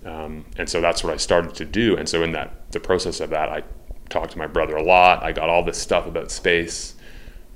Um, 0.04 0.44
and 0.56 0.68
so 0.68 0.80
that's 0.80 1.02
what 1.02 1.12
I 1.12 1.16
started 1.16 1.54
to 1.54 1.64
do. 1.64 1.96
And 1.96 2.08
so 2.08 2.22
in 2.22 2.32
that 2.32 2.70
the 2.72 2.80
process 2.80 3.20
of 3.20 3.30
that, 3.30 3.48
I 3.48 3.62
talked 4.08 4.32
to 4.32 4.38
my 4.38 4.46
brother 4.46 4.76
a 4.76 4.82
lot. 4.82 5.22
I 5.22 5.32
got 5.32 5.48
all 5.48 5.64
this 5.64 5.78
stuff 5.78 6.06
about 6.06 6.30
space, 6.30 6.94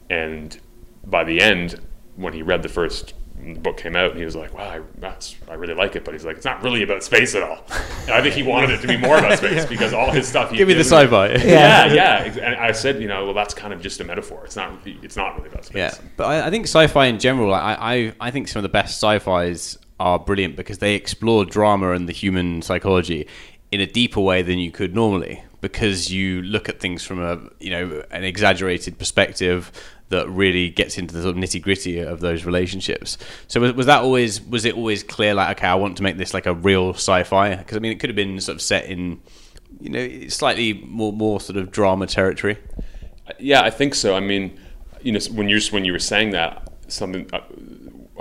and 0.09 0.59
by 1.05 1.25
the 1.25 1.41
end, 1.41 1.81
when 2.17 2.33
he 2.33 2.43
read 2.43 2.62
the 2.62 2.69
first 2.69 3.14
the 3.55 3.61
book 3.61 3.77
came 3.77 3.97
out, 3.97 4.11
and 4.11 4.19
he 4.19 4.25
was 4.25 4.35
like, 4.35 4.55
"Wow, 4.55 4.64
I, 4.64 4.81
that's 4.99 5.37
I 5.49 5.55
really 5.55 5.75
like 5.75 5.95
it," 5.95 6.05
but 6.05 6.14
he's 6.14 6.25
like, 6.25 6.37
"It's 6.37 6.45
not 6.45 6.62
really 6.62 6.83
about 6.83 7.03
space 7.03 7.35
at 7.35 7.43
all." 7.43 7.64
And 8.03 8.11
I 8.11 8.23
think 8.23 8.35
he 8.35 8.43
wanted 8.43 8.71
it 8.71 8.81
to 8.81 8.89
be 8.89 8.97
more 8.97 9.19
about 9.19 9.39
space 9.39 9.64
because 9.69 9.93
all 9.93 10.11
his 10.11 10.27
stuff. 10.27 10.51
He 10.51 10.57
Give 10.57 10.69
me 10.69 10.75
the 10.75 10.81
sci-fi. 10.81 11.35
Yeah, 11.47 11.93
yeah. 11.93 12.25
And 12.25 12.57
I 12.57 12.73
said, 12.73 13.01
you 13.01 13.09
know, 13.09 13.25
well, 13.25 13.35
that's 13.35 13.55
kind 13.55 13.73
of 13.73 13.81
just 13.81 14.01
a 14.01 14.05
metaphor. 14.05 14.43
It's 14.45 14.57
not. 14.57 14.73
It's 14.85 15.17
not 15.17 15.37
really 15.37 15.49
about 15.49 15.64
space. 15.67 15.77
Yeah, 15.77 16.09
but 16.17 16.25
I, 16.25 16.47
I 16.47 16.51
think 16.51 16.64
sci-fi 16.64 17.07
in 17.07 17.19
general, 17.19 17.55
I, 17.55 17.77
I 17.79 18.12
I 18.21 18.31
think 18.31 18.49
some 18.49 18.61
of 18.61 18.64
the 18.64 18.69
best 18.69 19.03
sci-fi's 19.03 19.79
are 20.01 20.19
brilliant 20.19 20.57
because 20.57 20.79
they 20.79 20.95
explore 20.95 21.45
drama 21.45 21.93
and 21.93 22.09
the 22.09 22.12
human 22.12 22.62
psychology 22.62 23.27
in 23.73 23.81
a 23.81 23.87
deeper 23.87 24.21
way 24.21 24.43
than 24.43 24.59
you 24.59 24.71
could 24.71 24.95
normally. 24.95 25.43
Because 25.61 26.12
you 26.12 26.43
look 26.43 26.69
at 26.69 26.81
things 26.81 27.03
from 27.03 27.21
a 27.21 27.41
you 27.61 27.71
know 27.71 28.03
an 28.11 28.25
exaggerated 28.25 28.99
perspective 28.99 29.73
that 30.09 30.29
really 30.29 30.71
gets 30.71 30.99
into 30.99 31.15
the 31.15 31.23
sort 31.23 31.37
of 31.37 31.43
nitty 31.43 31.61
gritty 31.61 31.99
of 31.99 32.21
those 32.21 32.45
relationships. 32.45 33.19
So 33.49 33.61
was, 33.61 33.73
was 33.73 33.87
that 33.87 34.03
always 34.03 34.41
was 34.41 34.65
it 34.65 34.77
always 34.77 35.03
clear 35.03 35.35
like 35.35 35.59
okay 35.59 35.67
I 35.67 35.75
want 35.75 35.97
to 35.97 36.03
make 36.03 36.17
this 36.17 36.33
like 36.33 36.47
a 36.47 36.55
real 36.55 36.91
sci-fi 36.91 37.57
because 37.57 37.77
I 37.77 37.81
mean 37.81 37.93
it 37.93 37.99
could 37.99 38.11
have 38.11 38.17
been 38.17 38.41
sort 38.41 38.55
of 38.57 38.63
set 38.63 38.87
in 38.87 39.21
you 39.81 39.91
know 39.91 40.29
slightly 40.29 40.75
more 40.75 41.13
more 41.13 41.41
sort 41.41 41.57
of 41.57 41.71
drama 41.71 42.07
territory. 42.07 42.59
Yeah, 43.39 43.63
I 43.63 43.71
think 43.71 43.95
so. 43.95 44.15
I 44.15 44.21
mean, 44.21 44.59
you 45.03 45.13
know, 45.13 45.21
when 45.33 45.49
you 45.49 45.61
when 45.71 45.85
you 45.85 45.93
were 45.93 45.99
saying 45.99 46.31
that, 46.31 46.73
something 46.89 47.29
a, 47.33 47.43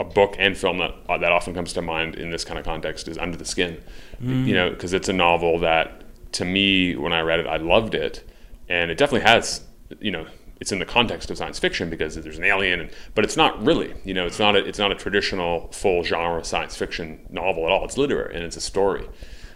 a 0.01 0.03
book 0.03 0.35
and 0.39 0.57
film 0.57 0.79
that 0.79 0.95
uh, 1.07 1.17
that 1.17 1.31
often 1.31 1.53
comes 1.53 1.73
to 1.73 1.81
mind 1.81 2.15
in 2.15 2.31
this 2.31 2.43
kind 2.43 2.59
of 2.59 2.65
context 2.65 3.07
is 3.07 3.17
Under 3.17 3.37
the 3.37 3.45
Skin. 3.45 3.81
You 4.19 4.53
know, 4.55 4.69
because 4.69 4.93
it's 4.93 5.09
a 5.09 5.13
novel 5.13 5.59
that 5.59 6.03
to 6.33 6.45
me, 6.45 6.95
when 6.95 7.13
I 7.13 7.21
read 7.21 7.39
it, 7.39 7.47
I 7.47 7.57
loved 7.57 7.95
it, 7.95 8.23
and 8.67 8.91
it 8.91 8.97
definitely 8.97 9.27
has, 9.27 9.61
you 9.99 10.11
know. 10.11 10.25
It's 10.61 10.71
in 10.71 10.79
the 10.79 10.85
context 10.85 11.29
of 11.29 11.37
science 11.37 11.59
fiction 11.59 11.89
because 11.89 12.15
there's 12.15 12.37
an 12.37 12.45
alien, 12.45 12.79
and, 12.79 12.89
but 13.13 13.25
it's 13.25 13.35
not 13.35 13.61
really. 13.63 13.93
You 14.05 14.13
know, 14.13 14.25
it's 14.25 14.39
not 14.39 14.55
a, 14.55 14.65
it's 14.65 14.79
not 14.79 14.91
a 14.91 14.95
traditional 14.95 15.69
full 15.71 16.03
genre 16.03 16.43
science 16.43 16.77
fiction 16.77 17.25
novel 17.29 17.65
at 17.65 17.71
all. 17.71 17.83
It's 17.85 17.97
literary 17.97 18.35
and 18.35 18.43
it's 18.43 18.55
a 18.55 18.61
story, 18.61 19.07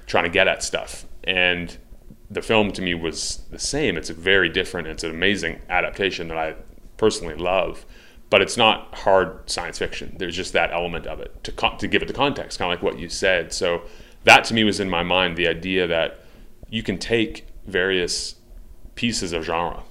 trying 0.07 0.25
to 0.25 0.29
get 0.29 0.47
at 0.47 0.63
stuff. 0.63 1.05
And 1.23 1.77
the 2.29 2.41
film 2.41 2.71
to 2.73 2.81
me 2.81 2.93
was 2.93 3.43
the 3.49 3.59
same. 3.59 3.97
It's 3.97 4.09
a 4.09 4.13
very 4.13 4.49
different. 4.49 4.87
It's 4.87 5.03
an 5.03 5.11
amazing 5.11 5.61
adaptation 5.69 6.27
that 6.27 6.37
I 6.37 6.55
personally 6.97 7.35
love, 7.35 7.85
but 8.29 8.41
it's 8.41 8.57
not 8.57 8.93
hard 8.93 9.49
science 9.49 9.79
fiction. 9.79 10.15
There's 10.19 10.35
just 10.35 10.53
that 10.53 10.71
element 10.71 11.07
of 11.07 11.19
it 11.19 11.43
to 11.45 11.51
to 11.77 11.87
give 11.87 12.01
it 12.01 12.07
the 12.07 12.13
context, 12.13 12.59
kind 12.59 12.71
of 12.71 12.77
like 12.77 12.83
what 12.83 12.99
you 12.99 13.09
said. 13.09 13.53
So 13.53 13.83
that 14.25 14.43
to 14.45 14.53
me 14.53 14.63
was 14.63 14.79
in 14.79 14.89
my 14.89 15.03
mind 15.03 15.37
the 15.37 15.47
idea 15.47 15.87
that 15.87 16.19
you 16.69 16.83
can 16.83 16.97
take 16.97 17.47
various 17.65 18.35
pieces 18.95 19.33
of 19.33 19.43
genre, 19.43 19.83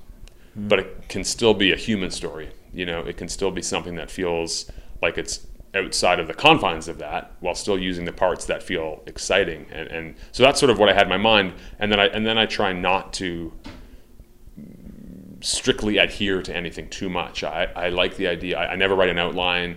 Mm-hmm. 0.58 0.68
but 0.68 0.78
it 0.80 1.08
can 1.08 1.22
still 1.24 1.54
be 1.54 1.72
a 1.72 1.76
human 1.76 2.10
story. 2.10 2.50
You 2.72 2.84
know, 2.84 3.00
it 3.00 3.16
can 3.16 3.28
still 3.28 3.50
be 3.50 3.62
something 3.62 3.94
that 3.94 4.10
feels 4.10 4.70
like 5.00 5.16
it's 5.16 5.46
outside 5.74 6.18
of 6.18 6.26
the 6.26 6.34
confines 6.34 6.88
of 6.88 6.98
that 6.98 7.32
while 7.40 7.54
still 7.54 7.78
using 7.78 8.06
the 8.06 8.12
parts 8.12 8.46
that 8.46 8.62
feel 8.62 9.02
exciting. 9.06 9.66
And, 9.70 9.88
and 9.88 10.14
so 10.32 10.42
that's 10.42 10.58
sort 10.58 10.70
of 10.70 10.78
what 10.78 10.88
I 10.88 10.94
had 10.94 11.02
in 11.02 11.08
my 11.10 11.18
mind. 11.18 11.52
And 11.78 11.92
then 11.92 12.00
I 12.00 12.06
and 12.06 12.26
then 12.26 12.38
I 12.38 12.46
try 12.46 12.72
not 12.72 13.12
to 13.14 13.52
strictly 15.40 15.98
adhere 15.98 16.42
to 16.42 16.54
anything 16.56 16.88
too 16.88 17.08
much. 17.08 17.44
I, 17.44 17.68
I 17.76 17.88
like 17.90 18.16
the 18.16 18.26
idea. 18.26 18.58
I, 18.58 18.72
I 18.72 18.76
never 18.76 18.96
write 18.96 19.10
an 19.10 19.18
outline. 19.18 19.76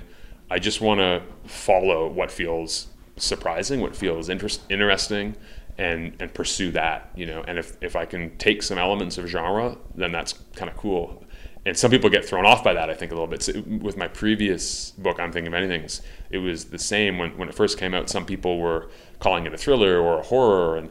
I 0.49 0.57
just 0.57 0.81
want 0.81 0.99
to 0.99 1.21
follow 1.45 2.07
what 2.07 2.31
feels 2.31 2.87
surprising 3.17 3.81
what 3.81 3.95
feels 3.95 4.29
interest, 4.29 4.61
interesting 4.69 5.35
and 5.77 6.15
and 6.19 6.33
pursue 6.33 6.71
that 6.71 7.09
you 7.15 7.25
know 7.25 7.43
and 7.47 7.57
if, 7.57 7.77
if 7.81 7.95
I 7.95 8.05
can 8.05 8.37
take 8.37 8.61
some 8.61 8.77
elements 8.77 9.17
of 9.17 9.27
genre 9.27 9.77
then 9.95 10.11
that's 10.11 10.33
kind 10.55 10.69
of 10.69 10.77
cool 10.77 11.23
and 11.65 11.77
some 11.77 11.91
people 11.91 12.09
get 12.09 12.25
thrown 12.25 12.45
off 12.45 12.63
by 12.63 12.73
that. 12.73 12.89
I 12.89 12.95
think 12.95 13.11
a 13.11 13.15
little 13.15 13.27
bit. 13.27 13.43
So 13.43 13.61
with 13.61 13.95
my 13.95 14.07
previous 14.07 14.91
book, 14.91 15.19
I'm 15.19 15.31
thinking 15.31 15.53
of 15.53 15.53
ending 15.53 15.79
things. 15.79 16.01
It 16.31 16.39
was 16.39 16.65
the 16.65 16.79
same 16.79 17.17
when, 17.17 17.37
when 17.37 17.49
it 17.49 17.55
first 17.55 17.77
came 17.77 17.93
out. 17.93 18.09
Some 18.09 18.25
people 18.25 18.59
were 18.59 18.89
calling 19.19 19.45
it 19.45 19.53
a 19.53 19.57
thriller 19.57 19.99
or 19.99 20.19
a 20.19 20.23
horror, 20.23 20.77
and 20.77 20.89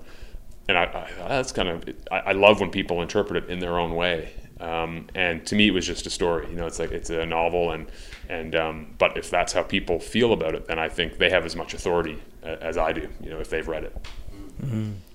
and 0.68 0.78
I, 0.78 0.84
I 0.84 1.28
that's 1.28 1.50
kind 1.50 1.68
of. 1.68 1.84
I, 2.12 2.18
I 2.18 2.32
love 2.32 2.60
when 2.60 2.70
people 2.70 3.02
interpret 3.02 3.44
it 3.44 3.50
in 3.50 3.58
their 3.58 3.78
own 3.78 3.94
way. 3.94 4.32
Um, 4.60 5.06
and 5.14 5.44
to 5.46 5.56
me, 5.56 5.68
it 5.68 5.70
was 5.70 5.86
just 5.86 6.06
a 6.06 6.10
story. 6.10 6.48
You 6.48 6.56
know, 6.56 6.66
it's 6.66 6.78
like 6.78 6.92
it's 6.92 7.10
a 7.10 7.26
novel, 7.26 7.72
and 7.72 7.90
and 8.28 8.54
um, 8.54 8.94
but 8.98 9.16
if 9.16 9.28
that's 9.28 9.52
how 9.52 9.64
people 9.64 9.98
feel 9.98 10.32
about 10.32 10.54
it, 10.54 10.66
then 10.66 10.78
I 10.78 10.88
think 10.88 11.18
they 11.18 11.30
have 11.30 11.44
as 11.44 11.56
much 11.56 11.74
authority 11.74 12.22
as 12.44 12.78
I 12.78 12.92
do. 12.92 13.08
You 13.20 13.30
know, 13.30 13.40
if 13.40 13.50
they've 13.50 13.66
read 13.66 13.84
it. 13.84 14.06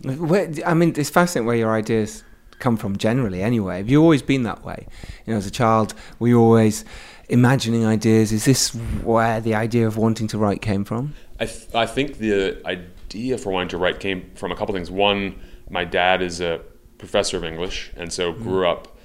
Where, 0.04 0.52
I 0.66 0.74
mean, 0.74 0.94
it's 0.98 1.10
fascinating 1.10 1.48
where 1.48 1.56
your 1.56 1.74
ideas 1.74 2.24
come 2.60 2.78
from 2.78 2.98
generally 2.98 3.42
anyway. 3.42 3.78
Have 3.78 3.90
you 3.90 4.02
always 4.02 4.22
been 4.22 4.44
that 4.44 4.64
way? 4.64 4.88
You 5.26 5.34
know, 5.34 5.38
as 5.38 5.46
a 5.46 5.52
child, 5.52 5.94
were 6.20 6.28
you 6.28 6.40
always 6.40 6.86
imagining 7.30 7.86
ideas? 7.86 8.32
Is 8.32 8.46
this 8.46 8.74
where 9.04 9.42
the 9.42 9.56
idea 9.56 9.88
of 9.88 9.98
wanting 9.98 10.28
to 10.28 10.38
write 10.38 10.62
came 10.62 10.86
from? 10.86 11.16
I, 11.40 11.46
th- 11.46 11.74
I 11.74 11.86
think 11.86 12.18
the 12.18 12.62
idea 12.66 13.38
for 13.38 13.52
wanting 13.52 13.70
to 13.70 13.78
write 13.78 14.00
came 14.00 14.32
from 14.36 14.52
a 14.52 14.56
couple 14.56 14.74
things. 14.74 14.90
One, 14.90 15.40
my 15.70 15.84
dad 15.84 16.22
is 16.22 16.40
a 16.40 16.62
professor 16.98 17.38
of 17.38 17.44
English, 17.44 17.92
and 17.96 18.12
so 18.12 18.32
grew 18.32 18.68
up 18.68 18.98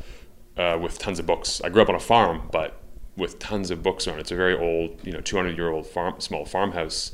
uh, 0.57 0.79
with 0.81 0.99
tons 0.99 1.19
of 1.19 1.27
books. 1.27 1.61
I 1.65 1.69
grew 1.71 1.83
up 1.83 1.89
on 1.89 1.95
a 1.95 2.01
farm, 2.01 2.49
but 2.53 2.81
with 3.17 3.39
tons 3.39 3.71
of 3.71 3.83
books 3.83 4.07
around. 4.07 4.21
It's 4.21 4.31
a 4.31 4.37
very 4.37 4.57
old, 4.57 5.05
you 5.05 5.13
know, 5.13 5.21
200 5.21 5.57
year 5.57 5.71
old 5.71 5.87
farm, 5.87 6.21
small 6.21 6.45
farmhouse. 6.45 7.13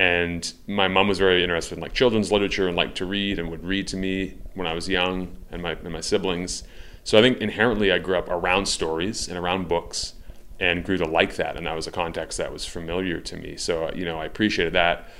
And 0.00 0.50
my 0.66 0.88
mom 0.88 1.08
was 1.08 1.18
very 1.18 1.42
interested 1.42 1.76
in 1.76 1.82
like 1.82 1.92
children's 1.92 2.32
literature 2.32 2.66
and 2.66 2.74
liked 2.74 2.96
to 2.96 3.04
read 3.04 3.38
and 3.38 3.50
would 3.50 3.62
read 3.62 3.86
to 3.88 3.98
me 3.98 4.38
when 4.54 4.66
I 4.66 4.72
was 4.72 4.88
young 4.88 5.36
and 5.50 5.62
my, 5.62 5.72
and 5.72 5.92
my 5.92 6.00
siblings. 6.00 6.62
So 7.04 7.18
I 7.18 7.20
think 7.20 7.36
inherently 7.42 7.92
I 7.92 7.98
grew 7.98 8.16
up 8.16 8.30
around 8.30 8.64
stories 8.64 9.28
and 9.28 9.36
around 9.36 9.68
books 9.68 10.14
and 10.58 10.82
grew 10.82 10.96
to 10.96 11.04
like 11.04 11.36
that. 11.36 11.58
And 11.58 11.66
that 11.66 11.76
was 11.76 11.86
a 11.86 11.90
context 11.90 12.38
that 12.38 12.50
was 12.50 12.64
familiar 12.64 13.20
to 13.20 13.36
me. 13.36 13.58
So, 13.58 13.92
you 13.94 14.06
know, 14.06 14.18
I 14.18 14.24
appreciated 14.24 14.72
that. 14.72 15.10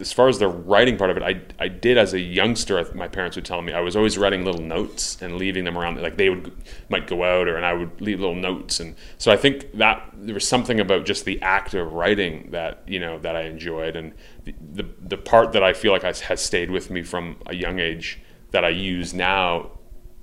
As 0.00 0.12
far 0.12 0.28
as 0.28 0.38
the 0.38 0.48
writing 0.48 0.96
part 0.96 1.10
of 1.10 1.16
it, 1.16 1.22
I, 1.22 1.40
I 1.58 1.68
did 1.68 1.98
as 1.98 2.14
a 2.14 2.20
youngster. 2.20 2.84
My 2.94 3.08
parents 3.08 3.36
would 3.36 3.44
tell 3.44 3.60
me 3.62 3.72
I 3.72 3.80
was 3.80 3.96
always 3.96 4.16
writing 4.16 4.44
little 4.44 4.62
notes 4.62 5.20
and 5.20 5.36
leaving 5.36 5.64
them 5.64 5.76
around. 5.76 6.00
Like 6.00 6.16
they 6.16 6.30
would 6.30 6.52
might 6.88 7.06
go 7.06 7.24
out, 7.24 7.48
or 7.48 7.56
and 7.56 7.66
I 7.66 7.72
would 7.72 8.00
leave 8.00 8.20
little 8.20 8.34
notes. 8.36 8.80
And 8.80 8.94
so 9.18 9.32
I 9.32 9.36
think 9.36 9.72
that 9.78 10.08
there 10.14 10.34
was 10.34 10.46
something 10.46 10.80
about 10.80 11.06
just 11.06 11.24
the 11.24 11.40
act 11.42 11.74
of 11.74 11.92
writing 11.92 12.50
that 12.52 12.82
you 12.86 13.00
know 13.00 13.18
that 13.18 13.36
I 13.36 13.42
enjoyed, 13.42 13.96
and 13.96 14.12
the 14.44 14.54
the, 14.72 14.86
the 15.00 15.16
part 15.16 15.52
that 15.52 15.62
I 15.62 15.72
feel 15.72 15.92
like 15.92 16.02
has, 16.02 16.20
has 16.20 16.40
stayed 16.40 16.70
with 16.70 16.90
me 16.90 17.02
from 17.02 17.36
a 17.46 17.54
young 17.54 17.78
age 17.80 18.20
that 18.52 18.64
I 18.64 18.70
use 18.70 19.12
now 19.12 19.72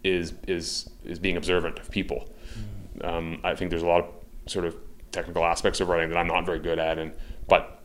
is 0.03 0.33
is 0.47 0.89
is 1.03 1.19
being 1.19 1.37
observant 1.37 1.77
of 1.79 1.91
people 1.91 2.29
Um, 3.03 3.39
I 3.43 3.55
think 3.55 3.69
there's 3.71 3.83
a 3.83 3.87
lot 3.87 4.03
of 4.05 4.51
sort 4.51 4.65
of 4.65 4.75
technical 5.11 5.43
aspects 5.43 5.79
of 5.81 5.89
writing 5.89 6.09
that 6.09 6.17
I'm 6.17 6.27
not 6.27 6.45
very 6.45 6.59
good 6.59 6.79
at, 6.79 6.97
and 6.97 7.13
but 7.47 7.80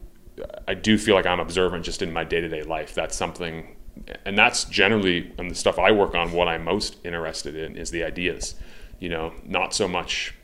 I 0.68 0.74
do 0.74 0.99
feel 0.99 1.14
like 1.14 1.26
I'm 1.26 1.41
observant 1.41 1.84
just 1.84 2.03
in 2.03 2.12
my 2.12 2.24
day 2.24 2.41
to 2.41 2.49
day 2.49 2.62
life. 2.62 2.95
That's 2.95 3.16
something, 3.16 3.76
and 4.24 4.37
that's 4.37 4.64
generally 4.64 5.32
and 5.39 5.51
the 5.51 5.55
stuff 5.55 5.78
I 5.78 5.93
work 5.93 6.14
on. 6.14 6.32
What 6.32 6.49
I'm 6.49 6.64
most 6.64 6.97
interested 7.05 7.57
in 7.57 7.76
is 7.76 7.91
the 7.91 8.05
ideas. 8.05 8.55
You 8.99 9.11
know, 9.11 9.32
not 9.45 9.74
so 9.74 9.87
much 9.87 10.34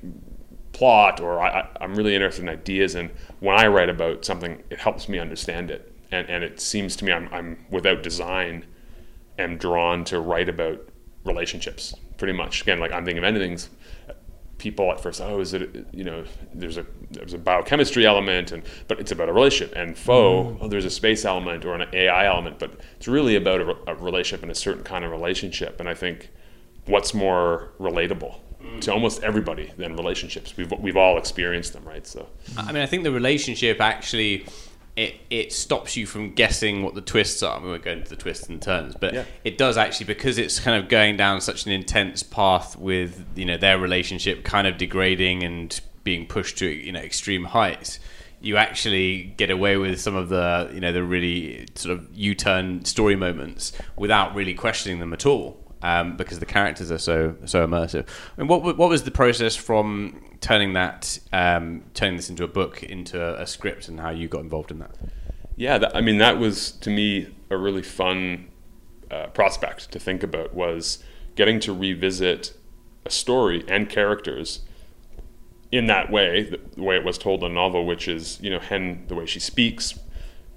plot 0.73 1.21
or 1.21 1.41
I, 1.41 1.69
I'm 1.81 1.95
really 1.95 2.15
interested 2.15 2.43
in 2.43 2.49
ideas. 2.49 2.95
And 2.95 3.11
when 3.41 3.59
I 3.59 3.67
write 3.67 3.89
about 3.89 4.25
something, 4.25 4.63
it 4.71 4.79
helps 4.79 5.09
me 5.09 5.19
understand 5.19 5.71
it. 5.71 5.93
And, 6.11 6.29
and 6.29 6.45
it 6.45 6.61
seems 6.61 6.97
to 6.97 7.05
me 7.05 7.13
I'm, 7.13 7.29
I'm 7.33 7.65
without 7.71 8.03
design 8.03 8.67
am 9.39 9.57
drawn 9.57 10.05
to 10.05 10.21
write 10.21 10.49
about 10.49 10.89
relationships 11.25 11.95
pretty 12.19 12.33
much. 12.33 12.63
Again, 12.63 12.81
like 12.81 12.93
I'm 12.93 13.05
thinking 13.05 13.19
of 13.19 13.25
ending 13.25 13.43
things 13.43 13.71
people 14.63 14.93
at 14.93 15.01
first, 15.01 15.21
oh, 15.21 15.41
is 15.41 15.55
it, 15.55 15.87
you 15.93 16.05
know, 16.05 16.25
there's 16.55 16.77
a, 16.77 16.87
there's 17.11 17.35
a 17.35 17.39
biochemistry 17.39 18.07
element 18.07 18.53
and, 18.53 18.63
but 18.87 19.01
it's 19.01 19.11
about 19.11 19.29
a 19.29 19.33
relationship 19.33 19.77
and 19.77 19.99
Foe, 19.99 20.45
mm. 20.45 20.59
oh, 20.61 20.69
there's 20.69 20.85
a 20.85 20.91
space 20.91 21.25
element 21.25 21.65
or 21.65 21.75
an 21.75 21.89
AI 21.93 22.27
element, 22.27 22.61
but 22.61 22.81
it's 22.97 23.09
really 23.09 23.35
about 23.35 23.61
a, 23.61 23.77
a 23.91 23.95
relationship 23.97 24.43
and 24.43 24.53
a 24.53 24.55
certain 24.55 24.85
kind 24.85 25.05
of 25.05 25.11
relationship. 25.11 25.81
And 25.81 25.89
I 25.89 25.95
think 25.95 26.31
what's 26.87 27.13
more 27.13 27.73
relatable 27.81 28.37
to 28.81 28.91
mm. 28.91 28.95
almost 28.95 29.25
everybody 29.25 29.73
than 29.77 29.97
relationships. 29.97 30.57
We've, 30.57 30.71
we've 30.79 30.97
all 30.97 31.19
experienced 31.19 31.73
them, 31.73 31.85
right? 31.85 32.07
So 32.07 32.29
I 32.57 32.71
mean, 32.71 32.83
I 32.83 32.87
think 32.87 33.03
the 33.03 33.11
relationship 33.11 33.81
actually 33.81 34.47
it 34.97 35.15
it 35.31 35.53
stops 35.53 35.97
you 35.97 36.07
from 36.07 36.33
guessing 36.35 36.83
what 36.83 36.95
the 36.95 37.01
twists 37.01 37.43
are. 37.43 37.61
We 37.61 37.69
won't 37.71 37.83
go 37.83 37.93
into 37.93 38.11
the 38.11 38.17
twists 38.17 38.49
and 38.49 38.61
turns, 38.61 38.95
but 38.95 39.15
Yeah. 39.15 39.25
it 39.45 39.57
does 39.57 39.77
actually 39.79 40.07
because 40.07 40.37
it's 40.39 40.61
kind 40.61 40.83
of 40.83 40.89
going 40.91 41.17
down 41.17 41.41
such 41.41 41.65
an 41.67 41.73
intense 41.73 42.23
path 42.23 42.77
with 42.77 43.25
you 43.35 43.45
know 43.47 43.57
their 43.57 43.79
relationship 43.79 44.45
kind 44.45 44.67
of 44.67 44.77
degrading 44.77 45.43
and 45.45 45.81
being 46.05 46.27
pushed 46.27 46.59
to 46.59 46.67
you 46.67 46.93
know 46.93 47.01
extreme 47.01 47.45
heights. 47.45 47.99
You 48.41 48.57
actually 48.57 49.35
get 49.37 49.51
away 49.51 49.77
with 49.77 50.01
some 50.01 50.17
of 50.17 50.29
the 50.29 50.69
you 50.75 50.81
know 50.81 50.93
the 50.93 51.05
really 51.05 51.69
sort 51.77 51.97
of 51.97 52.09
U-turn 52.13 52.85
story 52.85 53.15
moments 53.17 53.73
without 53.97 54.35
really 54.35 54.53
questioning 54.55 54.99
them 54.99 55.13
at 55.13 55.25
all. 55.25 55.62
Um, 55.85 56.17
because 56.17 56.39
the 56.39 56.47
characters 56.47 56.93
are 56.93 56.99
so 56.99 57.35
so 57.45 57.67
immersive. 57.67 58.07
Mean, 58.37 58.47
what 58.47 58.63
what 58.63 58.89
was 58.89 59.03
the 59.03 59.11
process 59.11 59.57
from 59.57 60.23
turning 60.41 60.75
that 60.75 61.19
um, 61.33 61.83
turning 61.95 62.17
this 62.17 62.31
into 62.31 62.45
a 62.45 62.49
book 62.49 62.83
into 62.85 63.21
a, 63.21 63.43
a 63.43 63.47
script 63.47 63.89
and 63.89 63.99
how 63.99 64.11
you 64.11 64.29
got 64.29 64.43
involved 64.43 64.71
in 64.71 64.79
that? 64.79 64.95
Yeah, 65.57 65.79
that, 65.79 65.97
I 65.97 66.01
mean 66.01 66.19
that 66.19 66.39
was 66.39 66.71
to 66.73 66.91
me 66.91 67.35
a 67.51 67.57
really 67.57 67.83
fun 67.83 68.49
uh, 69.11 69.27
prospect 69.29 69.91
to 69.91 69.99
think 69.99 70.23
about 70.23 70.55
was 70.55 71.03
getting 71.35 71.59
to 71.61 71.73
revisit 71.73 72.57
a 73.05 73.11
story 73.11 73.65
and 73.67 73.89
characters 73.89 74.61
in 75.73 75.87
that 75.87 76.13
way, 76.13 76.43
the, 76.43 76.83
way 76.83 76.97
it 76.97 77.05
was 77.05 77.19
told 77.19 77.43
in 77.43 77.49
the 77.49 77.55
novel, 77.55 77.85
which 77.85 78.07
is 78.07 78.41
you 78.41 78.51
know 78.51 78.61
Hen 78.61 79.05
the 79.09 79.17
way 79.17 79.27
she 79.27 79.41
speaks 79.41 79.99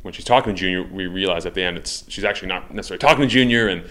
when 0.05 0.13
she's 0.13 0.23
talking 0.23 0.53
to 0.53 0.59
Junior, 0.59 0.83
we 0.83 1.07
realize 1.07 1.47
at 1.47 1.55
the 1.55 1.63
end 1.63 1.79
it's 1.79 2.03
she's 2.07 2.23
actually 2.23 2.47
not 2.47 2.71
necessarily 2.71 2.99
talking 2.99 3.23
to 3.23 3.27
Junior, 3.27 3.67
and 3.67 3.83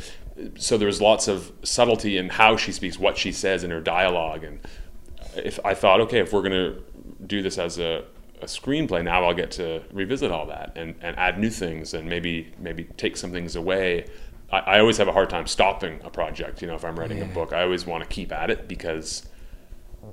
so 0.57 0.77
there's 0.77 1.01
lots 1.01 1.29
of 1.29 1.53
subtlety 1.63 2.17
in 2.17 2.29
how 2.29 2.57
she 2.57 2.73
speaks, 2.73 2.99
what 2.99 3.17
she 3.17 3.33
says 3.33 3.65
in 3.65 3.71
her 3.71 3.81
dialogue, 3.81 4.45
and 4.45 4.61
if 5.37 5.59
I 5.65 5.75
thought, 5.75 6.01
okay, 6.03 6.21
if 6.21 6.33
we're 6.33 6.43
gonna 6.43 6.77
do 7.27 7.43
this 7.43 7.59
as 7.59 7.79
a, 7.79 8.05
a 8.41 8.47
screenplay, 8.47 9.05
now 9.05 9.25
I'll 9.25 9.35
get 9.35 9.51
to 9.53 9.83
revisit 9.93 10.31
all 10.31 10.47
that 10.47 10.73
and, 10.77 10.95
and 11.01 11.17
add 11.19 11.39
new 11.39 11.51
things 11.51 11.95
and 11.95 12.09
maybe 12.09 12.53
maybe 12.59 12.85
take 12.97 13.17
some 13.17 13.33
things 13.33 13.57
away. 13.57 14.07
I, 14.51 14.59
I 14.59 14.81
always 14.81 14.97
have 14.99 15.09
a 15.09 15.13
hard 15.13 15.31
time 15.31 15.47
stopping 15.47 16.01
a 16.05 16.11
project. 16.11 16.63
You 16.63 16.69
know, 16.69 16.75
if 16.75 16.85
I'm 16.85 16.99
writing 16.99 17.23
a 17.23 17.27
book, 17.27 17.53
I 17.53 17.63
always 17.63 17.87
want 17.87 18.03
to 18.03 18.09
keep 18.09 18.33
at 18.33 18.51
it 18.51 18.69
because 18.69 19.27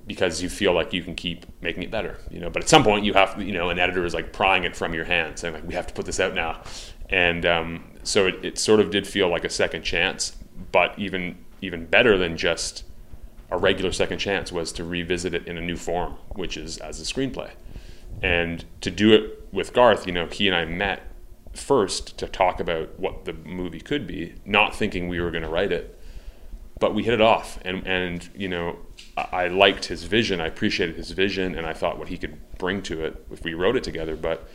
because 0.08 0.42
you 0.42 0.50
feel 0.50 0.74
like 0.74 0.94
you 0.94 1.04
can 1.04 1.16
keep 1.16 1.46
making 1.62 1.84
it 1.84 1.92
better, 1.92 2.18
you 2.30 2.40
know. 2.40 2.50
But 2.50 2.64
at 2.64 2.70
some 2.70 2.84
point, 2.84 3.06
you 3.06 3.14
have, 3.14 3.42
you 3.42 3.52
know, 3.52 3.70
an 3.70 3.80
editor 3.80 4.06
is 4.06 4.14
like 4.14 4.32
prying 4.32 4.64
it 4.64 4.76
from 4.76 4.94
your 4.94 5.06
hand, 5.06 5.38
saying 5.38 5.54
like, 5.54 5.68
"We 5.68 5.74
have 5.74 5.88
to 5.88 5.94
put 5.94 6.06
this 6.06 6.20
out 6.20 6.34
now," 6.34 6.62
and 7.12 7.46
um, 7.46 7.84
so 8.04 8.28
it, 8.28 8.44
it 8.44 8.58
sort 8.58 8.80
of 8.80 8.90
did 8.90 9.08
feel 9.08 9.30
like 9.30 9.44
a 9.44 9.50
second 9.50 9.84
chance. 9.84 10.36
But 10.72 10.98
even 10.98 11.38
even 11.62 11.86
better 11.86 12.18
than 12.18 12.38
just 12.38 12.84
a 13.50 13.58
regular 13.58 13.92
second 13.92 14.20
chance 14.20 14.52
was 14.52 14.72
to 14.74 14.84
revisit 14.84 15.34
it 15.34 15.48
in 15.48 15.58
a 15.58 15.62
new 15.62 15.76
form, 15.76 16.14
which 16.30 16.58
is 16.58 16.78
as 16.78 17.00
a 17.00 17.04
screenplay, 17.04 17.52
and 18.22 18.66
to 18.82 18.90
do 18.92 19.14
it 19.14 19.48
with 19.52 19.74
Garth. 19.74 20.08
You 20.08 20.14
know, 20.14 20.28
he 20.28 20.48
and 20.48 20.56
I 20.56 20.66
met 20.66 21.04
first 21.54 22.18
to 22.18 22.28
talk 22.28 22.60
about 22.60 22.98
what 22.98 23.26
the 23.26 23.34
movie 23.34 23.82
could 23.82 24.08
be, 24.08 24.36
not 24.46 24.74
thinking 24.74 25.10
we 25.10 25.20
were 25.20 25.32
going 25.32 25.44
to 25.44 25.50
write 25.50 25.72
it 25.72 25.98
but 26.82 26.96
we 26.96 27.04
hit 27.04 27.14
it 27.14 27.22
off 27.22 27.60
and 27.64 27.88
and 27.88 28.30
you 28.36 28.50
know 28.50 28.76
I, 29.16 29.28
I 29.32 29.48
liked 29.48 29.86
his 29.86 30.04
vision 30.04 30.42
I 30.42 30.48
appreciated 30.48 30.98
his 30.98 31.12
vision 31.12 31.56
and 31.56 31.66
I 31.66 31.72
thought 31.72 31.98
what 31.98 32.10
he 32.10 32.18
could 32.18 32.38
bring 32.58 32.82
to 32.84 33.06
it 33.06 33.26
if 33.32 33.44
we 33.46 33.54
wrote 33.54 33.78
it 33.78 33.84
together 33.86 34.18
but 34.18 34.50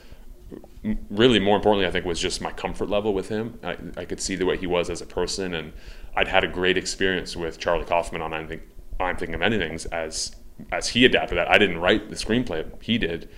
really 1.10 1.40
more 1.40 1.56
importantly 1.56 1.86
I 1.86 1.90
think 1.90 2.04
was 2.04 2.20
just 2.20 2.40
my 2.40 2.52
comfort 2.52 2.88
level 2.88 3.12
with 3.12 3.28
him. 3.28 3.58
I, 3.62 3.76
I 3.96 4.04
could 4.04 4.20
see 4.20 4.36
the 4.36 4.46
way 4.46 4.56
he 4.56 4.66
was 4.66 4.88
as 4.90 5.00
a 5.00 5.06
person 5.06 5.54
and 5.54 5.72
I'd 6.14 6.28
had 6.28 6.44
a 6.44 6.48
great 6.48 6.76
experience 6.76 7.36
with 7.36 7.58
Charlie 7.58 7.84
Kaufman 7.84 8.22
on 8.22 8.32
I 8.32 8.44
think 8.46 8.62
I'm 9.00 9.16
thinking 9.16 9.34
of 9.34 9.42
ending 9.42 9.60
things 9.60 9.86
as 9.86 10.36
as 10.72 10.88
he 10.88 11.04
adapted 11.04 11.36
that. 11.36 11.50
I 11.50 11.58
didn't 11.58 11.78
write 11.78 12.08
the 12.08 12.16
screenplay 12.16 12.64
he 12.82 12.98
did 12.98 13.28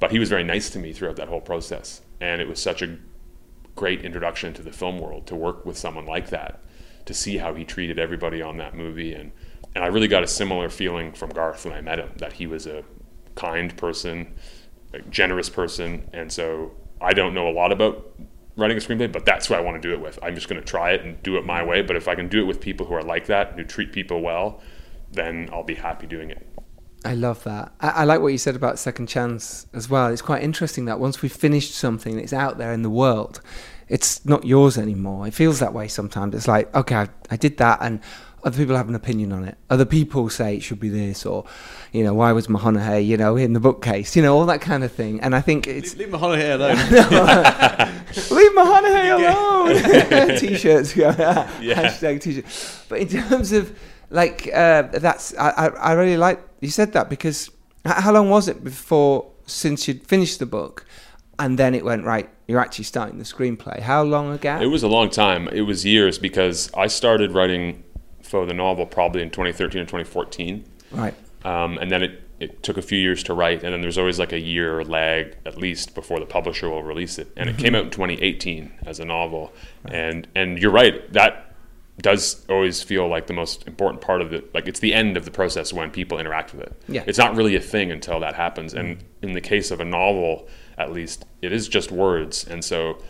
but 0.00 0.12
he 0.12 0.18
was 0.18 0.28
very 0.28 0.44
nice 0.44 0.70
to 0.70 0.78
me 0.78 0.92
throughout 0.92 1.16
that 1.16 1.28
whole 1.28 1.40
process. 1.40 2.02
And 2.20 2.40
it 2.40 2.48
was 2.48 2.60
such 2.60 2.82
a 2.82 2.98
great 3.74 4.04
introduction 4.04 4.52
to 4.54 4.62
the 4.62 4.72
film 4.72 4.98
world 4.98 5.26
to 5.26 5.36
work 5.36 5.64
with 5.64 5.76
someone 5.76 6.06
like 6.06 6.30
that 6.30 6.60
to 7.06 7.14
see 7.14 7.38
how 7.38 7.54
he 7.54 7.64
treated 7.64 7.98
everybody 7.98 8.42
on 8.42 8.58
that 8.58 8.74
movie. 8.74 9.12
And 9.12 9.32
and 9.74 9.84
I 9.84 9.88
really 9.88 10.08
got 10.08 10.22
a 10.22 10.26
similar 10.26 10.68
feeling 10.70 11.12
from 11.12 11.30
Garth 11.30 11.64
when 11.64 11.74
I 11.74 11.80
met 11.80 11.98
him 11.98 12.10
that 12.16 12.34
he 12.34 12.46
was 12.46 12.66
a 12.66 12.84
kind 13.34 13.76
person, 13.76 14.34
generous 15.10 15.48
person, 15.48 16.08
and 16.12 16.32
so 16.32 16.72
I 17.00 17.12
don't 17.12 17.34
know 17.34 17.48
a 17.48 17.52
lot 17.52 17.72
about 17.72 18.14
writing 18.56 18.76
a 18.76 18.80
screenplay, 18.80 19.10
but 19.10 19.24
that's 19.24 19.46
who 19.46 19.54
I 19.54 19.60
want 19.60 19.80
to 19.80 19.88
do 19.88 19.94
it 19.94 20.00
with. 20.00 20.18
I'm 20.22 20.34
just 20.34 20.48
going 20.48 20.60
to 20.60 20.66
try 20.66 20.90
it 20.90 21.04
and 21.04 21.22
do 21.22 21.36
it 21.36 21.44
my 21.44 21.62
way. 21.62 21.80
But 21.82 21.96
if 21.96 22.08
I 22.08 22.14
can 22.14 22.28
do 22.28 22.40
it 22.40 22.44
with 22.44 22.60
people 22.60 22.86
who 22.86 22.94
are 22.94 23.02
like 23.02 23.26
that, 23.26 23.52
who 23.52 23.64
treat 23.64 23.92
people 23.92 24.20
well, 24.20 24.60
then 25.12 25.48
I'll 25.52 25.62
be 25.62 25.76
happy 25.76 26.06
doing 26.06 26.30
it. 26.30 26.44
I 27.04 27.14
love 27.14 27.44
that. 27.44 27.72
I, 27.80 27.88
I 27.90 28.04
like 28.04 28.20
what 28.20 28.28
you 28.28 28.38
said 28.38 28.56
about 28.56 28.78
second 28.78 29.06
chance 29.06 29.66
as 29.72 29.88
well. 29.88 30.08
It's 30.08 30.22
quite 30.22 30.42
interesting 30.42 30.86
that 30.86 30.98
once 30.98 31.22
we've 31.22 31.32
finished 31.32 31.74
something, 31.74 32.18
it's 32.18 32.32
out 32.32 32.58
there 32.58 32.72
in 32.72 32.82
the 32.82 32.90
world. 32.90 33.40
It's 33.88 34.24
not 34.26 34.44
yours 34.44 34.76
anymore. 34.76 35.26
It 35.26 35.34
feels 35.34 35.60
that 35.60 35.72
way 35.72 35.86
sometimes. 35.86 36.34
It's 36.34 36.48
like, 36.48 36.74
okay, 36.74 36.96
I, 36.96 37.08
I 37.30 37.36
did 37.36 37.58
that, 37.58 37.78
and 37.80 38.00
other 38.44 38.56
people 38.56 38.76
have 38.76 38.88
an 38.88 38.94
opinion 38.94 39.32
on 39.32 39.44
it. 39.44 39.58
Other 39.68 39.84
people 39.84 40.28
say 40.28 40.56
it 40.56 40.62
should 40.62 40.80
be 40.80 40.88
this, 40.88 41.26
or, 41.26 41.44
you 41.92 42.04
know, 42.04 42.14
why 42.14 42.32
was 42.32 42.48
Mahoney, 42.48 43.00
you 43.00 43.16
know, 43.16 43.36
in 43.36 43.52
the 43.52 43.60
bookcase, 43.60 44.14
you 44.16 44.22
know, 44.22 44.36
all 44.36 44.46
that 44.46 44.60
kind 44.60 44.84
of 44.84 44.92
thing. 44.92 45.20
And 45.20 45.34
I 45.34 45.40
think 45.40 45.66
it's 45.66 45.96
Leave 45.96 46.10
Mahoney 46.10 46.44
alone. 46.44 46.76
Leave 48.30 48.54
Mahoney 48.54 49.08
alone. 49.08 50.38
T-shirts, 50.38 50.96
yeah. 50.96 51.48
Hashtag 51.60 52.20
T-shirt. 52.20 52.44
But 52.88 53.00
in 53.00 53.08
terms 53.08 53.52
of 53.52 53.76
like 54.10 54.48
uh, 54.54 54.82
that's, 54.82 55.36
I, 55.36 55.50
I 55.50 55.66
I 55.66 55.92
really 55.92 56.16
like 56.16 56.40
you 56.60 56.70
said 56.70 56.92
that 56.92 57.10
because 57.10 57.50
how 57.84 58.12
long 58.12 58.30
was 58.30 58.48
it 58.48 58.64
before 58.64 59.30
since 59.46 59.86
you'd 59.86 60.06
finished 60.06 60.38
the 60.38 60.46
book, 60.46 60.86
and 61.38 61.58
then 61.58 61.74
it 61.74 61.84
went 61.84 62.04
right? 62.04 62.28
You're 62.46 62.60
actually 62.60 62.84
starting 62.84 63.18
the 63.18 63.24
screenplay. 63.24 63.80
How 63.80 64.02
long 64.02 64.32
ago? 64.32 64.58
It 64.60 64.66
was 64.66 64.82
a 64.82 64.88
long 64.88 65.10
time. 65.10 65.48
It 65.48 65.62
was 65.62 65.84
years 65.84 66.18
because 66.18 66.70
I 66.74 66.86
started 66.86 67.32
writing 67.32 67.84
for 68.28 68.46
the 68.46 68.54
novel 68.54 68.86
probably 68.86 69.22
in 69.22 69.30
2013 69.30 69.82
or 69.82 69.84
2014. 69.84 70.64
right. 70.92 71.14
um, 71.44 71.78
and 71.78 71.90
then 71.90 72.02
it, 72.02 72.22
it 72.40 72.62
took 72.62 72.76
a 72.76 72.82
few 72.82 72.98
years 72.98 73.22
to 73.24 73.34
write, 73.34 73.64
and 73.64 73.72
then 73.72 73.80
there's 73.80 73.98
always 73.98 74.18
like 74.18 74.32
a 74.32 74.38
year 74.38 74.84
lag 74.84 75.36
at 75.44 75.58
least 75.58 75.94
before 75.94 76.20
the 76.20 76.26
publisher 76.26 76.68
will 76.68 76.84
release 76.84 77.18
it. 77.18 77.32
And 77.36 77.50
it 77.50 77.58
came 77.58 77.74
out 77.74 77.84
in 77.84 77.90
2018 77.90 78.72
as 78.86 79.00
a 79.00 79.04
novel, 79.04 79.52
and 79.84 80.28
and 80.34 80.58
you're 80.58 80.70
right 80.70 81.12
that 81.12 81.48
does 82.00 82.46
always 82.48 82.82
feel 82.82 83.08
like 83.08 83.26
the 83.26 83.32
most 83.32 83.66
important 83.66 84.00
part 84.00 84.22
of 84.22 84.32
it. 84.32 84.54
Like 84.54 84.68
it's 84.68 84.80
the 84.80 84.94
end 84.94 85.16
of 85.16 85.24
the 85.24 85.30
process 85.30 85.72
when 85.72 85.90
people 85.90 86.18
interact 86.18 86.54
with 86.54 86.62
it. 86.62 86.82
Yeah. 86.88 87.04
it's 87.06 87.18
not 87.18 87.34
really 87.34 87.56
a 87.56 87.60
thing 87.60 87.90
until 87.90 88.20
that 88.20 88.34
happens. 88.34 88.72
And 88.72 89.02
in 89.20 89.32
the 89.32 89.40
case 89.40 89.70
of 89.70 89.80
a 89.80 89.84
novel, 89.84 90.48
at 90.76 90.92
least, 90.92 91.26
it 91.42 91.52
is 91.52 91.68
just 91.68 91.90
words, 91.90 92.46
and 92.46 92.64
so 92.64 93.02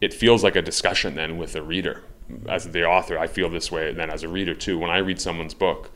it 0.00 0.12
feels 0.12 0.42
like 0.42 0.56
a 0.56 0.62
discussion 0.62 1.14
then 1.14 1.38
with 1.38 1.52
the 1.52 1.62
reader. 1.62 2.02
As 2.48 2.68
the 2.68 2.84
author, 2.84 3.18
I 3.18 3.26
feel 3.26 3.48
this 3.48 3.70
way 3.70 3.88
and 3.88 3.98
then 3.98 4.10
as 4.10 4.22
a 4.22 4.28
reader 4.28 4.54
too. 4.54 4.78
When 4.78 4.90
I 4.90 4.98
read 4.98 5.20
someone's 5.20 5.54
book, 5.54 5.90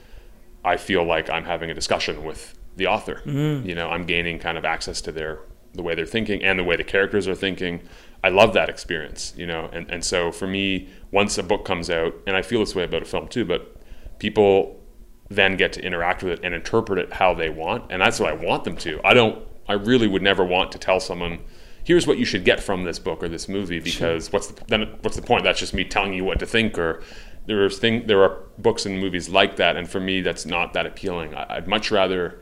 I 0.65 0.77
feel 0.77 1.05
like 1.05 1.31
I'm 1.31 1.45
having 1.45 1.71
a 1.71 1.75
discussion 1.75 2.25
with 2.25 2.59
the 2.77 2.87
author. 2.87 3.23
Mm-hmm. 3.25 3.69
You 3.69 3.75
know, 3.75 3.91
I'm 3.91 4.05
gaining 4.05 4.39
kind 4.39 4.59
of 4.59 4.65
access 4.65 5.01
to 5.03 5.13
their 5.13 5.41
the 5.75 5.83
way 5.83 5.95
they're 5.95 6.07
thinking 6.07 6.43
and 6.43 6.59
the 6.59 6.65
way 6.65 6.77
the 6.77 6.85
characters 6.85 7.29
are 7.29 7.35
thinking. 7.35 7.83
I 8.25 8.31
love 8.31 8.55
that 8.55 8.69
experience, 8.69 9.35
you 9.37 9.47
know, 9.47 9.69
and, 9.73 9.89
and 9.91 10.05
so 10.05 10.33
for 10.33 10.47
me, 10.47 10.89
once 11.11 11.39
a 11.39 11.43
book 11.43 11.65
comes 11.65 11.91
out, 11.91 12.15
and 12.27 12.35
I 12.35 12.43
feel 12.43 12.61
this 12.61 12.75
way 12.75 12.85
about 12.85 13.03
a 13.03 13.05
film 13.05 13.29
too, 13.29 13.45
but 13.45 13.77
people 14.19 14.81
then 15.29 15.57
get 15.57 15.73
to 15.75 15.83
interact 15.83 16.23
with 16.23 16.33
it 16.35 16.41
and 16.43 16.55
interpret 16.55 16.99
it 16.99 17.13
how 17.13 17.35
they 17.35 17.51
want, 17.51 17.85
and 17.91 18.01
that's 18.01 18.19
what 18.19 18.31
I 18.31 18.35
want 18.35 18.65
them 18.65 18.77
to. 18.79 19.01
I 19.05 19.15
don't. 19.15 19.47
I 19.69 19.75
really 19.75 20.07
would 20.07 20.23
never 20.23 20.45
want 20.45 20.71
to 20.73 20.79
tell 20.79 21.01
someone, 21.01 21.41
"Here's 21.87 22.07
what 22.07 22.19
you 22.19 22.25
should 22.25 22.45
get 22.45 22.63
from 22.63 22.85
this 22.85 22.99
book 22.99 23.23
or 23.23 23.29
this 23.29 23.49
movie," 23.49 23.79
because 23.81 24.33
what's 24.33 24.49
the, 24.49 24.65
then 24.67 24.99
what's 25.03 25.17
the 25.17 25.23
point? 25.23 25.45
That's 25.45 25.61
just 25.61 25.73
me 25.73 25.85
telling 25.85 26.13
you 26.13 26.25
what 26.25 26.39
to 26.41 26.47
think, 26.47 26.77
or 26.79 27.03
there's 27.47 27.79
thing 27.79 28.07
there 28.07 28.23
are 28.23 28.43
books 28.59 28.85
and 28.85 28.99
movies 28.99 29.29
like 29.29 29.57
that, 29.57 29.77
and 29.77 29.89
for 29.89 30.01
me, 30.01 30.21
that's 30.21 30.45
not 30.45 30.73
that 30.73 30.87
appealing. 30.87 31.35
I, 31.35 31.57
I'd 31.57 31.69
much 31.69 31.91
rather 31.91 32.41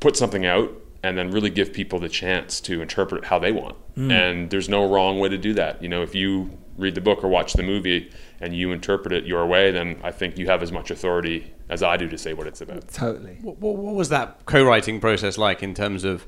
put 0.00 0.16
something 0.16 0.46
out 0.46 0.72
and 1.02 1.18
then 1.18 1.30
really 1.30 1.50
give 1.50 1.72
people 1.72 1.98
the 1.98 2.08
chance 2.08 2.60
to 2.60 2.80
interpret 2.80 3.24
it 3.24 3.26
how 3.28 3.38
they 3.38 3.50
want. 3.50 3.76
Hmm. 3.94 4.10
And 4.10 4.50
there's 4.50 4.68
no 4.68 4.88
wrong 4.88 5.18
way 5.18 5.28
to 5.28 5.38
do 5.38 5.52
that. 5.54 5.82
You 5.82 5.88
know, 5.88 6.02
if 6.02 6.14
you 6.14 6.56
read 6.76 6.94
the 6.94 7.00
book 7.00 7.22
or 7.24 7.28
watch 7.28 7.54
the 7.54 7.62
movie 7.62 8.10
and 8.40 8.54
you 8.54 8.72
interpret 8.72 9.12
it 9.12 9.24
your 9.24 9.44
way, 9.46 9.70
then 9.70 10.00
I 10.02 10.10
think 10.10 10.38
you 10.38 10.46
have 10.46 10.62
as 10.62 10.72
much 10.72 10.90
authority 10.90 11.52
as 11.68 11.82
I 11.82 11.96
do 11.96 12.08
to 12.08 12.18
say 12.18 12.34
what 12.34 12.46
it's 12.46 12.60
about. 12.60 12.88
Totally. 12.88 13.38
What, 13.42 13.58
what, 13.58 13.76
what 13.76 13.94
was 13.94 14.08
that 14.10 14.44
co-writing 14.46 15.00
process 15.00 15.38
like 15.38 15.62
in 15.62 15.74
terms 15.74 16.04
of 16.04 16.26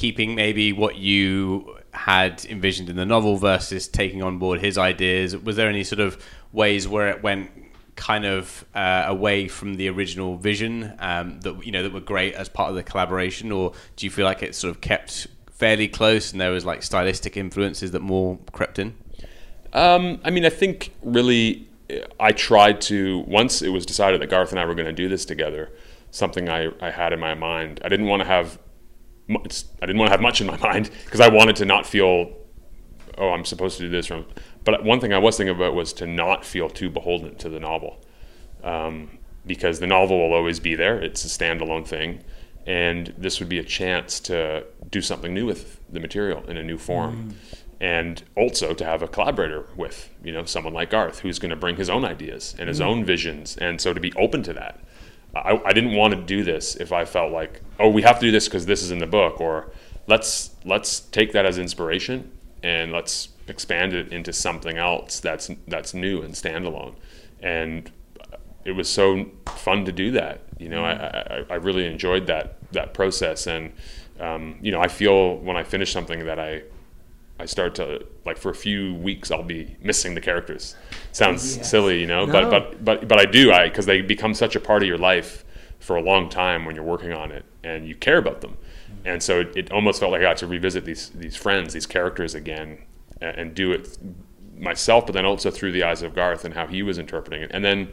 keeping 0.00 0.34
maybe 0.34 0.72
what 0.72 0.96
you 0.96 1.76
had 1.92 2.42
envisioned 2.46 2.88
in 2.88 2.96
the 2.96 3.04
novel 3.04 3.36
versus 3.36 3.86
taking 3.86 4.22
on 4.22 4.38
board 4.38 4.58
his 4.58 4.78
ideas? 4.78 5.36
Was 5.36 5.56
there 5.56 5.68
any 5.68 5.84
sort 5.84 6.00
of 6.00 6.16
ways 6.52 6.88
where 6.88 7.08
it 7.08 7.22
went 7.22 7.50
kind 7.96 8.24
of 8.24 8.64
uh, 8.74 9.04
away 9.06 9.46
from 9.46 9.74
the 9.74 9.86
original 9.90 10.38
vision 10.38 10.94
um, 11.00 11.38
that 11.40 11.66
you 11.66 11.70
know 11.70 11.82
that 11.82 11.92
were 11.92 12.00
great 12.00 12.32
as 12.32 12.48
part 12.48 12.70
of 12.70 12.76
the 12.76 12.82
collaboration, 12.82 13.52
or 13.52 13.74
do 13.96 14.06
you 14.06 14.10
feel 14.10 14.24
like 14.24 14.42
it 14.42 14.54
sort 14.54 14.70
of 14.74 14.80
kept 14.80 15.26
fairly 15.50 15.86
close 15.86 16.32
and 16.32 16.40
there 16.40 16.50
was 16.50 16.64
like 16.64 16.82
stylistic 16.82 17.36
influences 17.36 17.90
that 17.90 18.00
more 18.00 18.38
crept 18.52 18.78
in? 18.78 18.96
Um, 19.74 20.18
I 20.24 20.30
mean, 20.30 20.46
I 20.46 20.50
think 20.50 20.94
really, 21.02 21.68
uh, 21.90 22.06
I 22.18 22.32
tried 22.32 22.80
to 22.92 23.18
once 23.26 23.60
it 23.60 23.68
was 23.68 23.84
decided 23.84 24.22
that 24.22 24.30
Garth 24.30 24.50
and 24.50 24.58
I 24.58 24.64
were 24.64 24.74
going 24.74 24.86
to 24.86 24.94
do 24.94 25.10
this 25.10 25.26
together. 25.26 25.70
Something 26.10 26.48
I, 26.48 26.70
I 26.80 26.90
had 26.90 27.12
in 27.12 27.20
my 27.20 27.34
mind. 27.34 27.80
I 27.84 27.90
didn't 27.90 28.06
want 28.06 28.22
to 28.22 28.26
have, 28.26 28.58
I 29.30 29.86
didn't 29.86 29.98
want 29.98 30.08
to 30.08 30.12
have 30.12 30.20
much 30.20 30.40
in 30.40 30.46
my 30.46 30.56
mind 30.62 30.90
because 31.04 31.20
I 31.20 31.28
wanted 31.28 31.56
to 31.56 31.64
not 31.64 31.86
feel, 31.86 32.32
oh, 33.18 33.30
I'm 33.30 33.44
supposed 33.44 33.78
to 33.78 33.84
do 33.84 33.88
this. 33.88 34.10
Or, 34.10 34.24
but 34.64 34.84
one 34.84 35.00
thing 35.00 35.12
I 35.12 35.18
was 35.18 35.36
thinking 35.36 35.54
about 35.54 35.74
was 35.74 35.92
to 35.94 36.06
not 36.06 36.44
feel 36.44 36.68
too 36.68 36.90
beholden 36.90 37.36
to 37.36 37.48
the 37.48 37.60
novel, 37.60 38.02
um, 38.62 39.18
because 39.46 39.80
the 39.80 39.86
novel 39.86 40.18
will 40.18 40.34
always 40.34 40.60
be 40.60 40.74
there. 40.74 41.00
It's 41.00 41.24
a 41.24 41.28
standalone 41.28 41.86
thing, 41.86 42.22
and 42.66 43.14
this 43.16 43.40
would 43.40 43.48
be 43.48 43.58
a 43.58 43.64
chance 43.64 44.20
to 44.20 44.64
do 44.90 45.00
something 45.00 45.32
new 45.32 45.46
with 45.46 45.80
the 45.88 46.00
material 46.00 46.44
in 46.48 46.56
a 46.56 46.62
new 46.62 46.78
form 46.78 47.34
and 47.80 48.22
also 48.36 48.74
to 48.74 48.84
have 48.84 49.02
a 49.02 49.08
collaborator 49.08 49.66
with 49.74 50.10
you 50.22 50.30
know 50.30 50.44
someone 50.44 50.74
like 50.74 50.90
Garth 50.90 51.20
who's 51.20 51.38
going 51.38 51.50
to 51.50 51.56
bring 51.56 51.76
his 51.76 51.88
own 51.88 52.04
ideas 52.04 52.54
and 52.58 52.68
his 52.68 52.80
own 52.80 53.04
visions 53.04 53.56
and 53.56 53.80
so 53.80 53.94
to 53.94 54.00
be 54.00 54.12
open 54.14 54.42
to 54.42 54.52
that 54.52 54.80
I, 55.34 55.60
I 55.64 55.72
didn't 55.72 55.94
want 55.94 56.14
to 56.14 56.20
do 56.20 56.42
this 56.42 56.76
if 56.76 56.92
I 56.92 57.04
felt 57.04 57.32
like 57.32 57.62
oh 57.78 57.88
we 57.88 58.02
have 58.02 58.18
to 58.20 58.26
do 58.26 58.30
this 58.30 58.48
because 58.48 58.66
this 58.66 58.82
is 58.82 58.90
in 58.90 58.98
the 58.98 59.06
book 59.06 59.40
or 59.40 59.70
let's 60.06 60.50
let's 60.64 61.00
take 61.00 61.32
that 61.32 61.46
as 61.46 61.58
inspiration 61.58 62.30
and 62.62 62.92
let's 62.92 63.28
expand 63.48 63.94
it 63.94 64.12
into 64.12 64.32
something 64.32 64.76
else 64.76 65.20
that's 65.20 65.50
that's 65.66 65.94
new 65.94 66.22
and 66.22 66.34
standalone 66.34 66.94
and 67.42 67.90
it 68.64 68.72
was 68.72 68.88
so 68.88 69.26
fun 69.46 69.84
to 69.86 69.92
do 69.92 70.10
that. 70.12 70.40
You 70.58 70.68
know, 70.68 70.84
I, 70.84 70.92
I, 70.92 71.44
I 71.50 71.54
really 71.54 71.86
enjoyed 71.86 72.26
that 72.26 72.56
that 72.72 72.94
process, 72.94 73.46
and 73.46 73.72
um, 74.18 74.58
you 74.60 74.70
know, 74.70 74.80
I 74.80 74.88
feel 74.88 75.36
when 75.36 75.56
I 75.56 75.62
finish 75.62 75.92
something 75.92 76.24
that 76.26 76.38
I 76.38 76.62
I 77.40 77.46
start 77.46 77.74
to 77.76 78.04
like 78.26 78.36
for 78.36 78.50
a 78.50 78.54
few 78.54 78.94
weeks 78.94 79.30
I'll 79.30 79.42
be 79.42 79.76
missing 79.80 80.14
the 80.14 80.20
characters. 80.20 80.76
Sounds 81.12 81.56
Yes. 81.56 81.70
silly, 81.70 82.00
you 82.00 82.06
know, 82.06 82.26
No. 82.26 82.32
but 82.32 82.50
but 82.50 82.84
but 82.84 83.08
but 83.08 83.18
I 83.18 83.24
do 83.24 83.50
I 83.52 83.68
because 83.68 83.86
they 83.86 84.02
become 84.02 84.34
such 84.34 84.54
a 84.56 84.60
part 84.60 84.82
of 84.82 84.88
your 84.88 84.98
life 84.98 85.44
for 85.78 85.96
a 85.96 86.02
long 86.02 86.28
time 86.28 86.66
when 86.66 86.74
you're 86.76 86.84
working 86.84 87.12
on 87.12 87.32
it 87.32 87.44
and 87.64 87.88
you 87.88 87.94
care 87.94 88.18
about 88.18 88.42
them, 88.42 88.56
mm-hmm. 88.58 89.08
and 89.08 89.22
so 89.22 89.40
it, 89.40 89.56
it 89.56 89.72
almost 89.72 90.00
felt 90.00 90.12
like 90.12 90.20
I 90.20 90.24
got 90.24 90.36
to 90.38 90.46
revisit 90.46 90.84
these 90.84 91.10
these 91.10 91.36
friends, 91.36 91.72
these 91.72 91.86
characters 91.86 92.34
again, 92.34 92.78
and, 93.20 93.36
and 93.38 93.54
do 93.54 93.72
it 93.72 93.98
myself, 94.58 95.06
but 95.06 95.14
then 95.14 95.24
also 95.24 95.50
through 95.50 95.72
the 95.72 95.82
eyes 95.82 96.02
of 96.02 96.14
Garth 96.14 96.44
and 96.44 96.52
how 96.54 96.66
he 96.66 96.82
was 96.82 96.98
interpreting 96.98 97.42
it, 97.42 97.50
and 97.54 97.64
then 97.64 97.88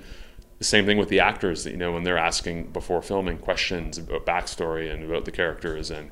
the 0.60 0.66
same 0.66 0.86
thing 0.86 0.98
with 0.98 1.10
the 1.10 1.20
actors 1.20 1.66
you 1.66 1.78
know 1.78 1.92
when 1.92 2.04
they're 2.04 2.18
asking 2.18 2.66
before 2.72 3.02
filming 3.02 3.38
questions 3.38 3.98
about 3.98 4.26
backstory 4.26 4.92
and 4.92 5.04
about 5.04 5.24
the 5.26 5.32
characters 5.32 5.92
and 5.92 6.10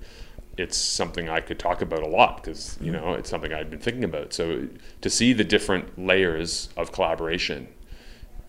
it's 0.58 0.78
something 0.78 1.30
I 1.30 1.42
could 1.42 1.60
talk 1.60 1.82
about 1.82 2.02
a 2.02 2.08
lot 2.08 2.38
because 2.38 2.78
you 2.80 2.92
mm-hmm. 2.92 3.06
know 3.06 3.14
it's 3.14 3.30
something 3.30 3.54
I've 3.54 3.70
been 3.70 3.80
thinking 3.80 4.04
about. 4.04 4.34
So 4.34 4.68
to 5.02 5.10
see 5.10 5.34
the 5.34 5.44
different 5.44 6.00
layers 6.00 6.70
of 6.78 6.92
collaboration 6.92 7.68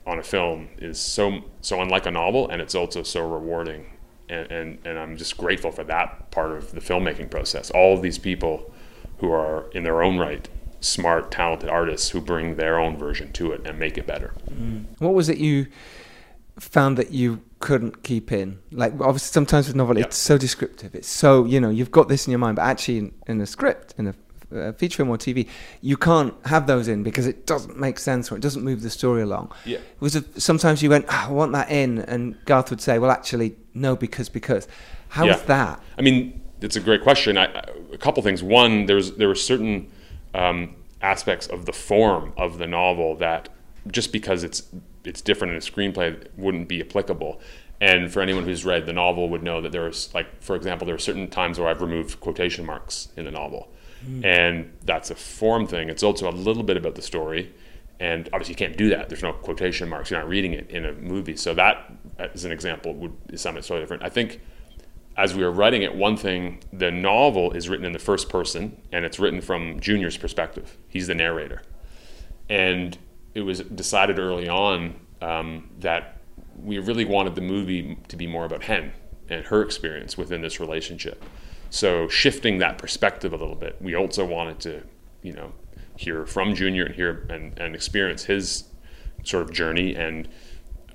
on 0.06 0.18
a 0.18 0.22
film 0.22 0.68
is 0.78 1.00
so 1.00 1.40
so 1.60 1.80
unlike 1.80 2.06
a 2.06 2.10
novel 2.10 2.48
and 2.48 2.62
it's 2.62 2.74
also 2.74 3.02
so 3.02 3.28
rewarding. 3.28 3.92
And, 4.28 4.50
and, 4.50 4.78
and 4.84 4.98
I'm 4.98 5.16
just 5.16 5.36
grateful 5.36 5.70
for 5.70 5.84
that 5.84 6.32
part 6.32 6.50
of 6.50 6.72
the 6.72 6.80
filmmaking 6.80 7.30
process. 7.30 7.70
All 7.70 7.94
of 7.94 8.02
these 8.02 8.18
people 8.18 8.72
who 9.18 9.30
are 9.30 9.70
in 9.70 9.84
their 9.84 10.02
own 10.02 10.18
right 10.18 10.48
smart 10.80 11.30
talented 11.30 11.68
artists 11.68 12.10
who 12.10 12.20
bring 12.20 12.56
their 12.56 12.78
own 12.78 12.96
version 12.96 13.32
to 13.32 13.52
it 13.52 13.66
and 13.66 13.78
make 13.78 13.96
it 13.98 14.06
better. 14.06 14.34
Mm. 14.50 14.84
What 14.98 15.14
was 15.14 15.28
it 15.28 15.38
you 15.38 15.66
found 16.58 16.96
that 16.98 17.12
you 17.12 17.40
couldn't 17.60 18.02
keep 18.02 18.32
in? 18.32 18.58
Like, 18.70 18.92
obviously, 19.00 19.32
sometimes 19.32 19.66
with 19.66 19.76
novel, 19.76 19.96
it's 19.96 20.16
so 20.16 20.36
descriptive. 20.38 20.94
It's 20.94 21.08
so, 21.08 21.44
you 21.44 21.60
know, 21.60 21.70
you've 21.70 21.90
got 21.90 22.08
this 22.08 22.26
in 22.26 22.30
your 22.30 22.38
mind, 22.38 22.56
but 22.56 22.62
actually, 22.62 22.98
in, 22.98 23.12
in 23.26 23.40
a 23.40 23.46
script, 23.46 23.94
in 23.98 24.08
a 24.08 24.14
uh, 24.54 24.72
feature 24.72 24.98
film 24.98 25.08
or 25.10 25.16
TV, 25.18 25.48
you 25.80 25.96
can't 25.96 26.32
have 26.46 26.66
those 26.66 26.86
in 26.86 27.02
because 27.02 27.26
it 27.26 27.46
doesn't 27.46 27.78
make 27.78 27.98
sense 27.98 28.30
or 28.30 28.36
it 28.36 28.40
doesn't 28.42 28.62
move 28.62 28.82
the 28.82 28.90
story 28.90 29.22
along. 29.22 29.52
Yeah. 29.64 29.78
Was 30.00 30.14
it, 30.14 30.40
sometimes 30.40 30.82
you 30.82 30.90
went, 30.90 31.06
"Ah, 31.08 31.28
I 31.28 31.32
want 31.32 31.52
that 31.52 31.70
in, 31.70 31.98
and 32.00 32.36
Garth 32.44 32.70
would 32.70 32.80
say, 32.80 32.98
Well, 32.98 33.10
actually, 33.10 33.56
no, 33.74 33.96
because, 33.96 34.28
because. 34.28 34.68
How 35.08 35.24
Yeah. 35.24 35.32
was 35.32 35.42
that? 35.44 35.80
I 35.98 36.02
mean, 36.02 36.42
it's 36.60 36.76
a 36.76 36.80
great 36.80 37.02
question. 37.02 37.38
I, 37.38 37.46
I- 37.46 37.64
a 37.92 37.98
couple 37.98 38.22
things. 38.22 38.42
One, 38.42 38.86
there's 38.86 39.12
there 39.12 39.28
were 39.28 39.34
certain 39.34 39.90
um, 40.34 40.76
aspects 41.00 41.46
of 41.46 41.64
the 41.64 41.72
form 41.72 42.32
of 42.36 42.58
the 42.58 42.66
novel 42.66 43.14
that 43.16 43.48
just 43.90 44.12
because 44.12 44.42
it's 44.44 44.62
it's 45.06 45.20
different 45.20 45.52
in 45.52 45.56
a 45.58 45.60
screenplay 45.60 46.26
wouldn't 46.36 46.68
be 46.68 46.80
applicable. 46.80 47.40
And 47.80 48.10
for 48.10 48.22
anyone 48.22 48.44
who's 48.44 48.64
read 48.64 48.86
the 48.86 48.92
novel 48.92 49.28
would 49.28 49.42
know 49.42 49.60
that 49.60 49.72
there's 49.72 50.12
like, 50.14 50.42
for 50.42 50.56
example, 50.56 50.86
there 50.86 50.94
are 50.94 50.98
certain 50.98 51.28
times 51.28 51.58
where 51.58 51.68
I've 51.68 51.82
removed 51.82 52.20
quotation 52.20 52.64
marks 52.64 53.08
in 53.16 53.24
the 53.24 53.30
novel, 53.30 53.68
hmm. 54.04 54.24
and 54.24 54.72
that's 54.84 55.10
a 55.10 55.14
form 55.14 55.66
thing. 55.66 55.88
It's 55.88 56.02
also 56.02 56.28
a 56.28 56.32
little 56.32 56.62
bit 56.62 56.76
about 56.76 56.94
the 56.94 57.02
story. 57.02 57.52
And 57.98 58.28
obviously, 58.32 58.52
you 58.52 58.56
can't 58.56 58.76
do 58.76 58.90
that. 58.90 59.08
There's 59.08 59.22
no 59.22 59.32
quotation 59.32 59.88
marks. 59.88 60.10
You're 60.10 60.20
not 60.20 60.28
reading 60.28 60.52
it 60.52 60.70
in 60.70 60.84
a 60.84 60.92
movie. 60.92 61.34
So 61.36 61.54
that, 61.54 61.92
as 62.18 62.44
an 62.44 62.52
example, 62.52 62.94
would 62.94 63.14
is 63.30 63.40
something 63.40 63.62
totally 63.62 63.80
different. 63.80 64.02
I 64.02 64.10
think 64.10 64.40
as 65.16 65.34
we 65.34 65.42
were 65.42 65.50
writing 65.50 65.82
it, 65.82 65.94
one 65.94 66.16
thing, 66.16 66.60
the 66.72 66.90
novel 66.90 67.52
is 67.52 67.68
written 67.68 67.86
in 67.86 67.92
the 67.92 67.98
first 67.98 68.28
person 68.28 68.80
and 68.92 69.04
it's 69.04 69.18
written 69.18 69.40
from 69.40 69.80
Junior's 69.80 70.16
perspective. 70.16 70.76
He's 70.88 71.06
the 71.06 71.14
narrator. 71.14 71.62
And 72.48 72.98
it 73.36 73.42
was 73.42 73.60
decided 73.60 74.18
early 74.18 74.48
on 74.48 74.94
um, 75.20 75.68
that 75.80 76.22
we 76.58 76.78
really 76.78 77.04
wanted 77.04 77.34
the 77.34 77.42
movie 77.42 77.98
to 78.08 78.16
be 78.16 78.26
more 78.26 78.46
about 78.46 78.62
Hen 78.62 78.94
and 79.28 79.44
her 79.44 79.60
experience 79.60 80.16
within 80.16 80.40
this 80.40 80.58
relationship. 80.58 81.22
So 81.68 82.08
shifting 82.08 82.56
that 82.58 82.78
perspective 82.78 83.34
a 83.34 83.36
little 83.36 83.54
bit, 83.54 83.76
we 83.78 83.94
also 83.94 84.24
wanted 84.24 84.58
to, 84.60 84.82
you 85.20 85.34
know, 85.34 85.52
hear 85.96 86.24
from 86.24 86.54
Junior 86.54 86.86
and 86.86 86.94
hear 86.94 87.26
and, 87.28 87.58
and 87.58 87.74
experience 87.74 88.24
his 88.24 88.64
sort 89.22 89.42
of 89.42 89.52
journey 89.52 89.94
and 89.94 90.28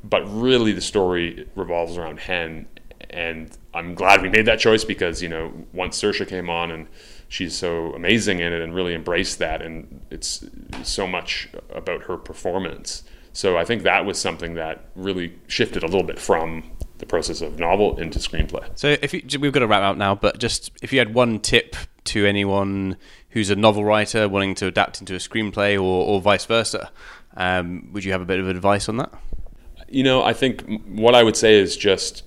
but 0.04 0.24
really 0.26 0.72
the 0.72 0.82
story 0.82 1.48
revolves 1.56 1.96
around 1.96 2.20
Hen 2.22 2.68
and 3.12 3.56
I'm 3.74 3.94
glad 3.94 4.24
we 4.24 4.30
made 4.30 4.48
that 4.48 4.60
choice 4.60 4.84
because 4.84 5.22
you 5.22 5.30
know 5.30 5.54
once 5.74 6.02
Saoirse 6.02 6.28
came 6.28 6.50
on 6.50 6.72
and 6.72 6.88
she's 7.32 7.56
so 7.56 7.94
amazing 7.94 8.42
in 8.42 8.52
it 8.52 8.62
and 8.62 8.76
really 8.76 8.94
embraced 8.94 9.40
that 9.40 9.62
and 9.62 10.02
it's 10.12 10.44
so 10.84 11.08
much 11.08 11.48
about 11.74 12.04
her 12.04 12.18
performance 12.18 13.04
so 13.32 13.58
I 13.58 13.64
think 13.64 13.84
that 13.84 14.06
was 14.06 14.20
something 14.20 14.56
that 14.56 14.90
really 14.96 15.34
shifted 15.48 15.84
a 15.84 15.88
little 15.88 16.04
bit 16.04 16.20
from 16.20 16.70
the 16.98 17.06
process 17.06 17.42
of 17.42 17.58
novel 17.58 17.98
into 17.98 18.20
screenplay 18.20 18.68
So 18.78 18.98
if 19.02 19.14
you, 19.14 19.40
we've 19.40 19.54
got 19.54 19.62
to 19.62 19.68
wrap 19.68 19.82
up 19.82 19.98
now, 19.98 20.14
but 20.14 20.40
just 20.40 20.72
if 20.84 20.92
you 20.92 21.00
had 21.00 21.14
one 21.14 21.40
tip 21.40 21.78
to 22.04 22.26
anyone 22.26 22.98
who's 23.30 23.50
a 23.50 23.56
novel 23.56 23.86
writer 23.86 24.28
wanting 24.28 24.54
to 24.56 24.68
adapt 24.68 25.00
into 25.00 25.16
a 25.16 25.18
screenplay 25.18 25.76
or, 25.76 26.06
or 26.06 26.20
vice 26.20 26.46
versa, 26.46 26.92
um, 27.38 27.90
would 27.94 28.04
you 28.04 28.12
have 28.12 28.22
a 28.22 28.26
bit 28.26 28.40
of 28.40 28.50
advice 28.50 28.90
on 28.90 28.98
that? 28.98 29.14
You 29.88 30.04
know, 30.04 30.22
I 30.22 30.34
think 30.34 30.64
what 30.86 31.16
I 31.16 31.24
would 31.24 31.38
say 31.38 31.58
is 31.58 31.78
just 31.78 32.24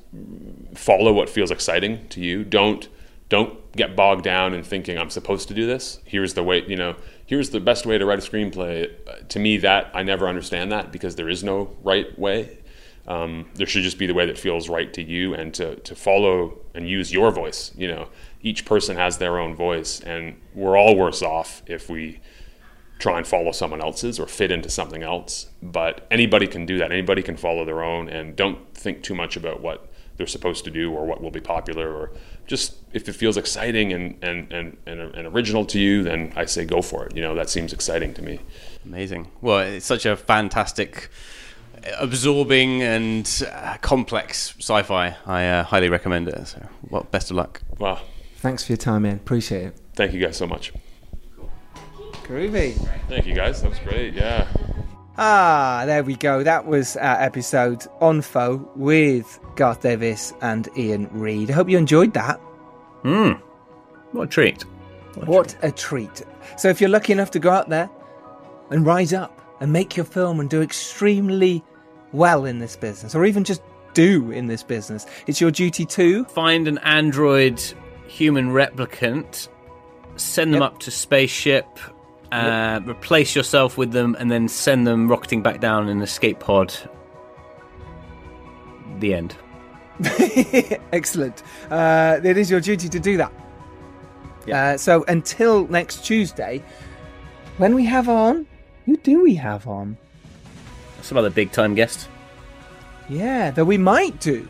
follow 0.75 1.13
what 1.13 1.29
feels 1.29 1.51
exciting 1.51 2.09
to 2.09 2.21
you. 2.21 2.43
Don't 2.45 2.89
don't 3.29 3.73
get 3.73 3.97
bogged 3.97 4.25
down 4.25 4.55
in 4.55 4.63
thinking 4.63 4.99
I'm 4.99 5.11
supposed 5.11 5.49
to 5.49 5.55
do 5.55 5.67
this. 5.67 6.01
Here's 6.05 6.35
the 6.35 6.43
way, 6.43 6.65
you 6.67 6.77
know, 6.77 6.97
here's 7.27 7.51
the 7.51 7.61
best 7.61 7.87
way 7.87 7.99
to 7.99 8.07
write 8.07 8.19
a 8.19 8.23
screenplay. 8.23 8.91
Uh, 9.09 9.25
To 9.29 9.39
me, 9.39 9.57
that 9.59 9.91
I 9.95 10.03
never 10.03 10.29
understand 10.29 10.71
that 10.73 10.93
because 10.93 11.17
there 11.17 11.29
is 11.29 11.43
no 11.43 11.75
right 11.83 12.17
way. 12.19 12.59
Um, 13.07 13.47
there 13.55 13.67
should 13.67 13.83
just 13.83 13.99
be 13.99 14.07
the 14.07 14.15
way 14.15 14.27
that 14.27 14.39
feels 14.39 14.69
right 14.69 14.93
to 14.95 15.03
you 15.03 15.35
and 15.35 15.53
to, 15.55 15.77
to 15.77 15.95
follow 15.95 16.59
and 16.75 16.89
use 16.89 17.13
your 17.13 17.31
voice. 17.31 17.73
You 17.77 17.89
know, 17.89 18.09
each 18.43 18.65
person 18.65 18.97
has 18.97 19.19
their 19.19 19.39
own 19.39 19.55
voice, 19.55 20.01
and 20.01 20.41
we're 20.55 20.79
all 20.79 20.97
worse 20.97 21.23
off 21.23 21.63
if 21.67 21.91
we 21.91 22.21
try 22.99 23.19
and 23.19 23.27
follow 23.27 23.53
someone 23.53 23.83
else's 23.83 24.19
or 24.19 24.27
fit 24.27 24.51
into 24.51 24.71
something 24.71 25.03
else. 25.03 25.49
But 25.63 26.07
anybody 26.11 26.47
can 26.47 26.65
do 26.65 26.79
that. 26.79 26.93
Anybody 26.93 27.23
can 27.23 27.37
follow 27.37 27.65
their 27.65 27.83
own, 27.83 28.09
and 28.09 28.37
don't 28.37 28.75
think 28.75 29.03
too 29.03 29.15
much 29.15 29.37
about 29.37 29.61
what 29.61 29.91
they're 30.17 30.27
supposed 30.27 30.65
to 30.65 30.71
do 30.71 30.93
or 30.93 31.05
what 31.07 31.21
will 31.21 31.31
be 31.31 31.41
popular. 31.41 31.93
Or 31.93 32.11
just 32.47 32.77
if 32.93 33.09
it 33.09 33.15
feels 33.15 33.37
exciting 33.37 33.93
and 33.93 34.23
and, 34.23 34.53
and, 34.53 34.77
and, 34.87 35.01
and 35.01 35.27
original 35.29 35.65
to 35.67 35.79
you, 35.79 36.03
then 36.03 36.33
I 36.37 36.45
say 36.45 36.65
go 36.65 36.83
for 36.83 37.07
it. 37.07 37.17
You 37.17 37.23
know, 37.23 37.35
that 37.35 37.51
seems 37.51 37.73
exciting 37.73 38.15
to 38.15 38.23
me. 38.23 38.41
Amazing. 38.85 39.31
Well, 39.41 39.61
it's 39.61 39.87
such 39.87 40.07
a 40.07 40.17
fantastic 40.17 41.11
absorbing 41.99 42.83
and 42.83 43.43
uh, 43.51 43.77
complex 43.81 44.55
sci-fi. 44.59 45.17
I 45.27 45.47
uh, 45.47 45.65
highly 45.65 45.89
recommend 45.89 46.29
it. 46.29 46.47
So, 46.47 46.67
well, 46.89 47.07
best 47.11 47.31
of 47.31 47.37
luck. 47.37 47.63
Wow. 47.79 48.01
Thanks 48.37 48.65
for 48.65 48.73
your 48.73 48.79
time, 48.79 49.03
man. 49.03 49.17
Appreciate 49.17 49.67
it. 49.67 49.77
Thank 49.95 50.13
you 50.13 50.21
guys 50.21 50.37
so 50.37 50.47
much. 50.47 50.73
Groovy. 52.25 52.75
Thank 53.09 53.27
you 53.27 53.35
guys. 53.35 53.63
That 53.63 53.71
was 53.71 53.79
great. 53.81 54.15
Yeah. 54.15 54.47
Ah, 55.17 55.85
there 55.87 56.03
we 56.03 56.17
go. 56.17 56.43
That 56.43 56.67
was 56.67 56.97
our 56.97 57.21
episode 57.21 57.87
on 58.01 58.21
Foe 58.21 58.69
with 58.75 59.39
Garth 59.55 59.83
Davis 59.83 60.33
and 60.41 60.69
Iain 60.77 61.09
Reid. 61.13 61.51
I 61.51 61.55
hope 61.55 61.69
you 61.69 61.79
enjoyed 61.79 62.13
that. 62.15 62.39
Hmm. 63.03 63.33
What 64.13 64.25
a 64.25 64.27
treat. 64.27 64.63
What 65.27 65.57
a 65.63 65.71
treat. 65.71 66.23
So, 66.57 66.69
if 66.69 66.81
you're 66.81 66.91
lucky 66.91 67.13
enough 67.13 67.31
to 67.33 67.39
go 67.39 67.51
out 67.51 67.69
there 67.69 67.89
and 68.71 68.85
rise 68.85 69.13
up 69.13 69.41
and 69.61 69.73
make 69.73 69.97
your 69.97 70.05
film 70.05 70.41
and 70.41 70.51
do 70.51 70.61
extremely 70.63 71.63
well 72.13 72.45
in 72.45 72.59
this 72.59 72.75
business, 72.77 73.15
or 73.15 73.25
even 73.25 73.45
just 73.45 73.63
do 73.93 74.33
in 74.33 74.49
this 74.49 74.65
business, 74.65 75.07
it's 75.29 75.41
your 75.41 75.53
duty 75.53 75.85
to. 75.87 76.25
Find 76.25 76.67
an 76.67 76.79
android 76.79 77.63
human 78.09 78.51
replicant, 78.51 79.47
send 80.17 80.53
them 80.53 80.63
Yep. 80.63 80.73
up 80.73 80.79
to 80.81 80.91
spaceship, 80.91 81.67
uh, 82.35 82.81
replace 82.87 83.35
yourself 83.37 83.79
with 83.79 83.93
them, 83.93 84.17
and 84.19 84.31
then 84.31 84.49
send 84.49 84.87
them 84.87 85.09
rocketing 85.09 85.43
back 85.43 85.61
down 85.61 85.85
in 85.85 85.97
an 85.97 86.03
escape 86.03 86.41
pod. 86.41 86.75
The 88.99 89.15
end. 89.15 89.37
Excellent. 90.93 91.43
Uh, 91.71 92.21
it 92.23 92.37
is 92.37 92.51
your 92.51 92.61
duty 92.61 92.89
to 92.89 93.01
do 93.01 93.17
that. 93.17 93.33
Uh, 94.53 94.77
so, 94.77 95.05
until 95.09 95.67
next 95.69 96.05
Tuesday, 96.05 96.63
when 97.57 97.75
we 97.75 97.85
have 97.85 98.09
on. 98.09 98.47
Who 98.87 98.97
do 98.99 99.23
we 99.23 99.35
have 99.37 99.67
on? 99.67 99.97
Some 101.03 101.19
other 101.19 101.31
big 101.31 101.53
time 101.53 101.75
guest. 101.75 102.09
Yeah, 103.09 103.51
that 103.53 103.65
we 103.65 103.79
might 103.79 104.21
do. 104.21 104.49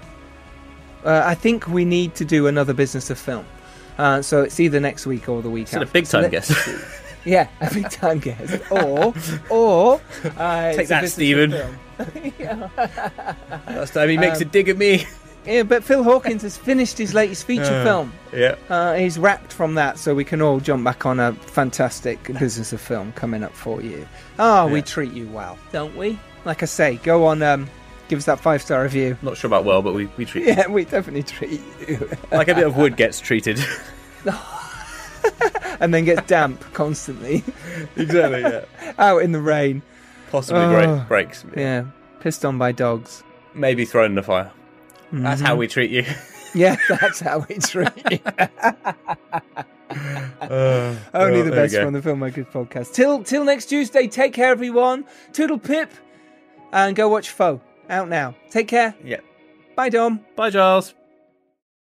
Uh, 1.04 1.22
I 1.24 1.34
think 1.34 1.68
we 1.68 1.84
need 1.84 2.14
to 2.16 2.24
do 2.24 2.46
another 2.46 2.72
business 2.72 3.10
of 3.10 3.18
film. 3.18 3.46
Uh, 3.98 4.22
so 4.22 4.42
it's 4.42 4.58
either 4.58 4.80
next 4.80 5.06
week 5.06 5.28
or 5.28 5.42
the 5.42 5.50
week 5.50 5.68
Is 5.68 5.74
it 5.74 5.82
a 5.82 5.86
big 5.86 6.06
time 6.06 6.22
let's 6.22 6.48
guest? 6.48 6.84
see. 7.24 7.30
Yeah, 7.30 7.48
a 7.60 7.72
big 7.72 7.90
time 7.90 8.18
guest. 8.18 8.60
Or, 8.70 9.14
or 9.50 10.00
uh, 10.36 10.72
Take 10.72 10.88
that, 10.88 11.08
Stephen. 11.08 11.50
film. 11.50 12.70
Last 13.68 13.94
time 13.94 14.08
he 14.08 14.16
makes 14.18 14.36
Um, 14.40 14.42
a 14.42 14.50
dig 14.50 14.68
at 14.68 14.76
me. 14.78 15.06
Yeah, 15.46 15.62
but 15.62 15.84
Phil 15.84 16.02
Hawkins 16.02 16.40
has 16.40 16.56
finished 16.56 16.96
his 16.96 17.12
latest 17.12 17.46
feature 17.46 17.84
film. 17.84 18.14
Yeah. 18.32 18.54
Uh, 18.70 18.94
he's 18.94 19.18
wrapped 19.18 19.52
from 19.52 19.74
that, 19.74 19.98
so 19.98 20.14
we 20.14 20.24
can 20.24 20.40
all 20.40 20.58
jump 20.58 20.82
back 20.84 21.04
on 21.04 21.20
a 21.20 21.34
fantastic 21.34 22.22
business 22.38 22.72
of 22.72 22.80
film 22.80 23.12
coming 23.12 23.42
up 23.42 23.52
for 23.54 23.82
you. 23.82 24.08
Ah, 24.38 24.64
we 24.66 24.76
Yeah. 24.78 24.84
treat 24.86 25.12
you 25.12 25.26
well, 25.26 25.58
don't 25.70 25.94
we? 25.96 26.18
Like 26.46 26.62
I 26.62 26.66
say, 26.66 26.96
go 27.02 27.26
on, 27.26 27.42
um, 27.42 27.68
give 28.08 28.18
us 28.18 28.24
that 28.24 28.40
five 28.40 28.62
star 28.62 28.82
review. 28.84 29.18
Not 29.20 29.36
sure 29.36 29.48
about 29.48 29.66
well, 29.66 29.82
but 29.82 29.92
we, 29.92 30.06
we 30.16 30.24
treat 30.24 30.46
Yeah, 30.46 30.66
we 30.66 30.86
definitely 30.86 31.24
treat 31.24 31.60
you. 31.86 32.08
like 32.32 32.48
a 32.48 32.54
bit 32.54 32.66
of 32.66 32.78
wood 32.78 32.96
gets 32.96 33.20
treated. 33.20 33.58
and 35.80 35.92
then 35.94 36.04
gets 36.04 36.26
damp 36.26 36.60
constantly 36.72 37.42
exactly. 37.96 38.40
Yeah. 38.40 38.64
out 38.98 39.18
in 39.22 39.32
the 39.32 39.40
rain. 39.40 39.82
Possibly 40.30 40.62
Oh. 40.62 40.70
break, 41.06 41.08
breaks. 41.08 41.44
Yeah, 41.56 41.84
pissed 42.20 42.44
on 42.44 42.58
by 42.58 42.72
dogs. 42.72 43.22
Maybe 43.54 43.84
thrown 43.84 44.06
in 44.06 44.14
the 44.16 44.22
fire. 44.22 44.50
That's 45.12 45.40
Mm-hmm. 45.40 45.46
how 45.46 45.56
we 45.56 45.68
treat 45.68 45.90
you. 45.90 46.04
Yeah, 46.54 46.76
that's 46.88 47.20
how 47.20 47.44
we 47.48 47.56
treat 47.58 47.88
you. 48.10 48.18
Only 50.40 50.98
well, 51.12 51.44
the 51.44 51.50
best 51.50 51.74
from 51.76 51.92
the 51.92 52.00
Filmmakers 52.00 52.50
podcast. 52.50 52.92
Till 52.94 53.22
till 53.24 53.44
next 53.44 53.66
Tuesday. 53.66 54.06
Take 54.08 54.32
care, 54.32 54.50
everyone. 54.50 55.04
Toodle 55.32 55.58
pip, 55.58 55.90
and 56.72 56.94
go 56.96 57.08
watch 57.08 57.30
Foe 57.30 57.60
out 57.90 58.08
now. 58.08 58.34
Take 58.50 58.68
care. 58.68 58.94
Yeah. 59.04 59.20
Bye, 59.76 59.88
Dom. 59.88 60.24
Bye, 60.36 60.50
Giles. 60.50 60.94